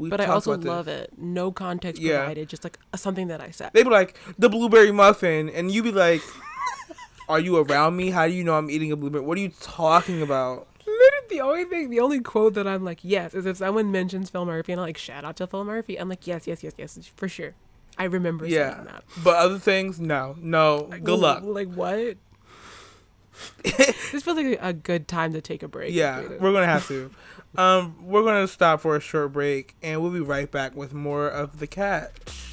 We 0.00 0.08
But 0.08 0.20
I 0.20 0.26
also 0.26 0.52
about 0.52 0.62
this. 0.62 0.68
love 0.68 0.88
it. 0.88 1.12
No 1.18 1.52
context 1.52 2.00
Yeah. 2.00 2.18
provided, 2.20 2.48
just 2.48 2.64
like 2.64 2.78
something 2.96 3.28
that 3.28 3.40
I 3.40 3.50
said. 3.50 3.70
They'd 3.74 3.84
be 3.84 3.90
like 3.90 4.16
the 4.38 4.48
blueberry 4.48 4.92
muffin, 4.92 5.48
and 5.50 5.70
you'd 5.70 5.84
be 5.84 5.92
like, 5.92 6.22
"Are 7.28 7.38
you 7.38 7.58
around 7.58 7.96
me? 7.96 8.10
How 8.10 8.26
do 8.26 8.32
you 8.32 8.42
know 8.42 8.54
I'm 8.54 8.70
eating 8.70 8.90
a 8.92 8.96
blueberry? 8.96 9.22
What 9.24 9.36
are 9.36 9.42
you 9.42 9.52
talking 9.60 10.22
about?" 10.22 10.66
Literally, 10.86 11.26
the 11.28 11.40
only 11.42 11.64
thing, 11.64 11.90
the 11.90 12.00
only 12.00 12.20
quote 12.20 12.54
that 12.54 12.66
I'm 12.66 12.82
like, 12.84 13.00
yes, 13.02 13.34
is 13.34 13.44
if 13.46 13.58
someone 13.58 13.92
mentions 13.92 14.30
Phil 14.30 14.44
Murphy 14.44 14.72
and 14.72 14.80
I'm 14.80 14.86
like, 14.86 14.98
shout 14.98 15.24
out 15.24 15.36
to 15.36 15.46
Phil 15.46 15.64
Murphy. 15.64 15.96
I'm 16.00 16.08
like, 16.08 16.26
yes, 16.26 16.46
yes, 16.46 16.64
yes, 16.64 16.72
yes, 16.78 16.98
for 17.14 17.28
sure. 17.28 17.54
I 17.98 18.04
remember 18.04 18.46
Yeah, 18.46 18.72
saying 18.74 18.84
that. 18.86 19.04
but 19.22 19.36
other 19.36 19.58
things, 19.58 20.00
no, 20.00 20.34
no. 20.40 20.88
Good 21.02 21.18
luck. 21.18 21.42
Like 21.44 21.72
what? 21.72 22.16
this 23.62 24.22
feels 24.22 24.36
like 24.36 24.46
a, 24.46 24.68
a 24.68 24.72
good 24.72 25.06
time 25.08 25.32
to 25.32 25.40
take 25.40 25.62
a 25.62 25.68
break. 25.68 25.94
Yeah, 25.94 26.20
we're 26.40 26.52
gonna 26.52 26.66
have 26.66 26.86
to. 26.88 27.10
Um, 27.56 27.96
we're 28.00 28.22
gonna 28.22 28.46
stop 28.48 28.80
for 28.80 28.96
a 28.96 29.00
short 29.00 29.32
break, 29.32 29.74
and 29.82 30.00
we'll 30.00 30.12
be 30.12 30.20
right 30.20 30.50
back 30.50 30.76
with 30.76 30.94
more 30.94 31.28
of 31.28 31.58
the 31.58 31.66
catch. 31.66 32.49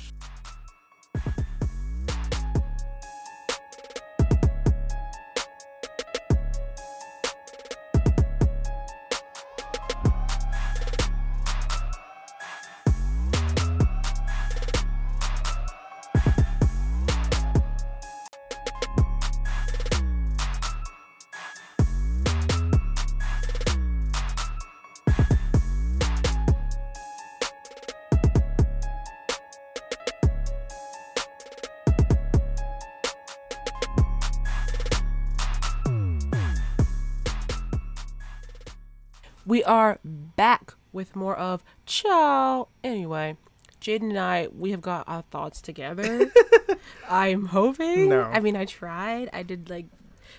Are 39.67 39.99
back 40.03 40.73
with 40.91 41.15
more 41.15 41.35
of 41.35 41.63
Ciao. 41.85 42.69
Anyway, 42.83 43.37
Jaden 43.81 44.09
and 44.09 44.17
I, 44.19 44.47
we 44.57 44.71
have 44.71 44.81
got 44.81 45.07
our 45.07 45.21
thoughts 45.23 45.61
together. 45.61 46.31
I'm 47.09 47.45
hoping. 47.47 48.09
No. 48.09 48.23
I 48.23 48.39
mean, 48.39 48.55
I 48.55 48.65
tried. 48.65 49.29
I 49.33 49.43
did 49.43 49.69
like 49.69 49.85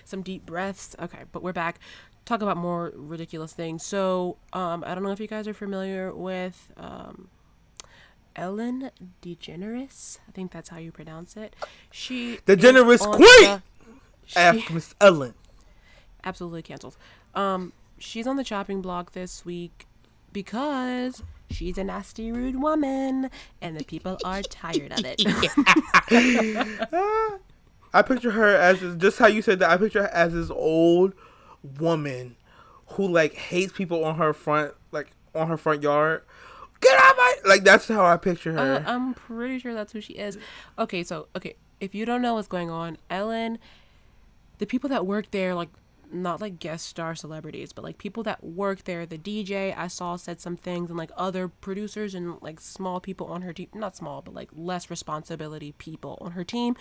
some 0.05 0.21
deep 0.21 0.45
breaths. 0.45 0.95
Okay, 0.99 1.23
but 1.31 1.43
we're 1.43 1.53
back. 1.53 1.79
Talk 2.25 2.41
about 2.41 2.57
more 2.57 2.91
ridiculous 2.95 3.53
things. 3.53 3.83
So, 3.83 4.37
um, 4.53 4.83
I 4.85 4.93
don't 4.93 5.03
know 5.03 5.11
if 5.11 5.19
you 5.19 5.27
guys 5.27 5.47
are 5.47 5.53
familiar 5.53 6.13
with 6.13 6.71
um, 6.77 7.29
Ellen 8.35 8.91
DeGeneres. 9.21 10.19
I 10.27 10.31
think 10.31 10.51
that's 10.51 10.69
how 10.69 10.77
you 10.77 10.91
pronounce 10.91 11.35
it. 11.35 11.55
She 11.91 12.37
DeGeneres 12.45 12.99
queen! 13.09 13.61
the- 14.35 14.61
she- 14.61 14.73
Miss 14.73 14.93
Ellen. 15.01 15.33
absolutely 16.23 16.61
canceled. 16.61 16.97
Um, 17.33 17.73
she's 17.99 18.27
on 18.27 18.35
the 18.35 18.43
chopping 18.43 18.81
block 18.81 19.11
this 19.11 19.45
week 19.45 19.85
because 20.31 21.23
she's 21.49 21.77
a 21.77 21.83
nasty, 21.83 22.31
rude 22.31 22.61
woman, 22.61 23.29
and 23.61 23.77
the 23.79 23.83
people 23.83 24.17
are 24.23 24.41
tired 24.41 24.91
of 24.91 25.05
it. 25.05 25.21
I 27.93 28.01
picture 28.01 28.31
her 28.31 28.55
as 28.55 28.79
just 28.97 29.17
how 29.17 29.27
you 29.27 29.41
said 29.41 29.59
that. 29.59 29.69
I 29.69 29.77
picture 29.77 30.03
her 30.03 30.09
as 30.09 30.33
this 30.33 30.49
old 30.49 31.13
woman 31.79 32.35
who 32.87 33.07
like 33.07 33.33
hates 33.33 33.73
people 33.73 34.03
on 34.05 34.15
her 34.15 34.33
front, 34.33 34.73
like 34.91 35.11
on 35.33 35.47
her 35.47 35.57
front 35.57 35.83
yard. 35.83 36.23
Get 36.81 36.97
out 36.99 37.17
my 37.17 37.35
like. 37.45 37.63
That's 37.63 37.87
how 37.87 38.05
I 38.05 38.17
picture 38.17 38.53
her. 38.53 38.59
Uh, 38.59 38.83
I'm 38.85 39.13
pretty 39.13 39.59
sure 39.59 39.73
that's 39.73 39.91
who 39.91 40.01
she 40.01 40.13
is. 40.13 40.37
Okay, 40.77 41.03
so 41.03 41.27
okay, 41.35 41.55
if 41.79 41.93
you 41.93 42.05
don't 42.05 42.21
know 42.21 42.35
what's 42.35 42.47
going 42.47 42.69
on, 42.69 42.97
Ellen, 43.09 43.59
the 44.59 44.65
people 44.65 44.89
that 44.89 45.05
work 45.05 45.31
there, 45.31 45.55
like 45.55 45.69
not 46.11 46.41
like 46.41 46.59
guest 46.59 46.87
star 46.87 47.15
celebrities, 47.15 47.71
but 47.73 47.83
like 47.83 47.97
people 47.97 48.23
that 48.23 48.43
work 48.43 48.83
there, 48.85 49.05
the 49.05 49.17
DJ 49.17 49.75
I 49.77 49.87
saw 49.87 50.15
said 50.15 50.39
some 50.41 50.57
things, 50.57 50.89
and 50.89 50.97
like 50.97 51.11
other 51.17 51.47
producers 51.47 52.15
and 52.15 52.41
like 52.41 52.59
small 52.59 52.99
people 52.99 53.27
on 53.27 53.41
her 53.43 53.53
team, 53.53 53.67
not 53.73 53.95
small, 53.95 54.21
but 54.21 54.33
like 54.33 54.49
less 54.55 54.89
responsibility 54.89 55.73
people 55.77 56.17
on 56.21 56.31
her 56.31 56.43
team, 56.43 56.75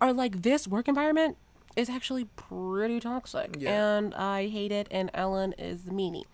are 0.00 0.12
like 0.12 0.42
this 0.42 0.68
work 0.68 0.88
environment 0.88 1.36
is 1.76 1.90
actually 1.90 2.24
pretty 2.36 3.00
toxic, 3.00 3.56
Yeah. 3.58 3.96
and 3.98 4.14
I 4.14 4.48
hate 4.48 4.72
it. 4.72 4.88
And 4.90 5.10
Ellen 5.12 5.52
is 5.58 5.82
the 5.82 5.90
meanie. 5.90 6.24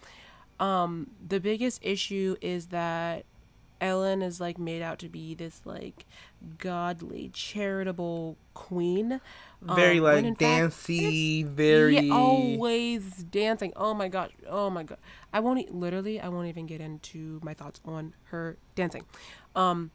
Um, 0.60 1.10
the 1.27 1.40
biggest 1.40 1.81
issue 1.82 2.36
is 2.40 2.66
that 2.66 3.24
Ellen 3.81 4.23
is 4.23 4.40
like 4.40 4.59
made 4.59 4.81
out 4.82 5.01
to 5.01 5.09
be 5.09 5.35
this 5.35 5.60
like 5.64 6.06
godly, 6.59 7.31
charitable 7.32 8.36
queen. 8.55 9.20
Very 9.62 9.98
um, 9.98 10.05
like 10.05 10.24
in 10.24 10.34
fact, 10.34 10.74
very 10.74 12.10
always 12.10 13.05
dancing. 13.24 13.72
Oh 13.76 13.94
my 13.94 14.09
gosh. 14.09 14.30
Oh 14.48 14.70
my 14.70 14.82
god. 14.82 14.98
I 15.32 15.40
won't 15.40 15.60
e- 15.60 15.68
literally. 15.70 16.20
I 16.20 16.28
won't 16.28 16.48
even 16.48 16.66
get 16.66 16.80
into 16.80 17.40
my 17.43 17.55
thoughts 17.55 17.80
on 17.84 18.14
her 18.24 18.56
dancing. 18.74 19.05
Um, 19.55 19.90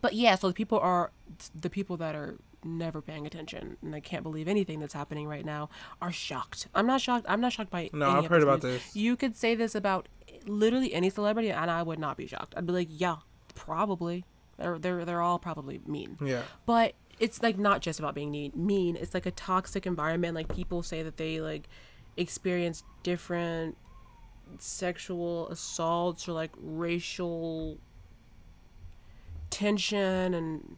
but 0.00 0.14
yeah. 0.14 0.34
So 0.34 0.48
the 0.48 0.54
people 0.54 0.78
are 0.78 1.12
the 1.54 1.70
people 1.70 1.96
that 1.98 2.14
are 2.14 2.36
never 2.64 3.02
paying 3.02 3.26
attention 3.26 3.76
and 3.82 3.94
I 3.94 4.00
can't 4.00 4.22
believe 4.22 4.48
anything 4.48 4.80
that's 4.80 4.94
happening 4.94 5.28
right 5.28 5.44
now 5.44 5.68
are 6.00 6.10
shocked. 6.10 6.66
I'm 6.74 6.86
not 6.86 7.00
shocked. 7.00 7.26
I'm 7.28 7.40
not 7.40 7.52
shocked 7.52 7.70
by. 7.70 7.90
No, 7.92 8.10
I've 8.10 8.26
heard 8.26 8.42
about 8.42 8.62
news. 8.62 8.82
this. 8.82 8.96
You 8.96 9.16
could 9.16 9.36
say 9.36 9.54
this 9.54 9.74
about 9.74 10.08
literally 10.46 10.92
any 10.92 11.10
celebrity, 11.10 11.50
and 11.50 11.70
I 11.70 11.82
would 11.82 11.98
not 11.98 12.16
be 12.16 12.26
shocked. 12.26 12.54
I'd 12.56 12.66
be 12.66 12.72
like, 12.72 12.88
yeah, 12.90 13.16
probably. 13.54 14.24
They're 14.56 14.78
they're 14.78 15.04
they're 15.04 15.20
all 15.20 15.40
probably 15.40 15.80
mean 15.84 16.16
yeah. 16.22 16.42
but 16.64 16.94
it's 17.20 17.42
like 17.42 17.58
not 17.58 17.80
just 17.80 17.98
about 17.98 18.14
being 18.14 18.30
mean 18.30 18.52
mean 18.54 18.96
it's 18.96 19.14
like 19.14 19.26
a 19.26 19.30
toxic 19.30 19.86
environment 19.86 20.34
like 20.34 20.52
people 20.54 20.82
say 20.82 21.02
that 21.02 21.16
they 21.16 21.40
like 21.40 21.68
experience 22.16 22.82
different 23.02 23.76
sexual 24.58 25.48
assaults 25.48 26.28
or 26.28 26.32
like 26.32 26.50
racial 26.60 27.78
tension 29.50 30.34
and 30.34 30.76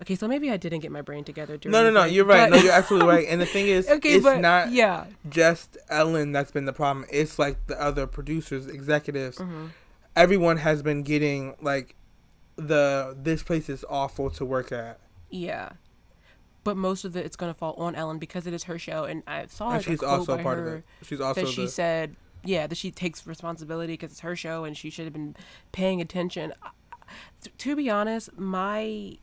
okay 0.00 0.14
so 0.14 0.26
maybe 0.26 0.50
i 0.50 0.56
didn't 0.56 0.80
get 0.80 0.90
my 0.90 1.02
brain 1.02 1.22
together 1.24 1.56
during 1.56 1.72
No, 1.72 1.82
no, 1.82 1.90
no. 1.90 2.04
You're 2.04 2.24
right. 2.24 2.50
but- 2.50 2.56
No, 2.56 2.62
you're 2.62 2.72
absolutely 2.72 3.08
right. 3.08 3.26
And 3.28 3.40
the 3.40 3.46
thing 3.46 3.66
is, 3.76 3.88
okay 3.88 4.14
it's 4.14 4.24
but 4.24 4.40
not 4.40 4.72
yeah 4.72 5.04
just 5.28 5.76
Ellen 5.88 6.32
that's 6.32 6.50
been 6.50 6.64
the 6.64 6.72
problem. 6.72 7.04
It's 7.10 7.38
like 7.38 7.66
the 7.66 7.80
other 7.80 8.06
producers, 8.06 8.66
executives. 8.66 9.38
Mm-hmm. 9.38 9.66
Everyone 10.16 10.56
has 10.58 10.82
been 10.82 11.02
getting 11.02 11.54
like 11.60 11.94
the 12.56 13.16
this 13.20 13.42
place 13.42 13.68
is 13.68 13.84
awful 13.88 14.30
to 14.30 14.44
work 14.44 14.72
at, 14.72 14.98
yeah 15.30 15.70
but 16.64 16.76
most 16.76 17.04
of 17.04 17.16
it 17.16 17.24
it's 17.24 17.36
going 17.36 17.52
to 17.52 17.58
fall 17.58 17.74
on 17.74 17.94
ellen 17.94 18.18
because 18.18 18.46
it 18.46 18.54
is 18.54 18.64
her 18.64 18.78
show 18.78 19.04
and 19.04 19.22
i 19.26 19.46
saw 19.46 19.70
and 19.70 19.84
she's 19.84 20.02
also 20.02 20.36
part 20.38 20.58
of 20.58 20.64
her 20.64 20.76
it. 20.76 20.84
She's 21.02 21.20
also 21.20 21.42
that 21.42 21.48
she 21.48 21.66
said 21.66 22.16
yeah 22.44 22.66
that 22.66 22.76
she 22.76 22.90
takes 22.90 23.26
responsibility 23.26 23.94
because 23.94 24.10
it's 24.10 24.20
her 24.20 24.36
show 24.36 24.64
and 24.64 24.76
she 24.76 24.90
should 24.90 25.04
have 25.04 25.12
been 25.12 25.36
paying 25.72 26.00
attention 26.00 26.52
t- 27.42 27.50
to 27.56 27.76
be 27.76 27.88
honest 27.88 28.36
my 28.38 29.16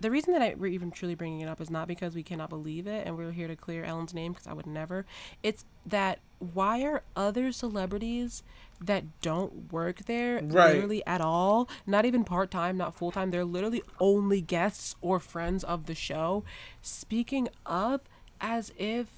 the 0.00 0.10
reason 0.10 0.32
that 0.32 0.42
I, 0.42 0.54
we're 0.56 0.68
even 0.68 0.90
truly 0.90 1.14
bringing 1.14 1.40
it 1.40 1.48
up 1.48 1.60
is 1.60 1.70
not 1.70 1.88
because 1.88 2.14
we 2.14 2.22
cannot 2.22 2.50
believe 2.50 2.86
it 2.86 3.06
and 3.06 3.16
we're 3.16 3.32
here 3.32 3.48
to 3.48 3.56
clear 3.56 3.84
Ellen's 3.84 4.14
name 4.14 4.32
because 4.32 4.46
I 4.46 4.52
would 4.52 4.66
never. 4.66 5.04
It's 5.42 5.64
that 5.86 6.20
why 6.38 6.82
are 6.84 7.02
other 7.16 7.50
celebrities 7.50 8.42
that 8.80 9.20
don't 9.20 9.72
work 9.72 10.04
there 10.06 10.36
Right. 10.36 10.74
literally 10.74 11.04
at 11.06 11.20
all, 11.20 11.68
not 11.86 12.04
even 12.04 12.22
part 12.24 12.50
time, 12.50 12.76
not 12.76 12.94
full 12.94 13.10
time, 13.10 13.30
they're 13.30 13.44
literally 13.44 13.82
only 14.00 14.40
guests 14.40 14.94
or 15.00 15.18
friends 15.18 15.64
of 15.64 15.86
the 15.86 15.94
show, 15.94 16.44
speaking 16.80 17.48
up 17.66 18.08
as 18.40 18.72
if 18.78 19.08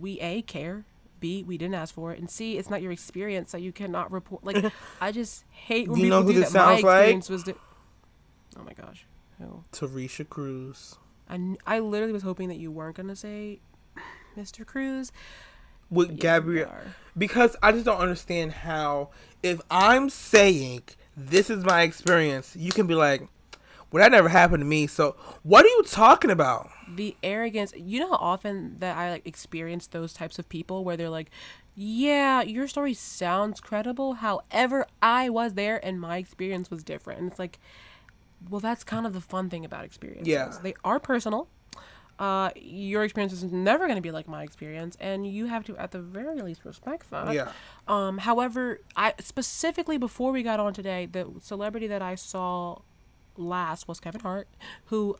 we 0.00 0.20
A, 0.20 0.42
care. 0.42 0.84
B, 1.20 1.42
we 1.42 1.58
didn't 1.58 1.74
ask 1.74 1.94
for 1.94 2.12
it, 2.12 2.18
and 2.20 2.30
C, 2.30 2.58
it's 2.58 2.70
not 2.70 2.80
your 2.80 2.92
experience, 2.92 3.50
so 3.50 3.56
you 3.56 3.72
cannot 3.72 4.12
report. 4.12 4.44
Like, 4.44 4.72
I 5.00 5.10
just 5.10 5.44
hate 5.50 5.88
when 5.88 5.98
you 5.98 6.04
people 6.04 6.20
know 6.20 6.26
who 6.26 6.32
do 6.34 6.40
that. 6.40 6.52
My 6.52 6.60
sounds 6.60 6.82
like? 6.84 6.98
experience 7.00 7.28
was. 7.28 7.42
Di- 7.42 7.54
oh 8.56 8.62
my 8.62 8.72
gosh, 8.74 9.04
who? 9.38 9.64
Terry 9.72 10.08
Crews. 10.30 10.96
I, 11.28 11.56
I 11.66 11.78
literally 11.80 12.12
was 12.12 12.22
hoping 12.22 12.48
that 12.50 12.58
you 12.58 12.70
weren't 12.70 12.96
gonna 12.96 13.16
say 13.16 13.58
Mr. 14.36 14.64
Crews. 14.64 15.10
With 15.90 16.10
Yeah, 16.10 16.16
Gabrielle 16.16 16.72
because 17.18 17.56
I 17.62 17.72
just 17.72 17.84
don't 17.84 18.00
understand 18.00 18.52
how 18.52 19.10
if 19.42 19.60
I'm 19.70 20.08
saying 20.08 20.82
this 21.16 21.50
is 21.50 21.64
my 21.64 21.82
experience, 21.82 22.54
you 22.56 22.70
can 22.70 22.86
be 22.86 22.94
like, 22.94 23.26
"Well, 23.90 24.02
that 24.02 24.12
never 24.12 24.28
happened 24.28 24.60
to 24.60 24.64
me." 24.66 24.86
So, 24.86 25.16
what 25.42 25.64
are 25.64 25.68
you 25.68 25.82
talking 25.82 26.30
about? 26.30 26.70
The 26.88 27.16
arrogance. 27.22 27.72
You 27.76 28.00
know 28.00 28.10
how 28.10 28.18
often 28.20 28.78
that 28.78 28.96
I 28.96 29.10
like 29.10 29.26
experience 29.26 29.88
those 29.88 30.12
types 30.12 30.38
of 30.38 30.48
people 30.48 30.84
where 30.84 30.96
they're 30.96 31.10
like, 31.10 31.30
"Yeah, 31.74 32.42
your 32.42 32.68
story 32.68 32.94
sounds 32.94 33.60
credible. 33.60 34.14
However, 34.14 34.86
I 35.02 35.28
was 35.28 35.54
there 35.54 35.84
and 35.84 36.00
my 36.00 36.18
experience 36.18 36.70
was 36.70 36.84
different." 36.84 37.20
And 37.20 37.30
it's 37.30 37.38
like, 37.38 37.58
well, 38.48 38.60
that's 38.60 38.84
kind 38.84 39.06
of 39.06 39.12
the 39.12 39.20
fun 39.20 39.50
thing 39.50 39.64
about 39.64 39.84
experiences. 39.84 40.28
Yeah. 40.28 40.52
They 40.62 40.74
are 40.84 41.00
personal. 41.00 41.48
Uh, 42.18 42.50
your 42.56 43.04
experience 43.04 43.32
is 43.32 43.44
never 43.44 43.86
going 43.86 43.96
to 43.96 44.02
be 44.02 44.10
like 44.10 44.26
my 44.26 44.42
experience, 44.42 44.96
and 45.00 45.26
you 45.26 45.46
have 45.46 45.64
to, 45.64 45.76
at 45.76 45.92
the 45.92 46.00
very 46.00 46.40
least, 46.42 46.64
respect 46.64 47.08
that. 47.10 47.32
Yeah. 47.32 47.52
Um, 47.86 48.18
however, 48.18 48.80
I 48.96 49.14
specifically 49.20 49.98
before 49.98 50.32
we 50.32 50.42
got 50.42 50.58
on 50.58 50.72
today, 50.74 51.06
the 51.06 51.30
celebrity 51.40 51.86
that 51.86 52.02
I 52.02 52.16
saw 52.16 52.78
last 53.36 53.86
was 53.86 54.00
Kevin 54.00 54.20
Hart, 54.20 54.48
who 54.86 55.16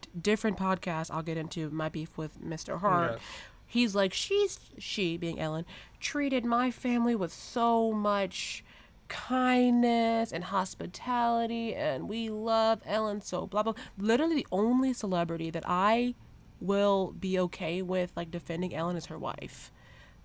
d- 0.00 0.08
different 0.20 0.56
podcast 0.56 1.10
I'll 1.10 1.22
get 1.22 1.36
into 1.36 1.68
my 1.70 1.88
beef 1.88 2.16
with 2.16 2.42
Mr. 2.42 2.80
Hart. 2.80 3.12
Yes. 3.12 3.20
He's 3.66 3.94
like 3.94 4.12
she's 4.12 4.58
she 4.78 5.16
being 5.16 5.38
Ellen 5.38 5.64
treated 6.00 6.44
my 6.44 6.70
family 6.70 7.14
with 7.14 7.32
so 7.32 7.92
much 7.92 8.64
kindness 9.10 10.32
and 10.32 10.44
hospitality 10.44 11.74
and 11.74 12.08
we 12.08 12.30
love 12.30 12.80
Ellen 12.86 13.20
so 13.20 13.46
blah 13.46 13.62
blah 13.62 13.74
literally 13.98 14.36
the 14.36 14.46
only 14.52 14.92
celebrity 14.92 15.50
that 15.50 15.64
I 15.66 16.14
will 16.60 17.12
be 17.18 17.38
okay 17.38 17.82
with 17.82 18.12
like 18.16 18.30
defending 18.30 18.74
Ellen 18.74 18.96
is 18.96 19.06
her 19.06 19.18
wife. 19.18 19.72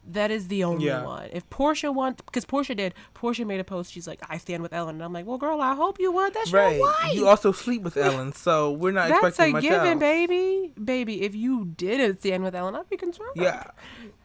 That 0.07 0.29
is 0.29 0.49
the 0.49 0.63
only 0.63 0.85
Yeah. 0.85 1.03
one. 1.03 1.29
If 1.33 1.49
Portia 1.49 1.91
wants, 1.91 2.21
because 2.21 2.45
Portia 2.45 2.75
did, 2.75 2.93
Portia 3.15 3.43
made 3.43 3.59
a 3.59 3.63
post. 3.63 3.91
She's 3.91 4.05
like, 4.05 4.19
"I 4.29 4.37
stand 4.37 4.61
with 4.61 4.71
Ellen," 4.71 4.95
and 4.97 5.03
I'm 5.03 5.11
like, 5.13 5.25
"Well, 5.25 5.39
girl, 5.39 5.59
I 5.61 5.73
hope 5.73 5.99
you 5.99 6.11
would. 6.11 6.31
That's 6.31 6.53
Right. 6.53 6.75
your 6.75 6.85
wife. 6.85 7.13
You 7.15 7.27
also 7.27 7.51
sleep 7.51 7.81
with 7.81 7.97
Ellen, 7.97 8.31
so 8.31 8.71
we're 8.71 8.91
not 8.91 9.09
That's 9.09 9.25
expecting 9.29 9.55
a 9.57 9.61
given, 9.61 9.87
else. 9.93 9.99
baby. 9.99 10.73
Baby, 10.83 11.23
if 11.23 11.33
you 11.33 11.65
didn't 11.65 12.19
stand 12.19 12.43
with 12.43 12.53
Ellen, 12.53 12.75
I'd 12.75 12.87
be 12.87 12.97
concerned. 12.97 13.31
Yeah. 13.35 13.63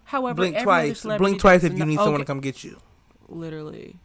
However, 0.05 0.35
Blink 0.35 0.59
twice. 0.59 1.03
Blink 1.03 1.39
twice 1.41 1.65
if 1.65 1.79
you 1.79 1.87
need 1.87 1.97
someone 1.99 2.19
to 2.21 2.27
come 2.27 2.41
get 2.41 2.63
you. 2.63 2.77
Literally. 3.31 3.97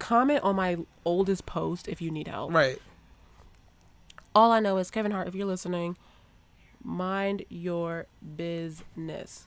Comment 0.00 0.42
on 0.42 0.56
my 0.56 0.78
oldest 1.04 1.46
post 1.46 1.86
if 1.86 2.02
you 2.02 2.10
need 2.10 2.26
help. 2.26 2.52
Right. 2.52 2.80
All 4.34 4.50
I 4.50 4.58
know 4.58 4.76
is 4.78 4.90
Kevin 4.90 5.12
Hart, 5.12 5.28
if 5.28 5.34
you're 5.34 5.46
listening, 5.46 5.96
mind 6.82 7.44
your 7.48 8.06
business. 8.36 9.46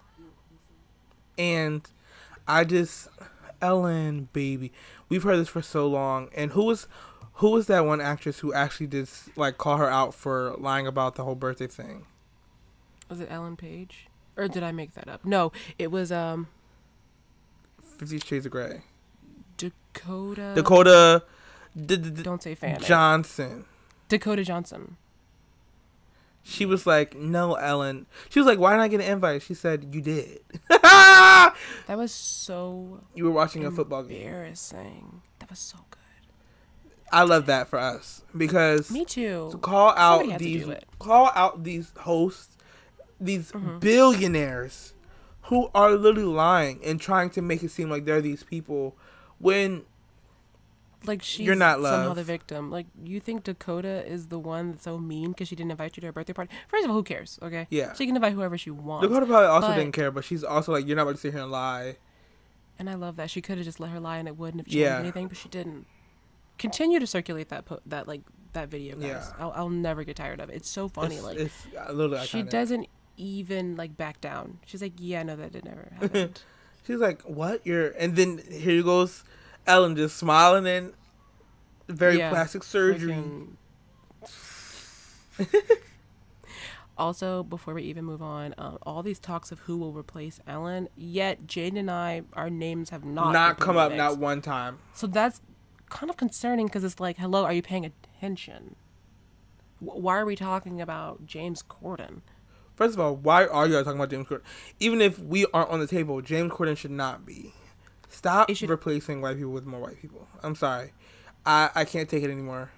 And 1.38 1.90
I 2.48 2.64
just 2.64 3.10
Ellen, 3.62 4.30
baby. 4.34 4.72
We've 5.10 5.24
heard 5.24 5.38
this 5.38 5.50
for 5.50 5.62
so 5.62 5.88
long. 5.88 6.30
And 6.36 6.52
who 6.52 6.66
was 6.66 6.88
who 7.36 7.50
was 7.50 7.68
that 7.68 7.86
one 7.86 8.00
actress 8.02 8.40
who 8.40 8.54
actually 8.54 8.88
did 8.88 9.10
like 9.36 9.58
call 9.58 9.78
her 9.78 9.90
out 9.90 10.14
for 10.14 10.56
lying 10.58 10.86
about 10.86 11.16
the 11.16 11.24
whole 11.24 11.36
birthday 11.36 11.68
thing? 11.68 12.06
Was 13.10 13.20
it 13.20 13.28
Ellen 13.32 13.56
Page? 13.56 14.08
Or 14.36 14.48
did 14.48 14.64
I 14.64 14.72
make 14.72 14.94
that 14.94 15.08
up? 15.08 15.26
No, 15.26 15.52
it 15.80 15.92
was 15.92 16.12
um 16.12 16.48
Fifty 17.98 18.20
Shades 18.20 18.46
of 18.46 18.52
Grey. 18.52 18.84
Dakota. 19.94 20.54
Dakota 20.56 21.24
D- 21.76 21.98
D- 21.98 22.10
D- 22.10 22.24
Don't 22.24 22.42
say 22.44 22.56
fan. 22.56 22.80
Johnson. 22.82 23.66
Dakota 24.10 24.44
Johnson. 24.44 24.98
She 26.46 26.66
was 26.66 26.86
like, 26.86 27.16
"No, 27.16 27.54
Ellen." 27.56 28.06
She 28.30 28.40
was 28.40 28.46
like, 28.46 28.60
"Why 28.60 28.72
didn't 28.72 28.82
I 28.82 28.88
get 28.90 29.00
an 29.02 29.08
invite?" 29.12 29.42
She 29.44 29.54
said, 29.54 29.88
"You 29.94 30.02
did." 30.02 30.40
That 31.88 31.98
was 31.98 32.12
so 32.12 33.02
you 33.14 33.24
were 33.26 33.32
watching 33.32 33.66
a 33.66 33.72
football 33.72 34.04
game. 34.04 34.22
embarrassing. 34.28 35.22
That 35.40 35.50
was 35.50 35.60
so 35.60 35.78
good. 35.92 36.00
I 37.12 37.24
love 37.24 37.46
that 37.46 37.68
for 37.68 37.78
us 37.80 38.24
because 38.36 38.90
Me 38.92 39.06
too. 39.06 39.50
to 39.52 39.58
call 39.58 39.90
out 39.92 40.20
Somebody 40.22 40.32
had 40.32 40.40
to 40.40 40.46
these 40.46 40.78
call 41.00 41.32
out 41.36 41.64
these 41.64 41.92
hosts, 42.00 42.58
these 43.22 43.52
Mm-hmm. 43.52 43.80
billionaires 43.80 44.94
who 45.44 45.70
are 45.76 45.92
literally 45.92 46.24
lying 46.28 46.80
and 46.84 47.00
trying 47.00 47.30
to 47.32 47.42
make 47.42 47.62
it 47.64 47.70
seem 47.70 47.90
like 47.90 48.06
they're 48.06 48.22
these 48.22 48.44
people 48.44 48.96
when 49.40 49.84
like 51.06 51.22
she's 51.22 51.46
You're 51.46 51.56
not 51.56 51.82
somehow 51.82 52.14
the 52.14 52.24
victim. 52.24 52.72
Like 52.72 52.88
you 53.04 53.20
think 53.20 53.44
Dakota 53.44 54.06
is 54.10 54.28
the 54.28 54.40
one 54.40 54.72
that's 54.72 54.84
so 54.84 54.98
mean 54.98 55.32
because 55.32 55.48
she 55.50 55.56
didn't 55.56 55.72
invite 55.72 55.98
you 55.98 56.02
to 56.02 56.08
her 56.08 56.14
birthday 56.14 56.34
party. 56.34 56.52
First 56.70 56.86
of 56.86 56.92
all, 56.92 56.96
who 56.98 57.04
cares? 57.04 57.40
Okay. 57.42 57.68
Yeah. 57.70 57.94
She 57.94 58.06
can 58.06 58.16
invite 58.16 58.34
whoever 58.34 58.58
she 58.58 58.72
wants. 58.72 59.06
Dakota 59.08 59.26
probably 59.26 59.48
also 59.48 59.68
But- 59.70 59.76
didn't 59.76 59.94
care, 59.94 60.12
but 60.12 60.24
she's 60.24 60.44
also 60.44 60.72
like, 60.72 60.88
"You're 60.88 60.96
not 60.96 61.04
about 61.04 61.16
to 61.16 61.18
sit 61.22 61.34
here 61.34 61.42
and 61.44 61.52
lie." 61.52 61.98
And 62.80 62.90
I 62.90 62.96
love 62.96 63.18
that 63.18 63.30
she 63.30 63.42
could 63.42 63.58
have 63.58 63.66
just 63.66 63.80
let 63.80 63.92
her 63.92 64.00
lie 64.00 64.18
and 64.18 64.28
it 64.28 64.38
wouldn't 64.38 64.62
have 64.62 64.66
changed 64.68 64.78
Yeah. 64.78 64.98
anything, 64.98 65.28
but 65.28 65.38
she 65.38 65.50
didn't. 65.50 65.86
Continue 66.58 67.00
to 67.00 67.08
circulate 67.08 67.50
that 67.50 67.66
po- 67.66 67.82
that 67.86 68.08
like 68.08 68.22
that 68.54 68.70
video, 68.70 68.96
guys. 68.96 69.04
Yeah. 69.10 69.32
I'll, 69.40 69.52
I'll 69.56 69.70
never 69.70 70.04
get 70.04 70.16
tired 70.16 70.40
of 70.40 70.50
it. 70.50 70.56
It's 70.56 70.70
so 70.70 70.88
funny. 70.88 71.16
It's, 71.16 71.24
like 71.24 71.38
it's 71.38 71.68
a 71.86 71.92
little 71.94 72.18
she 72.20 72.44
doesn't 72.44 72.88
even 73.18 73.76
like 73.76 73.98
back 73.98 74.22
down. 74.22 74.60
She's 74.66 74.82
like, 74.82 74.94
yeah, 75.00 75.22
no, 75.24 75.36
that 75.36 75.52
did 75.52 75.66
never 75.66 75.92
happen. 76.00 76.34
She's 76.86 77.00
like, 77.00 77.22
"What? 77.24 77.66
You're?" 77.66 77.90
And 77.92 78.16
then 78.16 78.42
here 78.50 78.84
goes 78.84 79.24
Ellen 79.66 79.96
just 79.96 80.18
smiling 80.18 80.68
and 80.68 80.94
very 81.88 82.18
Yeah, 82.18 82.30
plastic 82.30 82.64
surgery. 82.64 83.16
Also, 86.96 87.42
before 87.42 87.74
we 87.74 87.82
even 87.84 88.06
move 88.06 88.22
on, 88.22 88.54
um, 88.60 88.78
all 88.84 89.02
these 89.02 89.18
talks 89.20 89.52
of 89.52 89.60
who 89.62 89.78
will 89.80 89.94
replace 89.94 90.40
Ellen, 90.46 90.88
yet 90.96 91.48
Jane 91.48 91.76
and 91.76 91.90
I, 91.90 92.22
our 92.34 92.52
names 92.52 92.92
have 92.92 93.04
not 93.04 93.34
Not 93.34 93.60
come 93.60 93.78
up 93.78 93.92
not 93.94 94.20
one 94.20 94.44
time. 94.44 94.78
So 94.94 95.08
that's 95.08 95.42
kind 95.90 96.12
of 96.12 96.18
concerning 96.18 96.68
because 96.68 96.84
it's 96.84 97.00
like, 97.00 97.18
hello, 97.18 97.46
are 97.46 97.54
you 97.54 97.64
paying 97.64 97.84
attention? 97.84 98.76
Wh- 99.80 99.98
Why 99.98 100.18
are 100.18 100.26
we 100.26 100.36
talking 100.36 100.80
about 100.80 101.26
James 101.26 101.64
Corden? 101.64 102.22
First 102.76 102.96
of 102.96 103.00
all, 103.00 103.16
why 103.16 103.46
are 103.46 103.68
you 103.68 103.74
guys 103.74 103.84
talking 103.86 104.00
about 104.00 104.10
James 104.10 104.28
Corden? 104.28 104.42
Even 104.80 105.00
if 105.02 105.20
we 105.20 105.46
aren't 105.54 105.70
on 105.70 105.80
the 105.80 105.88
table, 105.88 106.22
James 106.22 106.52
Corden 106.52 106.76
should 106.76 106.92
not 106.92 107.26
be. 107.26 107.54
Stop 108.10 108.50
should- 108.54 108.70
replacing 108.70 109.22
white 109.22 109.38
people 109.38 109.52
with 109.52 109.66
more 109.66 109.80
white 109.80 110.02
people. 110.02 110.28
I'm 110.42 110.56
sorry. 110.56 110.92
I, 111.46 111.70
I 111.76 111.86
can't 111.86 112.10
take 112.10 112.24
it 112.24 112.32
anymore. 112.32 112.72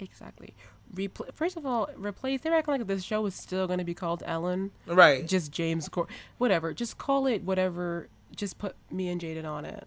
Exactly. 0.00 0.54
Repl- 0.94 1.34
First 1.34 1.56
of 1.56 1.66
all, 1.66 1.90
replace. 1.96 2.40
They're 2.40 2.54
acting 2.54 2.72
like 2.78 2.86
this 2.86 3.02
show 3.04 3.26
is 3.26 3.34
still 3.34 3.66
going 3.66 3.78
to 3.78 3.84
be 3.84 3.94
called 3.94 4.22
Ellen. 4.24 4.70
Right. 4.86 5.26
Just 5.26 5.52
James 5.52 5.88
Corden. 5.88 6.08
Whatever. 6.38 6.72
Just 6.72 6.98
call 6.98 7.26
it 7.26 7.42
whatever. 7.42 8.08
Just 8.34 8.58
put 8.58 8.76
me 8.90 9.08
and 9.08 9.20
Jaden 9.20 9.44
on 9.44 9.64
it. 9.64 9.86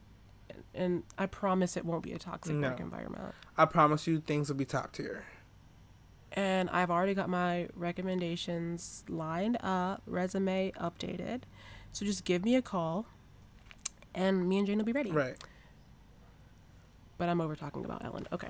And 0.73 1.03
I 1.17 1.25
promise 1.25 1.75
it 1.75 1.85
won't 1.85 2.03
be 2.03 2.13
a 2.13 2.19
toxic 2.19 2.55
No. 2.55 2.69
work 2.69 2.79
environment. 2.79 3.33
I 3.57 3.65
promise 3.65 4.05
you 4.07 4.19
things 4.21 4.49
will 4.49 4.55
be 4.55 4.65
top 4.65 4.91
tier. 4.93 5.25
And 6.33 6.69
I've 6.69 6.89
already 6.91 7.13
got 7.13 7.29
my 7.29 7.67
recommendations 7.75 9.03
lined 9.09 9.57
up, 9.61 10.01
resume 10.07 10.71
updated. 10.79 11.41
So 11.91 12.05
just 12.05 12.23
give 12.25 12.43
me 12.45 12.55
a 12.55 12.61
call, 12.61 13.05
and 14.15 14.47
me 14.47 14.57
and 14.59 14.67
Jane 14.67 14.77
will 14.77 14.85
be 14.85 14.91
ready. 14.93 15.11
Right. 15.11 15.35
But 17.17 17.29
I'm 17.29 17.41
over 17.41 17.55
talking 17.55 17.85
about 17.85 18.03
Ellen. 18.03 18.27
Okay. 18.31 18.49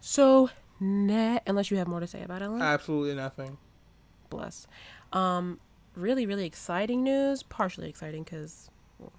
So, 0.00 0.50
ne- 0.80 1.40
unless 1.46 1.70
you 1.70 1.76
have 1.78 1.86
more 1.88 2.00
to 2.00 2.06
say 2.06 2.22
about 2.22 2.42
Ellen, 2.42 2.60
Absolutely 2.60 3.14
nothing. 3.14 3.56
bless. 4.28 4.66
Um, 5.12 5.60
really, 5.94 6.26
really 6.26 6.44
exciting 6.44 7.02
news. 7.04 7.42
Partially 7.42 7.88
exciting 7.88 8.24
because, 8.24 8.68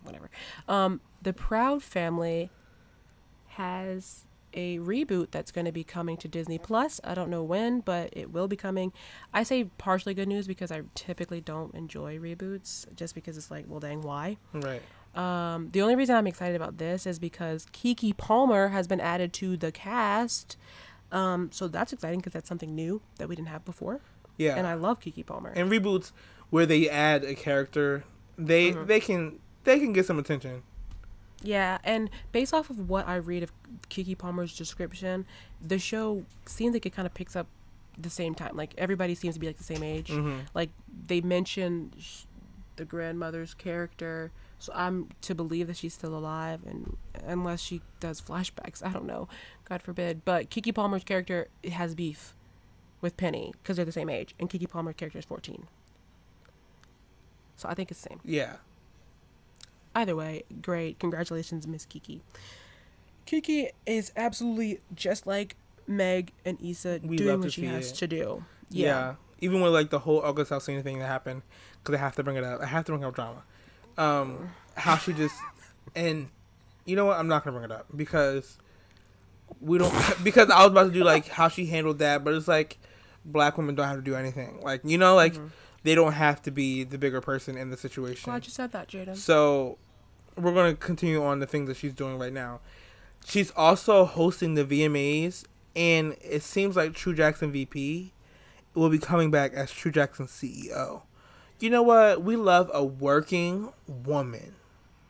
whatever. 0.03 0.29
Um, 0.67 1.01
the 1.21 1.33
Proud 1.33 1.81
Family 1.81 2.51
has 3.47 4.25
a 4.55 4.79
reboot 4.79 5.29
that's 5.31 5.51
going 5.51 5.65
to 5.65 5.71
be 5.71 5.83
coming 5.83 6.17
to 6.17 6.27
Disney 6.27 6.57
Plus. 6.57 6.99
I 7.03 7.13
don't 7.13 7.29
know 7.29 7.43
when, 7.43 7.81
but 7.81 8.09
it 8.13 8.31
will 8.31 8.47
be 8.47 8.55
coming. 8.55 8.93
I 9.33 9.43
say 9.43 9.65
partially 9.77 10.13
good 10.13 10.27
news 10.27 10.47
because 10.47 10.71
I 10.71 10.81
typically 10.95 11.41
don't 11.41 11.75
enjoy 11.75 12.17
reboots, 12.17 12.85
just 12.95 13.13
because 13.13 13.37
it's 13.37 13.51
like, 13.51 13.65
well, 13.67 13.79
dang, 13.79 14.01
why? 14.01 14.37
Right. 14.53 14.81
Um, 15.13 15.69
the 15.71 15.81
only 15.81 15.95
reason 15.95 16.15
I'm 16.15 16.27
excited 16.27 16.55
about 16.55 16.77
this 16.77 17.05
is 17.05 17.19
because 17.19 17.67
Keke 17.73 18.17
Palmer 18.17 18.69
has 18.69 18.87
been 18.87 18.99
added 18.99 19.31
to 19.33 19.55
the 19.57 19.71
cast. 19.71 20.57
Um, 21.11 21.49
so 21.51 21.67
that's 21.67 21.93
exciting 21.93 22.19
because 22.19 22.33
that's 22.33 22.49
something 22.49 22.73
new 22.75 23.01
that 23.17 23.29
we 23.29 23.35
didn't 23.35 23.49
have 23.49 23.63
before. 23.63 24.01
Yeah. 24.37 24.55
And 24.55 24.65
I 24.67 24.73
love 24.73 24.99
Keke 24.99 25.25
Palmer. 25.25 25.53
and 25.55 25.71
reboots 25.71 26.11
where 26.49 26.65
they 26.65 26.89
add 26.89 27.23
a 27.23 27.35
character, 27.35 28.03
they 28.37 28.71
Mm-hmm. 28.71 28.85
they 28.87 28.99
can 28.99 29.39
they 29.63 29.79
can 29.79 29.93
get 29.93 30.05
some 30.05 30.19
attention. 30.19 30.63
Yeah, 31.45 31.77
and 31.83 32.09
based 32.31 32.53
off 32.53 32.69
of 32.69 32.89
what 32.89 33.07
I 33.07 33.15
read 33.15 33.43
of 33.43 33.51
Keke 33.89 34.17
Palmer's 34.17 34.57
description, 34.57 35.25
the 35.61 35.79
show 35.79 36.25
seems 36.45 36.73
like 36.73 36.85
it 36.85 36.93
kind 36.93 37.05
of 37.05 37.13
picks 37.13 37.35
up 37.35 37.47
the 37.97 38.09
same 38.09 38.35
time. 38.35 38.57
Like 38.57 38.73
everybody 38.77 39.15
seems 39.15 39.35
to 39.35 39.39
be 39.39 39.47
like 39.47 39.57
the 39.57 39.63
same 39.63 39.83
age. 39.83 40.09
Mm-hmm. 40.09 40.39
Like 40.53 40.71
they 41.07 41.21
mention 41.21 41.93
the 42.75 42.85
grandmother's 42.85 43.53
character, 43.53 44.31
so 44.59 44.73
I'm 44.75 45.09
to 45.21 45.35
believe 45.35 45.67
that 45.67 45.77
she's 45.77 45.93
still 45.93 46.17
alive, 46.17 46.61
and 46.65 46.97
unless 47.25 47.61
she 47.61 47.81
does 47.99 48.19
flashbacks, 48.19 48.83
I 48.83 48.89
don't 48.89 49.05
know, 49.05 49.27
God 49.69 49.81
forbid. 49.81 50.25
But 50.25 50.49
Keke 50.49 50.73
Palmer's 50.73 51.03
character 51.03 51.47
has 51.71 51.95
beef 51.95 52.35
with 53.01 53.17
Penny 53.17 53.53
because 53.61 53.75
they're 53.75 53.85
the 53.85 53.91
same 53.91 54.09
age, 54.09 54.33
and 54.39 54.49
Keke 54.49 54.69
Palmer's 54.69 54.95
character 54.95 55.19
is 55.19 55.25
14. 55.25 55.67
So 57.55 57.69
I 57.69 57.73
think 57.73 57.91
it's 57.91 58.01
the 58.01 58.09
same. 58.09 58.19
Yeah. 58.25 58.55
Either 59.95 60.15
way, 60.15 60.43
great. 60.61 60.99
Congratulations, 60.99 61.65
Miss 61.65 61.85
Keke. 61.85 62.19
Keke 63.25 63.69
is 63.85 64.11
absolutely 64.15 64.79
just 64.93 65.25
like 65.25 65.55
Meg 65.87 66.31
and 66.43 66.57
Issa 66.61 66.99
We 67.03 67.17
doing 67.17 67.39
what 67.41 67.53
she 67.53 67.65
has 67.65 67.91
it. 67.91 67.95
to 67.95 68.07
do. 68.07 68.45
yeah. 68.69 68.85
Yeah. 68.87 69.15
Even 69.41 69.61
with 69.61 69.73
like 69.73 69.89
the 69.89 69.99
whole 69.99 70.21
August 70.21 70.51
Alsina 70.51 70.81
thing 70.81 70.99
that 70.99 71.07
happened, 71.07 71.41
because 71.83 71.95
I 71.95 71.99
have 71.99 72.15
to 72.15 72.23
bring 72.23 72.37
it 72.37 72.43
up. 72.43 72.61
I 72.61 72.65
have 72.67 72.85
to 72.85 72.91
bring 72.93 73.03
up 73.03 73.13
drama. 73.13 73.43
Um, 73.97 74.51
how 74.75 74.97
she 74.97 75.13
just 75.13 75.35
and 75.95 76.29
you 76.85 76.95
know 76.95 77.05
what? 77.05 77.17
I'm 77.19 77.27
not 77.27 77.43
gonna 77.43 77.57
bring 77.57 77.69
it 77.69 77.71
up 77.75 77.85
because 77.95 78.57
we 79.59 79.77
don't 79.77 79.93
because 80.23 80.49
I 80.49 80.59
was 80.63 80.71
about 80.71 80.85
to 80.85 80.91
do 80.91 81.03
like 81.03 81.27
how 81.27 81.47
she 81.49 81.65
handled 81.65 81.99
that, 81.99 82.23
but 82.23 82.33
it's 82.33 82.47
like 82.47 82.77
black 83.25 83.57
women 83.57 83.75
don't 83.75 83.87
have 83.87 83.97
to 83.97 84.01
do 84.03 84.15
anything. 84.15 84.59
Like 84.61 84.81
you 84.83 84.97
know, 84.97 85.15
like 85.15 85.35
they 85.83 85.95
don't 85.95 86.13
have 86.13 86.41
to 86.43 86.51
be 86.51 86.83
the 86.83 86.97
bigger 86.97 87.21
person 87.21 87.57
in 87.57 87.69
the 87.69 87.77
situation. 87.77 88.31
Glad 88.31 88.45
you 88.45 88.51
said 88.51 88.71
that, 88.71 88.87
Jada. 88.87 89.15
So 89.17 89.77
we're 90.37 90.53
gonna 90.53 90.75
continue 90.75 91.23
on 91.23 91.39
the 91.39 91.47
things 91.47 91.67
that 91.67 91.77
she's 91.77 91.93
doing 91.93 92.17
right 92.17 92.33
now. 92.33 92.59
She's 93.25 93.51
also 93.51 94.05
hosting 94.05 94.53
the 94.53 94.65
VMAs, 94.65 95.45
and 95.75 96.15
it 96.21 96.43
seems 96.43 96.75
like 96.75 96.93
True 96.93 97.13
Jackson 97.13 97.51
VP 97.51 98.13
will 98.73 98.89
be 98.89 98.99
coming 98.99 99.31
back 99.31 99.53
as 99.53 99.71
True 99.71 99.91
Jackson 99.91 100.27
CEO. 100.27 101.03
You 101.59 101.69
know 101.69 101.81
what? 101.81 102.21
We 102.21 102.35
love 102.35 102.69
a 102.73 102.83
working 102.83 103.71
woman. 103.87 104.55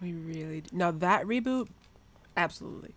We 0.02 0.14
really 0.14 0.61
do. 0.61 0.69
Now 0.72 0.91
that 0.91 1.26
reboot, 1.26 1.68
absolutely. 2.38 2.93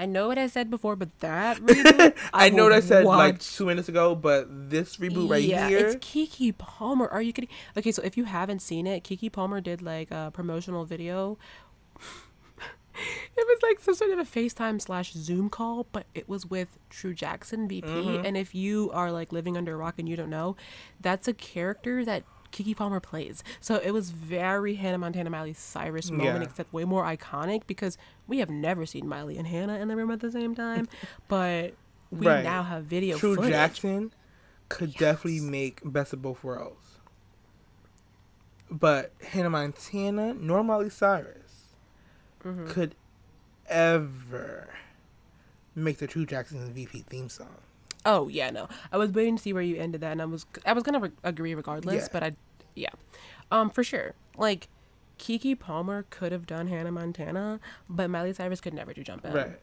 I 0.00 0.06
know 0.06 0.28
what 0.28 0.38
I 0.38 0.46
said 0.46 0.70
before, 0.70 0.96
but 0.96 1.20
that 1.20 1.58
reboot, 1.60 2.16
I, 2.32 2.48
know 2.48 2.64
what 2.64 2.72
I 2.72 2.80
said 2.80 3.04
like 3.04 3.38
two 3.38 3.66
minutes 3.66 3.90
ago, 3.90 4.14
but 4.14 4.46
this 4.70 4.96
reboot 4.96 5.28
right 5.28 5.42
yeah, 5.42 5.68
here, 5.68 5.88
it's 5.88 5.96
Keke 5.96 6.56
Palmer. 6.56 7.06
Are 7.06 7.20
you 7.20 7.34
kidding? 7.34 7.50
Okay, 7.76 7.92
so 7.92 8.00
if 8.02 8.16
you 8.16 8.24
haven't 8.24 8.60
seen 8.60 8.86
it, 8.86 9.04
Keke 9.04 9.30
Palmer 9.30 9.60
did 9.60 9.82
like 9.82 10.10
a 10.10 10.30
promotional 10.32 10.86
video. 10.86 11.36
it 13.36 13.46
was 13.46 13.58
like 13.62 13.78
some 13.78 13.94
sort 13.94 14.10
of 14.10 14.18
a 14.18 14.24
FaceTime 14.24 14.80
slash 14.80 15.12
Zoom 15.12 15.50
call, 15.50 15.86
but 15.92 16.06
it 16.14 16.26
was 16.26 16.46
with 16.46 16.78
True 16.88 17.12
Jackson 17.12 17.68
VP. 17.68 17.86
Mm-hmm. 17.86 18.24
And 18.24 18.38
if 18.38 18.54
you 18.54 18.90
are 18.94 19.12
like 19.12 19.32
living 19.32 19.58
under 19.58 19.74
a 19.74 19.76
rock 19.76 19.96
and 19.98 20.08
you 20.08 20.16
don't 20.16 20.30
know, 20.30 20.56
that's 20.98 21.28
a 21.28 21.34
character 21.34 22.06
that 22.06 22.24
Keke 22.52 22.76
Palmer 22.76 23.00
plays. 23.00 23.42
So 23.60 23.76
it 23.76 23.92
was 23.92 24.10
very 24.10 24.74
Hannah 24.74 24.98
Montana 24.98 25.30
Miley 25.30 25.52
Cyrus 25.52 26.10
moment, 26.10 26.42
Yeah. 26.42 26.48
except 26.48 26.72
way 26.72 26.84
more 26.84 27.04
iconic 27.04 27.62
because 27.66 27.96
we 28.26 28.38
have 28.38 28.50
never 28.50 28.86
seen 28.86 29.06
Miley 29.08 29.36
and 29.38 29.46
Hannah 29.46 29.78
in 29.78 29.88
the 29.88 29.96
room 29.96 30.10
at 30.10 30.20
the 30.20 30.30
same 30.32 30.54
time. 30.54 30.88
but 31.28 31.74
we 32.10 32.26
Right. 32.26 32.42
now 32.44 32.62
have 32.64 32.84
video 32.84 33.16
True 33.18 33.36
footage. 33.36 33.52
Jackson 33.52 34.12
could 34.68 34.94
definitely 34.94 35.40
make 35.40 35.80
best 35.84 36.12
of 36.12 36.22
both 36.22 36.42
worlds. 36.44 36.98
But 38.70 39.12
Hannah 39.30 39.50
Montana 39.50 40.34
nor 40.34 40.62
Miley 40.64 40.90
Cyrus 40.90 41.36
Mm-hmm. 42.44 42.68
could 42.68 42.94
ever 43.68 44.70
make 45.74 45.98
the 45.98 46.06
True 46.06 46.24
Jackson 46.24 46.72
VP 46.72 47.02
theme 47.08 47.28
song. 47.28 47.58
Oh 48.06 48.28
yeah, 48.28 48.50
no. 48.50 48.68
I 48.92 48.96
was 48.96 49.10
waiting 49.12 49.36
to 49.36 49.42
see 49.42 49.52
where 49.52 49.62
you 49.62 49.76
ended 49.76 50.00
that, 50.00 50.12
and 50.12 50.22
I 50.22 50.24
was 50.24 50.46
I 50.64 50.72
was 50.72 50.82
gonna 50.82 51.00
re- 51.00 51.10
agree 51.22 51.54
regardless, 51.54 52.04
Yeah. 52.04 52.08
but 52.12 52.22
I, 52.22 52.32
yeah, 52.74 52.90
um, 53.50 53.70
for 53.70 53.84
sure. 53.84 54.14
Like, 54.38 54.68
Keke 55.18 55.58
Palmer 55.58 56.06
could 56.08 56.32
have 56.32 56.46
done 56.46 56.68
Hannah 56.68 56.92
Montana, 56.92 57.60
but 57.88 58.08
Miley 58.08 58.32
Cyrus 58.32 58.60
could 58.60 58.72
never 58.72 58.94
do 58.94 59.02
Jump 59.02 59.24
In. 59.26 59.32
Right. 59.34 59.58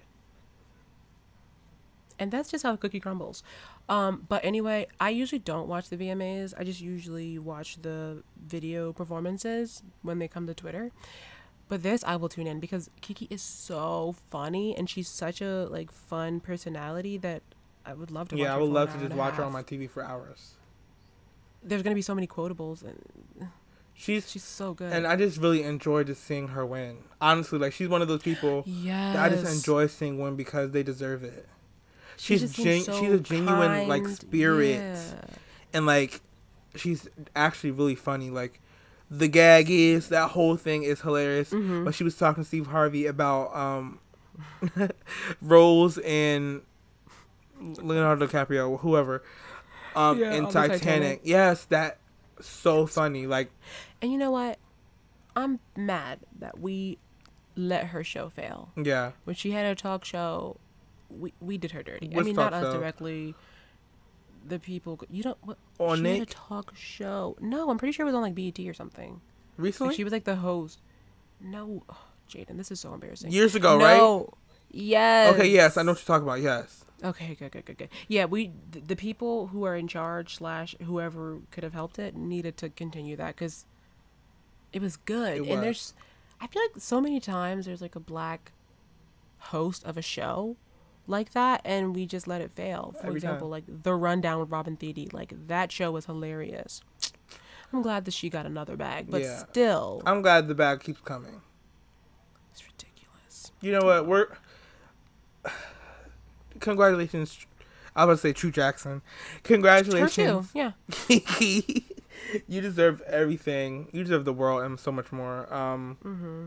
And 2.20 2.32
that's 2.32 2.50
just 2.50 2.64
how 2.64 2.72
the 2.72 2.78
cookie 2.78 3.00
crumbles. 3.00 3.44
Um, 3.90 4.26
but 4.28 4.44
anyway, 4.44 4.88
I 5.00 5.10
usually 5.12 5.40
don't 5.40 5.68
watch 5.68 5.90
the 5.90 5.98
VMAs. 5.98 6.54
I 6.58 6.64
just 6.64 6.82
usually 6.82 7.38
watch 7.38 7.80
the 7.82 8.24
video 8.44 8.92
performances 8.92 9.84
when 10.02 10.18
they 10.18 10.28
come 10.28 10.48
to 10.48 10.54
Twitter. 10.56 10.92
But 11.70 11.84
this 11.84 12.04
I 12.06 12.16
will 12.16 12.30
tune 12.30 12.48
in 12.48 12.60
because 12.60 12.90
Keke 13.02 13.28
is 13.30 13.42
so 13.42 14.16
funny 14.32 14.76
and 14.76 14.90
she's 14.90 15.08
such 15.10 15.42
a 15.42 15.68
like 15.70 15.92
fun 15.92 16.40
personality 16.40 17.18
that 17.18 17.44
I 17.88 17.94
would 17.94 18.12
love 18.12 18.30
to 18.30 18.36
watch 18.36 18.44
Yeah, 18.44 18.54
I 18.54 18.58
would 18.58 18.70
love 18.70 18.94
to 18.94 19.00
just 19.00 19.14
watch 19.16 19.36
her 19.36 19.44
on 19.44 19.54
my. 19.54 19.64
TV 19.64 19.90
for 19.90 20.04
hours. 20.04 20.56
There's 21.64 21.82
gonna 21.84 21.96
be 21.96 22.02
so 22.02 22.14
many 22.14 22.28
quotables 22.28 22.84
and 22.84 23.50
She's, 24.00 24.30
she's 24.30 24.44
so 24.44 24.74
good. 24.76 24.94
and 24.94 25.08
I 25.08 25.16
just 25.16 25.40
really 25.40 25.64
enjoy 25.64 26.04
just 26.04 26.24
seeing 26.24 26.50
her 26.50 26.64
win. 26.66 26.98
Honestly, 27.20 27.58
like 27.58 27.74
she's 27.74 27.88
one 27.88 28.02
of 28.04 28.08
those 28.08 28.22
people 28.22 28.64
yes. 28.68 29.16
that 29.16 29.26
I 29.26 29.30
just 29.36 29.52
enjoy 29.56 29.88
seeing 29.88 30.20
win 30.20 30.36
because 30.36 30.70
they 30.72 30.84
deserve 30.84 31.24
it. 31.24 31.48
She 32.18 32.38
She's 32.38 32.54
gen- 32.54 32.82
so 32.84 33.00
she's 33.00 33.12
a 33.14 33.20
genuine 33.20 33.88
like 33.88 34.08
spirit. 34.08 34.76
Yeah. 34.76 35.02
and 35.74 35.86
like 35.88 36.22
she's 36.76 37.08
actually 37.36 37.72
really 37.72 37.96
funny 37.96 38.30
like 38.30 38.60
the 39.10 39.28
gag 39.28 39.70
is 39.70 40.10
that 40.10 40.32
whole 40.32 40.58
thing 40.58 40.84
is 40.84 41.02
hilarious 41.02 41.50
Mm-hmm. 41.50 41.86
but 41.86 41.96
she 41.96 42.04
was 42.04 42.16
talking 42.16 42.44
to 42.44 42.48
steve 42.48 42.68
harvey 42.68 43.08
about 43.08 43.56
um 43.56 44.00
rose 45.42 45.98
and 46.00 46.62
leonardo 47.60 48.28
dicaprio 48.28 48.80
whoever 48.80 49.24
um 49.96 50.20
Yeah, 50.20 50.34
in 50.34 50.46
on 50.46 50.52
the 50.54 50.54
titanic. 50.54 50.80
Titanic. 50.82 51.22
yes 51.24 51.66
that 51.66 51.98
so 52.40 52.86
funny 52.86 53.26
like 53.28 53.50
And 54.02 54.12
you 54.12 54.18
know 54.18 54.32
what? 54.32 54.60
I'm 55.36 55.60
mad 55.76 56.20
that 56.40 56.60
we 56.60 56.98
let 57.56 57.86
her 57.88 58.04
show 58.04 58.30
fail. 58.30 58.70
yeah 58.76 59.12
When 59.24 59.36
she 59.36 59.52
had 59.52 59.66
her 59.66 59.76
talk 59.76 60.06
show, 60.06 60.58
we 61.10 61.34
we 61.40 61.58
did 61.58 61.72
her 61.72 61.82
dirty. 61.84 62.12
I 62.16 62.22
mean, 62.22 62.36
talk 62.36 62.52
not 62.52 62.54
us 62.54 62.74
show? 62.74 62.80
directly. 62.80 63.34
The 64.46 64.60
people 64.60 65.00
you 65.10 65.24
don't. 65.24 65.38
What, 65.44 65.58
On 65.80 65.98
she 65.98 66.04
had 66.20 66.22
a 66.22 66.26
talk 66.26 66.74
show. 66.76 67.36
No, 67.42 67.70
I'm 67.70 67.78
pretty 67.78 67.92
sure 67.92 68.04
it 68.04 68.08
was 68.08 68.16
on 68.16 68.22
like 68.22 68.36
BET 68.36 68.60
or 68.68 68.74
something. 68.74 69.20
recently 69.58 69.90
Like, 69.90 69.98
she 69.98 70.04
was 70.04 70.14
like 70.14 70.24
the 70.26 70.36
host. 70.38 70.80
No, 71.42 71.84
oh, 71.90 71.98
Jaden, 72.30 72.58
this 72.58 72.72
is 72.72 72.80
so 72.80 72.94
embarrassing. 72.94 73.32
years 73.32 73.56
ago 73.56 73.78
right 73.78 73.98
no, 73.98 74.34
Yes. 74.70 75.34
Okay, 75.34 75.48
yes, 75.50 75.78
I 75.78 75.84
know 75.84 75.92
what 75.94 76.00
you're 76.00 76.06
talking 76.06 76.28
about. 76.28 76.42
Yes. 76.42 76.84
Okay, 77.04 77.36
good, 77.36 77.52
good, 77.52 77.66
good, 77.66 77.78
good. 77.78 77.90
Yeah, 78.08 78.26
we 78.26 78.52
th- 78.72 78.86
the 78.88 78.96
people 78.96 79.48
who 79.48 79.66
are 79.66 79.76
in 79.76 79.88
charge 79.88 80.36
slash 80.36 80.76
whoever 80.84 81.40
could 81.52 81.64
have 81.64 81.74
helped 81.74 82.00
it 82.00 82.16
needed 82.16 82.58
to 82.58 82.70
continue 82.70 83.16
that 83.18 83.36
because 83.36 83.66
it 84.74 84.82
was 84.82 84.98
good. 84.98 85.36
It 85.36 85.40
and 85.42 85.48
was. 85.50 85.60
there's, 85.62 85.94
I 86.42 86.48
feel 86.48 86.62
like 86.64 86.82
so 86.82 87.00
many 87.00 87.20
times 87.20 87.66
there's 87.68 87.82
like 87.82 87.96
a 87.96 88.00
black 88.00 88.52
host 89.38 89.84
of 89.86 89.96
a 89.98 90.02
show 90.02 90.56
like 91.06 91.34
that, 91.34 91.62
and 91.64 91.96
we 91.96 92.06
just 92.08 92.28
let 92.28 92.42
it 92.42 92.52
fail. 92.56 92.96
For 93.00 93.06
Every 93.08 93.18
example, 93.18 93.48
time. 93.48 93.52
like 93.52 93.84
The 93.84 93.94
Rundown 93.94 94.40
with 94.40 94.50
Robin 94.50 94.76
Thede, 94.76 95.14
like 95.14 95.34
that 95.48 95.72
show 95.72 95.92
was 95.92 96.06
hilarious. 96.08 96.82
I'm 97.72 97.82
glad 97.84 98.06
that 98.06 98.14
she 98.14 98.30
got 98.30 98.46
another 98.48 98.76
bag, 98.76 99.06
but 99.10 99.22
Yeah. 99.22 99.38
still, 99.38 100.02
I'm 100.06 100.22
glad 100.24 100.48
the 100.48 100.56
bag 100.56 100.80
keeps 100.82 101.02
coming. 101.02 101.42
it's 102.52 102.64
ridiculous. 102.66 103.52
You 103.62 103.74
know 103.74 103.86
what? 103.86 104.08
We're 104.08 104.28
congratulations. 106.60 107.46
I 107.96 108.06
was 108.06 108.20
to 108.22 108.28
say 108.28 108.34
True 108.34 108.52
Jackson. 108.52 108.92
Her 109.02 109.40
Congratulations. 109.44 110.52
too, 110.52 110.60
yeah. 110.60 110.72
you 112.48 112.62
deserve 112.62 113.02
everything. 113.02 113.88
You 113.92 114.04
deserve 114.04 114.26
the 114.26 114.34
world 114.34 114.64
and 114.64 114.80
so 114.80 114.92
much 114.92 115.12
more. 115.12 115.52
Um, 115.54 115.98
Mm-hmm. 116.04 116.46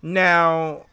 Now, 0.00 0.86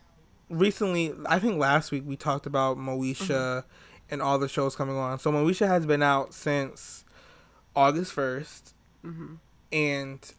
recently, 0.50 1.14
I 1.28 1.38
think 1.40 1.60
last 1.60 1.92
week 1.92 2.04
we 2.06 2.16
talked 2.16 2.46
about 2.46 2.78
Moesha 2.78 3.28
Mm-hmm. 3.28 3.68
and 4.14 4.22
all 4.22 4.38
the 4.40 4.48
shows 4.48 4.76
coming 4.76 4.96
on. 4.98 5.20
So 5.20 5.32
Moesha 5.32 5.68
has 5.68 5.86
been 5.86 6.02
out 6.04 6.34
since 6.34 7.04
August 7.76 8.16
1st, 8.16 8.74
Mm-hmm. 9.06 9.34
and 9.72 10.34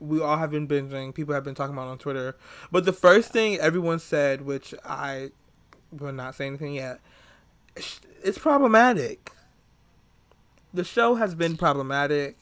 we 0.00 0.20
all 0.20 0.36
have 0.38 0.50
been 0.50 0.66
binging. 0.66 1.14
People 1.14 1.34
have 1.34 1.44
been 1.44 1.54
talking 1.54 1.74
about 1.74 1.86
it 1.88 1.90
on 1.90 1.98
Twitter. 1.98 2.36
But 2.72 2.84
the 2.86 2.92
first 2.92 3.32
thing 3.32 3.58
everyone 3.58 3.98
said, 3.98 4.42
which 4.42 4.74
I 4.84 5.30
will 5.92 6.12
not 6.12 6.34
say 6.34 6.46
anything 6.46 6.74
yet, 6.74 7.00
it's 7.76 8.38
problematic. 8.38 9.30
The 10.72 10.84
show 10.84 11.16
has 11.16 11.34
been 11.34 11.56
problematic. 11.56 12.36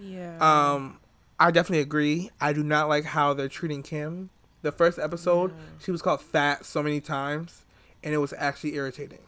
Yeah. 0.00 0.36
Um, 0.40 0.98
I 1.38 1.50
definitely 1.50 1.80
agree. 1.82 2.30
I 2.40 2.52
do 2.52 2.62
not 2.62 2.88
like 2.88 3.04
how 3.04 3.34
they're 3.34 3.48
treating 3.48 3.82
Kim. 3.82 4.30
The 4.62 4.70
first 4.72 4.98
episode, 4.98 5.50
Yeah. 5.50 5.56
she 5.80 5.90
was 5.90 6.02
called 6.02 6.20
fat 6.20 6.64
so 6.64 6.82
many 6.82 7.00
times, 7.00 7.64
and 8.04 8.14
it 8.14 8.18
was 8.18 8.32
actually 8.38 8.74
irritating. 8.76 9.18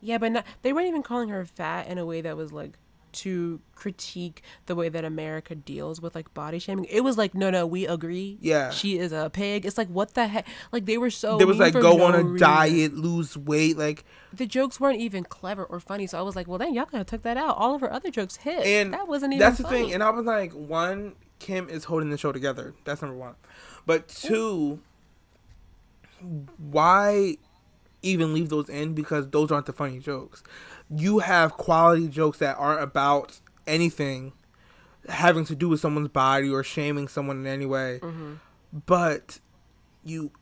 Yeah, 0.00 0.18
but 0.18 0.32
not, 0.32 0.44
they 0.62 0.72
weren't 0.72 0.88
even 0.88 1.02
calling 1.02 1.28
her 1.28 1.44
fat 1.44 1.86
in 1.86 1.98
a 1.98 2.06
way 2.06 2.20
that 2.22 2.36
was 2.36 2.52
like 2.52 2.72
to 3.12 3.60
critique 3.74 4.42
the 4.66 4.74
way 4.74 4.88
that 4.88 5.04
America 5.04 5.54
deals 5.54 6.00
with 6.00 6.14
like 6.14 6.32
body 6.34 6.58
shaming. 6.58 6.84
It 6.86 7.00
was 7.00 7.16
like, 7.16 7.34
no, 7.34 7.50
no, 7.50 7.66
we 7.66 7.86
agree. 7.86 8.38
Yeah. 8.40 8.70
she 8.70 8.98
is 8.98 9.12
a 9.12 9.30
pig. 9.30 9.64
It's 9.64 9.78
like, 9.78 9.88
what 9.88 10.14
the 10.14 10.28
heck? 10.28 10.46
Like 10.72 10.86
they 10.86 10.98
were 10.98 11.10
so. 11.10 11.38
there 11.38 11.46
was 11.46 11.58
like 11.58 11.72
go 11.72 11.96
no 11.96 12.04
on 12.04 12.14
a 12.14 12.22
reason. 12.22 12.38
diet, 12.38 12.94
lose 12.94 13.36
weight, 13.36 13.76
like 13.78 14.04
The 14.32 14.46
jokes 14.46 14.78
weren't 14.80 15.00
even 15.00 15.24
clever 15.24 15.64
or 15.64 15.80
funny, 15.80 16.06
so 16.06 16.18
I 16.18 16.22
was 16.22 16.36
like, 16.36 16.46
well, 16.48 16.58
then 16.58 16.74
y'all 16.74 16.86
could 16.86 16.98
have 16.98 17.06
took 17.06 17.22
that 17.22 17.36
out. 17.36 17.56
All 17.56 17.74
of 17.74 17.80
her 17.80 17.92
other 17.92 18.10
jokes 18.10 18.36
hit, 18.36 18.64
and 18.66 18.92
that 18.94 19.08
wasn't 19.08 19.32
even. 19.34 19.40
that's 19.40 19.58
the 19.58 19.64
funny. 19.64 19.84
thing. 19.84 19.94
And 19.94 20.02
I 20.02 20.10
was 20.10 20.24
like, 20.26 20.52
one, 20.52 21.14
Kim 21.38 21.68
is 21.68 21.84
holding 21.84 22.10
the 22.10 22.18
show 22.18 22.32
together. 22.32 22.74
That's 22.84 23.02
number 23.02 23.16
one. 23.16 23.34
But 23.86 24.08
two, 24.08 24.80
why 26.58 27.38
even 28.02 28.32
leave 28.34 28.48
those 28.48 28.68
in? 28.68 28.94
Because 28.94 29.28
those 29.30 29.50
aren't 29.50 29.66
the 29.66 29.72
funny 29.72 29.98
jokes. 29.98 30.42
You 30.94 31.20
have 31.20 31.52
quality 31.52 32.08
jokes 32.08 32.38
that 32.38 32.56
aren't 32.58 32.82
about 32.82 33.40
anything 33.66 34.32
having 35.08 35.44
to 35.46 35.54
do 35.54 35.68
with 35.68 35.80
someone's 35.80 36.08
body 36.08 36.50
or 36.50 36.62
shaming 36.62 37.08
someone 37.08 37.38
in 37.38 37.46
any 37.46 37.66
way. 37.66 38.00
Mm-hmm. 38.02 38.34
But 38.86 39.40
you 40.04 40.32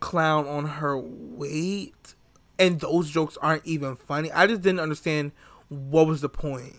clown 0.00 0.46
on 0.46 0.66
her 0.66 0.98
weight, 0.98 2.14
and 2.58 2.80
those 2.80 3.10
jokes 3.10 3.36
aren't 3.40 3.66
even 3.66 3.96
funny. 3.96 4.30
I 4.32 4.46
just 4.46 4.62
didn't 4.62 4.80
understand 4.80 5.32
what 5.68 6.06
was 6.06 6.20
the 6.20 6.28
point. 6.28 6.76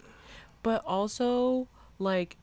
but 0.63 0.83
also 0.85 1.67
like 1.99 2.37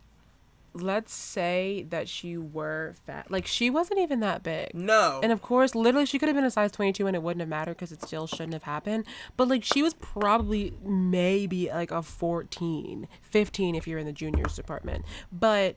let's 0.74 1.14
say 1.14 1.86
that 1.90 2.08
she 2.08 2.36
were 2.36 2.94
fat. 3.06 3.30
Like 3.30 3.46
she 3.46 3.70
wasn't 3.70 4.00
even 4.00 4.20
that 4.20 4.42
big. 4.42 4.74
No. 4.74 5.20
and 5.22 5.32
of 5.32 5.40
course 5.40 5.74
literally 5.74 6.06
she 6.06 6.18
could 6.18 6.28
have 6.28 6.36
been 6.36 6.44
a 6.44 6.50
size 6.50 6.72
22 6.72 7.06
and 7.06 7.16
it 7.16 7.22
wouldn't 7.22 7.40
have 7.40 7.48
mattered 7.48 7.74
because 7.74 7.92
it 7.92 8.02
still 8.02 8.26
shouldn't 8.26 8.52
have 8.52 8.64
happened. 8.64 9.06
But 9.36 9.48
like 9.48 9.64
she 9.64 9.82
was 9.82 9.94
probably 9.94 10.74
maybe 10.84 11.68
like 11.68 11.90
a 11.90 12.02
14 12.02 13.08
15 13.22 13.74
if 13.74 13.86
you're 13.86 13.98
in 13.98 14.06
the 14.06 14.12
juniors 14.12 14.56
department. 14.56 15.04
But 15.32 15.76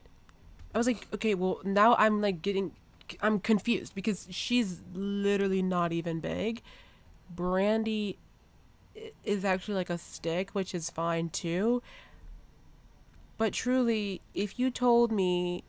i 0.74 0.78
was 0.78 0.86
like 0.86 1.06
okay 1.14 1.34
well 1.34 1.60
now 1.64 1.94
i'm 1.96 2.20
like 2.20 2.42
getting 2.42 2.72
i'm 3.22 3.40
confused 3.40 3.94
because 3.94 4.26
she's 4.30 4.82
literally 4.92 5.62
not 5.62 5.92
even 5.92 6.20
big. 6.20 6.60
Brandy 7.30 8.18
is 9.22 9.44
actually 9.44 9.74
like 9.74 9.90
a 9.90 9.98
stick 9.98 10.50
which 10.50 10.74
is 10.74 10.90
fine 10.90 11.28
too 11.28 11.82
but 13.38 13.52
truly, 13.52 14.20
if 14.34 14.58
you 14.58 14.70
told 14.70 15.10
me 15.12 15.64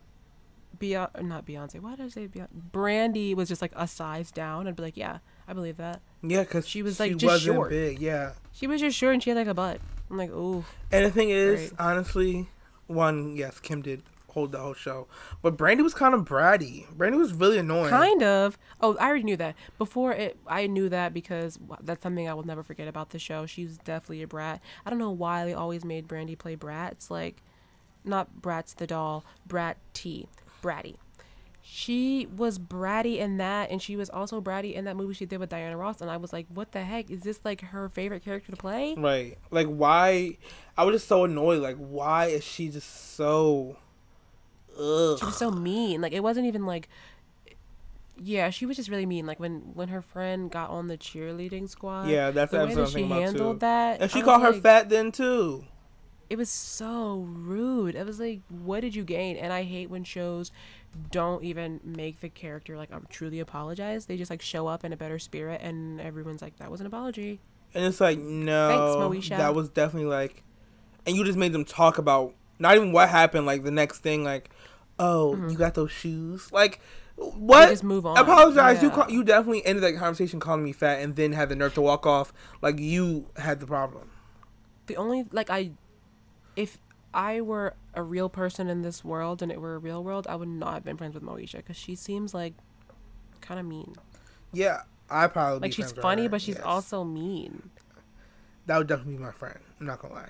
Beyonce, 0.77 1.23
not 1.23 1.45
Beyonce, 1.45 1.79
why 1.79 1.95
did 1.95 2.05
I 2.05 2.09
say 2.09 2.27
Beyonce? 2.27 2.47
Brandy 2.51 3.33
was 3.33 3.47
just 3.49 3.61
like 3.61 3.73
a 3.75 3.87
size 3.87 4.31
down, 4.31 4.67
I'd 4.67 4.75
be 4.75 4.83
like, 4.83 4.97
yeah, 4.97 5.19
I 5.47 5.53
believe 5.53 5.77
that. 5.77 6.01
Yeah, 6.21 6.41
because 6.43 6.67
She 6.67 6.81
was, 6.83 6.99
like, 6.99 7.15
just 7.17 7.43
short. 7.43 7.69
big. 7.69 7.99
Yeah, 7.99 8.33
She 8.51 8.67
was 8.67 8.81
just 8.81 8.97
short 8.97 9.13
and 9.13 9.23
she 9.23 9.29
had 9.29 9.37
like 9.37 9.47
a 9.47 9.53
butt. 9.53 9.79
I'm 10.09 10.17
like, 10.17 10.31
ooh. 10.31 10.65
and 10.91 11.05
the 11.05 11.11
thing 11.11 11.29
is, 11.29 11.71
Right. 11.71 11.71
honestly, 11.79 12.49
one 12.87 13.35
yes, 13.35 13.59
Kim 13.59 13.81
did 13.81 14.03
hold 14.29 14.51
the 14.51 14.59
whole 14.59 14.73
show, 14.73 15.07
but 15.41 15.57
Brandy 15.57 15.81
was 15.83 15.93
kind 15.93 16.13
of 16.13 16.21
bratty. 16.25 16.87
Brandy 16.95 17.17
was 17.17 17.33
really 17.33 17.57
annoying. 17.57 17.89
Kind 17.89 18.21
of. 18.23 18.57
Oh, 18.79 18.95
I 18.97 19.07
already 19.07 19.23
knew 19.23 19.37
that. 19.37 19.55
Before 19.77 20.11
it, 20.13 20.37
I 20.47 20.67
knew 20.67 20.87
that 20.89 21.13
because 21.13 21.59
that's 21.81 22.01
something 22.03 22.27
I 22.29 22.33
will 22.35 22.43
never 22.45 22.63
forget 22.63 22.87
about 22.87 23.09
the 23.09 23.19
show. 23.19 23.45
She 23.45 23.65
was 23.65 23.77
definitely 23.79 24.21
a 24.23 24.27
brat. 24.27 24.61
I 24.85 24.89
don't 24.89 24.99
know 24.99 25.11
why 25.11 25.45
they 25.45 25.53
always 25.53 25.83
made 25.83 26.07
Brandy 26.07 26.35
play 26.35 26.55
brats. 26.55 27.09
Like, 27.11 27.41
not 28.03 28.41
Bratz 28.41 28.75
the 28.75 28.87
doll, 28.87 29.23
Brat 29.45 29.77
T. 29.93 30.27
Bratty. 30.61 30.95
She 31.61 32.27
was 32.35 32.57
bratty 32.57 33.19
in 33.19 33.37
that, 33.37 33.69
and 33.69 33.79
she 33.79 33.95
was 33.95 34.09
also 34.09 34.41
bratty 34.41 34.73
in 34.73 34.85
that 34.85 34.95
movie 34.95 35.13
she 35.13 35.27
did 35.27 35.39
with 35.39 35.49
Diana 35.49 35.77
Ross. 35.77 36.01
And 36.01 36.09
I 36.09 36.17
was 36.17 36.33
like, 36.33 36.47
what 36.51 36.71
the 36.71 36.83
heck? 36.83 37.11
Is 37.11 37.21
this 37.21 37.39
like 37.43 37.61
her 37.61 37.89
favorite 37.89 38.25
character 38.25 38.51
to 38.51 38.57
play? 38.57 38.95
Right. 38.97 39.37
Like 39.51 39.67
why? 39.67 40.37
I 40.75 40.83
was 40.83 40.95
just 40.95 41.07
so 41.07 41.25
annoyed. 41.25 41.61
Like 41.61 41.77
why 41.77 42.27
is 42.27 42.43
she 42.43 42.69
just 42.69 43.15
so? 43.15 43.77
Ugh. 44.79 45.19
She 45.19 45.25
was 45.25 45.37
so 45.37 45.51
mean. 45.51 46.01
Like, 46.01 46.13
it 46.13 46.23
wasn't 46.23 46.47
even 46.47 46.65
like. 46.65 46.89
Yeah, 48.21 48.49
she 48.49 48.65
was 48.65 48.75
just 48.75 48.89
really 48.89 49.05
mean. 49.05 49.25
Like 49.25 49.39
when 49.39 49.59
when 49.75 49.89
her 49.89 50.01
friend 50.01 50.49
got 50.49 50.71
on 50.71 50.87
the 50.87 50.97
cheerleading 50.97 51.69
squad. 51.69 52.09
Yeah, 52.09 52.31
that's 52.31 52.51
the 52.51 52.65
way 52.65 52.73
that 52.73 52.89
she 52.89 53.03
handled 53.03 53.59
that. 53.59 54.01
And 54.01 54.09
she 54.09 54.19
I 54.19 54.23
called 54.23 54.41
her 54.41 54.51
like- 54.53 54.63
fat 54.63 54.89
then 54.89 55.11
too. 55.11 55.65
It 56.29 56.37
was 56.37 56.49
so 56.49 57.25
rude. 57.27 57.95
I 57.95 58.03
was 58.03 58.19
like, 58.19 58.41
what 58.49 58.81
did 58.81 58.93
you 58.95 59.03
gain? 59.03 59.35
And 59.37 59.51
I 59.51 59.63
hate 59.63 59.89
when 59.89 60.03
shows 60.03 60.51
don't 61.11 61.43
even 61.43 61.79
make 61.83 62.19
the 62.19 62.29
character 62.29 62.77
like 62.77 62.91
um, 62.93 63.05
truly 63.09 63.39
apologize. 63.39 64.05
They 64.05 64.17
just 64.17 64.29
like 64.29 64.41
show 64.41 64.67
up 64.67 64.83
in 64.83 64.93
a 64.93 64.97
better 64.97 65.19
spirit, 65.19 65.61
and 65.63 65.99
everyone's 65.99 66.41
like, 66.41 66.57
that 66.57 66.69
was 66.69 66.81
an 66.81 66.87
apology. 66.87 67.39
And 67.73 67.85
it's 67.85 68.01
like 68.01 68.17
no, 68.17 68.97
Moesha. 68.99 69.37
that 69.37 69.53
was 69.53 69.69
definitely 69.69 70.09
like, 70.09 70.43
and 71.05 71.15
you 71.15 71.23
just 71.23 71.37
made 71.37 71.51
them 71.51 71.65
talk 71.65 71.97
about 71.97 72.33
not 72.59 72.75
even 72.75 72.91
what 72.91 73.09
happened. 73.09 73.45
Like 73.45 73.63
the 73.63 73.71
next 73.71 73.99
thing, 73.99 74.23
like, 74.23 74.49
oh, 74.99 75.35
you 75.49 75.55
got 75.57 75.73
those 75.75 75.91
shoes. 75.91 76.51
Like, 76.51 76.79
what? 77.15 77.63
Mm-hmm. 77.63 77.71
just 77.71 77.83
move 77.83 78.05
on. 78.05 78.17
Apologize. 78.17 78.81
You 78.81 78.89
Yeah. 78.89 78.95
call, 78.95 79.11
you 79.11 79.23
definitely 79.23 79.65
ended 79.65 79.83
that 79.83 79.97
conversation 79.97 80.39
calling 80.39 80.63
me 80.63 80.73
fat, 80.73 81.01
and 81.01 81.15
then 81.15 81.33
had 81.33 81.49
the 81.49 81.55
nerve 81.55 81.73
to 81.75 81.81
walk 81.81 82.05
off 82.05 82.33
like 82.61 82.79
you 82.79 83.27
had 83.37 83.59
the 83.59 83.67
problem. 83.67 84.09
The 84.87 84.95
only 84.97 85.25
like 85.31 85.49
I, 85.51 85.71
if 86.59 86.77
I 87.13 87.41
were 87.41 87.73
a 87.93 88.03
real 88.03 88.29
person 88.29 88.67
in 88.69 88.81
this 88.81 89.03
world 89.03 89.41
and 89.41 89.51
it 89.51 89.59
were 89.61 89.75
a 89.75 89.79
real 89.79 90.03
world, 90.03 90.27
I 90.29 90.35
would 90.35 90.47
not 90.49 90.73
have 90.75 90.83
been 90.83 90.97
friends 90.97 91.13
with 91.15 91.23
Moesha 91.23 91.57
because 91.57 91.77
she 91.77 91.95
seems 91.95 92.33
like 92.33 92.53
kind 93.41 93.59
of 93.59 93.65
mean. 93.65 93.95
Yeah, 94.51 94.81
I 95.09 95.27
probably 95.27 95.59
Like 95.59 95.73
she's 95.73 95.91
funny, 95.91 96.23
her, 96.23 96.29
but 96.29 96.41
she's 96.41 96.55
yes. 96.55 96.63
also 96.65 97.03
mean. 97.03 97.69
that 98.65 98.77
would 98.77 98.87
definitely 98.87 99.15
be 99.17 99.23
my 99.23 99.31
friend. 99.31 99.59
I'm 99.79 99.85
not 99.87 99.99
gonna 100.01 100.13
lie. 100.15 100.29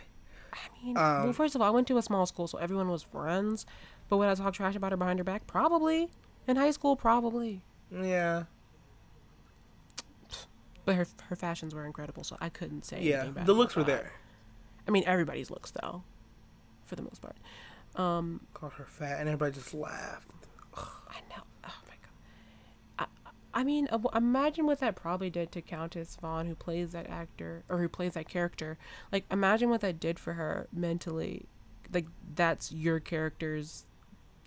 I 0.54 0.58
mean, 0.86 0.98
Um, 0.98 1.24
well, 1.26 1.34
first 1.34 1.56
of 1.56 1.62
all, 1.62 1.68
I 1.68 1.72
went 1.72 1.88
to 1.88 1.98
a 1.98 2.02
small 2.02 2.26
school, 2.26 2.48
so 2.48 2.58
everyone 2.60 2.88
was 2.90 3.04
friends. 3.04 3.66
But 4.08 4.18
would 4.18 4.28
I 4.30 4.36
talk 4.36 4.54
trash 4.54 4.76
about 4.76 4.92
her 4.92 4.98
behind 4.98 5.20
her 5.20 5.24
back? 5.26 5.46
Probably. 5.48 6.10
In 6.48 6.56
high 6.58 6.72
school, 6.72 6.96
probably. 6.96 7.62
Yeah, 7.92 8.44
But 10.86 10.96
her 10.96 11.06
her 11.30 11.36
fashions 11.36 11.74
were 11.76 11.86
incredible, 11.86 12.24
so 12.24 12.38
I 12.40 12.50
couldn't 12.50 12.86
say. 12.86 13.02
yeah. 13.04 13.26
The 13.46 13.54
looks 13.54 13.76
were 13.76 13.84
there. 13.84 14.12
I 14.88 14.92
mean, 14.92 15.04
everybody's 15.06 15.52
looks 15.52 15.72
though, 15.72 16.04
for 16.90 16.96
the 16.96 17.04
most 17.04 17.22
part. 17.22 17.38
Um, 17.96 18.42
Called 18.54 18.74
her 18.74 18.86
fat, 18.86 19.20
and 19.20 19.30
everybody 19.30 19.54
just 19.56 19.74
laughed. 19.74 20.30
I 20.76 21.20
know. 21.30 21.44
Oh 21.66 21.74
my 21.88 21.96
god. 22.02 23.08
I 23.54 23.60
I 23.62 23.64
mean, 23.64 23.88
uh, 23.92 24.00
imagine 24.16 24.66
what 24.66 24.80
that 24.80 24.96
probably 24.96 25.30
did 25.30 25.52
to 25.54 25.62
Countess 25.62 26.16
Vaughn, 26.22 26.46
who 26.46 26.56
plays 26.56 26.92
that 26.92 27.10
actor 27.10 27.64
or 27.70 27.80
who 27.80 27.90
plays 27.90 28.14
that 28.14 28.28
character. 28.30 28.78
Like, 29.12 29.26
imagine 29.32 29.70
what 29.70 29.82
that 29.82 30.00
did 30.00 30.20
for 30.20 30.34
her 30.34 30.68
mentally. 30.74 31.46
Like, 31.92 32.06
that's 32.36 32.72
your 32.72 33.00
character's 33.00 33.86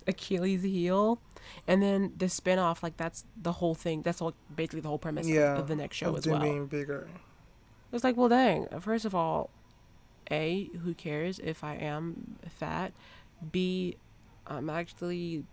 Achilles 0.06 0.62
heel. 0.62 1.20
And 1.66 1.82
then 1.82 2.12
the 2.16 2.28
spin-off, 2.28 2.82
like 2.82 2.96
that's 2.96 3.24
the 3.40 3.52
whole 3.52 3.74
thing. 3.74 4.02
That's 4.02 4.22
all 4.22 4.34
basically 4.54 4.80
the 4.80 4.88
whole 4.88 4.98
premise 4.98 5.26
of- 5.26 5.32
Yeah. 5.34 5.56
of, 5.58 5.66
the 5.68 5.76
next 5.76 5.96
show 5.96 6.14
as 6.16 6.26
well. 6.26 6.40
being 6.40 6.66
bigger. 6.66 7.08
It's 7.92 8.04
like, 8.04 8.16
well, 8.16 8.28
dang. 8.28 8.68
First 8.80 9.04
of 9.04 9.14
all, 9.14 9.50
A, 10.32 10.70
who 10.82 10.94
cares 10.94 11.38
if 11.38 11.62
I 11.62 11.74
am 11.74 12.38
fat? 12.48 12.92
B, 13.52 13.96
I'm 14.46 14.70
actually, 14.70 15.44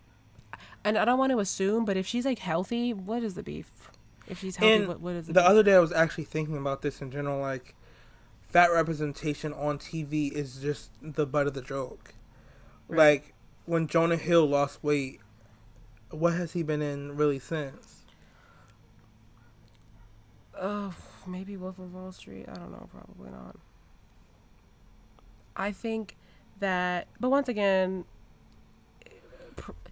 and 0.84 0.96
I 0.98 1.04
don't 1.04 1.18
want 1.18 1.30
to 1.32 1.38
assume, 1.38 1.84
but 1.84 1.96
if 1.96 2.06
she's 2.06 2.24
like 2.24 2.38
healthy, 2.40 2.92
what 2.92 3.22
is 3.22 3.34
the 3.34 3.42
beef? 3.42 3.70
If 4.26 4.38
she's 4.38 4.56
healthy, 4.56 4.74
And 4.74 4.88
what, 4.88 5.00
what 5.00 5.14
is 5.14 5.26
the, 5.26 5.34
The 5.34 5.40
beef? 5.40 5.48
other 5.48 5.62
day, 5.62 5.74
I 5.74 5.78
was 5.80 5.92
actually 5.92 6.24
thinking 6.24 6.56
about 6.56 6.82
this 6.82 7.00
in 7.00 7.10
general. 7.10 7.40
Like, 7.40 7.74
fat 8.48 8.68
representation 8.72 9.52
on 9.52 9.78
TV 9.78 10.32
is 10.32 10.60
just 10.60 10.90
the 11.02 11.26
butt 11.26 11.46
of 11.46 11.54
the 11.54 11.62
joke. 11.62 12.14
Right. 12.88 12.98
Like, 12.98 13.34
when 13.66 13.86
Jonah 13.86 14.16
Hill 14.16 14.46
lost 14.46 14.82
weight, 14.82 15.20
what 16.10 16.32
has 16.34 16.52
he 16.54 16.62
been 16.62 16.82
in 16.82 17.16
really 17.16 17.38
since? 17.38 18.02
Oh, 20.60 20.94
maybe 21.26 21.56
Wolf 21.56 21.78
of 21.78 21.92
Wall 21.94 22.12
Street. 22.12 22.46
I 22.48 22.54
don't 22.54 22.70
know. 22.72 22.88
Probably 22.92 23.30
not. 23.30 23.56
I 25.60 25.72
think 25.72 26.16
that, 26.58 27.06
but 27.20 27.28
once 27.30 27.48
again, 27.48 28.04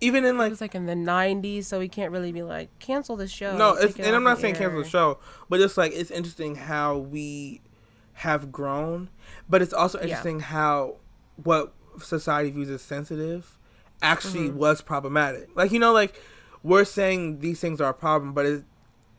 Even 0.01 0.24
in 0.24 0.36
it 0.36 0.39
like 0.39 0.51
was 0.51 0.61
like 0.61 0.74
in 0.74 0.86
the 0.86 0.95
'90s, 0.95 1.65
so 1.65 1.78
we 1.78 1.89
can't 1.89 2.11
really 2.12 2.32
be 2.32 2.43
like 2.43 2.70
cancel 2.78 3.16
the 3.16 3.28
show. 3.28 3.57
no, 3.57 3.74
it's, 3.74 3.97
it 3.97 4.05
and 4.05 4.16
I'm 4.16 4.23
not 4.24 4.39
saying 4.39 4.55
cancel 4.55 4.82
the 4.82 4.89
show, 4.89 5.19
but 5.49 5.61
it's 5.61 5.77
like 5.77 5.93
it's 5.93 6.11
interesting 6.11 6.55
how 6.55 6.97
we 6.97 7.61
have 8.15 8.51
grown, 8.51 9.11
but 9.49 9.61
it's 9.61 9.73
also 9.73 9.99
Yeah. 9.99 10.05
interesting 10.05 10.40
how 10.40 10.97
what 11.43 11.73
society 12.01 12.51
views 12.51 12.70
as 12.70 12.81
sensitive 12.82 13.59
actually 14.01 14.49
Mm-hmm. 14.49 14.59
was 14.59 14.81
problematic. 14.81 15.49
Like 15.55 15.73
you 15.73 15.78
know, 15.81 15.93
like 15.93 16.15
we're 16.62 16.85
saying 16.85 17.40
these 17.40 17.61
things 17.61 17.81
are 17.81 17.90
a 17.90 17.95
problem, 17.95 18.32
but 18.32 18.47
it, 18.47 18.65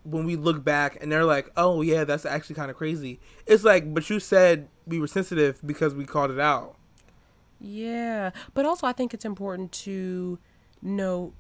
when 0.10 0.26
we 0.26 0.36
look 0.36 0.64
back 0.64 0.98
and 1.02 1.12
they're 1.12 1.26
like, 1.26 1.50
"Oh 1.56 1.82
yeah, 1.82 2.04
that's 2.04 2.26
actually 2.26 2.56
kind 2.56 2.72
of 2.72 2.78
crazy," 2.78 3.20
it's 3.46 3.64
like, 3.64 3.94
but 3.94 4.10
you 4.10 4.20
said 4.20 4.68
we 4.86 5.00
were 5.00 5.08
sensitive 5.08 5.60
because 5.66 5.94
we 5.94 6.06
called 6.06 6.32
it 6.32 6.40
out. 6.40 6.76
Yeah, 7.60 8.32
but 8.54 8.66
also 8.66 8.88
I 8.88 8.94
think 8.94 9.14
it's 9.14 9.26
important 9.26 9.72
to 9.84 10.40
know 10.82 11.34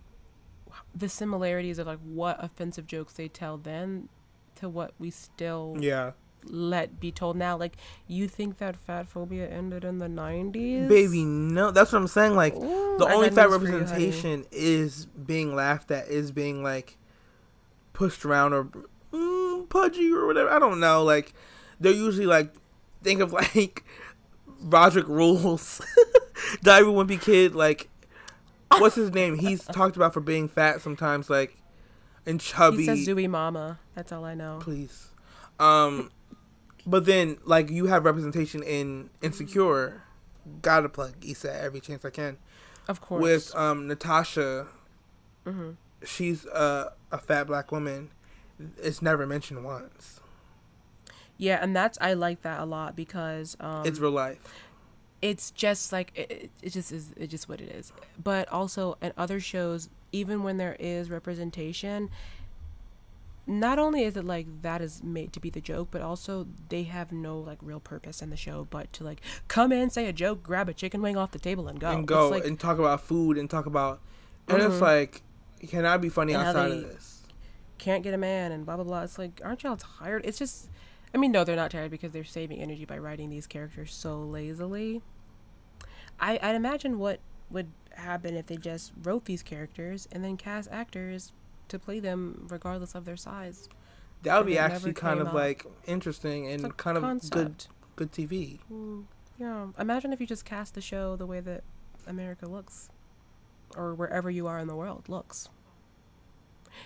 the 0.94 1.10
similarities 1.10 1.80
of 1.80 1.88
like 1.88 2.00
what 2.00 2.44
offensive 2.44 2.86
jokes 2.86 3.14
they 3.14 3.28
tell 3.28 3.58
then 3.58 4.10
to 4.56 4.70
what 4.70 4.94
we 5.00 5.10
still 5.10 5.78
Yeah, 5.80 6.12
let 6.46 7.00
be 7.00 7.12
told 7.12 7.38
now. 7.38 7.58
Like, 7.58 7.78
you 8.08 8.28
think 8.28 8.58
that 8.58 8.76
fat 8.76 9.08
phobia 9.08 9.48
ended 9.48 9.84
in 9.84 10.00
the 10.00 10.10
nineties, 10.10 10.90
baby, 10.90 11.24
no, 11.24 11.72
that's 11.72 11.92
what 11.92 12.00
I'm 12.00 12.08
saying. 12.08 12.36
Like 12.36 12.56
Ooh, 12.56 12.98
the 12.98 13.08
only 13.08 13.30
fat 13.30 13.50
you, 13.50 13.58
representation 13.58 14.46
is 14.52 15.06
being 15.06 15.56
laughed 15.56 15.92
at, 15.92 16.08
is 16.08 16.32
being 16.32 16.64
like 16.64 16.98
pushed 18.00 18.24
around 18.24 18.54
or 18.54 18.70
mm, 19.14 19.68
pudgy 19.70 20.10
or 20.12 20.26
whatever. 20.26 20.50
I 20.50 20.58
don't 20.58 20.80
know. 20.80 21.04
Like 21.04 21.34
they're 21.82 21.92
usually 21.92 22.26
like 22.26 22.54
think 23.04 23.20
of 23.20 23.34
like 23.56 23.84
Rodrick 24.64 25.08
Rules, 25.08 25.82
Diary 26.64 26.86
Wimpy 26.86 27.22
Kid. 27.22 27.54
Like 27.54 27.90
what's 28.78 28.96
his 28.96 29.12
name? 29.14 29.38
He's 29.38 29.64
talked 29.80 29.98
about 29.98 30.14
for 30.14 30.22
being 30.22 30.48
fat 30.48 30.82
sometimes, 30.82 31.30
like 31.30 31.58
and 32.26 32.40
chubby. 32.40 32.78
He 32.78 32.86
says 32.86 33.06
Zooey 33.06 33.30
Mama. 33.30 33.80
That's 33.96 34.14
all 34.14 34.24
I 34.24 34.34
know. 34.34 34.60
please. 34.62 35.10
Um, 35.60 36.10
but 36.88 37.06
then 37.06 37.38
like 37.44 37.70
you 37.70 37.88
have 37.88 38.06
representation 38.06 38.64
in 38.64 39.10
Insecure. 39.22 40.04
Gotta 40.62 40.88
plug 40.88 41.14
Issa 41.22 41.54
every 41.62 41.82
chance 41.82 42.04
I 42.06 42.10
can 42.12 42.38
Of 42.88 43.02
course. 43.02 43.22
with 43.22 43.56
um 43.56 43.88
Natasha. 43.88 44.68
Mhm. 45.46 45.76
She's 46.06 46.46
a 46.46 46.94
a 47.12 47.18
fat 47.18 47.48
black 47.48 47.72
woman. 47.72 48.10
It's 48.78 49.02
never 49.02 49.26
mentioned 49.26 49.64
once. 49.64 50.20
yeah, 51.38 51.60
and 51.62 51.76
that's 51.76 51.98
I 52.02 52.14
like 52.14 52.42
that 52.42 52.60
a 52.60 52.66
lot 52.66 52.96
because 52.96 53.56
um, 53.62 53.86
it's 53.86 54.00
real 54.00 54.12
life. 54.12 54.40
it's 55.22 55.52
just 55.52 55.92
like 55.94 56.12
it, 56.16 56.32
it- 56.32 56.52
it 56.62 56.70
just 56.74 56.92
is 56.92 57.14
it's 57.18 57.32
just 57.32 57.48
what 57.50 57.62
it 57.62 57.70
is 57.70 57.92
but 58.22 58.48
also 58.52 58.98
in 59.02 59.12
other 59.18 59.40
shows 59.40 59.90
even 60.12 60.44
when 60.44 60.58
there 60.58 60.76
is 60.80 61.10
representation 61.10 62.10
not 63.48 63.80
only 63.80 64.04
is 64.04 64.16
it 64.16 64.26
like 64.26 64.46
that 64.62 64.82
is 64.82 65.02
made 65.04 65.34
to 65.34 65.40
be 65.40 65.50
the 65.50 65.62
joke 65.62 65.88
but 65.92 66.02
also 66.02 66.46
they 66.70 66.84
have 66.84 67.12
no 67.12 67.40
like 67.40 67.58
real 67.62 67.80
purpose 67.80 68.22
in 68.22 68.30
the 68.30 68.38
show 68.38 68.68
but 68.70 68.92
to 68.94 69.04
like 69.04 69.22
come 69.48 69.72
in 69.72 69.90
say 69.90 70.06
a 70.08 70.14
joke 70.14 70.44
grab 70.44 70.70
a 70.70 70.74
chicken 70.74 71.02
wing 71.02 71.18
off 71.18 71.32
the 71.32 71.40
table 71.40 71.68
and 71.68 71.80
go 71.80 71.90
and 71.90 72.08
go 72.08 72.30
like 72.30 72.46
and 72.46 72.60
talk 72.60 72.78
about 72.78 73.02
food 73.02 73.38
and 73.38 73.50
talk 73.50 73.66
about, 73.66 74.00
and 74.48 74.62
it's 74.62 74.76
Mhm. 74.76 74.82
like, 74.82 75.22
can 75.68 75.86
I 75.86 75.98
be 75.98 76.10
funny 76.10 76.36
outside 76.36 76.72
of 76.72 76.82
this? 76.82 77.20
can't 77.80 78.04
get 78.04 78.14
a 78.14 78.18
man 78.18 78.52
and 78.52 78.66
blah 78.66 78.76
blah 78.76 78.86
blah. 78.86 79.02
It's 79.02 79.18
like 79.18 79.42
aren't 79.44 79.64
y'all 79.64 79.78
tired? 79.78 80.24
It's 80.26 80.38
just 80.38 80.70
i 81.12 81.18
mean 81.18 81.32
no 81.32 81.44
they're 81.44 81.56
not 81.56 81.72
tired 81.72 81.90
because 81.90 82.12
they're 82.12 82.24
saving 82.24 82.62
energy 82.62 82.86
by 82.86 82.96
writing 83.00 83.32
these 83.32 83.48
characters 83.48 83.92
so 83.92 84.20
lazily. 84.20 85.02
I 86.20 86.38
i'd 86.42 86.56
imagine 86.56 87.00
what 87.00 87.20
would 87.50 87.72
happen 87.94 88.36
if 88.36 88.46
they 88.46 88.58
just 88.58 88.92
wrote 89.02 89.26
these 89.26 89.42
characters 89.42 90.08
and 90.12 90.24
then 90.24 90.38
cast 90.38 90.70
actors 90.72 91.34
to 91.70 91.80
play 91.80 92.00
them 92.00 92.48
regardless 92.50 92.94
of 92.94 93.06
their 93.06 93.18
size. 93.18 93.68
That 94.24 94.38
would 94.38 94.48
be 94.48 94.58
actually 94.58 94.94
kind 94.94 95.20
of 95.20 95.30
up. 95.30 95.34
like 95.34 95.66
interesting 95.88 96.48
and 96.48 96.76
kind 96.78 96.98
of 96.98 97.30
good 97.30 97.66
good 97.96 98.12
TV. 98.12 98.60
Mm, 98.72 99.06
yeah. 99.40 99.68
Imagine 99.80 100.14
if 100.14 100.22
you 100.22 100.28
just 100.28 100.46
cast 100.46 100.76
the 100.76 100.82
show 100.82 101.16
the 101.16 101.26
way 101.26 101.40
that 101.40 101.64
america 102.08 102.48
looks 102.48 102.90
or 103.76 103.94
wherever 103.94 104.30
you 104.30 104.48
are 104.48 104.60
in 104.60 104.68
the 104.68 104.76
world 104.76 105.08
looks 105.08 105.50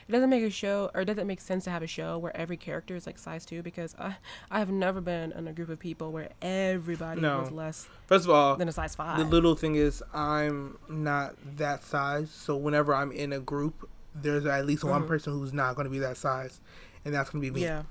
it 0.07 0.11
doesn't 0.11 0.29
make 0.29 0.43
a 0.43 0.49
show 0.49 0.89
or 0.95 1.01
it 1.01 1.05
doesn't 1.05 1.27
make 1.27 1.39
sense 1.39 1.65
to 1.65 1.69
have 1.69 1.83
a 1.83 1.87
show 1.87 2.17
where 2.17 2.35
every 2.35 2.57
character 2.57 2.95
is 2.95 3.05
like 3.05 3.17
size 3.19 3.45
two 3.45 3.61
because 3.61 3.95
I 3.99 4.15
I 4.49 4.57
have 4.59 4.69
never 4.69 5.01
been 5.01 5.31
in 5.33 5.47
a 5.47 5.53
group 5.53 5.69
of 5.69 5.77
people 5.79 6.11
where 6.11 6.29
everybody 6.41 7.21
No. 7.21 7.41
was 7.41 7.51
less 7.51 7.87
First 8.07 8.25
of 8.25 8.31
all, 8.31 8.55
than 8.55 8.67
a 8.67 8.71
size 8.71 8.95
five. 8.95 9.19
the 9.19 9.25
little 9.25 9.55
thing 9.55 9.75
is 9.75 10.01
I'm 10.13 10.77
not 10.89 11.35
that 11.57 11.83
size, 11.83 12.31
so 12.31 12.55
whenever 12.57 12.95
I'm 12.95 13.11
in 13.11 13.33
a 13.33 13.39
group, 13.39 13.87
there's 14.15 14.45
at 14.47 14.65
least 14.65 14.83
one 14.83 15.03
Mhm. 15.03 15.07
person 15.07 15.33
who's 15.33 15.53
not 15.53 15.75
going 15.75 15.85
to 15.85 15.91
be 15.91 15.99
that 15.99 16.17
size, 16.17 16.59
and 17.05 17.13
that's 17.13 17.29
going 17.29 17.43
to 17.43 17.47
be 17.51 17.53
me. 17.53 17.61
Yeah. 17.63 17.83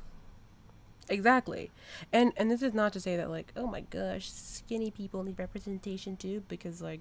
Exactly. 1.09 1.71
And 2.13 2.33
and 2.37 2.51
this 2.51 2.63
is 2.63 2.75
not 2.75 2.93
to 2.95 3.01
say 3.01 3.17
that 3.17 3.31
like, 3.31 3.53
oh 3.57 3.67
my 3.67 3.83
gosh, 3.83 4.29
skinny 4.31 4.91
people 4.91 5.23
need 5.23 5.39
representation 5.39 6.17
too 6.17 6.43
because 6.49 6.81
like 6.83 7.01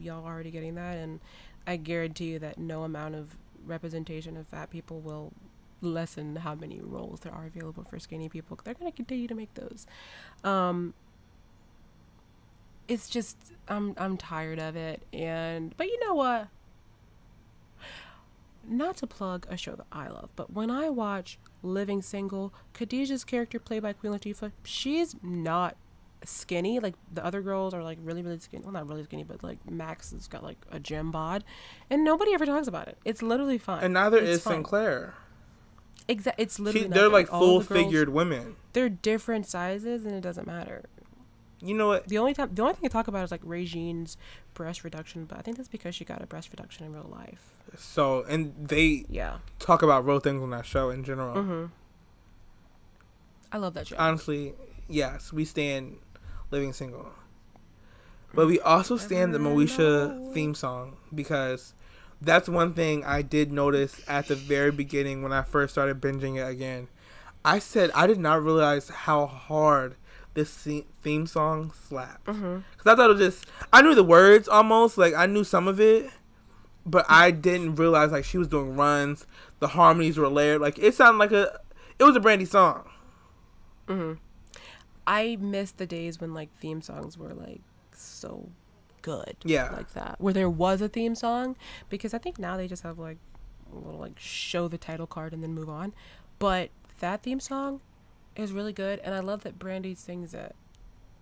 y'all 0.00 0.24
already 0.24 0.50
getting 0.50 0.74
that 0.74 0.96
and 0.96 1.20
I 1.66 1.76
guarantee 1.76 2.32
you 2.32 2.38
that 2.40 2.58
no 2.58 2.84
amount 2.84 3.14
of 3.14 3.36
representation 3.66 4.36
of 4.36 4.46
fat 4.48 4.70
people 4.70 5.00
will 5.00 5.32
lessen 5.80 6.36
how 6.36 6.54
many 6.54 6.80
roles 6.80 7.20
there 7.20 7.32
are 7.32 7.46
available 7.46 7.84
for 7.84 7.98
skinny 7.98 8.28
people. 8.28 8.58
They're 8.62 8.74
going 8.74 8.90
to 8.90 8.96
continue 8.96 9.28
to 9.28 9.34
make 9.34 9.54
those. 9.54 9.86
Um 10.42 10.94
it's 12.86 13.08
just 13.08 13.36
I'm 13.66 13.94
I'm 13.96 14.16
tired 14.16 14.58
of 14.58 14.76
it 14.76 15.02
and 15.12 15.74
but 15.76 15.86
you 15.86 15.98
know 16.00 16.14
what? 16.14 16.48
not 18.68 18.96
to 18.98 19.06
plug 19.06 19.46
a 19.50 19.56
show 19.56 19.74
that 19.76 19.86
I 19.92 20.08
love, 20.08 20.30
but 20.36 20.52
when 20.52 20.70
I 20.70 20.88
watch 20.88 21.38
Living 21.62 22.02
Single, 22.02 22.52
Khadijah's 22.74 23.24
character 23.24 23.58
played 23.58 23.82
by 23.82 23.92
Queen 23.92 24.12
Latifah, 24.12 24.52
she's 24.64 25.16
not 25.22 25.76
skinny. 26.26 26.80
Like 26.80 26.94
the 27.12 27.24
other 27.24 27.42
girls 27.42 27.74
are 27.74 27.82
like 27.82 27.98
really, 28.02 28.22
really 28.22 28.38
skinny. 28.38 28.62
Well, 28.62 28.72
not 28.72 28.88
really 28.88 29.04
skinny, 29.04 29.24
but 29.24 29.42
like 29.42 29.58
Max 29.70 30.10
has 30.12 30.26
got 30.28 30.42
like 30.42 30.58
a 30.70 30.78
gym 30.80 31.10
bod, 31.10 31.44
and 31.90 32.04
nobody 32.04 32.32
ever 32.34 32.46
talks 32.46 32.66
about 32.68 32.88
it. 32.88 32.98
It's 33.04 33.22
literally 33.22 33.58
fine. 33.58 33.82
And 33.84 33.94
neither 33.94 34.18
It's 34.18 34.28
is 34.38 34.42
fine. 34.42 34.62
Synclaire. 34.64 35.12
Exactly. 36.08 36.42
It's 36.44 36.56
She, 36.56 36.62
literally. 36.62 36.88
they're 36.88 37.02
nothing. 37.04 37.12
like 37.12 37.28
full 37.28 37.60
the 37.60 37.64
figured 37.74 38.08
women. 38.10 38.56
They're 38.74 38.88
different 38.90 39.46
sizes, 39.46 40.04
and 40.04 40.14
it 40.14 40.20
doesn't 40.20 40.46
matter. 40.46 40.84
You 41.60 41.72
know 41.74 41.86
what? 41.88 42.08
The 42.08 42.18
only 42.18 42.34
time, 42.34 42.50
the 42.54 42.60
only 42.62 42.74
thing 42.74 42.84
I 42.84 42.88
talk 42.88 43.08
about 43.08 43.24
is 43.24 43.30
like 43.30 43.40
Regine's 43.42 44.18
breast 44.52 44.84
reduction, 44.84 45.24
but 45.24 45.38
I 45.38 45.40
think 45.42 45.56
that's 45.56 45.68
because 45.68 45.94
she 45.94 46.04
got 46.04 46.20
a 46.22 46.26
breast 46.26 46.50
reduction 46.50 46.84
in 46.84 46.92
real 46.92 47.08
life. 47.10 47.52
So, 47.76 48.22
and 48.24 48.52
they 48.68 49.06
Yeah. 49.08 49.38
talk 49.58 49.80
about 49.82 50.04
real 50.04 50.20
things 50.20 50.42
on 50.42 50.50
that 50.50 50.66
show 50.66 50.90
in 50.90 51.04
general. 51.04 51.36
Mm-hmm. 51.36 51.64
I 53.50 53.56
love 53.58 53.74
that 53.74 53.86
show. 53.86 53.96
Honestly, 53.98 54.52
yes, 54.88 55.32
we 55.32 55.44
stand 55.44 55.96
living 56.54 56.72
single. 56.72 57.10
But 58.32 58.46
we 58.46 58.60
also 58.60 58.96
stand 58.96 59.34
the 59.34 59.38
Moesha 59.38 60.32
theme 60.32 60.54
song 60.54 60.96
because 61.14 61.74
that's 62.20 62.48
one 62.48 62.72
thing 62.72 63.04
I 63.04 63.22
did 63.22 63.52
notice 63.52 64.00
at 64.08 64.28
the 64.28 64.34
very 64.34 64.70
beginning 64.70 65.22
when 65.22 65.32
I 65.32 65.42
first 65.42 65.74
started 65.74 66.00
binging 66.00 66.36
it 66.36 66.48
again. 66.48 66.88
I 67.44 67.58
said 67.58 67.90
I 67.94 68.06
did 68.06 68.18
not 68.18 68.42
realize 68.42 68.88
how 68.88 69.26
hard 69.26 69.96
this 70.34 70.66
theme 71.02 71.26
song 71.26 71.72
slapped. 71.88 72.26
Mm-hmm. 72.26 72.58
Cause 72.78 72.86
I 72.86 72.96
thought 72.96 73.10
it 73.10 73.16
was 73.16 73.34
just 73.34 73.46
I 73.72 73.82
knew 73.82 73.94
the 73.94 74.04
words 74.04 74.48
almost 74.48 74.96
like 74.96 75.14
I 75.14 75.26
knew 75.26 75.44
some 75.44 75.68
of 75.68 75.80
it, 75.80 76.10
but 76.86 77.04
I 77.08 77.30
didn't 77.30 77.76
realize 77.76 78.10
like 78.10 78.24
she 78.24 78.38
was 78.38 78.48
doing 78.48 78.76
runs. 78.76 79.26
The 79.58 79.68
harmonies 79.68 80.18
were 80.18 80.28
layered. 80.28 80.60
Like 80.60 80.78
it 80.78 80.94
sounded 80.94 81.18
like 81.18 81.32
a 81.32 81.60
it 81.98 82.04
was 82.04 82.16
a 82.16 82.20
Brandy 82.20 82.46
song. 82.46 82.88
Mm-hmm. 83.86 84.14
I 85.06 85.36
miss 85.40 85.72
the 85.72 85.86
days 85.86 86.20
when 86.20 86.34
like 86.34 86.52
theme 86.58 86.82
songs 86.82 87.18
were 87.18 87.34
like 87.34 87.60
so 87.92 88.48
good. 89.02 89.36
Yeah. 89.44 89.70
Like 89.70 89.92
that. 89.94 90.16
Where 90.18 90.32
there 90.32 90.50
was 90.50 90.80
a 90.80 90.88
theme 90.88 91.14
song. 91.14 91.56
Because 91.88 92.14
I 92.14 92.18
think 92.18 92.38
now 92.38 92.56
they 92.56 92.68
just 92.68 92.82
have 92.82 92.98
like 92.98 93.18
a 93.72 93.76
little 93.76 94.00
like 94.00 94.18
show 94.18 94.68
the 94.68 94.78
title 94.78 95.06
card 95.06 95.32
and 95.32 95.42
then 95.42 95.54
move 95.54 95.68
on. 95.68 95.92
But 96.38 96.70
that 97.00 97.22
theme 97.22 97.40
song 97.40 97.80
is 98.36 98.52
really 98.52 98.72
good 98.72 99.00
and 99.00 99.14
I 99.14 99.20
love 99.20 99.42
that 99.42 99.58
Brandy 99.58 99.94
sings 99.94 100.34
it. 100.34 100.54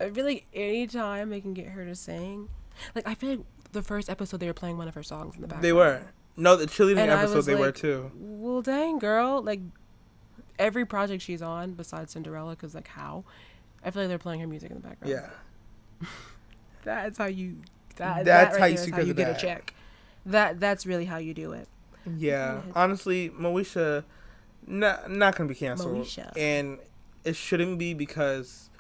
I 0.01 0.11
feel 0.11 0.25
like 0.25 0.47
anytime 0.53 1.31
they 1.31 1.41
can 1.41 1.55
get 1.55 1.69
her 1.69 1.85
to 1.85 1.95
sing 1.95 2.49
like 2.95 3.07
I 3.07 3.15
feel 3.15 3.31
like 3.31 3.41
the 3.73 3.83
first 3.83 4.09
episode 4.09 4.41
they 4.41 4.47
were 4.47 4.55
playing 4.55 4.79
one 4.79 4.89
of 4.89 4.95
her 4.95 5.03
songs 5.03 5.35
in 5.35 5.41
the 5.41 5.49
background. 5.49 5.65
They 5.65 5.73
were. 5.73 6.03
No, 6.37 6.57
the 6.57 6.67
cheerleading 6.67 6.99
And 6.99 7.11
episode 7.11 7.43
they 7.43 7.55
were 7.55 7.73
too. 7.73 8.11
Well, 8.15 8.63
dang, 8.63 8.99
girl. 8.99 9.43
Like, 9.43 9.61
every 10.59 10.87
project 10.87 11.23
she's 11.23 11.43
on, 11.43 11.73
besides 11.73 12.13
Cinderella, 12.13 12.51
because, 12.51 12.75
like, 12.75 12.89
how? 12.89 13.25
I 13.85 13.91
feel 13.91 14.03
like 14.03 14.09
they're 14.09 14.19
playing 14.19 14.41
her 14.41 14.47
music 14.47 14.71
in 14.71 14.81
the 14.81 14.87
background. 14.87 15.13
Yeah. 16.01 16.09
That's 16.85 17.19
how 17.19 17.27
you. 17.27 17.57
That, 17.97 18.25
That's 18.25 18.55
that 18.55 18.61
how 18.61 18.67
you 18.67 18.75
there 18.77 18.83
is 18.83 18.85
see 18.85 18.91
how 18.91 19.01
you 19.01 19.15
get 19.15 19.31
of 19.31 19.37
a 19.37 19.41
check. 19.41 19.75
That 20.27 20.61
That's 20.61 20.87
really 20.87 21.05
how 21.05 21.19
you 21.19 21.35
do 21.35 21.53
it. 21.53 21.69
Yeah. 22.17 22.63
Honestly, 22.75 23.31
Moesha 23.31 24.05
not 24.67 25.11
not 25.11 25.37
gonna 25.37 25.49
be 25.49 25.55
canceled. 25.55 26.05
Moesha. 26.05 26.33
And 26.37 26.79
it 27.25 27.37
shouldn't 27.37 27.79
be 27.79 27.95
because 27.95 28.71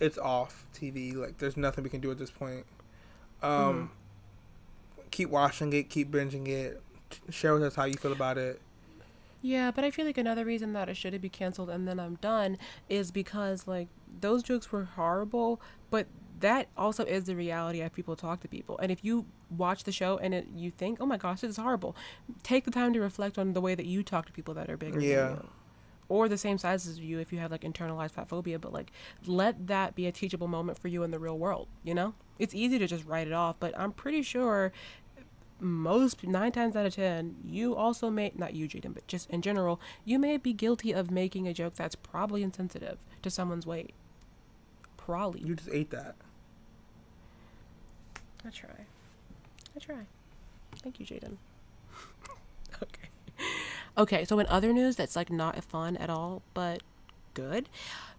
it's 0.00 0.18
off 0.18 0.66
TV. 0.74 1.14
Like 1.14 1.38
there's 1.38 1.56
nothing 1.56 1.84
we 1.84 1.90
can 1.90 2.00
do 2.00 2.10
at 2.10 2.18
this 2.18 2.30
point. 2.30 2.66
Um 3.42 3.90
keep 5.10 5.28
watching 5.30 5.72
it, 5.72 5.88
keep 5.88 6.10
binging 6.10 6.48
it. 6.48 6.82
Share 7.30 7.54
with 7.54 7.62
us 7.62 7.74
how 7.76 7.84
you 7.84 7.94
feel 7.94 8.12
about 8.12 8.38
it. 8.38 8.60
Yeah, 9.42 9.72
but 9.72 9.84
I 9.84 9.90
feel 9.90 10.06
like 10.06 10.18
another 10.18 10.44
reason 10.44 10.72
that 10.72 10.88
it 10.88 10.96
shouldn't 10.96 11.22
be 11.22 11.28
canceled 11.28 11.68
and 11.68 11.86
then 11.86 11.98
I'm 11.98 12.14
done 12.16 12.58
is 12.88 13.10
because, 13.10 13.66
like, 13.66 13.88
those 14.20 14.42
jokes 14.42 14.70
were 14.72 14.84
horrible, 14.84 15.60
but 15.90 16.06
that 16.40 16.68
also 16.76 17.04
is 17.04 17.24
the 17.24 17.36
reality 17.36 17.80
of 17.80 17.92
people 17.92 18.16
talk 18.16 18.40
to 18.40 18.48
people. 18.48 18.78
And 18.78 18.90
if 18.90 19.04
you 19.04 19.26
watch 19.50 19.84
the 19.84 19.92
show 19.92 20.18
and 20.18 20.34
it, 20.34 20.48
you 20.54 20.70
think, 20.70 20.98
oh 21.00 21.06
my 21.06 21.16
gosh, 21.16 21.40
this 21.40 21.50
is 21.50 21.56
horrible, 21.56 21.94
take 22.42 22.64
the 22.64 22.70
time 22.70 22.92
to 22.94 23.00
reflect 23.00 23.38
on 23.38 23.52
the 23.52 23.60
way 23.60 23.74
that 23.74 23.86
you 23.86 24.02
talk 24.02 24.26
to 24.26 24.32
people 24.32 24.54
that 24.54 24.68
are 24.68 24.76
bigger 24.76 25.00
Yeah. 25.00 25.16
than 25.26 25.30
you. 25.36 25.48
Or 26.08 26.28
the 26.28 26.36
same 26.36 26.58
size 26.58 26.86
as 26.86 26.98
you 26.98 27.20
if 27.20 27.32
you 27.32 27.38
have 27.38 27.50
like 27.50 27.62
internalized 27.62 28.10
fat 28.10 28.28
phobia, 28.28 28.58
but 28.58 28.72
like 28.72 28.92
let 29.24 29.68
that 29.68 29.94
be 29.94 30.06
a 30.06 30.12
teachable 30.12 30.48
moment 30.48 30.78
for 30.78 30.88
you 30.88 31.04
in 31.04 31.10
the 31.10 31.18
real 31.18 31.38
world, 31.38 31.68
you 31.84 31.94
know? 31.94 32.14
It's 32.38 32.54
easy 32.54 32.78
to 32.78 32.86
just 32.86 33.06
write 33.06 33.28
it 33.28 33.32
off, 33.32 33.58
but 33.60 33.78
I'm 33.78 33.92
pretty 33.92 34.22
sure 34.22 34.72
most 35.60 36.26
nine 36.26 36.50
times 36.50 36.74
out 36.74 36.84
of 36.84 36.94
ten, 36.94 37.36
you 37.44 37.76
also 37.76 38.10
may 38.10 38.32
not 38.34 38.52
you, 38.54 38.66
Jaden, 38.68 38.92
but 38.94 39.06
just 39.06 39.30
in 39.30 39.40
general, 39.42 39.80
you 40.04 40.18
may 40.18 40.36
be 40.36 40.52
guilty 40.52 40.92
of 40.92 41.10
making 41.10 41.46
a 41.46 41.54
joke 41.54 41.74
that's 41.76 41.94
probably 41.94 42.42
insensitive 42.42 42.98
to 43.22 43.30
someone's 43.30 43.64
weight. 43.64 43.94
You 45.44 45.54
just 45.54 45.68
ate 45.70 45.90
that. 45.90 46.16
I 48.44 48.50
try. 48.50 48.70
I 49.76 49.78
try. 49.78 50.06
Thank 50.82 51.00
you, 51.00 51.06
Jaden. 51.06 51.36
okay. 52.82 53.08
Okay, 53.96 54.24
so 54.24 54.38
in 54.38 54.46
other 54.46 54.72
news 54.72 54.96
that's 54.96 55.16
like 55.16 55.30
not 55.30 55.62
fun 55.64 55.96
at 55.96 56.10
all, 56.10 56.42
but 56.54 56.82
good, 57.34 57.68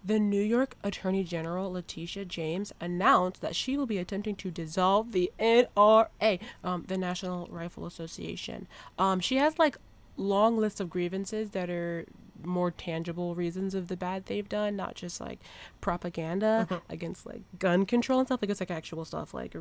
the 0.03 0.19
New 0.19 0.41
York 0.41 0.75
Attorney 0.83 1.23
General 1.23 1.71
Letitia 1.71 2.25
James 2.25 2.73
announced 2.79 3.41
that 3.41 3.55
she 3.55 3.77
will 3.77 3.85
be 3.85 3.97
attempting 3.97 4.35
to 4.35 4.51
dissolve 4.51 5.11
the 5.11 5.31
NRA, 5.39 6.39
um, 6.63 6.85
the 6.87 6.97
National 6.97 7.47
Rifle 7.47 7.85
Association. 7.85 8.67
Um, 8.97 9.19
she 9.19 9.37
has 9.37 9.57
like 9.57 9.77
long 10.17 10.57
lists 10.57 10.79
of 10.79 10.89
grievances 10.89 11.51
that 11.51 11.69
are 11.69 12.05
more 12.43 12.71
tangible 12.71 13.35
reasons 13.35 13.75
of 13.75 13.87
the 13.87 13.97
bad 13.97 14.25
they've 14.25 14.47
done, 14.49 14.75
not 14.75 14.95
just 14.95 15.21
like 15.21 15.39
propaganda 15.81 16.81
against 16.89 17.25
like 17.25 17.41
gun 17.59 17.85
control 17.85 18.19
and 18.19 18.27
stuff. 18.27 18.41
Like 18.41 18.49
it's 18.49 18.59
like 18.59 18.71
actual 18.71 19.05
stuff, 19.05 19.33
like 19.33 19.55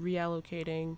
reallocating 0.00 0.96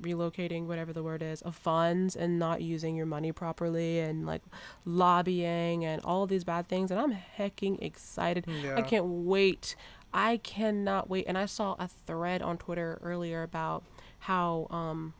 relocating 0.00 0.66
whatever 0.66 0.92
the 0.92 1.02
word 1.02 1.22
is 1.22 1.40
of 1.40 1.56
funds 1.56 2.14
and 2.14 2.38
not 2.38 2.60
using 2.60 2.96
your 2.96 3.06
money 3.06 3.32
properly 3.32 3.98
and 3.98 4.26
like 4.26 4.42
lobbying 4.84 5.86
and 5.86 6.02
all 6.04 6.26
these 6.26 6.44
bad 6.44 6.68
things. 6.68 6.90
And 6.90 7.00
i'm 7.00 7.12
hecking 7.12 7.78
excited. 7.80 8.46
Yeah. 8.46 8.76
i 8.76 8.82
can't 8.82 9.06
wait. 9.06 9.74
I 10.12 10.36
cannot 10.38 11.08
wait. 11.08 11.24
And 11.26 11.38
i 11.38 11.46
saw 11.46 11.76
a 11.78 11.88
thread 11.88 12.42
on 12.42 12.58
twitter 12.58 12.98
earlier 13.02 13.42
about 13.42 13.84
how 14.20 14.66
um 14.70 15.14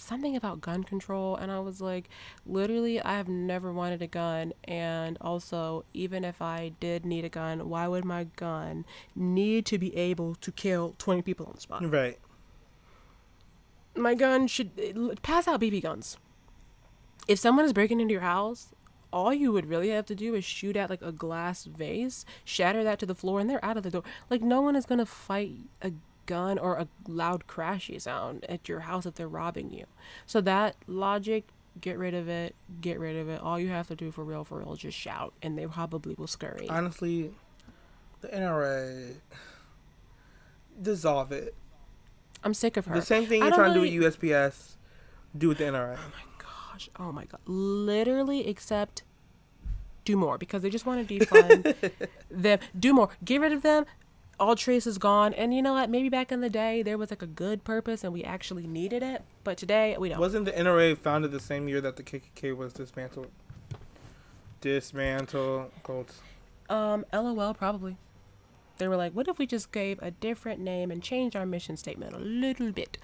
something 0.00 0.36
about 0.36 0.60
gun 0.60 0.82
control 0.84 1.36
and 1.36 1.50
i 1.52 1.58
was 1.58 1.80
like 1.80 2.08
literally 2.46 3.00
i 3.02 3.16
have 3.16 3.28
never 3.28 3.72
wanted 3.72 4.00
a 4.00 4.06
gun 4.06 4.52
and 4.64 5.18
also 5.20 5.84
even 5.92 6.24
if 6.24 6.40
i 6.40 6.70
did 6.80 7.04
need 7.04 7.24
a 7.24 7.28
gun 7.28 7.68
why 7.68 7.86
would 7.88 8.04
my 8.04 8.24
gun 8.36 8.84
need 9.14 9.66
to 9.66 9.78
be 9.78 9.94
able 9.96 10.34
to 10.36 10.50
kill 10.52 10.94
20 10.98 11.22
people 11.22 11.46
on 11.46 11.52
the 11.54 11.60
spot 11.60 11.82
Right. 11.92 12.18
my 13.96 14.14
gun 14.14 14.46
should 14.46 14.70
pass 15.22 15.48
out 15.48 15.60
BB 15.60 15.82
guns. 15.82 16.16
If 17.26 17.38
someone 17.38 17.64
is 17.64 17.72
breaking 17.72 18.00
into 18.00 18.12
your 18.12 18.22
house, 18.22 18.68
all 19.12 19.34
you 19.34 19.52
would 19.52 19.66
really 19.66 19.88
have 19.90 20.06
to 20.06 20.14
do 20.14 20.34
is 20.34 20.44
shoot 20.44 20.76
at 20.76 20.88
like 20.88 21.02
a 21.02 21.12
glass 21.12 21.64
vase, 21.64 22.24
shatter 22.44 22.84
that 22.84 22.98
to 23.00 23.06
the 23.06 23.14
floor, 23.14 23.40
and 23.40 23.50
they're 23.50 23.64
out 23.64 23.76
of 23.76 23.82
the 23.82 23.90
door. 23.90 24.02
Like 24.30 24.40
no 24.40 24.60
one 24.60 24.76
is 24.76 24.86
gonna 24.86 25.04
fight 25.06 25.52
a 25.82 25.92
gun 26.28 26.58
or 26.58 26.76
a 26.76 26.86
loud 27.08 27.48
crashy 27.48 28.00
sound 28.00 28.44
at 28.48 28.68
your 28.68 28.80
house 28.80 29.06
if 29.06 29.14
they're 29.14 29.26
robbing 29.26 29.72
you. 29.72 29.86
So 30.26 30.40
that 30.42 30.76
logic, 30.86 31.48
get 31.80 31.98
rid 31.98 32.14
of 32.14 32.28
it. 32.28 32.54
Get 32.80 33.00
rid 33.00 33.16
of 33.16 33.28
it. 33.28 33.40
All 33.40 33.58
you 33.58 33.68
have 33.68 33.88
to 33.88 33.96
do 33.96 34.12
for 34.12 34.22
real, 34.22 34.44
for 34.44 34.58
real, 34.58 34.74
is 34.74 34.78
just 34.78 34.96
shout, 34.96 35.32
and 35.42 35.58
they 35.58 35.66
probably 35.66 36.14
will 36.14 36.26
scurry. 36.28 36.68
Honestly, 36.68 37.32
the 38.20 38.28
NRA 38.28 39.14
dissolve 40.80 41.32
it. 41.32 41.54
I'm 42.44 42.54
sick 42.54 42.76
of 42.76 42.86
her. 42.86 42.94
The 42.94 43.02
same 43.02 43.26
thing 43.26 43.40
you're 43.42 43.50
trying 43.50 43.74
to 43.74 43.86
do 43.86 43.98
with 44.00 44.14
USPS, 44.20 44.76
do 45.36 45.48
with 45.48 45.58
the 45.58 45.64
NRA. 45.64 45.96
Oh 45.98 46.12
my 46.14 46.44
gosh, 46.44 46.88
oh 47.00 47.10
my 47.10 47.24
god, 47.24 47.40
literally 47.46 48.46
except 48.46 49.02
do 50.04 50.16
more 50.16 50.38
because 50.38 50.62
they 50.62 50.70
just 50.70 50.86
want 50.86 51.06
to 51.06 51.18
defund 51.18 51.74
them. 52.30 52.58
Do 52.78 52.92
more, 52.92 53.08
get 53.24 53.40
rid 53.40 53.52
of 53.52 53.62
them. 53.62 53.86
All 54.40 54.54
trace 54.54 54.86
is 54.86 54.98
gone, 54.98 55.34
and 55.34 55.52
you 55.52 55.60
know 55.62 55.72
what? 55.72 55.90
Maybe 55.90 56.08
back 56.08 56.30
in 56.30 56.40
the 56.40 56.50
day 56.50 56.82
there 56.82 56.96
was 56.96 57.10
like 57.10 57.22
a 57.22 57.26
good 57.26 57.64
purpose 57.64 58.04
and 58.04 58.12
we 58.12 58.22
actually 58.22 58.66
needed 58.68 59.02
it, 59.02 59.22
but 59.42 59.58
today 59.58 59.96
we 59.98 60.08
don't. 60.10 60.20
Wasn't 60.20 60.44
the 60.44 60.52
NRA 60.52 60.96
founded 60.96 61.32
the 61.32 61.40
same 61.40 61.66
year 61.68 61.80
that 61.80 61.96
the 61.96 62.04
KKK 62.04 62.56
was 62.56 62.72
dismantled? 62.72 63.30
Dismantled. 64.60 65.72
Quotes. 65.82 66.20
Um, 66.68 67.04
LOL 67.12 67.54
probably. 67.54 67.96
They 68.78 68.86
were 68.86 68.96
like, 68.96 69.12
what 69.12 69.26
if 69.26 69.38
we 69.38 69.46
just 69.46 69.72
gave 69.72 69.98
a 70.00 70.12
different 70.12 70.60
name 70.60 70.90
and 70.92 71.02
changed 71.02 71.34
our 71.34 71.46
mission 71.46 71.76
statement 71.76 72.12
a 72.14 72.18
little 72.18 72.70
bit? 72.70 72.96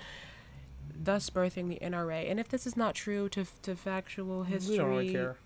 Thus 0.97 1.31
birthing 1.31 1.69
the 1.69 1.85
NRA. 1.85 2.31
And 2.31 2.39
if 2.39 2.49
this 2.49 2.67
is 2.67 2.77
not 2.77 2.95
true 2.95 3.29
to 3.31 3.45
to 3.63 3.75
factual 3.75 4.45
history, 4.45 4.73
We 4.73 4.79
don't 4.79 4.91
really 4.91 5.13
care. 5.13 5.37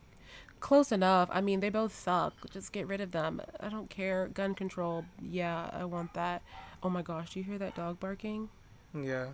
Close 0.61 0.93
enough. 0.93 1.29
I 1.33 1.41
mean, 1.41 1.61
they 1.61 1.69
both 1.71 1.95
suck. 1.95 2.35
Just 2.51 2.73
get 2.73 2.87
rid 2.87 3.01
of 3.01 3.13
them. 3.13 3.41
I 3.61 3.69
don't 3.69 3.89
care. 3.91 4.29
Gun 4.29 4.55
control. 4.55 5.05
Yeah, 5.21 5.71
I 5.73 5.85
want 5.85 6.15
that. 6.15 6.43
Oh 6.83 6.89
my 6.91 7.03
gosh, 7.03 7.33
do 7.33 7.41
you 7.41 7.45
hear 7.45 7.59
that 7.59 7.75
dog 7.75 7.99
barking? 8.01 8.49
Yeah. 8.95 9.29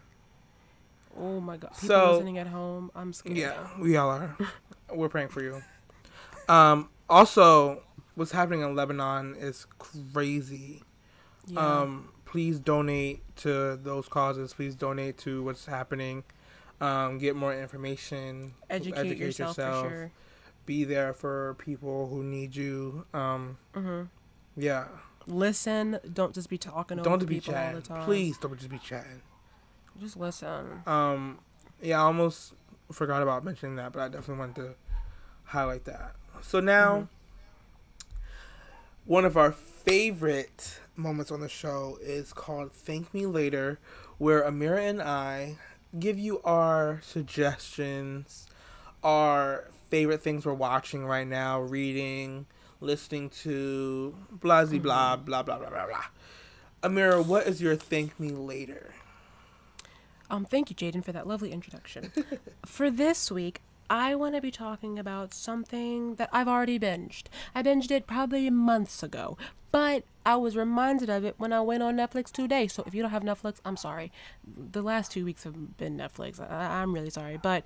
Oh 1.18 1.40
my 1.40 1.56
god. 1.56 1.72
People 1.74 1.88
So- 1.88 2.12
listening 2.12 2.38
at 2.38 2.46
home, 2.48 2.90
I'm 2.94 3.12
scared. 3.12 3.36
Yeah, 3.36 3.66
we 3.78 3.96
all 3.96 4.10
are. 4.10 4.36
We're 4.94 5.08
praying 5.08 5.28
for 5.28 5.42
you. 5.42 5.62
Um, 6.48 6.88
also, 7.08 7.82
what's 8.14 8.32
happening 8.32 8.60
in 8.62 8.74
Lebanon 8.74 9.34
is 9.38 9.66
crazy. 9.78 10.82
Yeah. 11.46 11.60
Um, 11.60 12.08
please 12.24 12.58
donate 12.58 13.22
to 13.36 13.76
those 13.76 14.08
causes. 14.08 14.52
Please 14.54 14.74
donate 14.74 15.18
to 15.18 15.42
what's 15.42 15.66
happening. 15.66 16.24
Um, 16.80 17.18
get 17.18 17.36
more 17.36 17.54
information. 17.54 18.54
educate, 18.68 19.16
yourself, 19.16 19.56
for 19.56 19.62
sure. 19.88 20.10
Be 20.66 20.84
there 20.84 21.12
for 21.12 21.54
people 21.58 22.08
who 22.08 22.22
need 22.22 22.56
you. 22.56 23.06
Um, 23.12 23.58
Mhm. 23.74 24.08
yeah. 24.56 24.88
Listen. 25.26 25.98
Don't 26.12 26.34
just 26.34 26.48
be 26.48 26.58
talking 26.58 26.98
Don't 26.98 27.18
just 27.20 27.28
be 27.28 27.36
people 27.36 27.54
all 27.54 27.60
chatting. 27.60 27.80
the 27.80 27.86
time. 27.86 28.04
Please 28.04 28.38
don't 28.38 28.56
just 28.56 28.70
be 28.70 28.78
chatting. 28.78 29.22
Just 30.00 30.16
listen. 30.16 30.82
Um, 30.86 31.38
yeah, 31.80 32.00
I 32.00 32.04
almost 32.04 32.54
forgot 32.92 33.22
about 33.22 33.44
mentioning 33.44 33.76
that, 33.76 33.92
but 33.92 34.00
I 34.00 34.08
definitely 34.08 34.36
wanted 34.38 34.56
to 34.56 34.74
highlight 35.44 35.84
that. 35.84 36.16
So 36.42 36.60
now, 36.60 37.08
one 39.04 39.24
of 39.24 39.36
our 39.36 39.52
favorite 39.52 40.80
moments 40.96 41.30
on 41.30 41.40
the 41.40 41.48
show 41.48 41.98
is 42.00 42.32
called 42.32 42.72
"Thank 42.72 43.12
Me 43.14 43.26
Later," 43.26 43.78
where 44.18 44.42
Amira 44.42 44.80
and 44.88 45.02
I 45.02 45.56
give 45.98 46.18
you 46.18 46.40
our 46.42 47.00
suggestions, 47.02 48.46
our 49.02 49.68
favorite 49.88 50.22
things 50.22 50.44
we're 50.46 50.54
watching 50.54 51.04
right 51.06 51.26
now, 51.26 51.60
reading, 51.60 52.46
listening 52.80 53.30
to, 53.30 54.14
blah 54.30 54.64
blah 54.64 54.78
blah 54.78 55.16
blah 55.16 55.42
blah 55.42 55.58
blah 55.58 55.68
blah. 55.70 55.86
blah. 55.86 56.04
Amira, 56.82 57.24
what 57.24 57.46
is 57.46 57.62
your 57.62 57.76
"Thank 57.76 58.18
Me 58.20 58.30
Later"? 58.30 58.94
Um, 60.30 60.44
thank 60.44 60.70
you, 60.70 60.76
Jaden, 60.76 61.04
for 61.04 61.12
that 61.12 61.26
lovely 61.26 61.52
introduction. 61.52 62.10
for 62.66 62.90
this 62.90 63.30
week, 63.30 63.60
I 63.90 64.14
want 64.14 64.34
to 64.34 64.40
be 64.40 64.50
talking 64.50 64.98
about 64.98 65.34
something 65.34 66.14
that 66.16 66.30
I've 66.32 66.48
already 66.48 66.78
binged. 66.78 67.24
I 67.54 67.62
binged 67.62 67.90
it 67.90 68.06
probably 68.06 68.48
months 68.50 69.02
ago, 69.02 69.36
but 69.70 70.04
I 70.24 70.36
was 70.36 70.56
reminded 70.56 71.10
of 71.10 71.24
it 71.24 71.34
when 71.38 71.52
I 71.52 71.60
went 71.60 71.82
on 71.82 71.96
Netflix 71.96 72.32
today. 72.32 72.66
So 72.66 72.82
if 72.86 72.94
you 72.94 73.02
don't 73.02 73.10
have 73.10 73.22
Netflix, 73.22 73.56
I'm 73.64 73.76
sorry. 73.76 74.10
The 74.46 74.82
last 74.82 75.12
two 75.12 75.24
weeks 75.24 75.44
have 75.44 75.76
been 75.76 75.96
Netflix. 75.98 76.40
I- 76.40 76.80
I'm 76.80 76.94
really 76.94 77.10
sorry. 77.10 77.36
But 77.36 77.64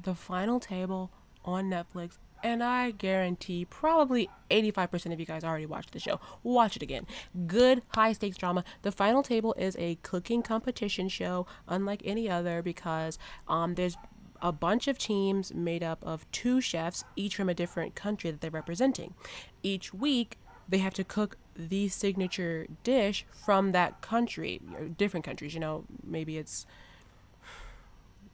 The 0.00 0.14
Final 0.14 0.60
Table 0.60 1.10
on 1.44 1.70
Netflix, 1.70 2.18
and 2.42 2.62
I 2.62 2.90
guarantee 2.90 3.64
probably 3.64 4.28
85% 4.50 5.12
of 5.12 5.20
you 5.20 5.26
guys 5.26 5.42
already 5.42 5.66
watched 5.66 5.92
the 5.92 5.98
show. 5.98 6.20
Watch 6.42 6.76
it 6.76 6.82
again. 6.82 7.06
Good 7.46 7.82
high 7.94 8.12
stakes 8.12 8.36
drama. 8.36 8.64
The 8.82 8.92
Final 8.92 9.22
Table 9.22 9.54
is 9.54 9.76
a 9.78 9.96
cooking 10.02 10.42
competition 10.42 11.08
show, 11.08 11.46
unlike 11.66 12.02
any 12.04 12.28
other, 12.28 12.62
because 12.62 13.18
um, 13.48 13.74
there's 13.74 13.96
a 14.42 14.52
bunch 14.52 14.86
of 14.86 14.98
teams 14.98 15.54
made 15.54 15.82
up 15.82 16.04
of 16.04 16.30
two 16.30 16.60
chefs, 16.60 17.04
each 17.16 17.36
from 17.36 17.48
a 17.48 17.54
different 17.54 17.94
country 17.94 18.30
that 18.30 18.40
they're 18.40 18.50
representing. 18.50 19.14
Each 19.62 19.94
week, 19.94 20.38
they 20.68 20.78
have 20.78 20.94
to 20.94 21.04
cook 21.04 21.36
the 21.54 21.88
signature 21.88 22.66
dish 22.84 23.24
from 23.30 23.72
that 23.72 24.00
country, 24.02 24.60
different 24.96 25.24
countries. 25.24 25.54
You 25.54 25.60
know, 25.60 25.84
maybe 26.04 26.36
it's 26.36 26.66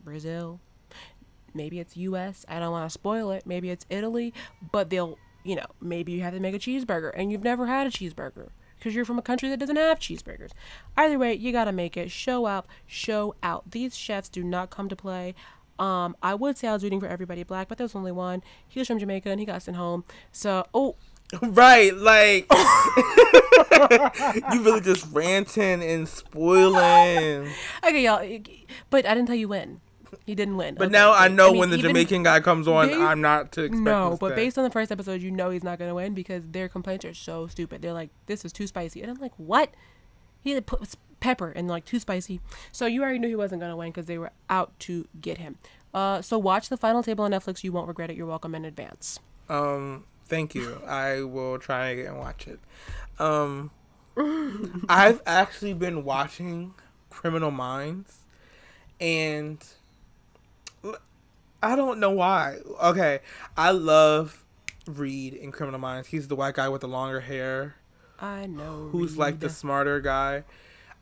Brazil, 0.05 0.61
maybe 1.55 1.79
it's 1.79 1.97
US. 1.97 2.45
I 2.49 2.59
don't 2.59 2.73
want 2.73 2.87
to 2.87 2.91
spoil 2.91 3.31
it. 3.31 3.47
Maybe 3.47 3.71
it's 3.71 3.87
Italy, 3.91 4.33
but 4.71 4.91
they'll, 4.91 5.19
you 5.45 5.57
know, 5.57 5.67
maybe 5.81 6.13
you 6.13 6.23
have 6.23 6.35
to 6.35 6.41
make 6.41 6.55
a 6.55 6.59
cheeseburger 6.59 7.13
and 7.15 7.31
you've 7.31 7.45
never 7.45 7.67
had 7.67 7.87
a 7.87 7.91
cheeseburger 7.91 8.51
because 8.79 8.95
you're 8.95 9.05
from 9.05 9.19
a 9.19 9.23
country 9.23 9.49
that 9.49 9.59
doesn't 9.59 9.77
have 9.77 9.99
cheeseburgers. 9.99 10.51
Either 10.97 11.19
way, 11.19 11.35
you 11.35 11.53
got 11.53 11.65
to 11.65 11.73
make 11.73 11.97
it. 11.97 12.11
Show 12.11 12.47
up, 12.47 12.67
show 12.87 13.35
out. 13.43 13.71
These 13.71 13.97
chefs 13.97 14.29
do 14.29 14.43
not 14.43 14.71
come 14.71 14.89
to 14.89 14.97
play. 14.97 15.35
Um, 15.79 16.17
I 16.23 16.35
would 16.35 16.59
say 16.59 16.69
I 16.69 16.73
was 16.73 16.83
rooting 16.83 17.01
for 17.01 17.07
everybody 17.07 17.43
black, 17.43 17.69
but 17.69 17.79
there 17.79 17.85
was 17.85 17.95
only 17.95 18.13
one. 18.13 18.43
He 18.69 18.79
was 18.81 18.89
from 18.89 18.99
Jamaica 18.99 19.31
and 19.31 19.41
he 19.41 19.47
got 19.47 19.63
sent 19.63 19.77
home. 19.77 20.05
So, 20.31 20.67
oh, 20.75 20.97
Right, 21.43 21.97
like 21.97 22.47
you 24.53 24.63
really 24.63 24.83
just 24.83 25.07
ranting 25.13 25.83
and 25.83 26.07
spoiling. 26.07 27.51
okay, 27.85 28.05
y'all. 28.05 28.39
But 28.91 29.07
I 29.07 29.15
didn't 29.15 29.27
tell 29.29 29.37
you 29.37 29.49
when. 29.49 29.81
He 30.27 30.35
didn't 30.35 30.57
win. 30.57 30.75
But 30.75 30.85
Okay, 30.87 30.93
now 30.93 31.13
I 31.13 31.29
know 31.29 31.51
mean, 31.51 31.61
when 31.61 31.71
the 31.71 31.79
even- 31.79 31.91
Jamaican 31.91 32.23
guy 32.23 32.41
comes 32.41 32.69
on, 32.69 32.89
They- 32.89 32.97
I'm 32.97 33.21
not 33.21 33.53
to 33.53 33.65
expect 33.65 33.83
No, 33.83 34.17
but 34.21 34.35
based 34.37 34.59
on 34.59 34.65
the 34.65 34.71
first 34.71 34.93
episode, 34.93 35.23
you 35.23 35.31
know 35.31 35.51
he's 35.51 35.65
not 35.65 35.79
gonna 35.79 35.95
win 35.95 36.15
because 36.15 36.47
their 36.49 36.69
complaints 36.69 37.05
are 37.05 37.15
so 37.15 37.47
stupid. 37.47 37.83
They're 37.83 37.93
like, 37.93 38.11
"This 38.27 38.45
is 38.45 38.53
too 38.53 38.67
spicy," 38.67 39.03
and 39.03 39.11
I'm 39.11 39.19
like, 39.19 39.33
"What?" 39.37 39.71
He 40.41 40.51
had 40.53 40.67
put 40.67 40.95
pepper 41.21 41.51
and 41.51 41.69
like 41.69 41.85
too 41.85 41.99
spicy. 41.99 42.41
So 42.73 42.87
you 42.87 43.03
already 43.03 43.19
knew 43.21 43.29
he 43.29 43.37
wasn't 43.37 43.61
gonna 43.63 43.77
win 43.77 43.91
because 43.91 44.07
they 44.07 44.19
were 44.19 44.33
out 44.51 44.79
to 44.81 45.07
get 45.21 45.39
him. 45.39 45.57
Uh, 45.95 46.21
so 46.23 46.39
watch 46.39 46.69
the 46.69 46.77
final 46.77 47.03
table 47.03 47.25
on 47.25 47.31
Netflix. 47.31 47.63
You 47.65 47.73
won't 47.73 47.87
regret 47.89 48.11
it. 48.11 48.17
You're 48.17 48.27
welcome 48.27 48.55
in 48.55 48.65
advance. 48.65 49.19
Um, 49.49 50.05
thank 50.27 50.55
you. 50.55 50.81
I 50.87 51.23
will 51.23 51.59
try 51.59 51.91
and 51.91 52.19
watch 52.19 52.49
it. 52.49 52.59
Um, 53.19 53.71
I've 54.89 55.23
actually 55.27 55.75
been 55.75 56.05
watching 56.05 56.75
Criminal 57.11 57.51
Minds, 57.51 58.19
and 59.01 59.63
I 61.63 61.77
don't 61.77 62.01
know 62.01 62.11
why. 62.11 62.59
Okay, 62.83 63.21
I 63.57 63.71
love 63.71 64.45
Reid 64.87 65.35
in 65.35 65.53
Criminal 65.53 65.79
Minds. 65.81 66.09
He's 66.09 66.29
the 66.29 66.37
white 66.37 66.55
guy 66.55 66.69
with 66.69 66.81
the 66.81 66.89
longer 66.89 67.21
hair. 67.21 67.77
I 68.19 68.47
know. 68.47 68.89
who's 68.93 69.17
like 69.19 69.41
the 69.41 69.49
smarter 69.51 70.01
guy. 70.01 70.45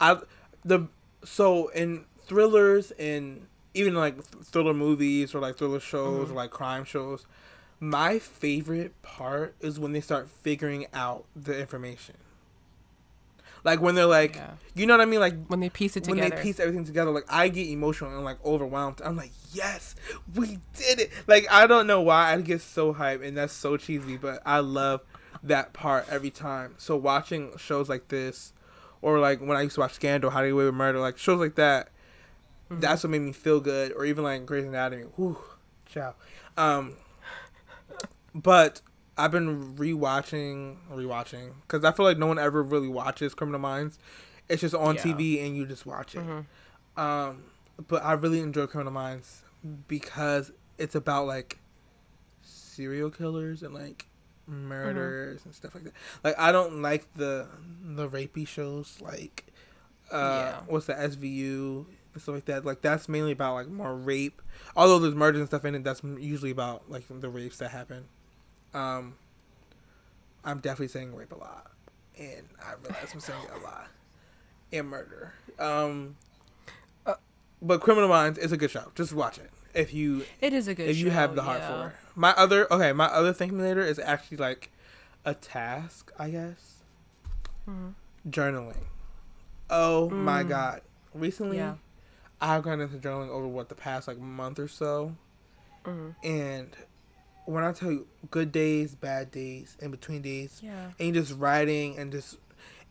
I 0.01 0.19
the 0.65 0.89
so 1.25 1.69
in 1.69 2.05
thrillers 2.27 2.91
and 2.93 3.47
even 3.75 3.95
like 3.95 4.23
thriller 4.45 4.73
movies 4.75 5.35
or 5.35 5.41
like 5.41 5.57
thriller 5.57 5.81
shows 5.81 6.25
Mm-hmm. 6.29 6.33
or 6.33 6.37
like 6.37 6.51
crime 6.51 6.85
shows, 6.85 7.27
my 7.79 8.19
favorite 8.19 9.01
part 9.03 9.55
is 9.61 9.79
when 9.79 9.93
they 9.93 10.01
start 10.01 10.29
figuring 10.31 10.87
out 10.95 11.25
the 11.37 11.59
information. 11.59 12.15
Like 13.65 13.81
when 13.81 13.95
they're 13.95 14.07
like, 14.07 14.37
Yeah. 14.37 14.51
you 14.75 14.87
know 14.87 14.95
what 14.95 15.01
I 15.03 15.05
mean, 15.07 15.21
like 15.21 15.47
when 15.49 15.61
they 15.61 15.69
piece 15.71 15.97
it 15.97 16.05
together. 16.05 16.21
when 16.21 16.31
they 16.31 16.43
piece 16.43 16.59
everything 16.61 16.85
together, 16.85 17.11
like 17.11 17.27
I 17.29 17.49
get 17.49 17.69
emotional 17.69 18.15
and 18.15 18.25
like 18.25 18.43
overwhelmed. 18.45 19.01
I'm 19.05 19.17
like, 19.17 19.33
yes, 19.53 19.95
we 20.35 20.59
did 20.77 21.01
it. 21.01 21.11
Like 21.27 21.47
I 21.51 21.67
don't 21.67 21.87
know 21.87 22.01
why 22.01 22.33
I 22.33 22.41
get 22.41 22.61
so 22.63 22.95
hyped, 22.95 23.27
and 23.27 23.37
that's 23.37 23.53
so 23.53 23.77
cheesy, 23.77 24.17
but 24.17 24.41
I 24.47 24.61
love 24.61 25.03
that 25.43 25.73
part 25.73 26.07
every 26.11 26.31
time. 26.31 26.75
So 26.79 26.97
watching 26.97 27.51
shows 27.59 27.89
like 27.89 28.09
this, 28.09 28.53
or 29.03 29.19
like 29.19 29.41
when 29.41 29.57
I 29.57 29.63
used 29.63 29.75
to 29.75 29.81
watch 29.81 29.93
Scandal, 29.95 30.31
How 30.31 30.41
to 30.41 30.47
Get 30.47 30.53
Away 30.53 30.65
with 30.65 30.75
Murder, 30.75 30.99
like 31.01 31.19
shows 31.19 31.39
like 31.41 31.55
that, 31.57 31.89
Mm-hmm. 32.71 32.81
that's 32.83 33.03
what 33.03 33.11
made 33.11 33.23
me 33.23 33.33
feel 33.33 33.59
good. 33.59 33.91
Or 33.93 34.05
even 34.05 34.23
like 34.23 34.47
Grey's 34.47 34.65
Anatomy. 34.65 35.03
Whew, 35.17 35.37
ciao. 35.87 36.15
Um, 36.57 36.95
but 38.35 38.81
I've 39.25 39.31
been 39.31 39.75
rewatching, 39.77 40.77
rewatching, 40.93 41.53
because 41.63 41.85
I 41.85 41.93
feel 41.93 42.07
like 42.07 42.19
no 42.19 42.27
one 42.27 42.39
ever 42.39 42.63
really 42.63 42.89
watches 42.89 43.35
Criminal 43.35 43.61
Minds. 43.61 43.99
It's 44.49 44.61
just 44.61 44.75
on 44.75 44.97
Yeah. 44.97 45.03
TV 45.03 45.47
and 45.47 45.57
you 45.57 45.67
just 45.67 45.87
watch 45.87 46.15
it. 46.15 46.25
Mhm. 46.27 46.47
Um, 46.97 47.45
but 47.89 48.05
I 48.05 48.13
really 48.15 48.41
enjoy 48.41 48.67
Criminal 48.67 48.93
Minds 48.93 49.43
because 49.89 50.53
it's 50.79 50.95
about 50.95 51.27
like 51.27 51.59
serial 52.43 53.11
killers 53.11 53.63
and 53.63 53.75
like 53.75 54.07
murderers 54.47 55.45
and 55.45 55.55
stuff 55.55 55.75
like 55.75 55.85
that. 55.85 55.93
Like 56.25 56.39
I 56.39 56.53
don't 56.53 56.83
like 56.83 57.13
the 57.15 57.47
the 57.83 58.09
rapey 58.09 58.47
shows 58.47 58.99
like 59.01 59.47
uh 60.11 60.17
Yeah. 60.17 60.61
what's 60.67 60.87
the 60.87 60.95
SVU 60.95 61.87
and 62.13 62.23
stuff 62.23 62.35
like 62.35 62.45
that. 62.47 62.65
Like 62.65 62.81
that's 62.81 63.09
mainly 63.09 63.33
about 63.33 63.55
like 63.55 63.69
more 63.69 63.95
rape. 63.95 64.43
Although 64.75 64.99
there's 64.99 65.15
murders 65.15 65.41
and 65.41 65.49
stuff 65.49 65.65
in 65.65 65.75
it, 65.75 65.85
that's 65.85 66.03
usually 66.03 66.51
about 66.51 66.91
like 66.91 67.05
the 67.09 67.29
rapes 67.31 67.59
that 67.59 67.71
happen. 67.71 68.07
Um, 68.75 69.15
I'm 70.45 70.59
definitely 70.61 70.89
saying 70.89 71.15
rape 71.15 71.33
a 71.33 71.37
lot, 71.37 71.71
and 72.19 72.47
I 72.65 72.73
realize 72.83 73.13
I'm 73.13 73.21
saying 73.21 73.41
it 73.45 73.61
a 73.61 73.65
lot. 73.65 73.87
And 74.73 74.89
murder. 74.89 75.33
Um, 75.59 76.17
Uh, 77.07 77.15
but 77.61 77.81
Criminal 77.81 78.09
Minds 78.09 78.39
is 78.39 78.53
a 78.53 78.57
good 78.57 78.71
show. 78.71 78.93
Just 78.95 79.13
watch 79.13 79.39
it 79.39 79.51
if 79.75 79.93
you 79.93 80.25
It 80.41 80.53
is 80.53 80.69
a 80.69 80.75
good. 80.75 80.89
if 80.89 80.97
you 80.99 81.11
have 81.11 81.35
the 81.35 81.43
heart 81.43 81.61
yeah. 81.61 81.83
for 81.83 81.89
it. 81.89 81.95
My 82.15 82.31
other 82.33 82.73
okay, 82.73 82.93
my 82.93 83.07
other 83.07 83.33
Thank 83.33 83.53
Me 83.53 83.63
Later 83.63 83.83
is 83.83 83.99
actually 83.99 84.37
like 84.39 84.71
a 85.25 85.35
task, 85.35 86.13
I 86.19 86.31
guess. 86.31 86.77
Mhm. 87.69 87.95
Journaling. 88.29 88.85
Oh 89.69 90.09
my 90.11 90.43
Mm. 90.45 90.49
god! 90.49 90.83
Recently, 91.15 91.57
Yeah. 91.59 91.77
I've 92.41 92.63
gone 92.63 92.81
into 92.81 92.97
journaling 92.97 93.29
over 93.29 93.47
what 93.49 93.69
the 93.69 93.75
past 93.75 94.07
like 94.09 94.19
month 94.19 94.59
or 94.59 94.69
so, 94.69 95.17
Mhm. 95.85 96.15
and 96.23 96.77
when 97.51 97.65
I 97.65 97.73
tell 97.73 97.91
you 97.91 98.07
good 98.31 98.53
days, 98.53 98.95
bad 98.95 99.31
days, 99.31 99.77
in 99.81 99.91
between 99.91 100.23
days, 100.23 100.61
Yeah. 100.63 100.91
and 100.99 101.15
just 101.15 101.37
writing 101.39 101.99
and 101.99 102.13
just 102.13 102.39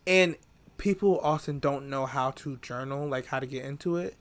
and 0.06 0.36
people 0.78 1.20
often 1.22 1.58
don't 1.58 1.88
know 1.90 2.06
how 2.06 2.30
to 2.30 2.56
journal 2.58 3.06
like 3.06 3.26
how 3.26 3.38
to 3.38 3.44
get 3.46 3.64
into 3.66 3.96
it 3.96 4.14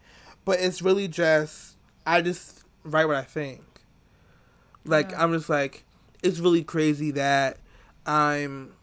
but 0.43 0.59
it's 0.59 0.81
really 0.81 1.07
just 1.07 1.77
i 2.05 2.21
just 2.21 2.63
write 2.83 3.05
what 3.05 3.15
i 3.15 3.21
think 3.21 3.61
like 4.83 5.11
Yeah. 5.11 5.23
i'm 5.23 5.31
just 5.31 5.49
like 5.49 5.85
it's 6.21 6.39
really 6.39 6.63
crazy 6.63 7.11
that 7.11 7.59
i'm 8.05 8.73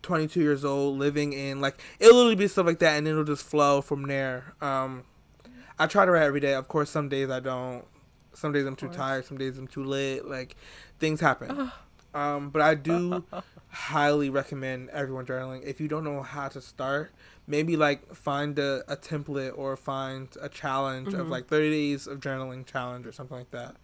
22 0.00 0.40
years 0.40 0.64
old 0.64 0.98
living 0.98 1.34
in 1.34 1.60
like 1.60 1.78
it'll 2.00 2.14
literally 2.16 2.36
be 2.36 2.48
stuff 2.48 2.64
like 2.64 2.78
that 2.78 2.96
and 2.96 3.06
it'll 3.06 3.22
just 3.22 3.44
flow 3.44 3.82
from 3.82 4.04
there 4.04 4.54
um 4.62 5.02
i 5.78 5.86
try 5.86 6.06
to 6.06 6.10
write 6.12 6.22
every 6.22 6.40
day 6.40 6.54
of 6.54 6.68
course 6.68 6.88
some 6.88 7.10
days 7.10 7.28
i 7.28 7.38
don't 7.38 7.84
some 8.36 8.52
days 8.52 8.66
i'm 8.66 8.76
too 8.76 8.88
tired 8.88 9.24
some 9.24 9.38
days 9.38 9.58
i'm 9.58 9.66
too 9.66 9.84
late. 9.84 10.24
like 10.24 10.56
things 10.98 11.20
happen 11.20 11.70
um, 12.14 12.48
but 12.50 12.62
I 12.62 12.74
do 12.74 13.24
highly 13.68 14.30
recommend 14.30 14.88
everyone 14.88 15.26
journaling. 15.26 15.62
If 15.64 15.82
you 15.82 15.88
don't 15.88 16.02
know 16.02 16.22
how 16.22 16.48
to 16.48 16.62
start, 16.62 17.10
maybe 17.46 17.76
like 17.76 18.14
find 18.14 18.58
a, 18.58 18.82
a 18.88 18.96
template 18.96 19.52
or 19.54 19.76
find 19.76 20.28
a 20.40 20.48
challenge 20.48 21.12
of 21.12 21.26
Mhm. 21.26 21.30
like 21.30 21.46
30 21.48 21.70
days 21.70 22.06
of 22.06 22.20
journaling 22.20 22.64
challenge 22.64 23.06
or 23.06 23.12
something 23.12 23.36
like 23.36 23.50
that. 23.50 23.76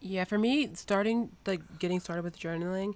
Yeah, 0.00 0.24
for 0.24 0.38
me, 0.38 0.70
starting 0.74 1.30
like 1.46 1.78
getting 1.80 1.98
started 1.98 2.22
with 2.22 2.38
journaling, 2.38 2.94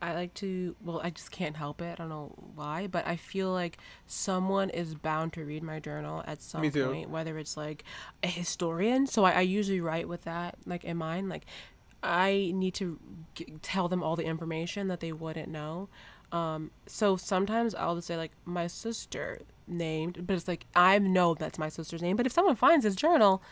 I 0.00 0.14
like 0.14 0.34
to. 0.34 0.76
Well, 0.84 1.00
I 1.02 1.10
just 1.10 1.30
can't 1.30 1.56
help 1.56 1.82
it. 1.82 1.92
I 1.92 1.94
don't 1.96 2.08
know 2.08 2.32
why, 2.54 2.86
but 2.86 3.06
I 3.06 3.16
feel 3.16 3.50
like 3.52 3.78
someone 4.06 4.70
is 4.70 4.94
bound 4.94 5.32
to 5.34 5.44
read 5.44 5.62
my 5.62 5.80
journal 5.80 6.22
at 6.26 6.40
some 6.40 6.62
point, 6.90 7.10
whether 7.10 7.36
it's 7.38 7.56
like 7.56 7.84
a 8.22 8.28
historian. 8.28 9.06
So 9.06 9.24
I, 9.24 9.32
I 9.32 9.40
usually 9.40 9.80
write 9.80 10.08
with 10.08 10.22
that 10.22 10.56
like 10.66 10.84
in 10.84 10.96
mind. 10.96 11.28
Like 11.28 11.46
I 12.02 12.52
need 12.54 12.74
to 12.74 12.98
g- 13.34 13.54
tell 13.62 13.88
them 13.88 14.02
all 14.02 14.14
the 14.14 14.24
information 14.24 14.86
that 14.88 15.00
they 15.00 15.12
wouldn't 15.12 15.48
know. 15.48 15.88
Um, 16.30 16.70
so 16.86 17.16
sometimes 17.16 17.74
I'll 17.74 17.96
just 17.96 18.06
say 18.06 18.16
like 18.16 18.32
my 18.44 18.66
sister 18.66 19.40
named, 19.66 20.26
but 20.26 20.34
it's 20.36 20.46
like 20.46 20.66
I 20.76 20.98
know 20.98 21.34
that's 21.34 21.58
my 21.58 21.68
sister's 21.68 22.02
name. 22.02 22.16
But 22.16 22.26
if 22.26 22.32
someone 22.32 22.56
finds 22.56 22.84
this 22.84 22.94
journal, 22.94 23.42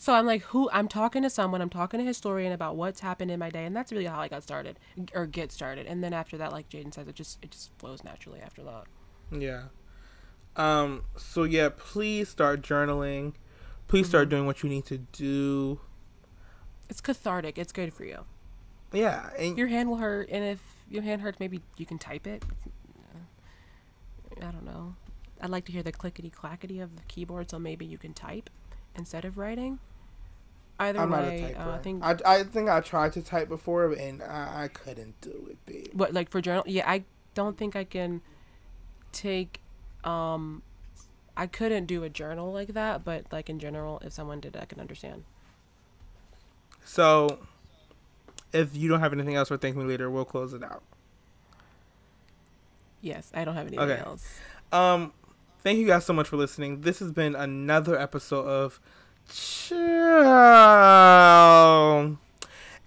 so 0.00 0.14
I'm 0.14 0.24
like, 0.24 0.40
who? 0.44 0.70
I'm 0.72 0.88
talking 0.88 1.22
to 1.24 1.28
someone. 1.28 1.60
I'm 1.60 1.68
talking 1.68 1.98
to 1.98 2.04
a 2.04 2.06
historian 2.06 2.52
about 2.52 2.74
what's 2.74 3.00
happened 3.00 3.30
in 3.30 3.38
my 3.38 3.50
day, 3.50 3.66
and 3.66 3.76
that's 3.76 3.92
really 3.92 4.06
how 4.06 4.18
I 4.18 4.28
got 4.28 4.42
started 4.42 4.78
or 5.12 5.26
get 5.26 5.52
started. 5.52 5.86
And 5.86 6.02
then 6.02 6.14
after 6.14 6.38
that, 6.38 6.52
like 6.52 6.70
Jaden 6.70 6.94
says, 6.94 7.06
it 7.06 7.14
just 7.14 7.36
it 7.42 7.50
just 7.50 7.70
flows 7.78 8.02
naturally 8.02 8.40
after 8.40 8.62
that. 8.62 8.84
Yeah. 9.30 9.64
Um, 10.56 11.02
so 11.18 11.44
yeah, 11.44 11.68
please 11.76 12.30
start 12.30 12.62
journaling. 12.62 13.34
Please 13.88 14.08
start 14.08 14.30
doing 14.30 14.46
what 14.46 14.62
you 14.62 14.70
need 14.70 14.86
to 14.86 14.96
do. 14.96 15.80
It's 16.88 17.02
cathartic. 17.02 17.58
It's 17.58 17.70
good 17.70 17.92
for 17.92 18.04
you. 18.04 18.24
Yeah, 18.94 19.28
and 19.38 19.58
Your 19.58 19.68
hand 19.68 19.90
will 19.90 19.98
hurt, 19.98 20.30
and 20.30 20.42
if 20.42 20.60
your 20.88 21.02
hand 21.02 21.20
hurts, 21.20 21.38
maybe 21.38 21.60
you 21.76 21.84
can 21.84 21.98
type 21.98 22.26
it. 22.26 22.42
I 24.38 24.50
don't 24.50 24.64
know. 24.64 24.94
I'd 25.42 25.50
like 25.50 25.66
to 25.66 25.72
hear 25.72 25.82
the 25.82 25.92
clickety 25.92 26.30
clackety 26.30 26.80
of 26.80 26.96
the 26.96 27.02
keyboard, 27.02 27.50
so 27.50 27.58
maybe 27.58 27.84
you 27.84 27.98
can 27.98 28.14
type 28.14 28.48
instead 28.96 29.26
of 29.26 29.36
writing. 29.36 29.78
Either 30.80 30.98
I'm 30.98 31.10
not 31.10 31.24
a 31.24 31.28
way, 31.28 31.54
typer. 31.54 31.66
uh, 31.66 31.70
I 31.72 31.78
think 31.78 32.02
I, 32.02 32.16
I 32.24 32.42
think 32.42 32.68
I 32.70 32.80
tried 32.80 33.12
to 33.12 33.22
type 33.22 33.48
before 33.48 33.92
and 33.92 34.22
I, 34.22 34.64
I 34.64 34.68
couldn't 34.68 35.20
do 35.20 35.48
it, 35.50 35.58
babe. 35.66 35.88
what 35.92 36.12
like 36.14 36.30
for 36.30 36.40
journal. 36.40 36.64
Yeah, 36.66 36.90
I 36.90 37.04
don't 37.34 37.56
think 37.58 37.76
I 37.76 37.84
can 37.84 38.22
take. 39.12 39.60
Um, 40.04 40.62
I 41.36 41.46
couldn't 41.46 41.84
do 41.86 42.02
a 42.02 42.08
journal 42.08 42.50
like 42.52 42.72
that, 42.74 43.04
but 43.04 43.26
like 43.30 43.48
in 43.50 43.58
general, 43.58 44.00
if 44.04 44.12
someone 44.12 44.40
did, 44.40 44.56
I 44.56 44.64
can 44.64 44.80
understand. 44.80 45.24
So, 46.84 47.38
if 48.52 48.74
you 48.74 48.88
don't 48.88 49.00
have 49.00 49.12
anything 49.12 49.36
else 49.36 49.48
for 49.48 49.56
Thank 49.58 49.76
Me 49.76 49.84
Later, 49.84 50.10
we'll 50.10 50.24
close 50.24 50.54
it 50.54 50.62
out. 50.64 50.82
Yes, 53.02 53.30
I 53.34 53.44
don't 53.44 53.54
have 53.54 53.66
anything 53.66 53.80
Okay. 53.90 54.00
else. 54.00 54.26
Um, 54.72 55.12
thank 55.62 55.78
you 55.78 55.86
guys 55.86 56.04
so 56.04 56.12
much 56.12 56.28
for 56.28 56.36
listening. 56.36 56.82
This 56.82 56.98
has 56.98 57.12
been 57.12 57.34
another 57.34 57.98
episode 57.98 58.46
of 58.46 58.80
Chill. 59.30 59.78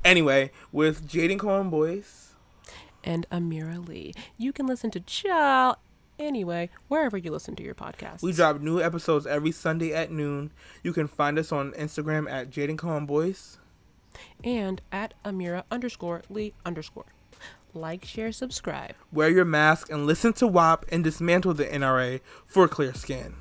Anyway, 0.03 0.51
with 0.71 1.07
Jaden 1.09 1.39
Cohen 1.39 1.69
Boys. 1.69 2.33
And 3.03 3.27
Amira 3.29 3.85
Lee. 3.87 4.13
You 4.37 4.51
can 4.53 4.65
listen 4.67 4.91
to 4.91 4.99
Chill 4.99 5.77
anyway, 6.19 6.69
wherever 6.87 7.17
you 7.17 7.31
listen 7.31 7.55
to 7.55 7.63
your 7.63 7.75
podcast. 7.75 8.21
We 8.21 8.31
drop 8.33 8.59
new 8.61 8.81
episodes 8.81 9.25
every 9.25 9.51
Sunday 9.51 9.93
at 9.93 10.11
noon. 10.11 10.51
You 10.83 10.93
can 10.93 11.07
find 11.07 11.37
us 11.39 11.51
on 11.51 11.71
Instagram 11.73 12.29
at 12.31 12.49
Jaden 12.49 12.77
Cohen 12.77 13.05
Boys. 13.05 13.57
and 14.43 14.81
at 14.91 15.13
Amira 15.25 15.63
underscore 15.71 16.21
Lee 16.29 16.53
underscore. 16.65 17.05
Like, 17.73 18.05
share, 18.05 18.31
subscribe. 18.31 18.93
Wear 19.11 19.29
your 19.29 19.45
mask 19.45 19.89
and 19.91 20.05
listen 20.05 20.33
to 20.33 20.45
WAP 20.47 20.85
and 20.91 21.03
dismantle 21.03 21.55
the 21.55 21.65
NRA 21.65 22.19
for 22.45 22.67
clear 22.67 22.93
skin. 22.93 23.33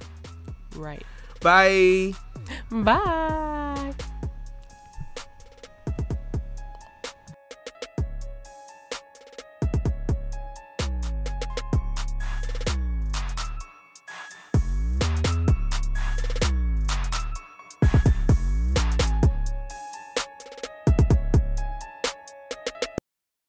Right. 0.75 1.03
Bye. 1.41 2.15
Bye. 2.71 3.95